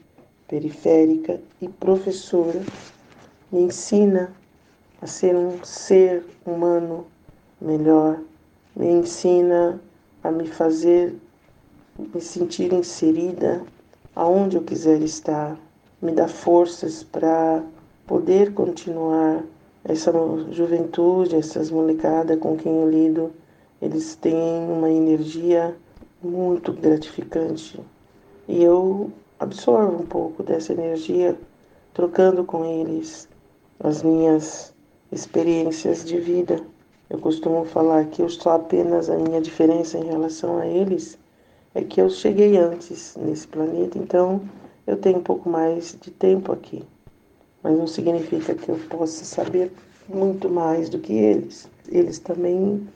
periférica 0.47 1.39
e 1.61 1.69
professora, 1.69 2.59
me 3.51 3.61
ensina 3.61 4.33
a 5.03 5.05
ser 5.05 5.35
um 5.35 5.61
ser 5.65 6.23
humano 6.45 7.05
melhor, 7.59 8.21
me 8.73 8.87
ensina 8.87 9.77
a 10.23 10.31
me 10.31 10.47
fazer 10.47 11.13
me 11.99 12.21
sentir 12.21 12.71
inserida 12.71 13.61
aonde 14.15 14.55
eu 14.55 14.63
quiser 14.63 15.01
estar, 15.01 15.57
me 16.01 16.13
dá 16.13 16.29
forças 16.29 17.03
para 17.03 17.61
poder 18.07 18.53
continuar 18.53 19.43
essa 19.83 20.09
juventude, 20.51 21.35
essas 21.35 21.69
molecadas 21.69 22.39
com 22.39 22.55
quem 22.55 22.73
eu 22.73 22.89
lido, 22.89 23.31
eles 23.81 24.15
têm 24.15 24.65
uma 24.69 24.89
energia 24.89 25.75
muito 26.23 26.71
gratificante. 26.71 27.77
E 28.47 28.63
eu 28.63 29.11
absorvo 29.37 30.01
um 30.01 30.05
pouco 30.05 30.43
dessa 30.43 30.71
energia 30.71 31.37
trocando 31.93 32.45
com 32.45 32.63
eles 32.63 33.27
as 33.81 34.01
minhas 34.01 34.72
experiências 35.13 36.03
de 36.03 36.17
vida. 36.19 36.59
Eu 37.09 37.19
costumo 37.19 37.63
falar 37.65 38.05
que 38.05 38.21
eu 38.21 38.29
sou 38.29 38.51
apenas 38.51 39.09
a 39.09 39.17
minha 39.17 39.39
diferença 39.39 39.97
em 39.97 40.05
relação 40.05 40.57
a 40.57 40.65
eles 40.65 41.17
é 41.75 41.81
que 41.81 42.01
eu 42.01 42.09
cheguei 42.09 42.57
antes 42.57 43.15
nesse 43.15 43.47
planeta, 43.47 43.97
então 43.97 44.41
eu 44.85 44.97
tenho 44.97 45.19
um 45.19 45.23
pouco 45.23 45.49
mais 45.49 45.97
de 45.99 46.11
tempo 46.11 46.51
aqui. 46.51 46.83
Mas 47.63 47.77
não 47.77 47.87
significa 47.87 48.53
que 48.53 48.69
eu 48.69 48.77
possa 48.89 49.23
saber 49.25 49.71
muito 50.07 50.49
mais 50.49 50.89
do 50.89 50.99
que 50.99 51.13
eles. 51.13 51.67
Eles 51.89 52.19
também 52.19 52.87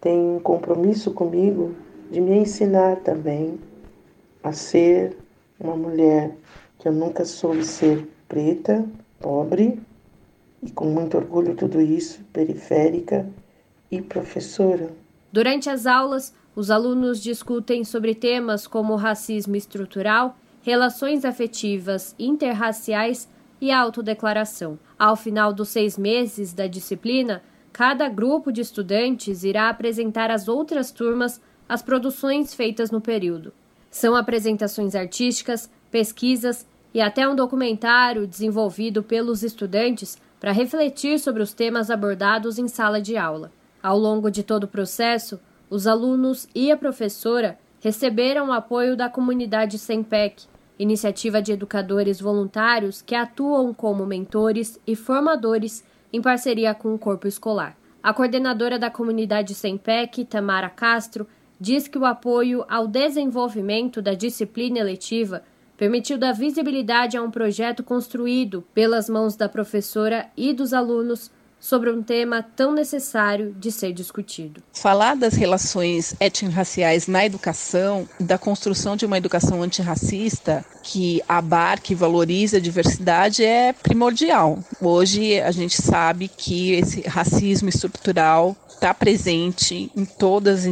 têm 0.00 0.18
um 0.18 0.40
compromisso 0.40 1.10
comigo 1.12 1.74
de 2.10 2.20
me 2.20 2.36
ensinar 2.38 2.96
também 2.96 3.58
a 4.42 4.52
ser 4.52 5.16
uma 5.58 5.76
mulher 5.76 6.36
que 6.78 6.88
eu 6.88 6.92
nunca 6.92 7.24
soube 7.24 7.64
ser 7.64 8.08
preta, 8.28 8.84
pobre, 9.20 9.80
e 10.64 10.70
com 10.70 10.86
muito 10.86 11.16
orgulho 11.16 11.54
tudo 11.54 11.80
isso, 11.80 12.20
periférica 12.32 13.28
e 13.90 14.00
professora. 14.00 14.90
Durante 15.30 15.68
as 15.68 15.86
aulas, 15.86 16.34
os 16.56 16.70
alunos 16.70 17.22
discutem 17.22 17.84
sobre 17.84 18.14
temas 18.14 18.66
como 18.66 18.96
racismo 18.96 19.56
estrutural, 19.56 20.36
relações 20.62 21.24
afetivas 21.24 22.14
interraciais 22.18 23.28
e 23.60 23.70
autodeclaração. 23.70 24.78
Ao 24.98 25.16
final 25.16 25.52
dos 25.52 25.68
seis 25.68 25.98
meses 25.98 26.52
da 26.52 26.66
disciplina, 26.66 27.42
cada 27.72 28.08
grupo 28.08 28.52
de 28.52 28.60
estudantes 28.60 29.44
irá 29.44 29.68
apresentar 29.68 30.30
às 30.30 30.48
outras 30.48 30.90
turmas 30.90 31.40
as 31.68 31.82
produções 31.82 32.54
feitas 32.54 32.90
no 32.90 33.00
período. 33.00 33.52
São 33.90 34.14
apresentações 34.14 34.94
artísticas, 34.94 35.70
pesquisas 35.90 36.66
e 36.92 37.00
até 37.00 37.28
um 37.28 37.34
documentário 37.34 38.26
desenvolvido 38.26 39.02
pelos 39.02 39.42
estudantes 39.42 40.16
para 40.44 40.52
refletir 40.52 41.18
sobre 41.18 41.42
os 41.42 41.54
temas 41.54 41.90
abordados 41.90 42.58
em 42.58 42.68
sala 42.68 43.00
de 43.00 43.16
aula. 43.16 43.50
Ao 43.82 43.98
longo 43.98 44.30
de 44.30 44.42
todo 44.42 44.64
o 44.64 44.68
processo, 44.68 45.40
Os 45.70 45.86
alunos 45.86 46.46
e 46.54 46.70
a 46.70 46.76
professora 46.76 47.58
receberam 47.80 48.48
o 48.48 48.52
apoio 48.52 48.94
da 48.94 49.08
comunidade 49.08 49.78
SEMPEC, 49.78 50.44
iniciativa 50.78 51.40
de 51.40 51.52
educadores 51.52 52.20
voluntários 52.20 53.00
que 53.00 53.14
atuam 53.14 53.72
como 53.72 54.04
mentores 54.04 54.78
e 54.86 54.94
formadores 54.94 55.82
em 56.12 56.20
parceria 56.20 56.74
com 56.74 56.94
o 56.94 56.98
corpo 56.98 57.26
escolar. 57.26 57.74
A 58.02 58.12
coordenadora 58.12 58.78
da 58.78 58.90
comunidade 58.90 59.54
SEMPEC, 59.54 60.26
Tamara 60.26 60.68
Castro, 60.68 61.26
diz 61.58 61.88
que 61.88 61.96
o 61.96 62.04
apoio 62.04 62.66
ao 62.68 62.86
desenvolvimento 62.86 64.02
da 64.02 64.12
disciplina 64.12 64.78
eletiva 64.78 65.42
permitiu 65.76 66.16
dar 66.16 66.32
visibilidade 66.32 67.16
a 67.16 67.22
um 67.22 67.30
projeto 67.30 67.82
construído 67.82 68.64
pelas 68.72 69.08
mãos 69.08 69.36
da 69.36 69.48
professora 69.48 70.30
e 70.36 70.52
dos 70.52 70.72
alunos 70.72 71.30
sobre 71.64 71.90
um 71.90 72.02
tema 72.02 72.42
tão 72.42 72.74
necessário 72.74 73.54
de 73.58 73.72
ser 73.72 73.94
discutido. 73.94 74.62
Falar 74.74 75.16
das 75.16 75.32
relações 75.32 76.14
étnico-raciais 76.20 77.06
na 77.06 77.24
educação, 77.24 78.06
da 78.20 78.36
construção 78.36 78.94
de 78.96 79.06
uma 79.06 79.16
educação 79.16 79.62
antirracista 79.62 80.62
que 80.82 81.22
abarque 81.26 81.94
e 81.94 81.96
valorize 81.96 82.54
a 82.54 82.60
diversidade 82.60 83.42
é 83.42 83.72
primordial. 83.72 84.58
Hoje 84.78 85.40
a 85.40 85.50
gente 85.50 85.80
sabe 85.80 86.28
que 86.28 86.72
esse 86.72 87.00
racismo 87.08 87.70
estrutural 87.70 88.54
está 88.68 88.92
presente 88.92 89.90
em 89.96 90.04
todas 90.04 90.66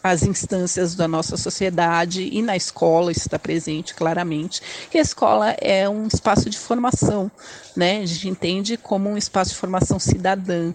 as 0.00 0.22
instâncias 0.22 0.94
da 0.94 1.08
nossa 1.08 1.36
sociedade 1.36 2.28
e 2.32 2.40
na 2.40 2.56
escola 2.56 3.10
está 3.10 3.36
presente 3.36 3.94
claramente. 3.94 4.60
E 4.94 4.98
a 4.98 5.02
escola 5.02 5.50
é 5.60 5.88
um 5.88 6.06
espaço 6.06 6.48
de 6.48 6.56
formação, 6.56 7.28
né? 7.76 7.98
A 7.98 8.06
gente 8.06 8.28
entende 8.28 8.76
como 8.76 9.08
um 9.08 9.16
espaço 9.16 9.50
de 9.50 9.56
formação 9.56 9.98
cidadã, 9.98 10.72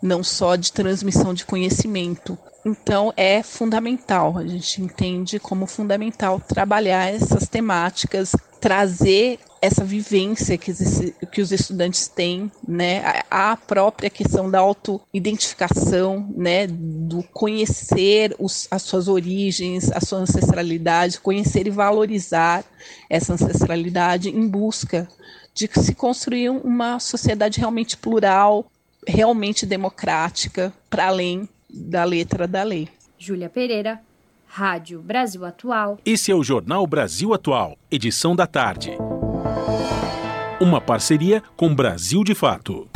não 0.00 0.22
só 0.22 0.56
de 0.56 0.72
transmissão 0.72 1.34
de 1.34 1.44
conhecimento. 1.44 2.38
Então 2.64 3.12
é 3.16 3.42
fundamental, 3.42 4.36
a 4.36 4.46
gente 4.46 4.82
entende 4.82 5.38
como 5.38 5.66
fundamental 5.66 6.40
trabalhar 6.40 7.12
essas 7.12 7.48
temáticas, 7.48 8.34
trazer 8.60 9.38
essa 9.60 9.84
vivência 9.84 10.56
que, 10.56 10.72
que 11.32 11.40
os 11.40 11.50
estudantes 11.50 12.06
têm, 12.08 12.50
né, 12.66 13.22
a 13.30 13.56
própria 13.56 14.10
questão 14.10 14.50
da 14.50 14.58
autoidentificação, 14.58 16.32
né, 16.36 16.66
do 16.68 17.22
conhecer 17.32 18.36
os, 18.38 18.68
as 18.70 18.82
suas 18.82 19.08
origens, 19.08 19.90
a 19.92 20.00
sua 20.00 20.18
ancestralidade, 20.18 21.20
conhecer 21.20 21.66
e 21.66 21.70
valorizar 21.70 22.64
essa 23.10 23.32
ancestralidade 23.32 24.28
em 24.28 24.46
busca 24.46 25.08
de 25.58 25.68
se 25.82 25.92
construir 25.92 26.50
uma 26.50 27.00
sociedade 27.00 27.58
realmente 27.58 27.96
plural, 27.96 28.70
realmente 29.04 29.66
democrática, 29.66 30.72
para 30.88 31.08
além 31.08 31.48
da 31.68 32.04
letra 32.04 32.46
da 32.46 32.62
lei. 32.62 32.88
Júlia 33.18 33.48
Pereira, 33.48 34.00
Rádio 34.46 35.02
Brasil 35.02 35.44
Atual. 35.44 35.98
Esse 36.06 36.30
é 36.30 36.34
o 36.34 36.44
Jornal 36.44 36.86
Brasil 36.86 37.34
Atual, 37.34 37.76
edição 37.90 38.36
da 38.36 38.46
tarde. 38.46 38.92
Uma 40.60 40.80
parceria 40.80 41.42
com 41.56 41.74
Brasil 41.74 42.22
de 42.22 42.36
Fato. 42.36 42.88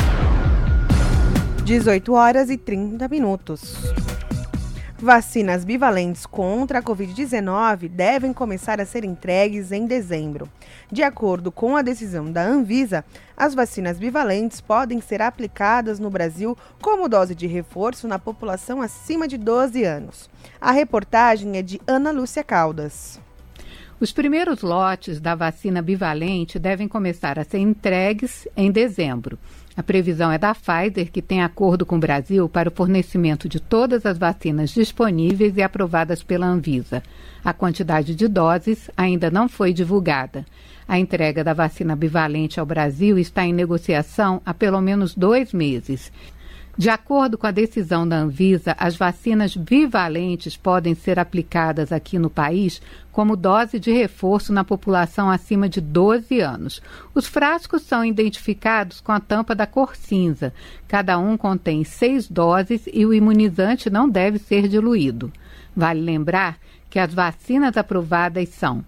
18 1.65 2.13
horas 2.13 2.49
e 2.49 2.57
30 2.57 3.09
minutos. 3.09 3.75
Vacinas 5.01 5.65
bivalentes 5.65 6.27
contra 6.27 6.79
a 6.79 6.83
Covid-19 6.83 7.89
devem 7.89 8.33
começar 8.33 8.81
a 8.81 8.87
ser 8.87 9.05
entregues 9.05 9.73
em 9.73 9.85
dezembro. 9.85 10.49
De 10.93 11.03
acordo 11.03 11.51
com 11.51 11.75
a 11.75 11.81
decisão 11.81 12.31
da 12.31 12.47
Anvisa, 12.47 13.03
as 13.35 13.55
vacinas 13.55 13.99
bivalentes 13.99 14.61
podem 14.61 15.01
ser 15.01 15.23
aplicadas 15.23 15.99
no 15.99 16.11
Brasil 16.11 16.55
como 16.83 17.09
dose 17.09 17.35
de 17.35 17.47
reforço 17.47 18.07
na 18.07 18.19
população 18.19 18.83
acima 18.83 19.27
de 19.27 19.39
12 19.39 19.85
anos. 19.85 20.29
A 20.61 20.71
reportagem 20.71 21.57
é 21.57 21.63
de 21.63 21.81
Ana 21.87 22.11
Lúcia 22.11 22.45
Caldas. 22.45 23.19
Os 23.99 24.13
primeiros 24.13 24.61
lotes 24.61 25.19
da 25.19 25.35
vacina 25.35 25.81
bivalente 25.81 26.59
devem 26.59 26.87
começar 26.87 27.39
a 27.39 27.45
ser 27.45 27.59
entregues 27.59 28.47
em 28.55 28.71
dezembro. 28.71 29.39
A 29.75 29.83
previsão 29.83 30.31
é 30.31 30.37
da 30.37 30.55
Pfizer, 30.55 31.11
que 31.11 31.23
tem 31.23 31.43
acordo 31.43 31.87
com 31.87 31.97
o 31.97 32.01
Brasil 32.01 32.47
para 32.51 32.69
o 32.69 32.73
fornecimento 32.73 33.49
de 33.49 33.59
todas 33.59 34.05
as 34.05 34.19
vacinas 34.19 34.71
disponíveis 34.71 35.57
e 35.57 35.63
aprovadas 35.63 36.23
pela 36.23 36.45
Anvisa. 36.45 37.03
A 37.43 37.55
quantidade 37.55 38.15
de 38.15 38.29
doses 38.29 38.91
ainda 38.95 39.31
não 39.31 39.49
foi 39.49 39.73
divulgada. 39.73 40.45
A 40.87 40.99
entrega 40.99 41.45
da 41.45 41.53
vacina 41.53 41.95
bivalente 41.95 42.59
ao 42.59 42.67
Brasil 42.67 43.19
está 43.19 43.45
em 43.45 43.53
negociação 43.53 44.43
há 44.45 44.53
pelo 44.53 44.81
menos 44.81 45.15
dois 45.15 45.53
meses. 45.53 46.13
De 46.77 46.89
acordo 46.89 47.37
com 47.37 47.47
a 47.47 47.51
decisão 47.51 48.09
da 48.09 48.17
Anvisa, 48.17 48.75
as 48.79 48.97
vacinas 48.97 49.55
bivalentes 49.55 50.57
podem 50.57 50.95
ser 50.95 51.19
aplicadas 51.19 51.93
aqui 51.93 52.19
no 52.19 52.31
país 52.31 52.81
como 53.13 53.37
dose 53.37 53.79
de 53.79 53.93
reforço 53.93 54.55
na 54.55 54.65
população 54.65 55.29
acima 55.29 55.69
de 55.69 55.83
12 55.83 56.41
anos. 56.41 56.81
Os 57.15 57.27
frascos 57.27 57.83
são 57.83 58.03
identificados 58.03 59.03
com 59.03 59.13
a 59.13 59.21
tampa 59.21 59.55
da 59.55 59.67
cor 59.67 59.95
cinza. 59.95 60.55
Cada 60.89 61.19
um 61.19 61.37
contém 61.37 61.85
seis 61.85 62.27
doses 62.27 62.89
e 62.91 63.05
o 63.05 63.13
imunizante 63.13 63.91
não 63.91 64.09
deve 64.09 64.39
ser 64.39 64.67
diluído. 64.67 65.31
Vale 65.77 66.01
lembrar 66.01 66.59
que 66.89 66.99
as 66.99 67.13
vacinas 67.13 67.77
aprovadas 67.77 68.49
são 68.49 68.83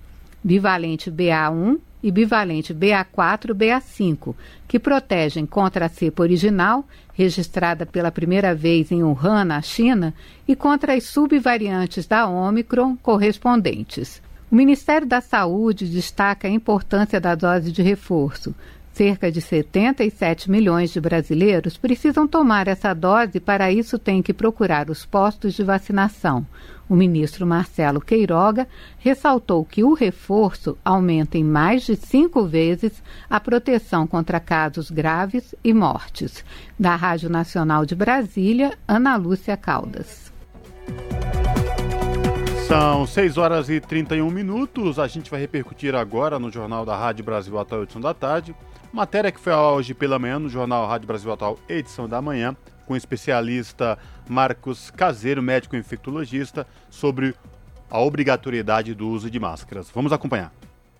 bivalente 0.44 1.10
BA1 1.10 1.80
e 2.02 2.10
bivalente 2.10 2.74
BA4 2.74 3.54
BA5, 3.54 4.34
que 4.68 4.78
protegem 4.78 5.46
contra 5.46 5.86
a 5.86 5.88
cepa 5.88 6.22
original, 6.22 6.86
registrada 7.14 7.86
pela 7.86 8.12
primeira 8.12 8.54
vez 8.54 8.92
em 8.92 9.02
Wuhan, 9.02 9.46
na 9.46 9.62
China, 9.62 10.12
e 10.46 10.54
contra 10.54 10.92
as 10.92 11.04
subvariantes 11.04 12.06
da 12.06 12.28
Omicron 12.28 12.94
correspondentes. 12.96 14.20
O 14.52 14.54
Ministério 14.54 15.06
da 15.06 15.22
Saúde 15.22 15.86
destaca 15.86 16.46
a 16.46 16.50
importância 16.50 17.18
da 17.18 17.34
dose 17.34 17.72
de 17.72 17.82
reforço. 17.82 18.54
Cerca 18.92 19.32
de 19.32 19.40
77 19.40 20.48
milhões 20.50 20.92
de 20.92 21.00
brasileiros 21.00 21.76
precisam 21.76 22.28
tomar 22.28 22.68
essa 22.68 22.94
dose 22.94 23.38
e, 23.38 23.40
para 23.40 23.72
isso, 23.72 23.98
têm 23.98 24.22
que 24.22 24.32
procurar 24.32 24.90
os 24.90 25.04
postos 25.04 25.54
de 25.54 25.64
vacinação. 25.64 26.46
O 26.94 26.96
ministro 26.96 27.44
Marcelo 27.44 28.00
Queiroga 28.00 28.68
ressaltou 28.98 29.64
que 29.64 29.82
o 29.82 29.94
reforço 29.94 30.78
aumenta 30.84 31.36
em 31.36 31.42
mais 31.42 31.82
de 31.82 31.96
cinco 31.96 32.46
vezes 32.46 33.02
a 33.28 33.40
proteção 33.40 34.06
contra 34.06 34.38
casos 34.38 34.92
graves 34.92 35.56
e 35.64 35.74
mortes. 35.74 36.44
Da 36.78 36.94
Rádio 36.94 37.28
Nacional 37.28 37.84
de 37.84 37.96
Brasília, 37.96 38.78
Ana 38.86 39.16
Lúcia 39.16 39.56
Caldas. 39.56 40.32
São 42.68 43.04
6 43.04 43.38
horas 43.38 43.68
e 43.68 43.80
31 43.80 44.30
minutos. 44.30 45.00
A 45.00 45.08
gente 45.08 45.28
vai 45.28 45.40
repercutir 45.40 45.96
agora 45.96 46.38
no 46.38 46.48
Jornal 46.48 46.86
da 46.86 46.96
Rádio 46.96 47.24
Brasil 47.24 47.58
Atual, 47.58 47.82
edição 47.82 48.00
da 48.00 48.14
tarde. 48.14 48.54
Matéria 48.92 49.32
que 49.32 49.40
foi 49.40 49.52
hoje 49.52 49.94
pela 49.94 50.16
manhã 50.16 50.38
no 50.38 50.48
Jornal 50.48 50.86
Rádio 50.86 51.08
Brasil 51.08 51.32
Atual, 51.32 51.58
edição 51.68 52.08
da 52.08 52.22
manhã 52.22 52.56
com 52.86 52.94
o 52.94 52.96
especialista 52.96 53.98
Marcos 54.28 54.90
Caseiro, 54.90 55.42
médico 55.42 55.76
infectologista, 55.76 56.66
sobre 56.90 57.34
a 57.90 58.00
obrigatoriedade 58.00 58.94
do 58.94 59.08
uso 59.08 59.30
de 59.30 59.38
máscaras. 59.38 59.90
Vamos 59.94 60.12
acompanhar. 60.12 60.52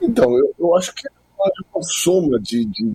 Então, 0.01 0.37
eu, 0.37 0.55
eu 0.59 0.77
acho 0.77 0.95
que 0.95 1.07
é 1.07 1.11
uma 1.75 1.83
soma 1.83 2.39
de, 2.41 2.65
de, 2.65 2.93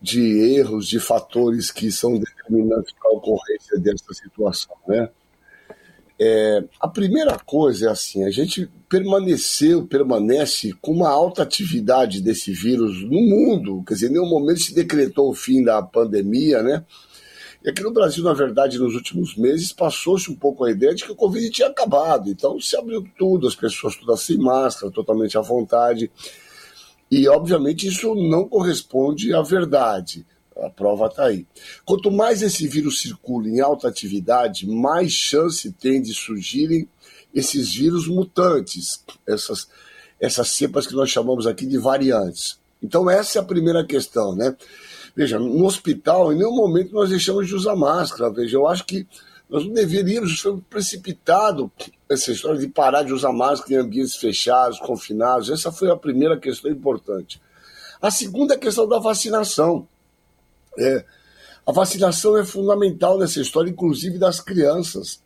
de 0.00 0.56
erros, 0.56 0.88
de 0.88 0.98
fatores 0.98 1.70
que 1.70 1.90
são 1.90 2.18
determinantes 2.18 2.92
para 2.92 3.10
a 3.10 3.14
ocorrência 3.14 3.78
dessa 3.78 4.12
situação, 4.12 4.74
né? 4.86 5.08
É, 6.16 6.62
a 6.80 6.86
primeira 6.86 7.36
coisa 7.40 7.88
é 7.88 7.90
assim, 7.90 8.24
a 8.24 8.30
gente 8.30 8.70
permaneceu, 8.88 9.84
permanece 9.84 10.72
com 10.80 10.92
uma 10.92 11.08
alta 11.08 11.42
atividade 11.42 12.22
desse 12.22 12.52
vírus 12.52 13.02
no 13.02 13.20
mundo, 13.20 13.82
quer 13.84 13.94
dizer, 13.94 14.10
em 14.10 14.12
nenhum 14.12 14.28
momento 14.28 14.60
se 14.60 14.72
decretou 14.72 15.28
o 15.28 15.34
fim 15.34 15.64
da 15.64 15.82
pandemia, 15.82 16.62
né? 16.62 16.84
E 17.64 17.70
aqui 17.70 17.82
no 17.82 17.90
Brasil, 17.90 18.22
na 18.22 18.34
verdade, 18.34 18.78
nos 18.78 18.94
últimos 18.94 19.34
meses, 19.36 19.72
passou-se 19.72 20.30
um 20.30 20.34
pouco 20.34 20.64
a 20.64 20.70
ideia 20.70 20.94
de 20.94 21.02
que 21.02 21.12
o 21.12 21.16
Covid 21.16 21.48
tinha 21.48 21.68
acabado. 21.68 22.28
Então 22.28 22.60
se 22.60 22.76
abriu 22.76 23.02
tudo, 23.16 23.48
as 23.48 23.54
pessoas 23.54 23.96
todas 23.96 24.20
sem 24.20 24.36
máscara, 24.36 24.92
totalmente 24.92 25.38
à 25.38 25.40
vontade. 25.40 26.10
E, 27.10 27.26
obviamente, 27.26 27.86
isso 27.86 28.14
não 28.14 28.46
corresponde 28.46 29.32
à 29.32 29.40
verdade. 29.40 30.26
A 30.56 30.68
prova 30.68 31.06
está 31.06 31.24
aí. 31.24 31.46
Quanto 31.86 32.10
mais 32.10 32.42
esse 32.42 32.66
vírus 32.68 33.00
circula 33.00 33.48
em 33.48 33.60
alta 33.60 33.88
atividade, 33.88 34.68
mais 34.68 35.12
chance 35.12 35.72
tem 35.72 36.02
de 36.02 36.12
surgirem 36.12 36.86
esses 37.34 37.74
vírus 37.74 38.06
mutantes, 38.06 39.02
essas, 39.26 39.68
essas 40.20 40.48
cepas 40.50 40.86
que 40.86 40.94
nós 40.94 41.08
chamamos 41.08 41.46
aqui 41.46 41.66
de 41.66 41.78
variantes. 41.78 42.58
Então, 42.82 43.08
essa 43.08 43.38
é 43.38 43.42
a 43.42 43.44
primeira 43.44 43.84
questão, 43.86 44.34
né? 44.36 44.54
Veja, 45.16 45.38
no 45.38 45.64
hospital, 45.64 46.32
em 46.32 46.36
nenhum 46.36 46.54
momento 46.54 46.92
nós 46.92 47.08
deixamos 47.08 47.46
de 47.46 47.54
usar 47.54 47.76
máscara. 47.76 48.30
Veja, 48.30 48.56
eu 48.56 48.66
acho 48.66 48.84
que 48.84 49.06
nós 49.48 49.64
não 49.64 49.72
deveríamos, 49.72 50.40
foi 50.40 50.60
precipitado 50.68 51.70
essa 52.08 52.32
história 52.32 52.58
de 52.58 52.66
parar 52.66 53.04
de 53.04 53.12
usar 53.12 53.32
máscara 53.32 53.74
em 53.74 53.84
ambientes 53.84 54.16
fechados, 54.16 54.78
confinados. 54.80 55.50
Essa 55.50 55.70
foi 55.70 55.90
a 55.90 55.96
primeira 55.96 56.38
questão 56.38 56.70
importante. 56.70 57.40
A 58.02 58.10
segunda 58.10 58.54
é 58.54 58.56
a 58.56 58.60
questão 58.60 58.88
da 58.88 58.98
vacinação. 58.98 59.86
É, 60.76 61.04
a 61.66 61.72
vacinação 61.72 62.36
é 62.36 62.44
fundamental 62.44 63.16
nessa 63.16 63.40
história, 63.40 63.70
inclusive 63.70 64.18
das 64.18 64.40
crianças. 64.40 65.22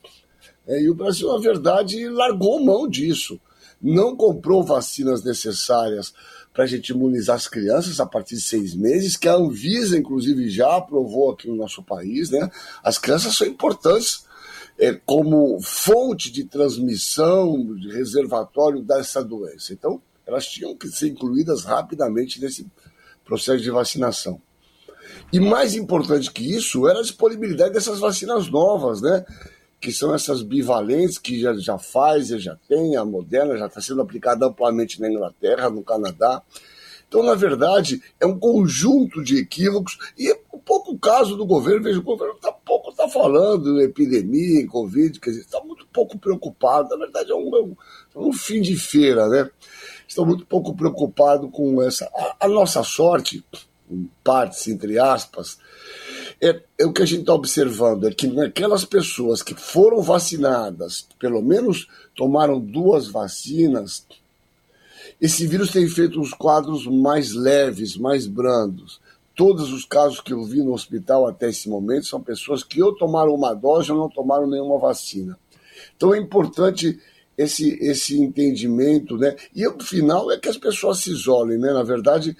É, 0.67 0.83
e 0.83 0.91
o 0.91 0.95
Brasil, 0.95 1.33
na 1.33 1.39
verdade, 1.39 2.09
largou 2.09 2.63
mão 2.63 2.87
disso. 2.87 3.41
Não 3.81 4.15
comprou 4.17 4.63
vacinas 4.63 5.25
necessárias 5.25 6.13
para 6.59 6.65
a 6.65 6.69
gente 6.69 6.89
imunizar 6.89 7.37
as 7.37 7.47
crianças 7.47 8.01
a 8.01 8.05
partir 8.05 8.35
de 8.35 8.41
seis 8.41 8.75
meses, 8.75 9.17
que 9.17 9.29
a 9.29 9.37
Anvisa, 9.37 9.97
inclusive, 9.97 10.51
já 10.51 10.75
aprovou 10.75 11.31
aqui 11.31 11.47
no 11.47 11.55
nosso 11.55 11.85
país. 11.85 12.31
Né? 12.31 12.51
As 12.83 12.99
crianças 12.99 13.37
são 13.37 13.47
importantes 13.47 14.25
é, 14.77 14.93
como 14.93 15.61
fonte 15.61 16.33
de 16.33 16.43
transmissão, 16.43 17.65
de 17.77 17.93
reservatório 17.93 18.83
dessa 18.83 19.23
doença. 19.23 19.73
Então, 19.73 20.03
elas 20.27 20.49
tinham 20.49 20.75
que 20.75 20.89
ser 20.89 21.11
incluídas 21.11 21.63
rapidamente 21.63 22.41
nesse 22.41 22.67
processo 23.25 23.63
de 23.63 23.71
vacinação. 23.71 24.43
E 25.33 25.39
mais 25.39 25.77
importante 25.77 26.33
que 26.33 26.43
isso 26.43 26.89
era 26.89 26.99
a 26.99 27.03
disponibilidade 27.03 27.73
dessas 27.73 28.01
vacinas 28.01 28.51
novas, 28.51 29.01
né? 29.01 29.25
Que 29.81 29.93
são 29.93 30.15
essas 30.15 30.43
bivalentes 30.43 31.19
que 31.19 31.41
já, 31.41 31.55
já 31.55 31.77
Pfizer 31.77 32.39
já 32.39 32.57
tem, 32.69 32.97
a 32.97 33.05
Moderna 33.05 33.57
já 33.57 33.67
está 33.67 33.81
sendo 33.81 34.03
aplicada 34.03 34.47
amplamente 34.47 35.01
na 35.01 35.09
Inglaterra, 35.09 35.71
no 35.71 35.83
Canadá. 35.83 36.43
Então, 37.09 37.23
na 37.23 37.35
verdade, 37.35 38.03
é 38.21 38.27
um 38.27 38.39
conjunto 38.39 39.25
de 39.25 39.39
equívocos 39.39 39.99
e 40.17 40.31
é 40.31 40.39
um 40.53 40.59
pouco 40.59 40.93
o 40.93 40.99
caso 40.99 41.37
do 41.37 41.47
governo. 41.47 41.85
Veja, 41.85 41.99
o 41.99 42.03
governo 42.03 42.35
está 42.35 42.53
pouco 42.53 42.93
tá 42.93 43.09
falando 43.09 43.81
em 43.81 43.85
epidemia, 43.85 44.61
em 44.61 44.67
Covid, 44.67 45.19
quer 45.19 45.31
dizer, 45.31 45.43
está 45.43 45.61
muito 45.63 45.87
pouco 45.87 46.19
preocupado. 46.19 46.91
Na 46.91 46.97
verdade, 46.97 47.31
é 47.33 47.35
um, 47.35 47.57
é 47.57 47.63
um, 47.63 47.77
é 48.15 48.19
um 48.19 48.33
fim 48.33 48.61
de 48.61 48.77
feira, 48.77 49.27
né? 49.29 49.49
Estão 50.07 50.27
muito 50.27 50.45
pouco 50.45 50.77
preocupados 50.77 51.49
com 51.51 51.81
essa. 51.83 52.11
A, 52.15 52.47
a 52.47 52.49
nossa 52.49 52.83
sorte 52.83 53.43
partes, 54.23 54.69
entre 54.69 54.99
aspas, 54.99 55.59
é, 56.41 56.61
é 56.79 56.87
o 56.87 56.93
que 56.93 57.03
a 57.03 57.07
gente 57.07 57.21
está 57.21 57.35
observando, 57.35 58.07
é 58.07 58.13
que 58.13 58.27
naquelas 58.29 58.85
pessoas 58.85 59.43
que 59.43 59.55
foram 59.55 60.01
vacinadas, 60.01 61.07
pelo 61.19 61.43
menos 61.43 61.89
tomaram 62.15 62.61
duas 62.61 63.09
vacinas, 63.09 64.07
esse 65.21 65.47
vírus 65.47 65.73
tem 65.73 65.89
feito 65.89 66.21
os 66.21 66.33
quadros 66.33 66.87
mais 66.87 67.33
leves, 67.33 67.97
mais 67.97 68.27
brandos. 68.27 69.01
Todos 69.35 69.73
os 69.73 69.85
casos 69.85 70.21
que 70.21 70.33
eu 70.33 70.45
vi 70.45 70.63
no 70.63 70.73
hospital 70.73 71.27
até 71.27 71.49
esse 71.49 71.69
momento 71.69 72.07
são 72.07 72.21
pessoas 72.21 72.63
que 72.63 72.83
ou 72.83 72.95
tomaram 72.95 73.35
uma 73.35 73.55
dose 73.55 73.91
ou 73.91 73.99
não 73.99 74.09
tomaram 74.09 74.47
nenhuma 74.47 74.79
vacina. 74.79 75.39
Então 75.97 76.15
é 76.15 76.19
importante 76.19 77.01
esse, 77.37 77.79
esse 77.81 78.21
entendimento, 78.21 79.17
né? 79.17 79.37
E 79.55 79.67
o 79.67 79.79
final 79.81 80.31
é 80.31 80.39
que 80.39 80.49
as 80.49 80.57
pessoas 80.57 80.99
se 80.99 81.11
isolem, 81.11 81.59
né? 81.59 81.73
Na 81.73 81.85
verdade, 81.85 82.37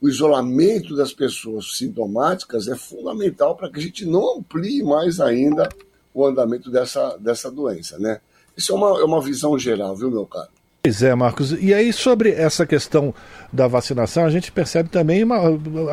o 0.00 0.08
isolamento 0.08 0.96
das 0.96 1.12
pessoas 1.12 1.76
sintomáticas 1.76 2.68
é 2.68 2.74
fundamental 2.74 3.54
para 3.54 3.70
que 3.70 3.78
a 3.78 3.82
gente 3.82 4.06
não 4.06 4.38
amplie 4.38 4.82
mais 4.82 5.20
ainda 5.20 5.68
o 6.14 6.24
andamento 6.24 6.70
dessa, 6.70 7.16
dessa 7.18 7.50
doença, 7.50 7.98
né? 7.98 8.20
Isso 8.56 8.72
é 8.72 8.74
uma, 8.74 9.00
é 9.00 9.04
uma 9.04 9.20
visão 9.20 9.58
geral, 9.58 9.94
viu, 9.94 10.10
meu 10.10 10.26
caro? 10.26 10.48
Pois 10.82 11.02
é, 11.02 11.14
Marcos. 11.14 11.52
E 11.52 11.74
aí, 11.74 11.92
sobre 11.92 12.30
essa 12.30 12.66
questão 12.66 13.14
da 13.52 13.66
vacinação, 13.66 14.24
a 14.24 14.30
gente 14.30 14.50
percebe 14.50 14.88
também 14.88 15.22
uma, 15.22 15.36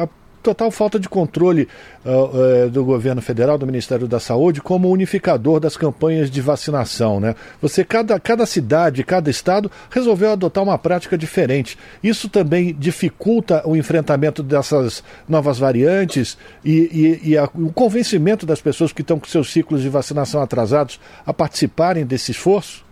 a 0.02 0.08
total 0.48 0.72
falta 0.72 0.98
de 0.98 1.10
controle 1.10 1.68
uh, 2.06 2.66
uh, 2.66 2.70
do 2.70 2.86
governo 2.86 3.22
federal, 3.22 3.58
do 3.58 3.66
Ministério 3.66 4.08
da 4.08 4.18
Saúde, 4.18 4.62
como 4.62 4.90
unificador 4.90 5.60
das 5.60 5.76
campanhas 5.76 6.32
de 6.32 6.40
vacinação. 6.40 7.20
Né? 7.20 7.36
Você, 7.62 7.84
cada, 7.84 8.18
cada 8.18 8.46
cidade, 8.46 9.04
cada 9.04 9.30
estado 9.30 9.70
resolveu 9.90 10.32
adotar 10.32 10.64
uma 10.64 10.78
prática 10.78 11.18
diferente. 11.18 11.78
Isso 12.02 12.30
também 12.30 12.74
dificulta 12.74 13.62
o 13.68 13.76
enfrentamento 13.76 14.42
dessas 14.42 15.04
novas 15.28 15.60
variantes 15.60 16.38
e, 16.64 17.20
e, 17.24 17.32
e 17.32 17.38
a, 17.38 17.44
o 17.54 17.74
convencimento 17.74 18.46
das 18.46 18.62
pessoas 18.62 18.94
que 18.94 19.02
estão 19.02 19.20
com 19.20 19.28
seus 19.28 19.52
ciclos 19.52 19.82
de 19.82 19.90
vacinação 19.90 20.42
atrasados 20.42 20.98
a 21.26 21.34
participarem 21.34 22.06
desse 22.06 22.32
esforço? 22.32 22.86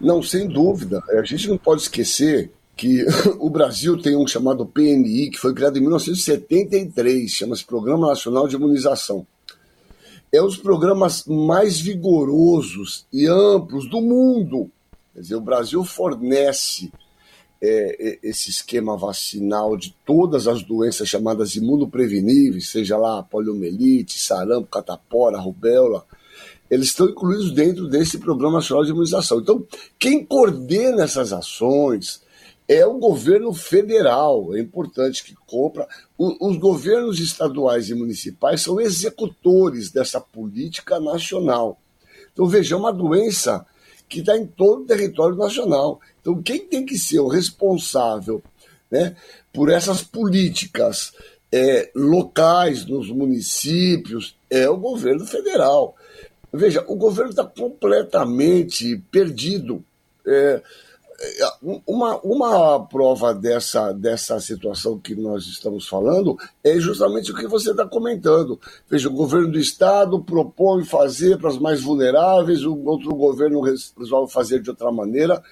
Não, 0.00 0.22
sem 0.22 0.48
dúvida. 0.48 1.02
A 1.10 1.24
gente 1.24 1.46
não 1.46 1.58
pode 1.58 1.82
esquecer 1.82 2.50
que 2.80 3.04
o 3.38 3.50
Brasil 3.50 4.00
tem 4.00 4.16
um 4.16 4.26
chamado 4.26 4.64
PNI, 4.64 5.28
que 5.28 5.38
foi 5.38 5.52
criado 5.52 5.76
em 5.76 5.82
1973, 5.82 7.30
chama-se 7.30 7.62
Programa 7.62 8.08
Nacional 8.08 8.48
de 8.48 8.56
Imunização. 8.56 9.26
É 10.32 10.40
um 10.40 10.46
dos 10.46 10.56
programas 10.56 11.26
mais 11.26 11.78
vigorosos 11.78 13.04
e 13.12 13.26
amplos 13.26 13.86
do 13.86 14.00
mundo. 14.00 14.70
Quer 15.12 15.20
dizer, 15.20 15.34
o 15.34 15.42
Brasil 15.42 15.84
fornece 15.84 16.90
é, 17.60 18.18
esse 18.22 18.48
esquema 18.48 18.96
vacinal 18.96 19.76
de 19.76 19.94
todas 20.06 20.48
as 20.48 20.62
doenças 20.62 21.06
chamadas 21.06 21.56
imunopreveníveis, 21.56 22.70
seja 22.70 22.96
lá 22.96 23.22
poliomielite, 23.22 24.18
sarampo, 24.18 24.68
catapora, 24.68 25.38
rubéola, 25.38 26.06
eles 26.70 26.86
estão 26.86 27.10
incluídos 27.10 27.52
dentro 27.52 27.88
desse 27.88 28.16
Programa 28.16 28.54
Nacional 28.54 28.86
de 28.86 28.90
Imunização. 28.92 29.40
Então, 29.40 29.66
quem 29.98 30.24
coordena 30.24 31.02
essas 31.02 31.30
ações, 31.30 32.22
é 32.70 32.86
o 32.86 32.98
governo 32.98 33.52
federal, 33.52 34.54
é 34.54 34.60
importante 34.60 35.24
que 35.24 35.34
compra. 35.44 35.88
Os 36.16 36.56
governos 36.56 37.18
estaduais 37.18 37.90
e 37.90 37.94
municipais 37.96 38.62
são 38.62 38.80
executores 38.80 39.90
dessa 39.90 40.20
política 40.20 41.00
nacional. 41.00 41.80
Então, 42.32 42.46
veja, 42.46 42.76
é 42.76 42.78
uma 42.78 42.92
doença 42.92 43.66
que 44.08 44.20
está 44.20 44.38
em 44.38 44.46
todo 44.46 44.82
o 44.82 44.86
território 44.86 45.36
nacional. 45.36 46.00
Então, 46.20 46.40
quem 46.40 46.60
tem 46.60 46.86
que 46.86 46.96
ser 46.96 47.18
o 47.18 47.26
responsável 47.26 48.40
né, 48.88 49.16
por 49.52 49.68
essas 49.68 50.04
políticas 50.04 51.12
é, 51.50 51.90
locais 51.92 52.86
nos 52.86 53.10
municípios 53.10 54.36
é 54.48 54.70
o 54.70 54.76
governo 54.76 55.26
federal. 55.26 55.96
Veja, 56.52 56.84
o 56.86 56.94
governo 56.94 57.30
está 57.30 57.44
completamente 57.44 58.96
perdido. 59.10 59.84
É, 60.24 60.62
uma, 61.86 62.18
uma 62.20 62.86
prova 62.86 63.34
dessa, 63.34 63.92
dessa 63.92 64.40
situação 64.40 64.98
que 64.98 65.14
nós 65.14 65.44
estamos 65.46 65.86
falando 65.86 66.38
é 66.64 66.78
justamente 66.80 67.30
o 67.30 67.34
que 67.34 67.46
você 67.46 67.72
está 67.72 67.86
comentando. 67.86 68.58
Veja, 68.88 69.08
o 69.08 69.12
governo 69.12 69.52
do 69.52 69.58
Estado 69.58 70.22
propõe 70.22 70.84
fazer 70.84 71.38
para 71.38 71.50
as 71.50 71.58
mais 71.58 71.82
vulneráveis, 71.82 72.64
o 72.64 72.74
outro 72.84 73.14
governo 73.14 73.60
resolve 73.60 74.32
fazer 74.32 74.62
de 74.62 74.70
outra 74.70 74.90
maneira, 74.90 75.42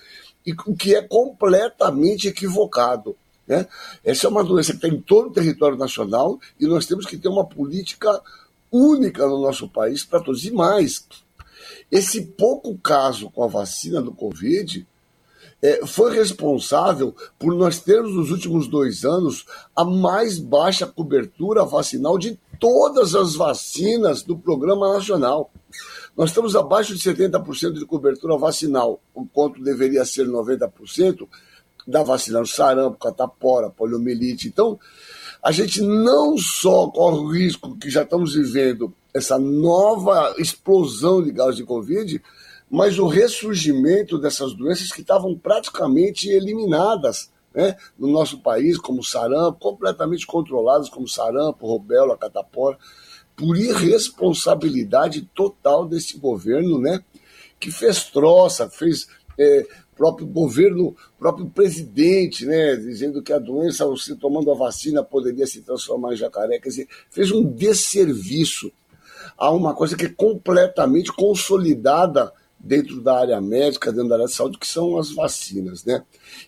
e 0.47 0.53
o 0.53 0.75
que 0.75 0.95
é 0.95 1.03
completamente 1.03 2.29
equivocado. 2.29 3.15
Né? 3.47 3.67
Essa 4.03 4.27
é 4.27 4.31
uma 4.31 4.45
doença 4.45 4.73
que 4.73 4.79
está 4.79 4.89
em 4.89 5.01
todo 5.01 5.29
o 5.29 5.33
território 5.33 5.77
nacional 5.77 6.39
e 6.59 6.67
nós 6.67 6.87
temos 6.87 7.05
que 7.05 7.19
ter 7.19 7.29
uma 7.29 7.45
política 7.45 8.21
única 8.73 9.27
no 9.27 9.43
nosso 9.43 9.69
país 9.69 10.05
para 10.05 10.21
todos. 10.21 10.45
E 10.47 10.51
mais, 10.51 11.07
esse 11.91 12.23
pouco 12.23 12.77
caso 12.79 13.31
com 13.31 13.45
a 13.45 13.47
vacina 13.47 14.01
do 14.01 14.13
Covid 14.13 14.87
é, 15.63 15.85
foi 15.87 16.15
responsável 16.15 17.15
por 17.39 17.55
nós 17.55 17.81
termos 17.81 18.15
nos 18.15 18.31
últimos 18.31 18.69
dois 18.69 19.05
anos 19.05 19.45
a 19.75 19.85
mais 19.85 20.39
baixa 20.39 20.87
cobertura 20.87 21.65
vacinal 21.65 22.19
de 22.19 22.39
todas 22.61 23.15
as 23.15 23.35
vacinas 23.35 24.23
do 24.23 24.37
Programa 24.37 24.93
Nacional. 24.95 25.51
Nós 26.17 26.31
estamos 26.31 26.57
abaixo 26.57 26.95
de 26.95 27.01
70% 27.01 27.75
de 27.75 27.87
cobertura 27.87 28.37
vacinal, 28.37 29.01
enquanto 29.17 29.63
deveria 29.63 30.05
ser 30.05 30.27
90% 30.27 31.29
da 31.87 32.03
vacina 32.03 32.45
sarampo, 32.45 32.99
catapora, 32.99 33.71
poliomielite. 33.71 34.49
Então, 34.49 34.79
a 35.43 35.53
gente 35.53 35.81
não 35.81 36.37
só 36.37 36.89
corre 36.89 37.19
o 37.19 37.33
risco 37.33 37.77
que 37.79 37.89
já 37.89 38.03
estamos 38.03 38.35
vivendo 38.35 38.93
essa 39.15 39.39
nova 39.39 40.35
explosão 40.39 41.23
de 41.23 41.33
casos 41.33 41.57
de 41.57 41.65
Covid, 41.65 42.23
mas 42.71 42.99
o 42.99 43.07
ressurgimento 43.07 44.19
dessas 44.19 44.55
doenças 44.55 44.93
que 44.93 45.01
estavam 45.01 45.37
praticamente 45.37 46.29
eliminadas 46.29 47.31
né, 47.55 47.77
no 47.99 48.09
nosso 48.09 48.41
país, 48.41 48.79
como 48.79 49.03
sarampo, 49.03 49.59
completamente 49.59 50.27
controladas, 50.27 50.89
como 50.89 51.09
sarampo, 51.09 51.67
rubéola, 51.67 52.17
catapora, 52.17 52.79
por 53.35 53.57
irresponsabilidade 53.57 55.29
total 55.35 55.87
desse 55.87 56.19
governo, 56.19 56.79
né, 56.79 57.03
que 57.59 57.71
fez 57.71 58.05
troça, 58.05 58.69
fez 58.69 59.09
é, 59.39 59.67
próprio 59.97 60.27
governo, 60.27 60.95
próprio 61.19 61.47
presidente, 61.47 62.47
né, 62.47 62.77
dizendo 62.77 63.23
que 63.23 63.33
a 63.33 63.39
doença, 63.39 63.85
se 63.97 64.15
tomando 64.17 64.51
a 64.53 64.55
vacina, 64.55 65.03
poderia 65.03 65.47
se 65.47 65.63
transformar 65.63 66.13
em 66.13 66.17
jacaré, 66.17 66.59
quer 66.59 66.69
dizer, 66.69 66.89
fez 67.11 67.33
um 67.33 67.45
desserviço 67.45 68.71
a 69.37 69.51
uma 69.51 69.75
coisa 69.75 69.97
que 69.97 70.07
é 70.07 70.09
completamente 70.09 71.13
consolidada 71.13 72.33
dentro 72.59 73.01
da 73.01 73.19
área 73.19 73.41
médica, 73.41 73.93
dentro 73.93 74.09
da 74.09 74.17
área 74.17 74.27
de 74.27 74.33
saúde, 74.33 74.59
que 74.59 74.67
são 74.67 74.99
as 74.99 75.13
vacinas, 75.13 75.85
né? 75.85 76.03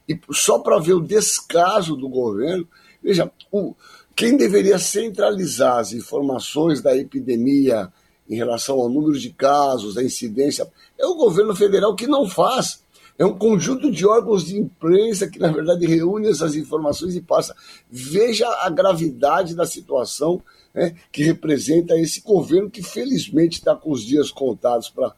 E 0.08 0.18
só 0.32 0.58
para 0.58 0.78
ver 0.78 0.94
o 0.94 1.00
descaso 1.00 1.96
do 1.96 2.08
governo, 2.08 2.66
veja, 3.02 3.30
o, 3.50 3.74
quem 4.16 4.36
deveria 4.36 4.78
centralizar 4.78 5.78
as 5.78 5.92
informações 5.92 6.82
da 6.82 6.96
epidemia 6.96 7.92
em 8.28 8.36
relação 8.36 8.78
ao 8.78 8.88
número 8.88 9.18
de 9.18 9.30
casos, 9.30 9.96
a 9.96 10.02
incidência, 10.02 10.70
é 10.98 11.06
o 11.06 11.16
governo 11.16 11.54
federal 11.54 11.94
que 11.96 12.06
não 12.06 12.28
faz. 12.28 12.82
É 13.18 13.24
um 13.24 13.36
conjunto 13.36 13.90
de 13.90 14.06
órgãos 14.06 14.46
de 14.46 14.58
imprensa 14.58 15.28
que, 15.28 15.38
na 15.38 15.52
verdade, 15.52 15.84
reúne 15.86 16.28
essas 16.28 16.54
informações 16.54 17.14
e 17.14 17.20
passa. 17.20 17.54
Veja 17.90 18.48
a 18.48 18.70
gravidade 18.70 19.54
da 19.54 19.66
situação 19.66 20.42
né, 20.72 20.94
que 21.12 21.22
representa 21.22 21.98
esse 21.98 22.22
governo 22.22 22.70
que, 22.70 22.82
felizmente, 22.82 23.58
está 23.58 23.76
com 23.76 23.90
os 23.90 24.02
dias 24.02 24.30
contados 24.30 24.88
para 24.88 25.14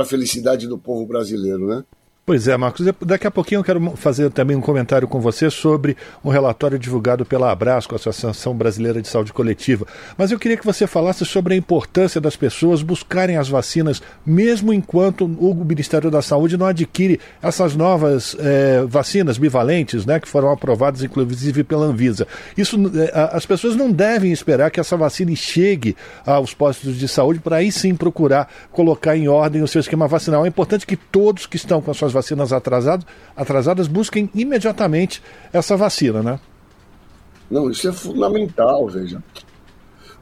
a 0.00 0.04
felicidade 0.04 0.66
do 0.66 0.78
povo 0.78 1.06
brasileiro. 1.06 1.66
Né? 1.66 1.84
Pois 2.24 2.46
é, 2.46 2.56
Marcos. 2.56 2.86
Daqui 3.00 3.26
a 3.26 3.32
pouquinho 3.32 3.58
eu 3.58 3.64
quero 3.64 3.96
fazer 3.96 4.30
também 4.30 4.56
um 4.56 4.60
comentário 4.60 5.08
com 5.08 5.20
você 5.20 5.50
sobre 5.50 5.96
um 6.24 6.30
relatório 6.30 6.78
divulgado 6.78 7.26
pela 7.26 7.50
Abrasco, 7.50 7.96
a 7.96 7.96
Associação 7.96 8.54
Brasileira 8.54 9.02
de 9.02 9.08
Saúde 9.08 9.32
Coletiva. 9.32 9.84
Mas 10.16 10.30
eu 10.30 10.38
queria 10.38 10.56
que 10.56 10.64
você 10.64 10.86
falasse 10.86 11.24
sobre 11.24 11.54
a 11.54 11.56
importância 11.56 12.20
das 12.20 12.36
pessoas 12.36 12.80
buscarem 12.80 13.38
as 13.38 13.48
vacinas, 13.48 14.00
mesmo 14.24 14.72
enquanto 14.72 15.24
o 15.24 15.52
Ministério 15.64 16.12
da 16.12 16.22
Saúde 16.22 16.56
não 16.56 16.66
adquire 16.66 17.18
essas 17.42 17.74
novas 17.74 18.36
é, 18.38 18.84
vacinas 18.86 19.36
bivalentes, 19.36 20.06
né, 20.06 20.20
que 20.20 20.28
foram 20.28 20.52
aprovadas 20.52 21.02
inclusive 21.02 21.64
pela 21.64 21.86
Anvisa. 21.86 22.28
Isso, 22.56 22.76
é, 23.00 23.30
as 23.32 23.44
pessoas 23.44 23.74
não 23.74 23.90
devem 23.90 24.30
esperar 24.30 24.70
que 24.70 24.78
essa 24.78 24.96
vacina 24.96 25.34
chegue 25.34 25.96
aos 26.24 26.54
postos 26.54 26.96
de 26.96 27.08
saúde 27.08 27.40
para 27.40 27.56
aí 27.56 27.72
sim 27.72 27.96
procurar 27.96 28.48
colocar 28.70 29.16
em 29.16 29.26
ordem 29.26 29.60
o 29.60 29.66
seu 29.66 29.80
esquema 29.80 30.06
vacinal. 30.06 30.44
É 30.44 30.48
importante 30.48 30.86
que 30.86 30.94
todos 30.96 31.46
que 31.46 31.56
estão 31.56 31.82
com 31.82 31.90
as 31.90 31.96
suas 31.96 32.11
as 32.12 32.26
vacinas 32.26 32.52
atrasadas, 32.52 33.06
atrasadas 33.34 33.88
busquem 33.88 34.30
imediatamente 34.34 35.22
essa 35.52 35.76
vacina, 35.76 36.22
né? 36.22 36.38
Não, 37.50 37.70
isso 37.70 37.88
é 37.88 37.92
fundamental, 37.92 38.86
veja. 38.88 39.22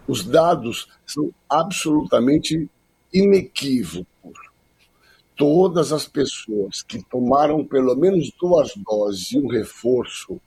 Os 0.07 0.25
dados 0.25 0.89
são 1.07 1.31
absolutamente 1.49 2.69
inequívocos. 3.13 4.07
Todas 5.37 5.93
as 5.93 6.07
pessoas 6.07 6.83
que 6.83 7.03
tomaram 7.03 7.65
pelo 7.65 7.97
menos 7.97 8.31
duas 8.41 8.73
doses 8.77 9.33
e 9.33 9.39
um 9.39 9.49
reforço 9.49 10.41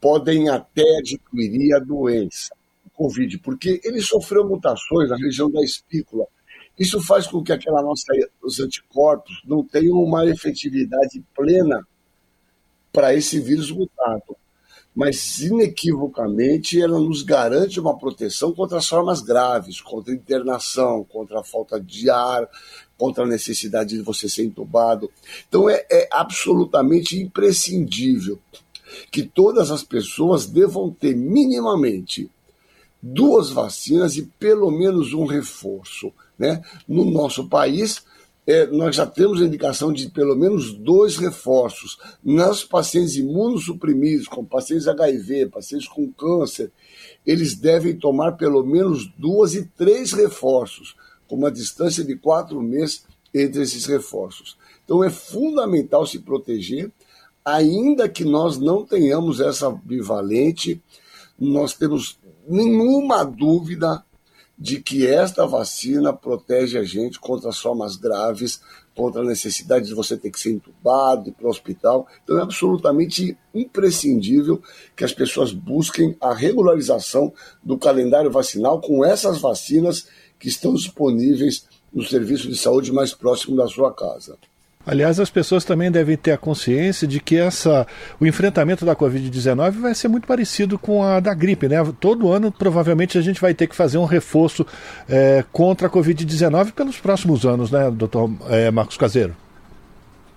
podem 0.00 0.48
até 0.48 0.98
adquirir 0.98 1.74
a 1.74 1.78
doença, 1.78 2.54
o 2.86 2.90
Covid, 2.90 3.38
porque 3.38 3.80
ele 3.84 4.00
sofreu 4.00 4.48
mutações 4.48 5.10
na 5.10 5.16
região 5.16 5.50
da 5.50 5.62
espícula 5.62 6.26
isso 6.80 6.98
faz 7.02 7.26
com 7.26 7.44
que 7.44 7.52
aquela 7.52 7.82
nossa, 7.82 8.04
os 8.42 8.58
anticorpos 8.58 9.42
não 9.44 9.62
tenham 9.62 10.02
uma 10.02 10.24
efetividade 10.24 11.22
plena 11.36 11.86
para 12.90 13.14
esse 13.14 13.38
vírus 13.38 13.70
mutado. 13.70 14.34
Mas, 14.96 15.40
inequivocamente, 15.40 16.80
ela 16.80 16.98
nos 16.98 17.22
garante 17.22 17.78
uma 17.78 17.98
proteção 17.98 18.52
contra 18.54 18.78
as 18.78 18.88
formas 18.88 19.20
graves, 19.20 19.78
contra 19.78 20.14
internação, 20.14 21.04
contra 21.04 21.40
a 21.40 21.44
falta 21.44 21.78
de 21.78 22.08
ar, 22.08 22.48
contra 22.96 23.24
a 23.24 23.28
necessidade 23.28 23.96
de 23.96 24.02
você 24.02 24.26
ser 24.26 24.44
entubado. 24.44 25.10
Então, 25.48 25.68
é, 25.68 25.86
é 25.92 26.08
absolutamente 26.10 27.20
imprescindível 27.20 28.38
que 29.10 29.22
todas 29.22 29.70
as 29.70 29.84
pessoas 29.84 30.46
devam 30.46 30.90
ter 30.90 31.14
minimamente 31.14 32.30
duas 33.02 33.50
vacinas 33.50 34.16
e 34.16 34.22
pelo 34.22 34.70
menos 34.70 35.12
um 35.12 35.24
reforço. 35.24 36.12
Né? 36.38 36.62
No 36.86 37.04
nosso 37.04 37.48
país, 37.48 38.02
é, 38.46 38.66
nós 38.66 38.96
já 38.96 39.06
temos 39.06 39.40
a 39.40 39.44
indicação 39.44 39.92
de 39.92 40.08
pelo 40.10 40.34
menos 40.34 40.72
dois 40.72 41.16
reforços. 41.16 41.98
Nos 42.22 42.64
pacientes 42.64 43.16
imunossuprimidos, 43.16 44.26
como 44.26 44.48
pacientes 44.48 44.88
HIV, 44.88 45.46
pacientes 45.46 45.88
com 45.88 46.10
câncer, 46.12 46.72
eles 47.26 47.54
devem 47.54 47.96
tomar 47.96 48.32
pelo 48.32 48.64
menos 48.64 49.06
duas 49.16 49.54
e 49.54 49.64
três 49.64 50.12
reforços, 50.12 50.96
com 51.28 51.36
uma 51.36 51.50
distância 51.50 52.02
de 52.02 52.16
quatro 52.16 52.60
meses 52.60 53.04
entre 53.32 53.62
esses 53.62 53.86
reforços. 53.86 54.56
Então 54.84 55.04
é 55.04 55.10
fundamental 55.10 56.04
se 56.04 56.18
proteger, 56.18 56.90
ainda 57.44 58.08
que 58.08 58.24
nós 58.24 58.58
não 58.58 58.84
tenhamos 58.84 59.40
essa 59.40 59.70
bivalente, 59.70 60.82
nós 61.38 61.72
temos 61.72 62.18
nenhuma 62.50 63.24
dúvida 63.24 64.04
de 64.58 64.78
que 64.78 65.06
esta 65.06 65.46
vacina 65.46 66.12
protege 66.12 66.76
a 66.76 66.84
gente 66.84 67.18
contra 67.18 67.48
as 67.48 67.58
formas 67.58 67.96
graves, 67.96 68.60
contra 68.94 69.22
a 69.22 69.24
necessidade 69.24 69.86
de 69.86 69.94
você 69.94 70.18
ter 70.18 70.30
que 70.30 70.38
ser 70.38 70.52
entubado, 70.52 71.30
ir 71.30 71.32
para 71.32 71.46
o 71.46 71.50
hospital. 71.50 72.06
Então 72.22 72.38
é 72.38 72.42
absolutamente 72.42 73.38
imprescindível 73.54 74.60
que 74.94 75.04
as 75.04 75.14
pessoas 75.14 75.52
busquem 75.52 76.14
a 76.20 76.34
regularização 76.34 77.32
do 77.62 77.78
calendário 77.78 78.30
vacinal 78.30 78.80
com 78.80 79.02
essas 79.02 79.38
vacinas 79.38 80.06
que 80.38 80.48
estão 80.48 80.74
disponíveis 80.74 81.66
no 81.90 82.04
serviço 82.04 82.48
de 82.48 82.56
saúde 82.56 82.92
mais 82.92 83.14
próximo 83.14 83.56
da 83.56 83.66
sua 83.66 83.94
casa. 83.94 84.36
Aliás, 84.90 85.20
as 85.20 85.30
pessoas 85.30 85.64
também 85.64 85.88
devem 85.88 86.16
ter 86.16 86.32
a 86.32 86.36
consciência 86.36 87.06
de 87.06 87.20
que 87.20 87.36
essa, 87.36 87.86
o 88.18 88.26
enfrentamento 88.26 88.84
da 88.84 88.96
Covid-19 88.96 89.70
vai 89.78 89.94
ser 89.94 90.08
muito 90.08 90.26
parecido 90.26 90.76
com 90.76 91.04
a 91.04 91.20
da 91.20 91.32
gripe, 91.32 91.68
né? 91.68 91.76
Todo 92.00 92.32
ano, 92.32 92.50
provavelmente, 92.50 93.16
a 93.16 93.20
gente 93.20 93.40
vai 93.40 93.54
ter 93.54 93.68
que 93.68 93.76
fazer 93.76 93.98
um 93.98 94.04
reforço 94.04 94.66
é, 95.08 95.44
contra 95.52 95.86
a 95.86 95.90
Covid-19 95.90 96.72
pelos 96.72 96.98
próximos 96.98 97.46
anos, 97.46 97.70
né, 97.70 97.88
doutor 97.88 98.32
é, 98.48 98.68
Marcos 98.72 98.96
Caseiro? 98.96 99.36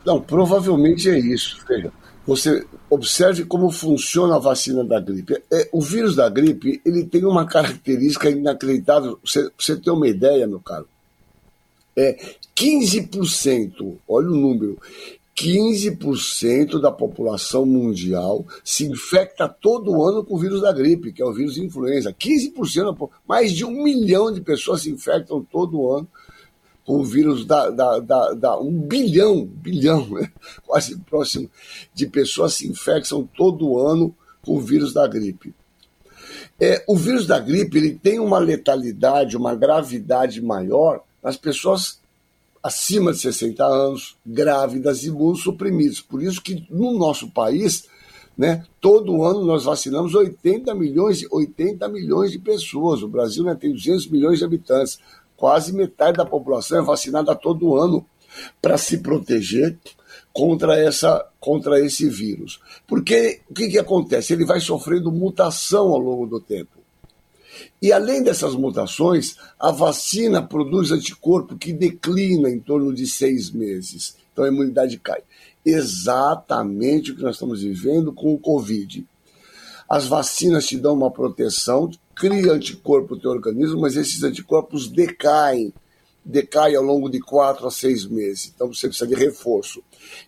Não, 0.06 0.22
provavelmente 0.22 1.10
é 1.10 1.18
isso. 1.18 1.58
Veja, 1.68 1.92
você 2.24 2.64
observe 2.88 3.46
como 3.46 3.72
funciona 3.72 4.36
a 4.36 4.40
vacina 4.40 4.84
da 4.84 5.00
gripe. 5.00 5.42
É, 5.52 5.68
o 5.72 5.82
vírus 5.82 6.16
da 6.16 6.30
gripe 6.30 6.80
ele 6.86 7.04
tem 7.06 7.26
uma 7.26 7.48
característica 7.48 8.30
inacreditável. 8.30 9.18
Você, 9.26 9.50
você 9.58 9.76
ter 9.76 9.90
uma 9.90 10.08
ideia, 10.08 10.46
meu 10.46 10.60
caro, 10.60 10.88
é 11.98 12.36
15%, 12.56 13.98
olha 14.08 14.30
o 14.30 14.36
número, 14.36 14.78
15% 15.36 16.80
da 16.80 16.92
população 16.92 17.66
mundial 17.66 18.46
se 18.64 18.86
infecta 18.86 19.50
todo 19.50 20.04
ano 20.04 20.24
com 20.24 20.36
o 20.36 20.38
vírus 20.38 20.62
da 20.62 20.72
gripe, 20.72 21.12
que 21.12 21.22
é 21.22 21.26
o 21.26 21.34
vírus 21.34 21.58
influenza. 21.58 22.14
15%, 22.14 23.10
mais 23.28 23.52
de 23.52 23.66
um 23.66 23.84
milhão 23.84 24.32
de 24.32 24.42
pessoas 24.42 24.82
se 24.82 24.92
infectam 24.92 25.44
todo 25.44 25.90
ano 25.92 26.08
com 26.86 27.00
o 27.00 27.04
vírus 27.04 27.46
da, 27.46 27.70
da, 27.70 28.00
da, 28.00 28.34
da 28.34 28.60
um 28.60 28.72
bilhão, 28.72 29.46
bilhão, 29.46 30.08
né? 30.14 30.32
quase 30.66 30.98
próximo, 31.00 31.50
de 31.94 32.06
pessoas 32.06 32.56
se 32.56 32.68
infectam 32.68 33.28
todo 33.36 33.80
ano 33.80 34.16
com 34.46 34.58
o 34.58 34.62
vírus 34.62 34.94
da 34.94 35.08
gripe. 35.08 35.54
É, 36.60 36.84
o 36.88 36.96
vírus 36.96 37.26
da 37.26 37.40
gripe 37.40 37.78
ele 37.78 37.96
tem 37.96 38.20
uma 38.20 38.38
letalidade, 38.38 39.36
uma 39.36 39.56
gravidade 39.56 40.42
maior 40.42 41.02
nas 41.24 41.38
pessoas 41.38 42.03
acima 42.64 43.12
de 43.12 43.20
60 43.20 43.66
anos, 43.66 44.16
grávidas 44.26 45.04
e 45.04 45.08
imunossuprimidos. 45.08 46.00
Por 46.00 46.24
isso 46.24 46.42
que 46.42 46.66
no 46.70 46.98
nosso 46.98 47.30
país, 47.30 47.90
né, 48.38 48.66
todo 48.80 49.24
ano 49.24 49.44
nós 49.44 49.66
vacinamos 49.66 50.16
80 50.16 50.74
milhões, 50.74 51.26
80 51.30 51.88
milhões 51.90 52.32
de 52.32 52.40
pessoas. 52.40 53.04
O 53.04 53.10
Brasil 53.10 53.44
né, 53.44 53.54
tem 53.54 53.74
200 53.74 54.08
milhões 54.08 54.40
de 54.40 54.46
habitantes. 54.46 54.98
Quase 55.36 55.74
metade 55.74 56.18
da 56.18 56.26
população 56.26 56.80
é 56.80 56.82
vacinada 56.82 57.36
todo 57.36 57.76
ano 57.76 58.06
para 58.62 58.78
se 58.78 59.00
proteger 59.00 59.78
contra, 60.32 60.80
essa, 60.80 61.28
contra 61.40 61.80
esse 61.80 62.10
vírus. 62.10 62.62
Porque 62.88 63.42
o 63.50 63.54
que, 63.54 63.70
que 63.70 63.78
acontece? 63.78 64.34
Ele 64.34 64.46
vai 64.46 64.62
sofrendo 64.62 65.12
mutação 65.12 65.90
ao 65.90 66.00
longo 66.00 66.26
do 66.26 66.40
tempo. 66.40 66.83
E 67.82 67.92
além 67.92 68.24
dessas 68.24 68.56
mutações, 68.56 69.36
a 69.60 69.72
vacina 69.72 70.42
produz 70.42 70.92
anticorpo 70.92 71.58
que 71.58 71.74
declina 71.74 72.50
em 72.50 72.60
torno 72.60 72.94
de 72.94 73.06
seis 73.08 73.52
meses. 73.52 74.16
Então 74.32 74.46
a 74.46 74.48
imunidade 74.48 74.98
cai. 74.98 75.22
Exatamente 75.66 77.12
o 77.12 77.16
que 77.16 77.22
nós 77.22 77.36
estamos 77.36 77.62
vivendo 77.62 78.12
com 78.12 78.34
o 78.34 78.40
Covid. 78.40 79.06
As 79.88 80.08
vacinas 80.08 80.66
te 80.66 80.78
dão 80.78 80.94
uma 80.94 81.12
proteção, 81.12 81.90
cria 82.16 82.54
anticorpo 82.54 83.16
no 83.16 83.22
teu 83.22 83.32
organismo, 83.32 83.82
mas 83.82 83.96
esses 83.96 84.24
anticorpos 84.24 84.88
decaem, 84.88 85.74
decaem 86.24 86.76
ao 86.76 86.84
longo 86.84 87.10
de 87.10 87.20
quatro 87.20 87.68
a 87.68 87.72
seis 87.72 88.06
meses. 88.06 88.52
Então 88.56 88.74
você 88.74 88.88
precisa 88.88 89.08
de 89.08 89.16
reforço. 89.16 89.84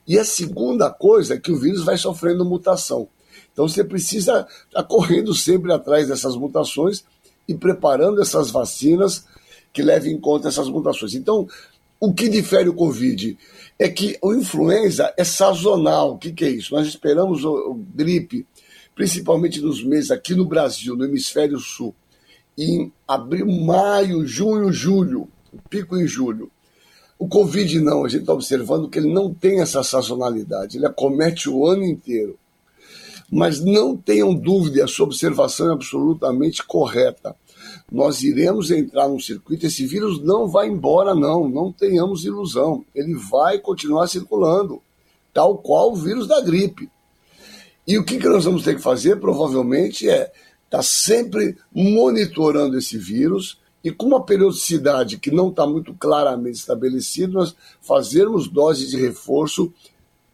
E 0.07 0.19
a 0.19 0.25
segunda 0.25 0.89
coisa 0.91 1.35
é 1.35 1.39
que 1.39 1.51
o 1.51 1.57
vírus 1.57 1.83
vai 1.83 1.97
sofrendo 1.97 2.45
mutação. 2.45 3.07
Então 3.51 3.67
você 3.67 3.83
precisa 3.83 4.47
estar 4.67 4.81
tá 4.81 4.83
correndo 4.83 5.33
sempre 5.33 5.71
atrás 5.71 6.07
dessas 6.07 6.35
mutações 6.35 7.03
e 7.47 7.53
preparando 7.53 8.21
essas 8.21 8.49
vacinas 8.49 9.25
que 9.71 9.81
levem 9.81 10.13
em 10.13 10.19
conta 10.19 10.47
essas 10.47 10.69
mutações. 10.69 11.13
Então, 11.13 11.47
o 11.99 12.13
que 12.13 12.29
difere 12.29 12.69
o 12.69 12.73
Covid 12.73 13.37
é 13.77 13.89
que 13.89 14.17
o 14.21 14.33
influenza 14.33 15.13
é 15.17 15.23
sazonal. 15.23 16.13
O 16.13 16.17
que, 16.17 16.31
que 16.31 16.45
é 16.45 16.49
isso? 16.49 16.73
Nós 16.73 16.87
esperamos 16.87 17.43
o, 17.43 17.71
o 17.71 17.73
gripe, 17.73 18.45
principalmente 18.93 19.61
nos 19.61 19.83
meses 19.83 20.11
aqui 20.11 20.33
no 20.33 20.45
Brasil, 20.45 20.95
no 20.95 21.05
hemisfério 21.05 21.59
sul, 21.59 21.93
em 22.57 22.91
abril, 23.07 23.47
maio, 23.47 24.25
junho, 24.25 24.71
julho, 24.71 25.27
pico 25.69 25.97
em 25.97 26.07
julho. 26.07 26.49
O 27.17 27.27
Covid 27.27 27.79
não, 27.79 28.03
a 28.03 28.09
gente 28.09 28.21
está 28.21 28.33
observando 28.33 28.89
que 28.89 28.99
ele 28.99 29.11
não 29.11 29.33
tem 29.33 29.61
essa 29.61 29.83
sazonalidade, 29.83 30.77
ele 30.77 30.85
acomete 30.85 31.49
o 31.49 31.65
ano 31.65 31.83
inteiro. 31.83 32.37
Mas 33.31 33.63
não 33.63 33.97
tenham 33.97 34.33
dúvida, 34.33 34.83
a 34.83 34.87
sua 34.87 35.05
observação 35.05 35.69
é 35.69 35.73
absolutamente 35.73 36.63
correta. 36.63 37.35
Nós 37.91 38.23
iremos 38.23 38.71
entrar 38.71 39.07
num 39.07 39.19
circuito, 39.19 39.65
esse 39.65 39.85
vírus 39.85 40.21
não 40.21 40.47
vai 40.47 40.67
embora, 40.67 41.15
não, 41.15 41.47
não 41.49 41.71
tenhamos 41.71 42.25
ilusão. 42.25 42.85
Ele 42.93 43.15
vai 43.15 43.59
continuar 43.59 44.07
circulando, 44.07 44.81
tal 45.33 45.57
qual 45.57 45.91
o 45.91 45.95
vírus 45.95 46.27
da 46.27 46.39
gripe. 46.41 46.89
E 47.87 47.97
o 47.97 48.03
que, 48.03 48.17
que 48.17 48.27
nós 48.27 48.45
vamos 48.45 48.63
ter 48.63 48.75
que 48.75 48.81
fazer, 48.81 49.19
provavelmente, 49.19 50.09
é 50.09 50.31
estar 50.65 50.77
tá 50.77 50.83
sempre 50.83 51.57
monitorando 51.73 52.77
esse 52.77 52.97
vírus 52.97 53.59
e 53.83 53.91
com 53.91 54.07
uma 54.07 54.25
periodicidade 54.25 55.19
que 55.19 55.29
não 55.29 55.49
está 55.49 55.67
muito 55.67 55.93
claramente 55.93 56.55
estabelecida, 56.55 57.33
nós 57.33 57.55
fazermos 57.81 58.47
doses 58.47 58.89
de 58.89 58.97
reforço 58.97 59.71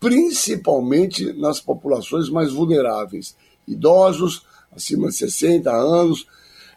principalmente 0.02 1.32
nas 1.34 1.62
populações 1.62 2.28
mais 2.28 2.52
vulneráveis, 2.52 3.36
idosos 3.68 4.42
acima 4.72 5.10
de 5.10 5.16
60 5.16 5.72
anos, 5.72 6.26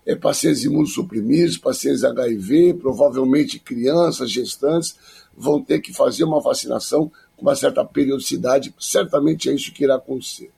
é, 0.05 0.14
pacientes 0.14 0.62
imunossuprimidos, 0.64 1.56
pacientes 1.56 2.05
HIV, 2.05 2.74
provavelmente 2.74 3.59
crianças, 3.59 4.30
gestantes, 4.30 4.96
vão 5.34 5.62
ter 5.62 5.80
que 5.80 5.94
fazer 5.94 6.24
uma 6.24 6.38
vacinação 6.38 7.10
com 7.34 7.42
uma 7.42 7.56
certa 7.56 7.82
periodicidade. 7.82 8.74
Certamente 8.78 9.48
é 9.48 9.55
isso 9.55 9.72
que 9.72 9.84
irá 9.84 9.94
acontecer. 9.94 10.51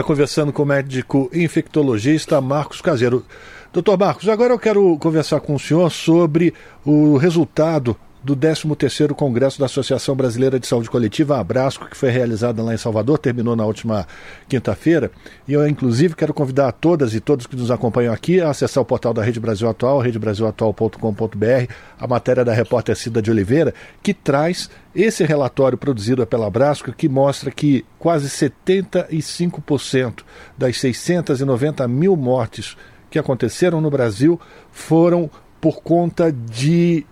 Conversando 0.00 0.52
com 0.52 0.62
o 0.62 0.66
médico 0.66 1.28
infectologista 1.32 2.40
Marcos 2.40 2.80
Caseiro. 2.80 3.26
Doutor 3.72 3.98
Marcos, 3.98 4.28
agora 4.28 4.54
eu 4.54 4.58
quero 4.60 4.96
conversar 4.98 5.40
com 5.40 5.56
o 5.56 5.58
senhor 5.58 5.90
sobre 5.90 6.54
o 6.84 7.16
resultado 7.16 7.96
do 8.24 8.34
13º 8.34 9.12
Congresso 9.12 9.60
da 9.60 9.66
Associação 9.66 10.16
Brasileira 10.16 10.58
de 10.58 10.66
Saúde 10.66 10.88
Coletiva, 10.88 11.38
Abrasco, 11.38 11.86
que 11.90 11.96
foi 11.96 12.08
realizado 12.08 12.64
lá 12.64 12.72
em 12.72 12.78
Salvador, 12.78 13.18
terminou 13.18 13.54
na 13.54 13.66
última 13.66 14.08
quinta-feira. 14.48 15.10
E 15.46 15.52
eu, 15.52 15.68
inclusive, 15.68 16.16
quero 16.16 16.32
convidar 16.32 16.68
a 16.68 16.72
todas 16.72 17.14
e 17.14 17.20
todos 17.20 17.46
que 17.46 17.54
nos 17.54 17.70
acompanham 17.70 18.14
aqui 18.14 18.40
a 18.40 18.48
acessar 18.48 18.82
o 18.82 18.86
portal 18.86 19.12
da 19.12 19.22
Rede 19.22 19.38
Brasil 19.38 19.68
Atual, 19.68 20.00
redebrasilatual.com.br, 20.00 21.72
a 22.00 22.06
matéria 22.06 22.42
da 22.42 22.54
repórter 22.54 22.96
Cida 22.96 23.20
de 23.20 23.30
Oliveira, 23.30 23.74
que 24.02 24.14
traz 24.14 24.70
esse 24.94 25.22
relatório 25.22 25.76
produzido 25.76 26.26
pela 26.26 26.46
Abrasco, 26.46 26.92
que 26.92 27.10
mostra 27.10 27.50
que 27.50 27.84
quase 27.98 28.28
75% 28.28 30.22
das 30.56 30.78
690 30.78 31.86
mil 31.86 32.16
mortes 32.16 32.74
que 33.10 33.18
aconteceram 33.18 33.82
no 33.82 33.90
Brasil 33.90 34.40
foram 34.72 35.30
por 35.60 35.82
conta 35.82 36.32
de 36.32 37.04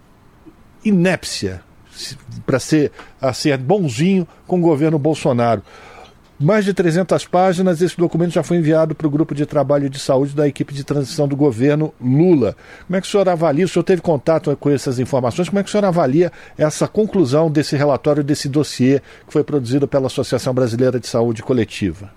inépcia, 0.85 1.63
para 2.47 2.59
ser, 2.59 2.91
assim, 3.21 3.57
bonzinho 3.57 4.27
com 4.47 4.59
o 4.59 4.63
governo 4.63 4.99
Bolsonaro. 4.99 5.63
Mais 6.43 6.65
de 6.65 6.75
300 6.75 7.25
páginas, 7.27 7.81
esse 7.81 7.97
documento 7.97 8.33
já 8.33 8.43
foi 8.43 8.57
enviado 8.57 8.97
para 8.97 9.07
o 9.07 9.11
grupo 9.11 9.33
de 9.33 9.47
trabalho 9.47 9.89
de 9.89 10.01
saúde 10.01 10.35
da 10.35 10.49
equipe 10.49 10.75
de 10.75 10.83
transição 10.83 11.29
do 11.29 11.37
governo 11.37 11.95
Lula. 12.01 12.57
Como 12.85 12.97
é 12.97 13.01
que 13.01 13.07
o 13.07 13.11
senhor 13.11 13.29
avalia? 13.29 13.65
O 13.65 13.69
senhor 13.69 13.85
teve 13.85 14.03
contato 14.03 14.57
com 14.57 14.69
essas 14.69 14.99
informações? 14.99 15.49
Como 15.49 15.61
é 15.61 15.63
que 15.63 15.69
o 15.69 15.71
senhor 15.71 15.85
avalia 15.85 16.33
essa 16.59 16.89
conclusão 16.89 17.49
desse 17.49 17.77
relatório, 17.77 18.25
desse 18.25 18.49
dossiê 18.49 18.99
que 19.25 19.33
foi 19.33 19.45
produzido 19.45 19.87
pela 19.87 20.07
Associação 20.07 20.53
Brasileira 20.53 20.99
de 20.99 21.07
Saúde 21.07 21.45
Coletiva? 21.45 22.11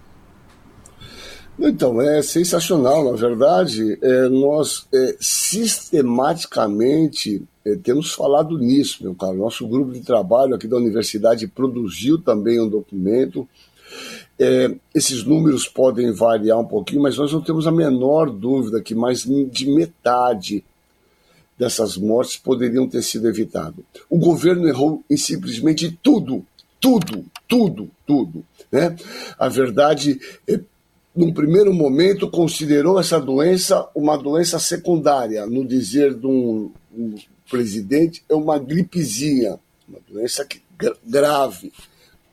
Então, 1.59 2.01
é 2.01 2.23
sensacional, 2.23 3.11
na 3.11 3.15
verdade. 3.15 3.99
É, 4.01 4.27
nós 4.27 4.87
é, 4.91 5.17
sistematicamente 5.19 7.43
temos 7.83 8.13
falado 8.13 8.59
nisso, 8.59 9.03
meu 9.03 9.15
caro. 9.15 9.37
Nosso 9.37 9.67
grupo 9.67 9.91
de 9.91 10.01
trabalho 10.01 10.53
aqui 10.53 10.67
da 10.67 10.77
universidade 10.77 11.47
produziu 11.47 12.21
também 12.21 12.61
um 12.61 12.69
documento. 12.69 13.47
É, 14.37 14.75
esses 14.93 15.23
números 15.23 15.67
podem 15.67 16.11
variar 16.11 16.59
um 16.59 16.65
pouquinho, 16.65 17.01
mas 17.01 17.17
nós 17.17 17.31
não 17.31 17.41
temos 17.41 17.65
a 17.65 17.71
menor 17.71 18.29
dúvida 18.29 18.81
que 18.81 18.93
mais 18.93 19.23
de 19.23 19.67
metade 19.67 20.63
dessas 21.57 21.97
mortes 21.97 22.37
poderiam 22.37 22.87
ter 22.87 23.01
sido 23.01 23.27
evitadas. 23.27 23.83
O 24.09 24.19
governo 24.19 24.67
errou 24.67 25.03
em 25.09 25.17
simplesmente 25.17 25.97
tudo, 26.03 26.45
tudo, 26.79 27.25
tudo, 27.47 27.89
tudo. 28.05 28.45
Né? 28.71 28.95
A 29.39 29.47
verdade, 29.47 30.19
é, 30.47 30.59
num 31.15 31.33
primeiro 31.33 31.73
momento, 31.73 32.29
considerou 32.29 32.99
essa 32.99 33.19
doença 33.19 33.87
uma 33.95 34.17
doença 34.17 34.59
secundária, 34.59 35.45
no 35.45 35.65
dizer 35.65 36.13
de 36.13 36.27
um, 36.27 36.71
um 36.95 37.15
presidente, 37.55 38.21
é 38.27 38.35
uma 38.35 38.59
gripezinha, 38.59 39.57
uma 39.87 39.99
doença 40.09 40.43
que, 40.43 40.61
grave, 41.05 41.71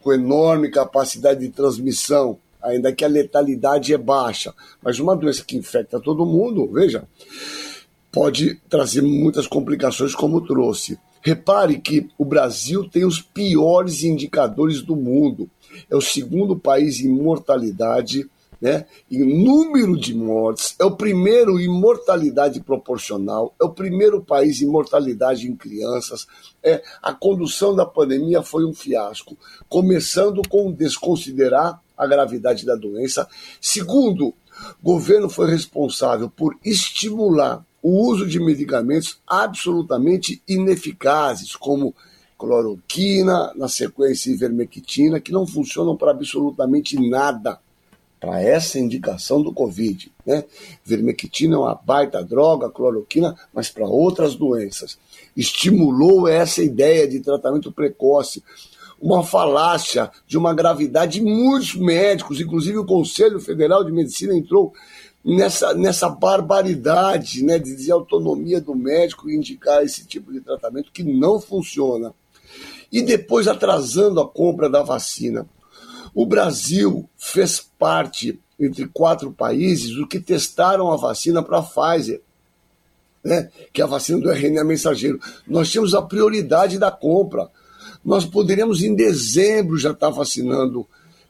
com 0.00 0.12
enorme 0.12 0.68
capacidade 0.68 1.38
de 1.38 1.48
transmissão, 1.48 2.36
ainda 2.60 2.92
que 2.92 3.04
a 3.04 3.08
letalidade 3.08 3.94
é 3.94 3.98
baixa. 3.98 4.52
Mas 4.82 4.98
uma 4.98 5.14
doença 5.14 5.44
que 5.44 5.56
infecta 5.56 6.00
todo 6.00 6.26
mundo, 6.26 6.68
veja, 6.72 7.04
pode 8.10 8.56
trazer 8.68 9.00
muitas 9.02 9.46
complicações, 9.46 10.12
como 10.12 10.40
trouxe. 10.40 10.98
Repare 11.20 11.78
que 11.78 12.08
o 12.18 12.24
Brasil 12.24 12.88
tem 12.88 13.04
os 13.04 13.22
piores 13.22 14.02
indicadores 14.02 14.82
do 14.82 14.96
mundo. 14.96 15.48
É 15.88 15.94
o 15.94 16.00
segundo 16.00 16.58
país 16.58 16.98
em 16.98 17.08
mortalidade 17.08 18.28
né, 18.62 18.86
em 19.10 19.44
número 19.44 19.98
de 19.98 20.14
mortes, 20.14 20.76
é 20.78 20.84
o 20.84 20.96
primeiro 20.96 21.58
em 21.58 21.66
mortalidade 21.66 22.60
proporcional, 22.60 23.52
é 23.60 23.64
o 23.64 23.70
primeiro 23.70 24.22
país 24.22 24.62
em 24.62 24.68
mortalidade 24.68 25.48
em 25.48 25.56
crianças. 25.56 26.28
É, 26.62 26.80
a 27.02 27.12
condução 27.12 27.74
da 27.74 27.84
pandemia 27.84 28.40
foi 28.40 28.64
um 28.64 28.72
fiasco, 28.72 29.36
começando 29.68 30.42
com 30.48 30.70
desconsiderar 30.70 31.82
a 31.98 32.06
gravidade 32.06 32.64
da 32.64 32.76
doença. 32.76 33.28
Segundo, 33.60 34.28
o 34.28 34.34
governo 34.80 35.28
foi 35.28 35.50
responsável 35.50 36.30
por 36.30 36.56
estimular 36.64 37.66
o 37.82 38.08
uso 38.08 38.24
de 38.24 38.38
medicamentos 38.38 39.18
absolutamente 39.26 40.40
ineficazes, 40.46 41.56
como 41.56 41.96
cloroquina, 42.38 43.52
na 43.56 43.66
sequência 43.66 44.30
ivermectina, 44.30 45.18
que 45.18 45.32
não 45.32 45.48
funcionam 45.48 45.96
para 45.96 46.12
absolutamente 46.12 46.96
nada 47.10 47.58
para 48.22 48.40
essa 48.40 48.78
indicação 48.78 49.42
do 49.42 49.52
Covid. 49.52 50.12
Né? 50.24 50.44
Vermectina 50.84 51.56
é 51.56 51.58
uma 51.58 51.74
baita 51.74 52.22
droga, 52.22 52.70
cloroquina, 52.70 53.36
mas 53.52 53.68
para 53.68 53.84
outras 53.84 54.36
doenças. 54.36 54.96
Estimulou 55.36 56.28
essa 56.28 56.62
ideia 56.62 57.08
de 57.08 57.18
tratamento 57.18 57.72
precoce. 57.72 58.40
Uma 59.00 59.24
falácia 59.24 60.08
de 60.24 60.38
uma 60.38 60.54
gravidade 60.54 61.18
de 61.18 61.24
muitos 61.24 61.74
médicos, 61.74 62.40
inclusive 62.40 62.78
o 62.78 62.86
Conselho 62.86 63.40
Federal 63.40 63.82
de 63.82 63.90
Medicina 63.90 64.36
entrou 64.36 64.72
nessa, 65.24 65.74
nessa 65.74 66.08
barbaridade 66.08 67.42
né, 67.42 67.58
de 67.58 67.74
dizer 67.74 67.90
autonomia 67.90 68.60
do 68.60 68.76
médico 68.76 69.28
e 69.28 69.34
indicar 69.34 69.82
esse 69.82 70.06
tipo 70.06 70.32
de 70.32 70.40
tratamento 70.40 70.92
que 70.92 71.02
não 71.02 71.40
funciona. 71.40 72.14
E 72.92 73.02
depois 73.02 73.48
atrasando 73.48 74.20
a 74.20 74.28
compra 74.28 74.70
da 74.70 74.84
vacina. 74.84 75.44
O 76.14 76.26
Brasil 76.26 77.08
fez 77.16 77.66
parte, 77.78 78.38
entre 78.60 78.86
quatro 78.86 79.32
países, 79.32 79.94
do 79.94 80.06
que 80.06 80.20
testaram 80.20 80.92
a 80.92 80.96
vacina 80.96 81.42
para 81.42 81.58
a 81.58 81.62
Pfizer, 81.62 82.20
né? 83.24 83.48
que 83.72 83.80
é 83.80 83.84
a 83.84 83.88
vacina 83.88 84.20
do 84.20 84.30
RNA 84.30 84.64
mensageiro. 84.64 85.18
Nós 85.46 85.70
tínhamos 85.70 85.94
a 85.94 86.02
prioridade 86.02 86.78
da 86.78 86.90
compra. 86.90 87.48
Nós 88.04 88.26
poderíamos, 88.26 88.82
em 88.82 88.94
dezembro, 88.94 89.78
já 89.78 89.92
estar 89.92 90.10
vacinando 90.10 90.86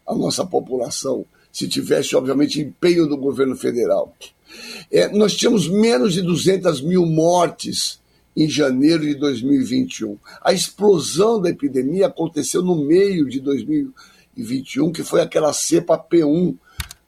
a 0.07 0.15
nossa 0.15 0.45
população, 0.45 1.25
se 1.53 1.69
tivesse, 1.69 2.17
obviamente, 2.17 2.61
empenho 2.61 3.07
do 3.07 3.17
governo 3.17 3.55
federal. 3.55 4.13
É, 4.91 5.09
nós 5.09 5.35
tínhamos 5.35 5.69
menos 5.69 6.15
de 6.15 6.23
200 6.23 6.81
mil 6.81 7.07
mortes 7.07 8.01
em 8.37 8.49
janeiro 8.49 9.05
de 9.05 9.15
2021. 9.15 10.19
A 10.43 10.53
explosão 10.53 11.41
da 11.41 11.51
epidemia 11.51 12.07
aconteceu 12.07 12.63
no 12.63 12.75
meio 12.75 13.29
de 13.29 13.39
2021 13.39 13.93
2021, 14.37 14.93
que 14.93 15.03
foi 15.03 15.21
aquela 15.21 15.53
cepa 15.53 15.99
P1 15.99 16.57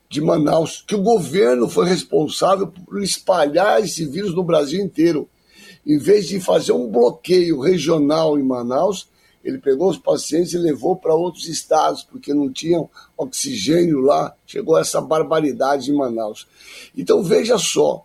de 0.08 0.20
Manaus, 0.20 0.84
que 0.86 0.94
o 0.94 1.02
governo 1.02 1.68
foi 1.68 1.86
responsável 1.86 2.68
por 2.68 3.02
espalhar 3.02 3.82
esse 3.82 4.04
vírus 4.06 4.34
no 4.34 4.44
Brasil 4.44 4.80
inteiro. 4.80 5.28
Em 5.86 5.98
vez 5.98 6.26
de 6.26 6.40
fazer 6.40 6.72
um 6.72 6.90
bloqueio 6.90 7.60
regional 7.60 8.38
em 8.38 8.42
Manaus, 8.42 9.08
ele 9.44 9.58
pegou 9.58 9.90
os 9.90 9.98
pacientes 9.98 10.54
e 10.54 10.58
levou 10.58 10.96
para 10.96 11.14
outros 11.14 11.46
estados, 11.48 12.02
porque 12.02 12.32
não 12.32 12.50
tinham 12.50 12.88
oxigênio 13.16 14.00
lá. 14.00 14.34
Chegou 14.46 14.78
essa 14.78 15.00
barbaridade 15.00 15.90
em 15.90 15.94
Manaus. 15.94 16.46
Então 16.96 17.22
veja 17.22 17.58
só, 17.58 18.02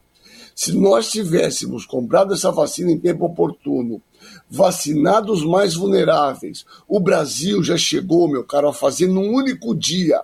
se 0.53 0.73
nós 0.73 1.09
tivéssemos 1.09 1.85
comprado 1.85 2.33
essa 2.33 2.51
vacina 2.51 2.91
em 2.91 2.99
tempo 2.99 3.25
oportuno, 3.25 4.01
vacinado 4.49 5.31
os 5.31 5.43
mais 5.45 5.76
vulneráveis, 5.76 6.65
o 6.88 6.99
Brasil 6.99 7.63
já 7.63 7.77
chegou, 7.77 8.27
meu 8.27 8.43
caro, 8.43 8.69
a 8.69 8.73
fazer 8.73 9.07
num 9.07 9.31
único 9.31 9.76
dia, 9.76 10.21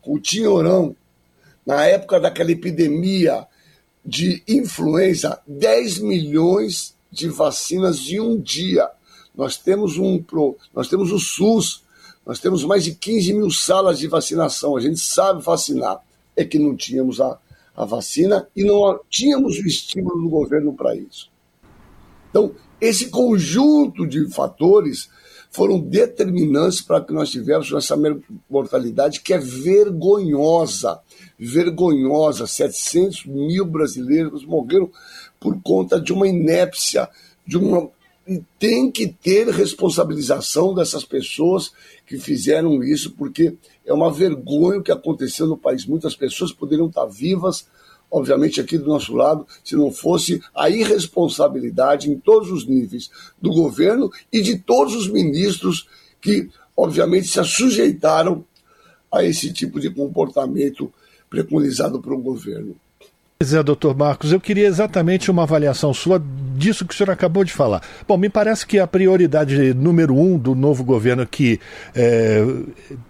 com 0.00 0.14
o 0.14 0.20
Tinhorão, 0.20 0.96
na 1.64 1.84
época 1.84 2.18
daquela 2.18 2.52
epidemia 2.52 3.46
de 4.04 4.42
influenza, 4.46 5.40
10 5.46 5.98
milhões 5.98 6.94
de 7.10 7.28
vacinas 7.28 8.06
em 8.08 8.20
um 8.20 8.40
dia. 8.40 8.88
Nós 9.34 9.56
temos 9.56 9.98
um 9.98 10.24
nós 10.72 10.88
temos 10.88 11.12
o 11.12 11.18
SUS, 11.18 11.82
nós 12.24 12.38
temos 12.38 12.64
mais 12.64 12.84
de 12.84 12.94
15 12.94 13.32
mil 13.32 13.50
salas 13.50 13.98
de 13.98 14.06
vacinação. 14.06 14.76
A 14.76 14.80
gente 14.80 15.00
sabe 15.00 15.42
vacinar. 15.42 16.00
É 16.36 16.44
que 16.44 16.58
não 16.58 16.76
tínhamos 16.76 17.20
a, 17.20 17.38
a 17.74 17.84
vacina 17.84 18.46
e 18.54 18.62
não 18.62 19.00
tínhamos 19.08 19.58
o 19.58 19.66
estímulo 19.66 20.22
do 20.22 20.28
governo 20.28 20.72
para 20.72 20.94
isso. 20.94 21.30
Então, 22.30 22.52
esse 22.80 23.08
conjunto 23.08 24.06
de 24.06 24.28
fatores 24.30 25.08
foram 25.50 25.78
determinantes 25.78 26.82
para 26.82 27.00
que 27.00 27.12
nós 27.12 27.30
tivéssemos 27.30 27.72
essa 27.72 27.96
mortalidade 28.48 29.20
que 29.20 29.32
é 29.32 29.38
vergonhosa, 29.38 31.00
vergonhosa. 31.38 32.46
700 32.46 33.24
mil 33.24 33.64
brasileiros 33.64 34.44
morreram 34.44 34.90
por 35.40 35.60
conta 35.62 36.00
de 36.00 36.12
uma 36.12 36.28
inépcia, 36.28 37.08
de 37.46 37.56
uma 37.56 37.90
e 38.26 38.42
tem 38.58 38.90
que 38.90 39.06
ter 39.06 39.48
responsabilização 39.48 40.74
dessas 40.74 41.04
pessoas 41.04 41.70
que 42.04 42.18
fizeram 42.18 42.82
isso, 42.82 43.12
porque 43.12 43.56
é 43.84 43.92
uma 43.92 44.12
vergonha 44.12 44.80
o 44.80 44.82
que 44.82 44.90
aconteceu 44.90 45.46
no 45.46 45.56
país. 45.56 45.86
Muitas 45.86 46.16
pessoas 46.16 46.52
poderiam 46.52 46.88
estar 46.88 47.06
vivas, 47.06 47.68
obviamente 48.10 48.60
aqui 48.60 48.78
do 48.78 48.86
nosso 48.86 49.14
lado, 49.14 49.46
se 49.64 49.76
não 49.76 49.90
fosse 49.90 50.40
a 50.54 50.70
irresponsabilidade 50.70 52.10
em 52.10 52.18
todos 52.18 52.50
os 52.50 52.66
níveis 52.66 53.10
do 53.40 53.50
governo 53.50 54.10
e 54.32 54.40
de 54.40 54.58
todos 54.58 54.94
os 54.94 55.08
ministros 55.08 55.86
que, 56.20 56.48
obviamente, 56.76 57.28
se 57.28 57.42
sujeitaram 57.44 58.44
a 59.12 59.24
esse 59.24 59.52
tipo 59.52 59.80
de 59.80 59.90
comportamento 59.90 60.92
preconizado 61.28 62.00
pelo 62.00 62.18
governo. 62.18 62.76
Pois 63.38 63.52
é, 63.52 63.62
doutor 63.62 63.94
Marcos, 63.94 64.32
eu 64.32 64.40
queria 64.40 64.66
exatamente 64.66 65.30
uma 65.30 65.42
avaliação 65.42 65.92
sua 65.92 66.22
disso 66.56 66.86
que 66.86 66.94
o 66.94 66.96
senhor 66.96 67.10
acabou 67.10 67.44
de 67.44 67.52
falar. 67.52 67.82
Bom, 68.08 68.16
me 68.16 68.30
parece 68.30 68.66
que 68.66 68.78
a 68.78 68.86
prioridade 68.86 69.74
número 69.74 70.14
um 70.14 70.38
do 70.38 70.54
novo 70.54 70.82
governo 70.82 71.26
que 71.26 71.60
é, 71.94 72.42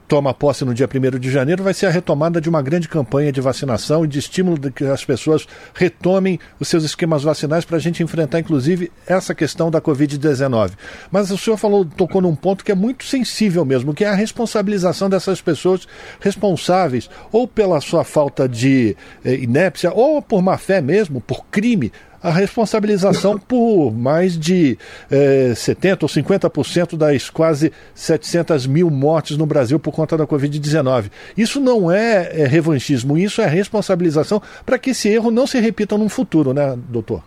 toma 0.08 0.32
posse 0.32 0.64
no 0.64 0.74
dia 0.74 0.88
1 0.88 1.18
de 1.18 1.30
janeiro 1.30 1.62
vai 1.62 1.74
ser 1.74 1.86
a 1.86 1.90
retomada 1.90 2.40
de 2.40 2.48
uma 2.48 2.62
grande 2.62 2.88
campanha 2.88 3.32
de 3.32 3.40
vacinação 3.40 4.04
e 4.04 4.08
de 4.08 4.18
estímulo 4.18 4.58
de 4.58 4.70
que 4.70 4.84
as 4.84 5.04
pessoas 5.04 5.46
retomem 5.74 6.38
os 6.60 6.68
seus 6.68 6.84
esquemas 6.84 7.22
vacinais 7.22 7.64
para 7.64 7.76
a 7.76 7.80
gente 7.80 8.02
enfrentar, 8.02 8.40
inclusive, 8.40 8.90
essa 9.06 9.34
questão 9.34 9.70
da 9.70 9.80
Covid-19. 9.80 10.72
Mas 11.10 11.30
o 11.30 11.38
senhor 11.38 11.56
falou, 11.56 11.84
tocou 11.84 12.20
num 12.20 12.34
ponto 12.34 12.64
que 12.64 12.72
é 12.72 12.74
muito 12.74 13.04
sensível 13.04 13.64
mesmo, 13.64 13.94
que 13.94 14.04
é 14.04 14.08
a 14.08 14.14
responsabilização 14.14 15.10
dessas 15.10 15.40
pessoas 15.40 15.86
responsáveis, 16.20 17.10
ou 17.32 17.48
pela 17.48 17.80
sua 17.80 18.04
falta 18.04 18.48
de 18.48 18.96
eh, 19.24 19.34
inépcia, 19.34 19.92
ou 19.92 20.22
por 20.22 20.42
má 20.42 20.56
fé 20.56 20.80
mesmo, 20.80 21.20
por 21.20 21.46
crime, 21.46 21.92
a 22.26 22.30
responsabilização 22.30 23.38
por 23.38 23.92
mais 23.92 24.36
de 24.36 24.76
eh, 25.08 25.52
70% 25.54 26.02
ou 26.02 26.08
50% 26.08 26.96
das 26.96 27.30
quase 27.30 27.72
700 27.94 28.66
mil 28.66 28.90
mortes 28.90 29.36
no 29.36 29.46
Brasil 29.46 29.78
por 29.78 29.92
conta 29.92 30.16
da 30.16 30.26
Covid-19. 30.26 31.08
Isso 31.36 31.60
não 31.60 31.88
é, 31.88 32.42
é 32.42 32.44
revanchismo, 32.44 33.16
isso 33.16 33.40
é 33.40 33.46
responsabilização 33.46 34.42
para 34.64 34.76
que 34.76 34.90
esse 34.90 35.08
erro 35.08 35.30
não 35.30 35.46
se 35.46 35.60
repita 35.60 35.96
no 35.96 36.08
futuro, 36.08 36.52
né, 36.52 36.76
doutor? 36.88 37.22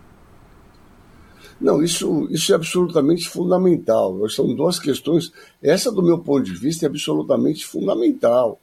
Não, 1.62 1.82
isso, 1.82 2.28
isso 2.30 2.52
é 2.52 2.56
absolutamente 2.56 3.30
fundamental. 3.30 4.28
São 4.28 4.54
duas 4.54 4.80
questões. 4.80 5.32
Essa, 5.64 5.90
do 5.90 6.04
meu 6.04 6.20
ponto 6.20 6.44
de 6.44 6.54
vista, 6.54 6.86
é 6.86 6.90
absolutamente 6.90 7.66
fundamental 7.66 8.60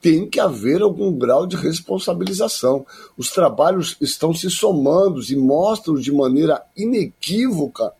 tem 0.00 0.28
que 0.28 0.40
haver 0.40 0.82
algum 0.82 1.12
grau 1.12 1.46
de 1.46 1.56
responsabilização. 1.56 2.86
Os 3.16 3.30
trabalhos 3.30 3.96
estão 4.00 4.32
se 4.34 4.50
somando 4.50 5.20
e 5.22 5.36
mostram 5.36 5.94
de 5.94 6.10
maneira 6.10 6.62
inequívoca, 6.76 7.92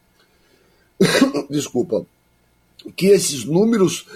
desculpa, 1.50 2.06
que 2.96 3.08
esses 3.08 3.44
números 3.44 4.06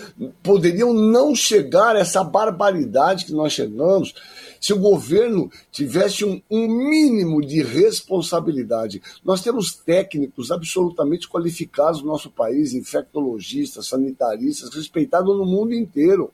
poderiam 0.43 0.93
não 0.93 1.35
chegar 1.35 1.97
a 1.97 1.98
essa 1.98 2.24
barbaridade 2.24 3.27
que 3.27 3.32
nós 3.32 3.52
chegamos 3.52 4.15
se 4.61 4.73
o 4.73 4.78
governo 4.78 5.51
tivesse 5.70 6.24
um, 6.24 6.40
um, 6.51 6.66
mínimo 6.66 7.44
de 7.44 7.62
responsabilidade. 7.62 9.02
Nós 9.23 9.43
temos 9.43 9.74
técnicos 9.74 10.51
absolutamente 10.51 11.28
qualificados 11.28 12.01
no 12.01 12.06
nosso 12.06 12.31
país, 12.31 12.73
infectologistas, 12.73 13.86
sanitaristas, 13.86 14.74
respeitados 14.74 15.36
no 15.36 15.44
mundo 15.44 15.74
inteiro. 15.74 16.32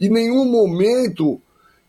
Em 0.00 0.08
nenhum 0.08 0.44
momento 0.46 1.40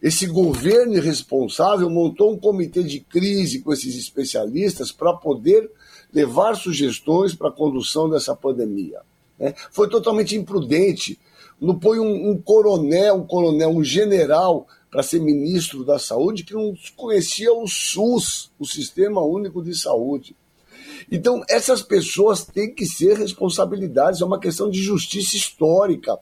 esse 0.02 0.26
governo 0.26 0.96
irresponsável 0.96 1.90
montou 1.90 2.34
um 2.34 2.38
comitê 2.38 2.82
de 2.82 3.00
crise 3.00 3.62
com 3.62 3.72
esses 3.72 3.96
especialistas 3.96 4.92
para 4.92 5.14
poder 5.14 5.70
levar 6.12 6.56
sugestões 6.56 7.36
para 7.36 7.50
a 7.50 7.54
condução 7.54 8.10
dessa 8.10 8.36
pandemia. 8.36 9.02
Né? 9.40 9.54
Foi 9.72 9.88
totalmente 9.88 10.36
imprudente. 10.36 11.20
Não 11.60 11.78
põe 11.78 12.00
um, 12.00 12.32
um 12.32 12.42
coronel, 12.42 13.18
um 13.18 13.28
coronel, 13.28 13.70
um 13.70 13.84
general 13.84 14.68
para 14.90 15.04
ser 15.04 15.22
ministro 15.22 15.86
da 15.86 16.00
saúde 16.00 16.44
que 16.44 16.54
não 16.54 16.74
conhecia 16.98 17.54
o 17.54 17.68
SUS, 17.68 18.52
o 18.60 18.66
Sistema 18.66 19.22
Único 19.22 19.64
de 19.64 19.78
Saúde. 19.78 20.36
Então, 21.12 21.44
essas 21.50 21.82
pessoas 21.82 22.46
têm 22.46 22.74
que 22.74 22.86
ser 22.86 23.18
responsabilidades, 23.18 24.22
é 24.22 24.26
uma 24.26 24.40
questão 24.40 24.70
de 24.70 24.82
justiça 24.82 25.36
histórica. 25.36 26.18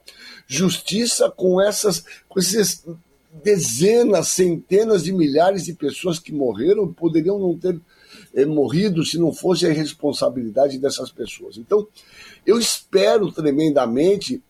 Justiça 0.47 1.29
com 1.29 1.61
essas, 1.61 2.03
com 2.27 2.39
esses 2.39 2.83
dezenas, 3.43 4.29
centenas 4.29 5.03
de 5.03 5.13
milhares 5.13 5.65
de 5.65 5.73
pessoas 5.73 6.17
que 6.17 6.33
morreram, 6.33 6.91
poderiam 6.91 7.37
não 7.37 7.55
ter 7.55 7.79
é, 8.33 8.45
morrido 8.45 9.05
se 9.05 9.19
não 9.19 9.31
fosse 9.31 9.67
a 9.67 9.69
irresponsabilidade 9.69 10.79
dessas 10.79 11.11
pessoas. 11.11 11.57
Então, 11.57 11.87
eu 12.43 12.57
espero 12.57 13.31
tremendamente 13.31 14.41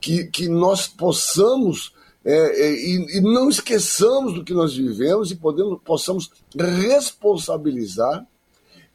que, 0.00 0.26
que 0.26 0.48
nós 0.48 0.86
possamos 0.86 1.92
é, 2.24 2.32
é, 2.32 2.72
e, 2.72 3.18
e, 3.18 3.20
não 3.20 3.48
esqueçamos 3.48 4.34
do 4.34 4.44
que 4.44 4.52
nós 4.52 4.74
vivemos 4.74 5.30
e 5.30 5.36
podemos, 5.36 5.80
possamos 5.84 6.30
responsabilizar 6.56 8.26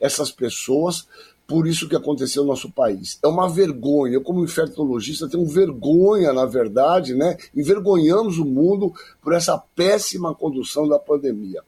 essas 0.03 0.29
pessoas 0.29 1.07
por 1.47 1.67
isso 1.67 1.89
que 1.89 1.95
aconteceu 1.95 2.43
no 2.43 2.49
nosso 2.49 2.71
país. 2.71 3.19
É 3.23 3.27
uma 3.27 3.49
vergonha. 3.49 4.15
Eu, 4.15 4.21
como 4.21 4.43
infectologista, 4.43 5.29
tenho 5.29 5.45
vergonha, 5.45 6.31
na 6.31 6.45
verdade, 6.45 7.13
né? 7.13 7.37
Envergonhamos 7.55 8.37
o 8.37 8.45
mundo 8.45 8.93
por 9.21 9.33
essa 9.33 9.57
péssima 9.57 10.33
condução 10.33 10.87
da 10.87 10.97
pandemia. 10.97 11.61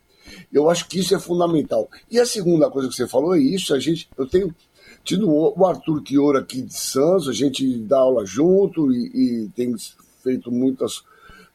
Eu 0.51 0.69
acho 0.69 0.87
que 0.87 0.99
isso 0.99 1.13
é 1.13 1.19
fundamental. 1.19 1.89
E 2.09 2.19
a 2.19 2.25
segunda 2.25 2.69
coisa 2.69 2.87
que 2.87 2.95
você 2.95 3.07
falou 3.07 3.35
é 3.35 3.39
isso. 3.39 3.73
A 3.73 3.79
gente, 3.79 4.09
eu 4.17 4.25
tenho 4.25 4.55
tido 5.03 5.29
o 5.29 5.65
Arthur 5.65 6.01
Chioro 6.05 6.37
aqui 6.37 6.61
de 6.61 6.73
Santos, 6.73 7.27
a 7.27 7.33
gente 7.33 7.77
dá 7.79 7.99
aula 7.99 8.25
junto 8.25 8.91
e, 8.91 9.43
e 9.45 9.49
tem 9.49 9.75
feito 10.23 10.51
muitos 10.51 11.03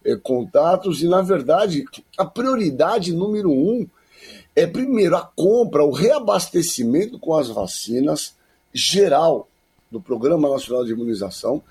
é, 0.05 0.15
contatos. 0.15 1.03
E, 1.03 1.09
na 1.09 1.23
verdade, 1.23 1.85
a 2.17 2.25
prioridade 2.25 3.13
número 3.13 3.51
um 3.51 3.87
é 4.55 4.67
primeiro 4.67 5.17
a 5.17 5.23
compra, 5.23 5.85
o 5.85 5.93
reabastecimento 5.93 7.19
com 7.19 7.35
as 7.35 7.49
vacinas 7.49 8.35
geral 8.73 9.49
do 9.91 10.01
Programa 10.01 10.49
Nacional 10.49 10.85
de 10.85 10.93
Imunização 10.93 11.63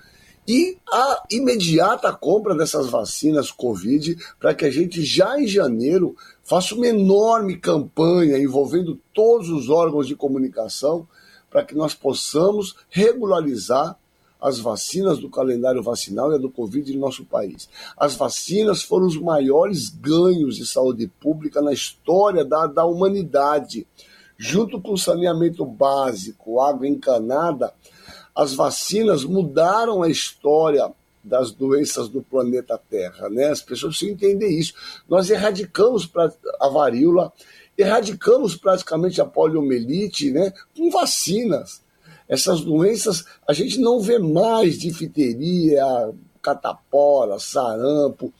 e 0.46 0.78
a 0.90 1.22
imediata 1.30 2.12
compra 2.12 2.54
dessas 2.54 2.88
vacinas 2.88 3.50
Covid 3.50 4.16
para 4.38 4.54
que 4.54 4.64
a 4.64 4.70
gente 4.70 5.04
já 5.04 5.38
em 5.40 5.46
janeiro 5.46 6.16
faça 6.42 6.74
uma 6.74 6.86
enorme 6.86 7.56
campanha 7.56 8.38
envolvendo 8.38 8.98
todos 9.14 9.48
os 9.48 9.68
órgãos 9.68 10.06
de 10.06 10.16
comunicação 10.16 11.06
para 11.50 11.64
que 11.64 11.74
nós 11.74 11.94
possamos 11.94 12.76
regularizar 12.88 13.96
as 14.40 14.58
vacinas 14.58 15.18
do 15.18 15.28
calendário 15.28 15.82
vacinal 15.82 16.32
e 16.32 16.36
a 16.36 16.38
do 16.38 16.50
Covid 16.50 16.92
no 16.94 17.00
nosso 17.00 17.24
país. 17.24 17.68
As 17.96 18.14
vacinas 18.14 18.82
foram 18.82 19.06
os 19.06 19.16
maiores 19.16 19.88
ganhos 19.88 20.56
de 20.56 20.66
saúde 20.66 21.06
pública 21.20 21.60
na 21.60 21.72
história 21.72 22.44
da, 22.44 22.66
da 22.66 22.84
humanidade. 22.84 23.86
Junto 24.38 24.80
com 24.80 24.94
o 24.94 24.98
saneamento 24.98 25.66
básico, 25.66 26.60
água 26.60 26.88
encanada, 26.88 27.74
as 28.34 28.54
vacinas 28.54 29.22
mudaram 29.24 30.02
a 30.02 30.08
história 30.08 30.90
das 31.22 31.52
doenças 31.52 32.08
do 32.08 32.22
planeta 32.22 32.80
Terra, 32.88 33.28
né? 33.28 33.50
As 33.50 33.60
pessoas 33.60 33.98
precisam 33.98 34.14
entender 34.14 34.48
isso. 34.48 34.72
Nós 35.06 35.28
erradicamos 35.28 36.10
a 36.58 36.68
varíola, 36.68 37.32
erradicamos 37.76 38.56
praticamente 38.56 39.20
a 39.20 39.26
poliomielite, 39.26 40.30
né? 40.30 40.52
Com 40.74 40.90
vacinas. 40.90 41.82
Essas 42.30 42.62
doenças, 42.62 43.24
a 43.46 43.52
gente 43.52 43.78
não 43.78 44.00
vê 44.00 44.18
mais 44.18 44.78
difteria, 44.78 45.84
catapora, 46.40 47.38
sarampo, 47.38 48.32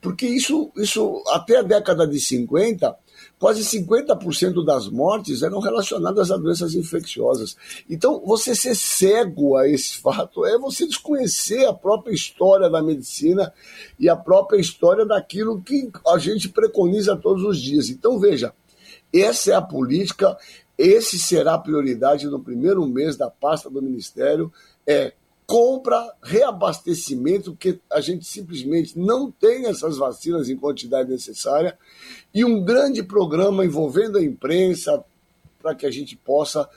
porque 0.00 0.26
isso, 0.26 0.70
isso 0.76 1.22
até 1.32 1.56
a 1.56 1.62
década 1.62 2.06
de 2.06 2.20
50 2.20 2.94
quase 3.38 3.62
50% 3.62 4.64
das 4.64 4.88
mortes 4.88 5.42
eram 5.42 5.60
relacionadas 5.60 6.30
a 6.30 6.36
doenças 6.36 6.74
infecciosas. 6.74 7.56
Então, 7.88 8.20
você 8.24 8.54
ser 8.54 8.74
cego 8.74 9.56
a 9.56 9.68
esse 9.68 9.98
fato 10.02 10.44
é 10.44 10.58
você 10.58 10.86
desconhecer 10.86 11.64
a 11.66 11.72
própria 11.72 12.12
história 12.12 12.68
da 12.68 12.82
medicina 12.82 13.52
e 13.98 14.08
a 14.08 14.16
própria 14.16 14.60
história 14.60 15.06
daquilo 15.06 15.60
que 15.62 15.90
a 16.06 16.18
gente 16.18 16.48
preconiza 16.48 17.16
todos 17.16 17.44
os 17.44 17.60
dias. 17.60 17.88
Então, 17.88 18.18
veja, 18.18 18.52
essa 19.12 19.52
é 19.52 19.54
a 19.54 19.62
política, 19.62 20.36
esse 20.78 21.18
será 21.18 21.54
a 21.54 21.58
prioridade 21.58 22.26
no 22.28 22.38
primeiro 22.38 22.86
mês 22.86 23.16
da 23.16 23.28
pasta 23.28 23.68
do 23.68 23.82
Ministério, 23.82 24.52
é 24.86 25.12
compra, 25.44 26.14
reabastecimento, 26.22 27.52
porque 27.52 27.80
a 27.90 28.00
gente 28.00 28.26
simplesmente 28.26 28.98
não 28.98 29.30
tem 29.30 29.66
essas 29.66 29.96
vacinas 29.96 30.50
em 30.50 30.56
quantidade 30.56 31.10
necessária, 31.10 31.76
e 32.34 32.44
um 32.44 32.62
grande 32.62 33.02
programa 33.02 33.64
envolvendo 33.64 34.18
a 34.18 34.22
imprensa 34.22 35.02
para 35.60 35.74
que 35.74 35.86
a 35.86 35.90
gente 35.90 36.14
possa 36.16 36.68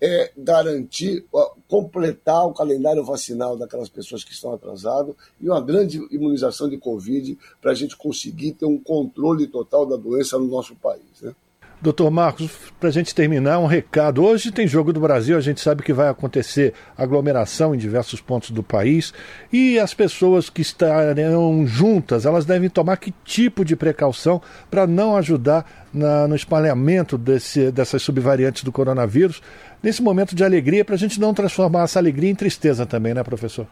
é, 0.00 0.32
garantir, 0.36 1.24
completar 1.68 2.46
o 2.46 2.52
calendário 2.52 3.04
vacinal 3.04 3.56
daquelas 3.56 3.88
pessoas 3.88 4.22
que 4.22 4.32
estão 4.32 4.52
atrasadas 4.52 5.14
e 5.40 5.48
uma 5.48 5.60
grande 5.60 5.98
imunização 6.10 6.68
de 6.68 6.76
Covid 6.76 7.38
para 7.62 7.70
a 7.70 7.74
gente 7.74 7.96
conseguir 7.96 8.52
ter 8.52 8.66
um 8.66 8.78
controle 8.78 9.46
total 9.46 9.86
da 9.86 9.96
doença 9.96 10.38
no 10.38 10.46
nosso 10.46 10.74
país. 10.74 11.22
Né? 11.22 11.34
Doutor 11.80 12.10
Marcos, 12.10 12.50
para 12.80 12.88
a 12.88 12.92
gente 12.92 13.14
terminar, 13.14 13.58
um 13.58 13.66
recado. 13.66 14.24
Hoje 14.24 14.50
tem 14.50 14.66
Jogo 14.66 14.94
do 14.94 15.00
Brasil, 15.00 15.36
a 15.36 15.42
gente 15.42 15.60
sabe 15.60 15.82
que 15.82 15.92
vai 15.92 16.08
acontecer 16.08 16.72
aglomeração 16.96 17.74
em 17.74 17.78
diversos 17.78 18.18
pontos 18.18 18.50
do 18.50 18.62
país 18.62 19.12
e 19.52 19.78
as 19.78 19.92
pessoas 19.92 20.48
que 20.48 20.62
estarão 20.62 21.66
juntas, 21.66 22.24
elas 22.24 22.46
devem 22.46 22.70
tomar 22.70 22.96
que 22.96 23.12
tipo 23.24 23.62
de 23.62 23.76
precaução 23.76 24.40
para 24.70 24.86
não 24.86 25.16
ajudar 25.18 25.86
na, 25.92 26.26
no 26.26 26.34
espalhamento 26.34 27.18
desse, 27.18 27.70
dessas 27.70 28.00
subvariantes 28.02 28.64
do 28.64 28.72
coronavírus, 28.72 29.42
nesse 29.82 30.02
momento 30.02 30.34
de 30.34 30.42
alegria, 30.42 30.84
para 30.84 30.94
a 30.94 30.98
gente 30.98 31.20
não 31.20 31.34
transformar 31.34 31.84
essa 31.84 31.98
alegria 31.98 32.30
em 32.30 32.34
tristeza 32.34 32.86
também, 32.86 33.12
né, 33.12 33.22
professor? 33.22 33.66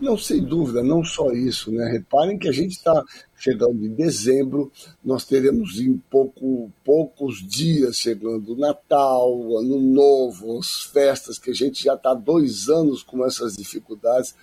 Não, 0.00 0.16
sem 0.16 0.40
dúvida, 0.40 0.82
não 0.82 1.04
só 1.04 1.32
isso, 1.32 1.72
né? 1.72 1.90
Reparem 1.90 2.38
que 2.38 2.48
a 2.48 2.52
gente 2.52 2.72
está 2.72 3.04
chegando 3.36 3.84
em 3.84 3.94
dezembro, 3.94 4.70
nós 5.04 5.24
teremos 5.24 5.80
em 5.80 5.96
pouco, 6.10 6.70
poucos 6.84 7.46
dias 7.46 7.96
chegando 7.96 8.52
o 8.52 8.56
Natal, 8.56 9.58
Ano 9.58 9.80
Novo, 9.80 10.58
as 10.58 10.84
festas, 10.84 11.38
que 11.38 11.50
a 11.50 11.54
gente 11.54 11.82
já 11.82 11.94
está 11.94 12.14
dois 12.14 12.68
anos 12.68 13.02
com 13.02 13.26
essas 13.26 13.56
dificuldades. 13.56 14.36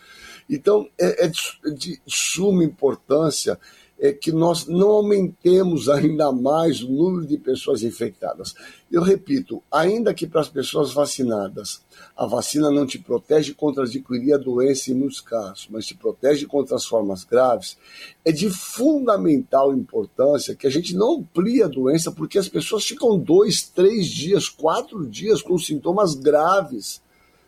Então, 0.50 0.90
é, 1.00 1.26
é 1.26 1.28
de, 1.28 1.42
de 1.74 2.02
suma 2.06 2.64
importância 2.64 3.58
é 4.00 4.12
que 4.12 4.32
nós 4.32 4.68
não 4.68 4.90
aumentemos 4.90 5.88
ainda 5.90 6.32
mais 6.32 6.82
o 6.82 6.92
número 6.92 7.26
de 7.26 7.38
pessoas 7.38 7.82
infectadas. 7.82 8.54
Eu 8.92 9.02
repito, 9.02 9.64
ainda 9.72 10.14
que 10.14 10.28
para 10.28 10.42
as 10.42 10.50
pessoas 10.50 10.94
vacinadas, 10.94 11.82
a 12.16 12.26
vacina 12.26 12.70
não 12.70 12.86
te 12.86 13.00
protege 13.00 13.54
contra 13.54 13.84
adquirir 13.84 14.34
a 14.34 14.38
doença 14.38 14.92
em 14.92 14.96
muitos 14.96 15.22
casos, 15.22 15.68
mas 15.70 15.86
te 15.86 15.96
protege 15.96 16.46
contra 16.46 16.76
as 16.76 16.86
formas 16.86 17.24
graves, 17.24 17.78
é 18.24 18.32
de 18.32 18.50
fundamental 18.50 19.74
importância 19.74 20.56
que 20.56 20.68
a 20.68 20.72
gente 20.72 20.96
não 20.96 21.20
amplie 21.20 21.64
a 21.64 21.68
doença, 21.68 22.12
porque 22.12 22.38
as 22.38 22.50
pessoas 22.50 22.86
ficam 22.86 23.18
dois, 23.18 23.64
três 23.64 24.08
dias, 24.08 24.50
quatro 24.50 25.06
dias 25.08 25.42
com 25.42 25.58
sintomas 25.58 26.16
graves. 26.16 27.02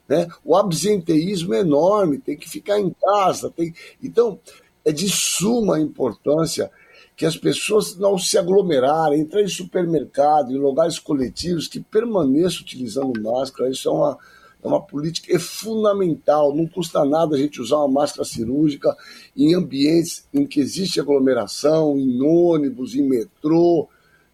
Né? 0.07 0.27
O 0.43 0.55
absenteísmo 0.55 1.53
é 1.53 1.59
enorme, 1.59 2.17
tem 2.17 2.37
que 2.37 2.49
ficar 2.49 2.79
em 2.79 2.89
casa. 2.89 3.49
Tem... 3.49 3.73
Então, 4.01 4.39
é 4.87 4.91
de 4.93 5.09
suma 5.09 5.81
importância 5.81 6.71
que 7.13 7.25
as 7.25 7.35
pessoas 7.35 7.97
não 7.97 8.17
se 8.17 8.37
aglomerarem, 8.37 9.19
entrar 9.19 9.41
em 9.41 9.47
supermercado, 9.49 10.49
em 10.49 10.57
lugares 10.57 10.97
coletivos, 10.97 11.67
que 11.67 11.81
permaneçam 11.81 12.61
utilizando 12.61 13.21
máscara. 13.21 13.69
Isso 13.69 13.89
é 13.89 13.91
uma, 13.91 14.17
é 14.63 14.67
uma 14.67 14.81
política 14.81 15.35
é 15.35 15.39
fundamental. 15.39 16.55
Não 16.55 16.65
custa 16.65 17.03
nada 17.03 17.35
a 17.35 17.37
gente 17.37 17.59
usar 17.59 17.79
uma 17.79 17.99
máscara 17.99 18.23
cirúrgica 18.23 18.95
em 19.35 19.53
ambientes 19.53 20.25
em 20.33 20.45
que 20.45 20.61
existe 20.61 21.01
aglomeração, 21.01 21.99
em 21.99 22.21
ônibus, 22.21 22.95
em 22.95 23.05
metrô, 23.05 23.89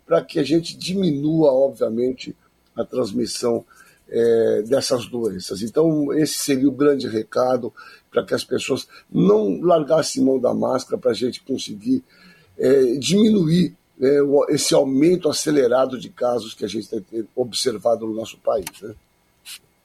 para 0.05 0.23
que 0.23 0.37
a 0.37 0.43
gente 0.43 0.77
diminua, 0.77 1.51
obviamente, 1.51 2.35
a 2.75 2.85
transmissão 2.85 3.65
é, 4.13 4.61
dessas 4.61 5.07
doenças. 5.07 5.63
Então, 5.63 6.13
esse 6.13 6.35
seria 6.35 6.69
o 6.69 6.71
grande 6.71 7.07
recado 7.07 7.73
para 8.11 8.23
que 8.23 8.35
as 8.35 8.43
pessoas 8.43 8.87
não 9.11 9.59
largassem 9.59 10.23
mão 10.23 10.39
da 10.39 10.53
máscara 10.53 10.99
para 10.99 11.11
a 11.11 11.15
gente 11.15 11.41
conseguir 11.41 12.03
é, 12.57 12.93
diminuir 12.99 13.75
é, 13.99 14.19
esse 14.49 14.75
aumento 14.75 15.27
acelerado 15.27 15.99
de 15.99 16.09
casos 16.09 16.53
que 16.53 16.63
a 16.63 16.67
gente 16.67 16.87
tem 16.87 17.27
observado 17.35 18.05
no 18.05 18.13
nosso 18.13 18.37
país. 18.37 18.65
Né? 18.81 18.93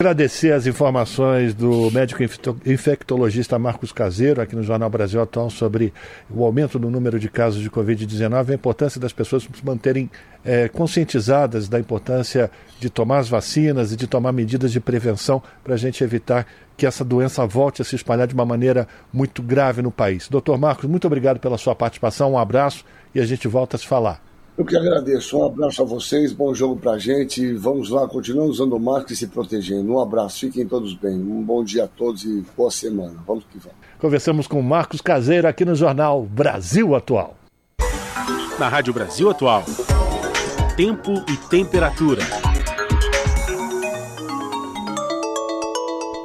Agradecer 0.00 0.52
as 0.52 0.64
informações 0.64 1.52
do 1.52 1.90
médico 1.90 2.22
infectologista 2.64 3.58
Marcos 3.58 3.90
Caseiro, 3.90 4.40
aqui 4.40 4.54
no 4.54 4.62
Jornal 4.62 4.88
Brasil 4.88 5.20
Atual, 5.20 5.50
sobre 5.50 5.92
o 6.30 6.44
aumento 6.44 6.78
do 6.78 6.88
número 6.88 7.18
de 7.18 7.28
casos 7.28 7.60
de 7.60 7.68
Covid-19 7.68 8.48
e 8.48 8.52
a 8.52 8.54
importância 8.54 9.00
das 9.00 9.12
pessoas 9.12 9.42
se 9.42 9.66
manterem 9.66 10.08
é, 10.44 10.68
conscientizadas 10.68 11.68
da 11.68 11.80
importância 11.80 12.48
de 12.78 12.88
tomar 12.88 13.18
as 13.18 13.28
vacinas 13.28 13.90
e 13.90 13.96
de 13.96 14.06
tomar 14.06 14.30
medidas 14.30 14.70
de 14.70 14.78
prevenção 14.78 15.42
para 15.64 15.74
a 15.74 15.76
gente 15.76 16.04
evitar 16.04 16.46
que 16.76 16.86
essa 16.86 17.04
doença 17.04 17.44
volte 17.44 17.82
a 17.82 17.84
se 17.84 17.96
espalhar 17.96 18.28
de 18.28 18.34
uma 18.34 18.46
maneira 18.46 18.86
muito 19.12 19.42
grave 19.42 19.82
no 19.82 19.90
país. 19.90 20.28
Doutor 20.28 20.56
Marcos, 20.56 20.88
muito 20.88 21.08
obrigado 21.08 21.40
pela 21.40 21.58
sua 21.58 21.74
participação, 21.74 22.34
um 22.34 22.38
abraço 22.38 22.84
e 23.12 23.18
a 23.18 23.26
gente 23.26 23.48
volta 23.48 23.74
a 23.74 23.80
se 23.80 23.86
falar. 23.88 24.27
Eu 24.58 24.64
que 24.64 24.76
agradeço. 24.76 25.38
Um 25.38 25.46
abraço 25.46 25.80
a 25.80 25.84
vocês, 25.84 26.32
bom 26.32 26.52
jogo 26.52 26.74
pra 26.74 26.98
gente. 26.98 27.54
Vamos 27.54 27.90
lá, 27.90 28.08
continuamos 28.08 28.58
usando 28.58 28.76
máscara 28.80 29.12
e 29.12 29.16
se 29.16 29.28
protegendo. 29.28 29.92
Um 29.92 30.00
abraço, 30.00 30.40
fiquem 30.40 30.66
todos 30.66 30.94
bem. 30.94 31.14
Um 31.14 31.40
bom 31.44 31.62
dia 31.62 31.84
a 31.84 31.86
todos 31.86 32.24
e 32.24 32.44
boa 32.56 32.68
semana. 32.68 33.14
Vamos 33.24 33.44
que 33.44 33.56
vamos. 33.56 33.78
Conversamos 34.00 34.48
com 34.48 34.60
Marcos 34.60 35.00
Caseiro 35.00 35.46
aqui 35.46 35.64
no 35.64 35.76
jornal 35.76 36.24
Brasil 36.24 36.96
Atual. 36.96 37.36
Na 38.58 38.68
Rádio 38.68 38.92
Brasil 38.92 39.30
Atual. 39.30 39.62
Tempo 40.76 41.12
e 41.30 41.36
temperatura. 41.48 42.22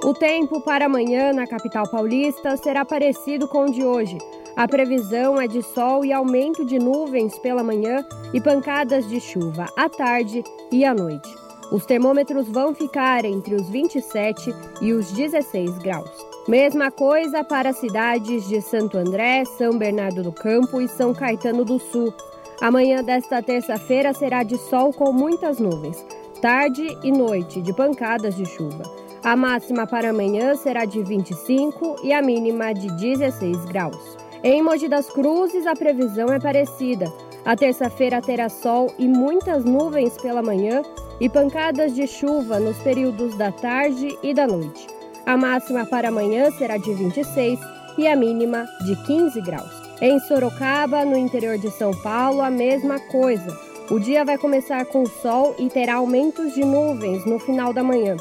O 0.03 0.13
tempo 0.15 0.59
para 0.61 0.87
amanhã 0.87 1.33
na 1.33 1.45
capital 1.45 1.87
paulista 1.87 2.57
será 2.57 2.83
parecido 2.83 3.47
com 3.47 3.65
o 3.65 3.71
de 3.71 3.83
hoje. 3.83 4.17
A 4.55 4.67
previsão 4.67 5.41
é 5.41 5.47
de 5.47 5.63
sol 5.63 6.05
e 6.05 6.13
aumento 6.13 6.63
de 6.63 6.77
nuvens 6.77 7.37
pela 7.39 7.63
manhã 7.63 8.05
e 8.31 8.39
pancadas 8.39 9.09
de 9.09 9.19
chuva 9.19 9.65
à 9.75 9.89
tarde 9.89 10.43
e 10.71 10.85
à 10.85 10.93
noite. 10.93 11.35
Os 11.71 11.87
termômetros 11.87 12.47
vão 12.47 12.75
ficar 12.75 13.25
entre 13.25 13.55
os 13.55 13.67
27 13.67 14.53
e 14.79 14.93
os 14.93 15.11
16 15.11 15.79
graus. 15.79 16.11
Mesma 16.47 16.91
coisa 16.91 17.43
para 17.43 17.69
as 17.69 17.77
cidades 17.77 18.47
de 18.47 18.61
Santo 18.61 18.95
André, 18.95 19.43
São 19.45 19.75
Bernardo 19.75 20.21
do 20.21 20.31
Campo 20.31 20.79
e 20.79 20.87
São 20.87 21.15
Caetano 21.15 21.65
do 21.65 21.79
Sul. 21.79 22.13
Amanhã 22.61 23.03
desta 23.03 23.41
terça-feira 23.41 24.13
será 24.13 24.43
de 24.43 24.57
sol 24.57 24.93
com 24.93 25.11
muitas 25.11 25.57
nuvens, 25.57 26.05
tarde 26.41 26.85
e 27.03 27.11
noite 27.11 27.59
de 27.59 27.73
pancadas 27.73 28.35
de 28.35 28.45
chuva. 28.45 28.83
A 29.23 29.35
máxima 29.35 29.87
para 29.87 30.11
amanhã 30.11 30.55
será 30.55 30.85
de 30.85 31.01
25 31.01 32.01
e 32.03 32.13
a 32.13 32.21
mínima 32.21 32.71
de 32.71 32.87
16 32.97 33.65
graus. 33.65 34.22
Em 34.43 34.61
Mogi 34.61 34.89
das 34.89 35.09
Cruzes, 35.09 35.65
a 35.65 35.73
previsão 35.73 36.27
é 36.27 36.37
parecida. 36.37 37.09
A 37.45 37.55
terça-feira 37.55 38.21
terá 38.21 38.49
sol 38.49 38.93
e 38.99 39.07
muitas 39.07 39.63
nuvens 39.63 40.17
pela 40.17 40.43
manhã 40.43 40.81
e 41.17 41.29
pancadas 41.29 41.95
de 41.95 42.05
chuva 42.05 42.59
nos 42.59 42.77
períodos 42.79 43.37
da 43.37 43.53
tarde 43.53 44.17
e 44.21 44.33
da 44.33 44.45
noite. 44.45 44.85
A 45.25 45.37
máxima 45.37 45.85
para 45.85 46.09
amanhã 46.09 46.51
será 46.51 46.75
de 46.75 46.93
26 46.93 47.57
e 47.97 48.05
a 48.05 48.17
mínima 48.17 48.67
de 48.85 48.97
15 49.05 49.39
graus. 49.39 49.81
Em 50.01 50.19
Sorocaba, 50.19 51.05
no 51.05 51.15
interior 51.15 51.57
de 51.57 51.71
São 51.71 51.91
Paulo, 52.01 52.41
a 52.41 52.49
mesma 52.49 52.99
coisa. 52.99 53.57
O 53.89 53.97
dia 53.97 54.25
vai 54.25 54.37
começar 54.37 54.85
com 54.87 55.05
sol 55.05 55.55
e 55.57 55.69
terá 55.69 55.95
aumentos 55.95 56.53
de 56.53 56.65
nuvens 56.65 57.25
no 57.25 57.39
final 57.39 57.71
da 57.71 57.81
manhã. 57.81 58.17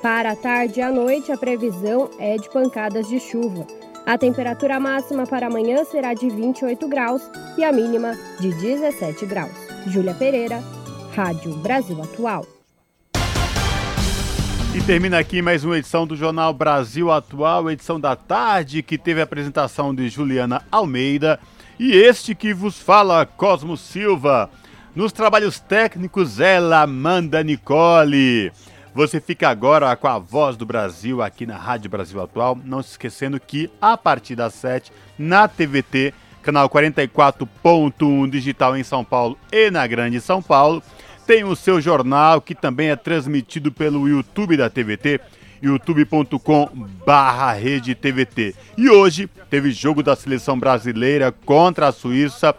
Para 0.00 0.30
a 0.30 0.36
tarde 0.36 0.80
e 0.80 0.82
a 0.82 0.90
noite, 0.90 1.30
a 1.30 1.36
previsão 1.36 2.08
é 2.18 2.38
de 2.38 2.48
pancadas 2.48 3.06
de 3.08 3.20
chuva. 3.20 3.66
A 4.06 4.16
temperatura 4.16 4.78
máxima 4.78 5.26
para 5.26 5.48
amanhã 5.48 5.84
será 5.84 6.14
de 6.14 6.30
28 6.30 6.86
graus 6.86 7.28
e 7.58 7.64
a 7.64 7.72
mínima 7.72 8.12
de 8.38 8.54
17 8.54 9.26
graus. 9.26 9.50
Júlia 9.88 10.14
Pereira, 10.14 10.62
Rádio 11.12 11.56
Brasil 11.56 12.00
Atual. 12.00 12.46
E 14.72 14.80
termina 14.82 15.18
aqui 15.18 15.42
mais 15.42 15.64
uma 15.64 15.76
edição 15.76 16.06
do 16.06 16.14
Jornal 16.14 16.54
Brasil 16.54 17.10
Atual, 17.10 17.68
edição 17.68 17.98
da 17.98 18.14
tarde, 18.14 18.80
que 18.80 18.96
teve 18.96 19.20
a 19.20 19.24
apresentação 19.24 19.92
de 19.92 20.08
Juliana 20.08 20.62
Almeida 20.70 21.40
e 21.76 21.90
este 21.90 22.32
que 22.32 22.54
vos 22.54 22.78
fala, 22.78 23.26
Cosmo 23.26 23.76
Silva. 23.76 24.48
Nos 24.94 25.10
trabalhos 25.10 25.58
técnicos, 25.58 26.38
ela, 26.38 26.82
Amanda 26.82 27.42
Nicole. 27.42 28.52
Você 28.96 29.20
fica 29.20 29.50
agora 29.50 29.94
com 29.94 30.08
a 30.08 30.18
voz 30.18 30.56
do 30.56 30.64
Brasil 30.64 31.20
aqui 31.20 31.44
na 31.44 31.58
Rádio 31.58 31.90
Brasil 31.90 32.18
Atual. 32.18 32.58
Não 32.64 32.82
se 32.82 32.92
esquecendo 32.92 33.38
que 33.38 33.70
a 33.78 33.94
partir 33.94 34.34
das 34.34 34.54
7 34.54 34.90
na 35.18 35.46
TVT, 35.46 36.14
canal 36.42 36.66
44.1 36.70 38.30
digital 38.30 38.74
em 38.74 38.82
São 38.82 39.04
Paulo 39.04 39.38
e 39.52 39.70
na 39.70 39.86
Grande 39.86 40.18
São 40.18 40.40
Paulo, 40.40 40.82
tem 41.26 41.44
o 41.44 41.54
seu 41.54 41.78
jornal 41.78 42.40
que 42.40 42.54
também 42.54 42.88
é 42.88 42.96
transmitido 42.96 43.70
pelo 43.70 44.08
YouTube 44.08 44.56
da 44.56 44.70
TVT, 44.70 45.20
youtube.com 45.60 46.70
TVT. 48.00 48.54
E 48.78 48.88
hoje 48.88 49.28
teve 49.50 49.72
jogo 49.72 50.02
da 50.02 50.16
seleção 50.16 50.58
brasileira 50.58 51.30
contra 51.44 51.88
a 51.88 51.92
Suíça. 51.92 52.54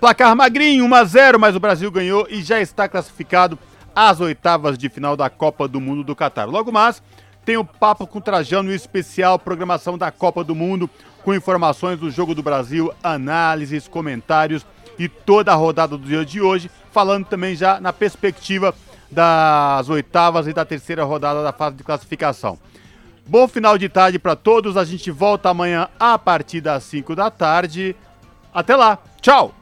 Placar 0.00 0.34
magrinho, 0.34 0.86
1 0.86 0.94
a 0.94 1.04
0, 1.04 1.38
mas 1.38 1.54
o 1.54 1.60
Brasil 1.60 1.90
ganhou 1.90 2.26
e 2.30 2.40
já 2.40 2.62
está 2.62 2.88
classificado 2.88 3.58
às 3.96 4.20
oitavas 4.20 4.76
de 4.76 4.90
final 4.90 5.16
da 5.16 5.30
Copa 5.30 5.66
do 5.66 5.80
Mundo 5.80 6.04
do 6.04 6.14
Catar. 6.14 6.44
Logo 6.44 6.70
mais, 6.70 7.02
tem 7.46 7.56
o 7.56 7.64
Papo 7.64 8.06
com 8.06 8.20
Trajano 8.20 8.70
especial 8.70 9.38
programação 9.38 9.96
da 9.96 10.10
Copa 10.10 10.44
do 10.44 10.54
Mundo 10.54 10.90
com 11.24 11.34
informações 11.34 11.98
do 11.98 12.10
jogo 12.10 12.34
do 12.34 12.42
Brasil, 12.42 12.92
análises, 13.02 13.88
comentários 13.88 14.66
e 14.98 15.08
toda 15.08 15.52
a 15.52 15.54
rodada 15.54 15.96
do 15.96 16.06
dia 16.06 16.24
de 16.24 16.40
hoje, 16.40 16.70
falando 16.92 17.24
também 17.24 17.56
já 17.56 17.80
na 17.80 17.92
perspectiva 17.92 18.74
das 19.10 19.88
oitavas 19.88 20.46
e 20.46 20.52
da 20.52 20.64
terceira 20.64 21.04
rodada 21.04 21.42
da 21.42 21.52
fase 21.52 21.76
de 21.76 21.84
classificação. 21.84 22.58
Bom 23.26 23.48
final 23.48 23.76
de 23.76 23.88
tarde 23.88 24.18
para 24.18 24.36
todos. 24.36 24.76
A 24.76 24.84
gente 24.84 25.10
volta 25.10 25.48
amanhã 25.48 25.88
a 25.98 26.18
partir 26.18 26.60
das 26.60 26.84
5 26.84 27.16
da 27.16 27.30
tarde. 27.30 27.96
Até 28.54 28.76
lá. 28.76 28.98
Tchau. 29.20 29.56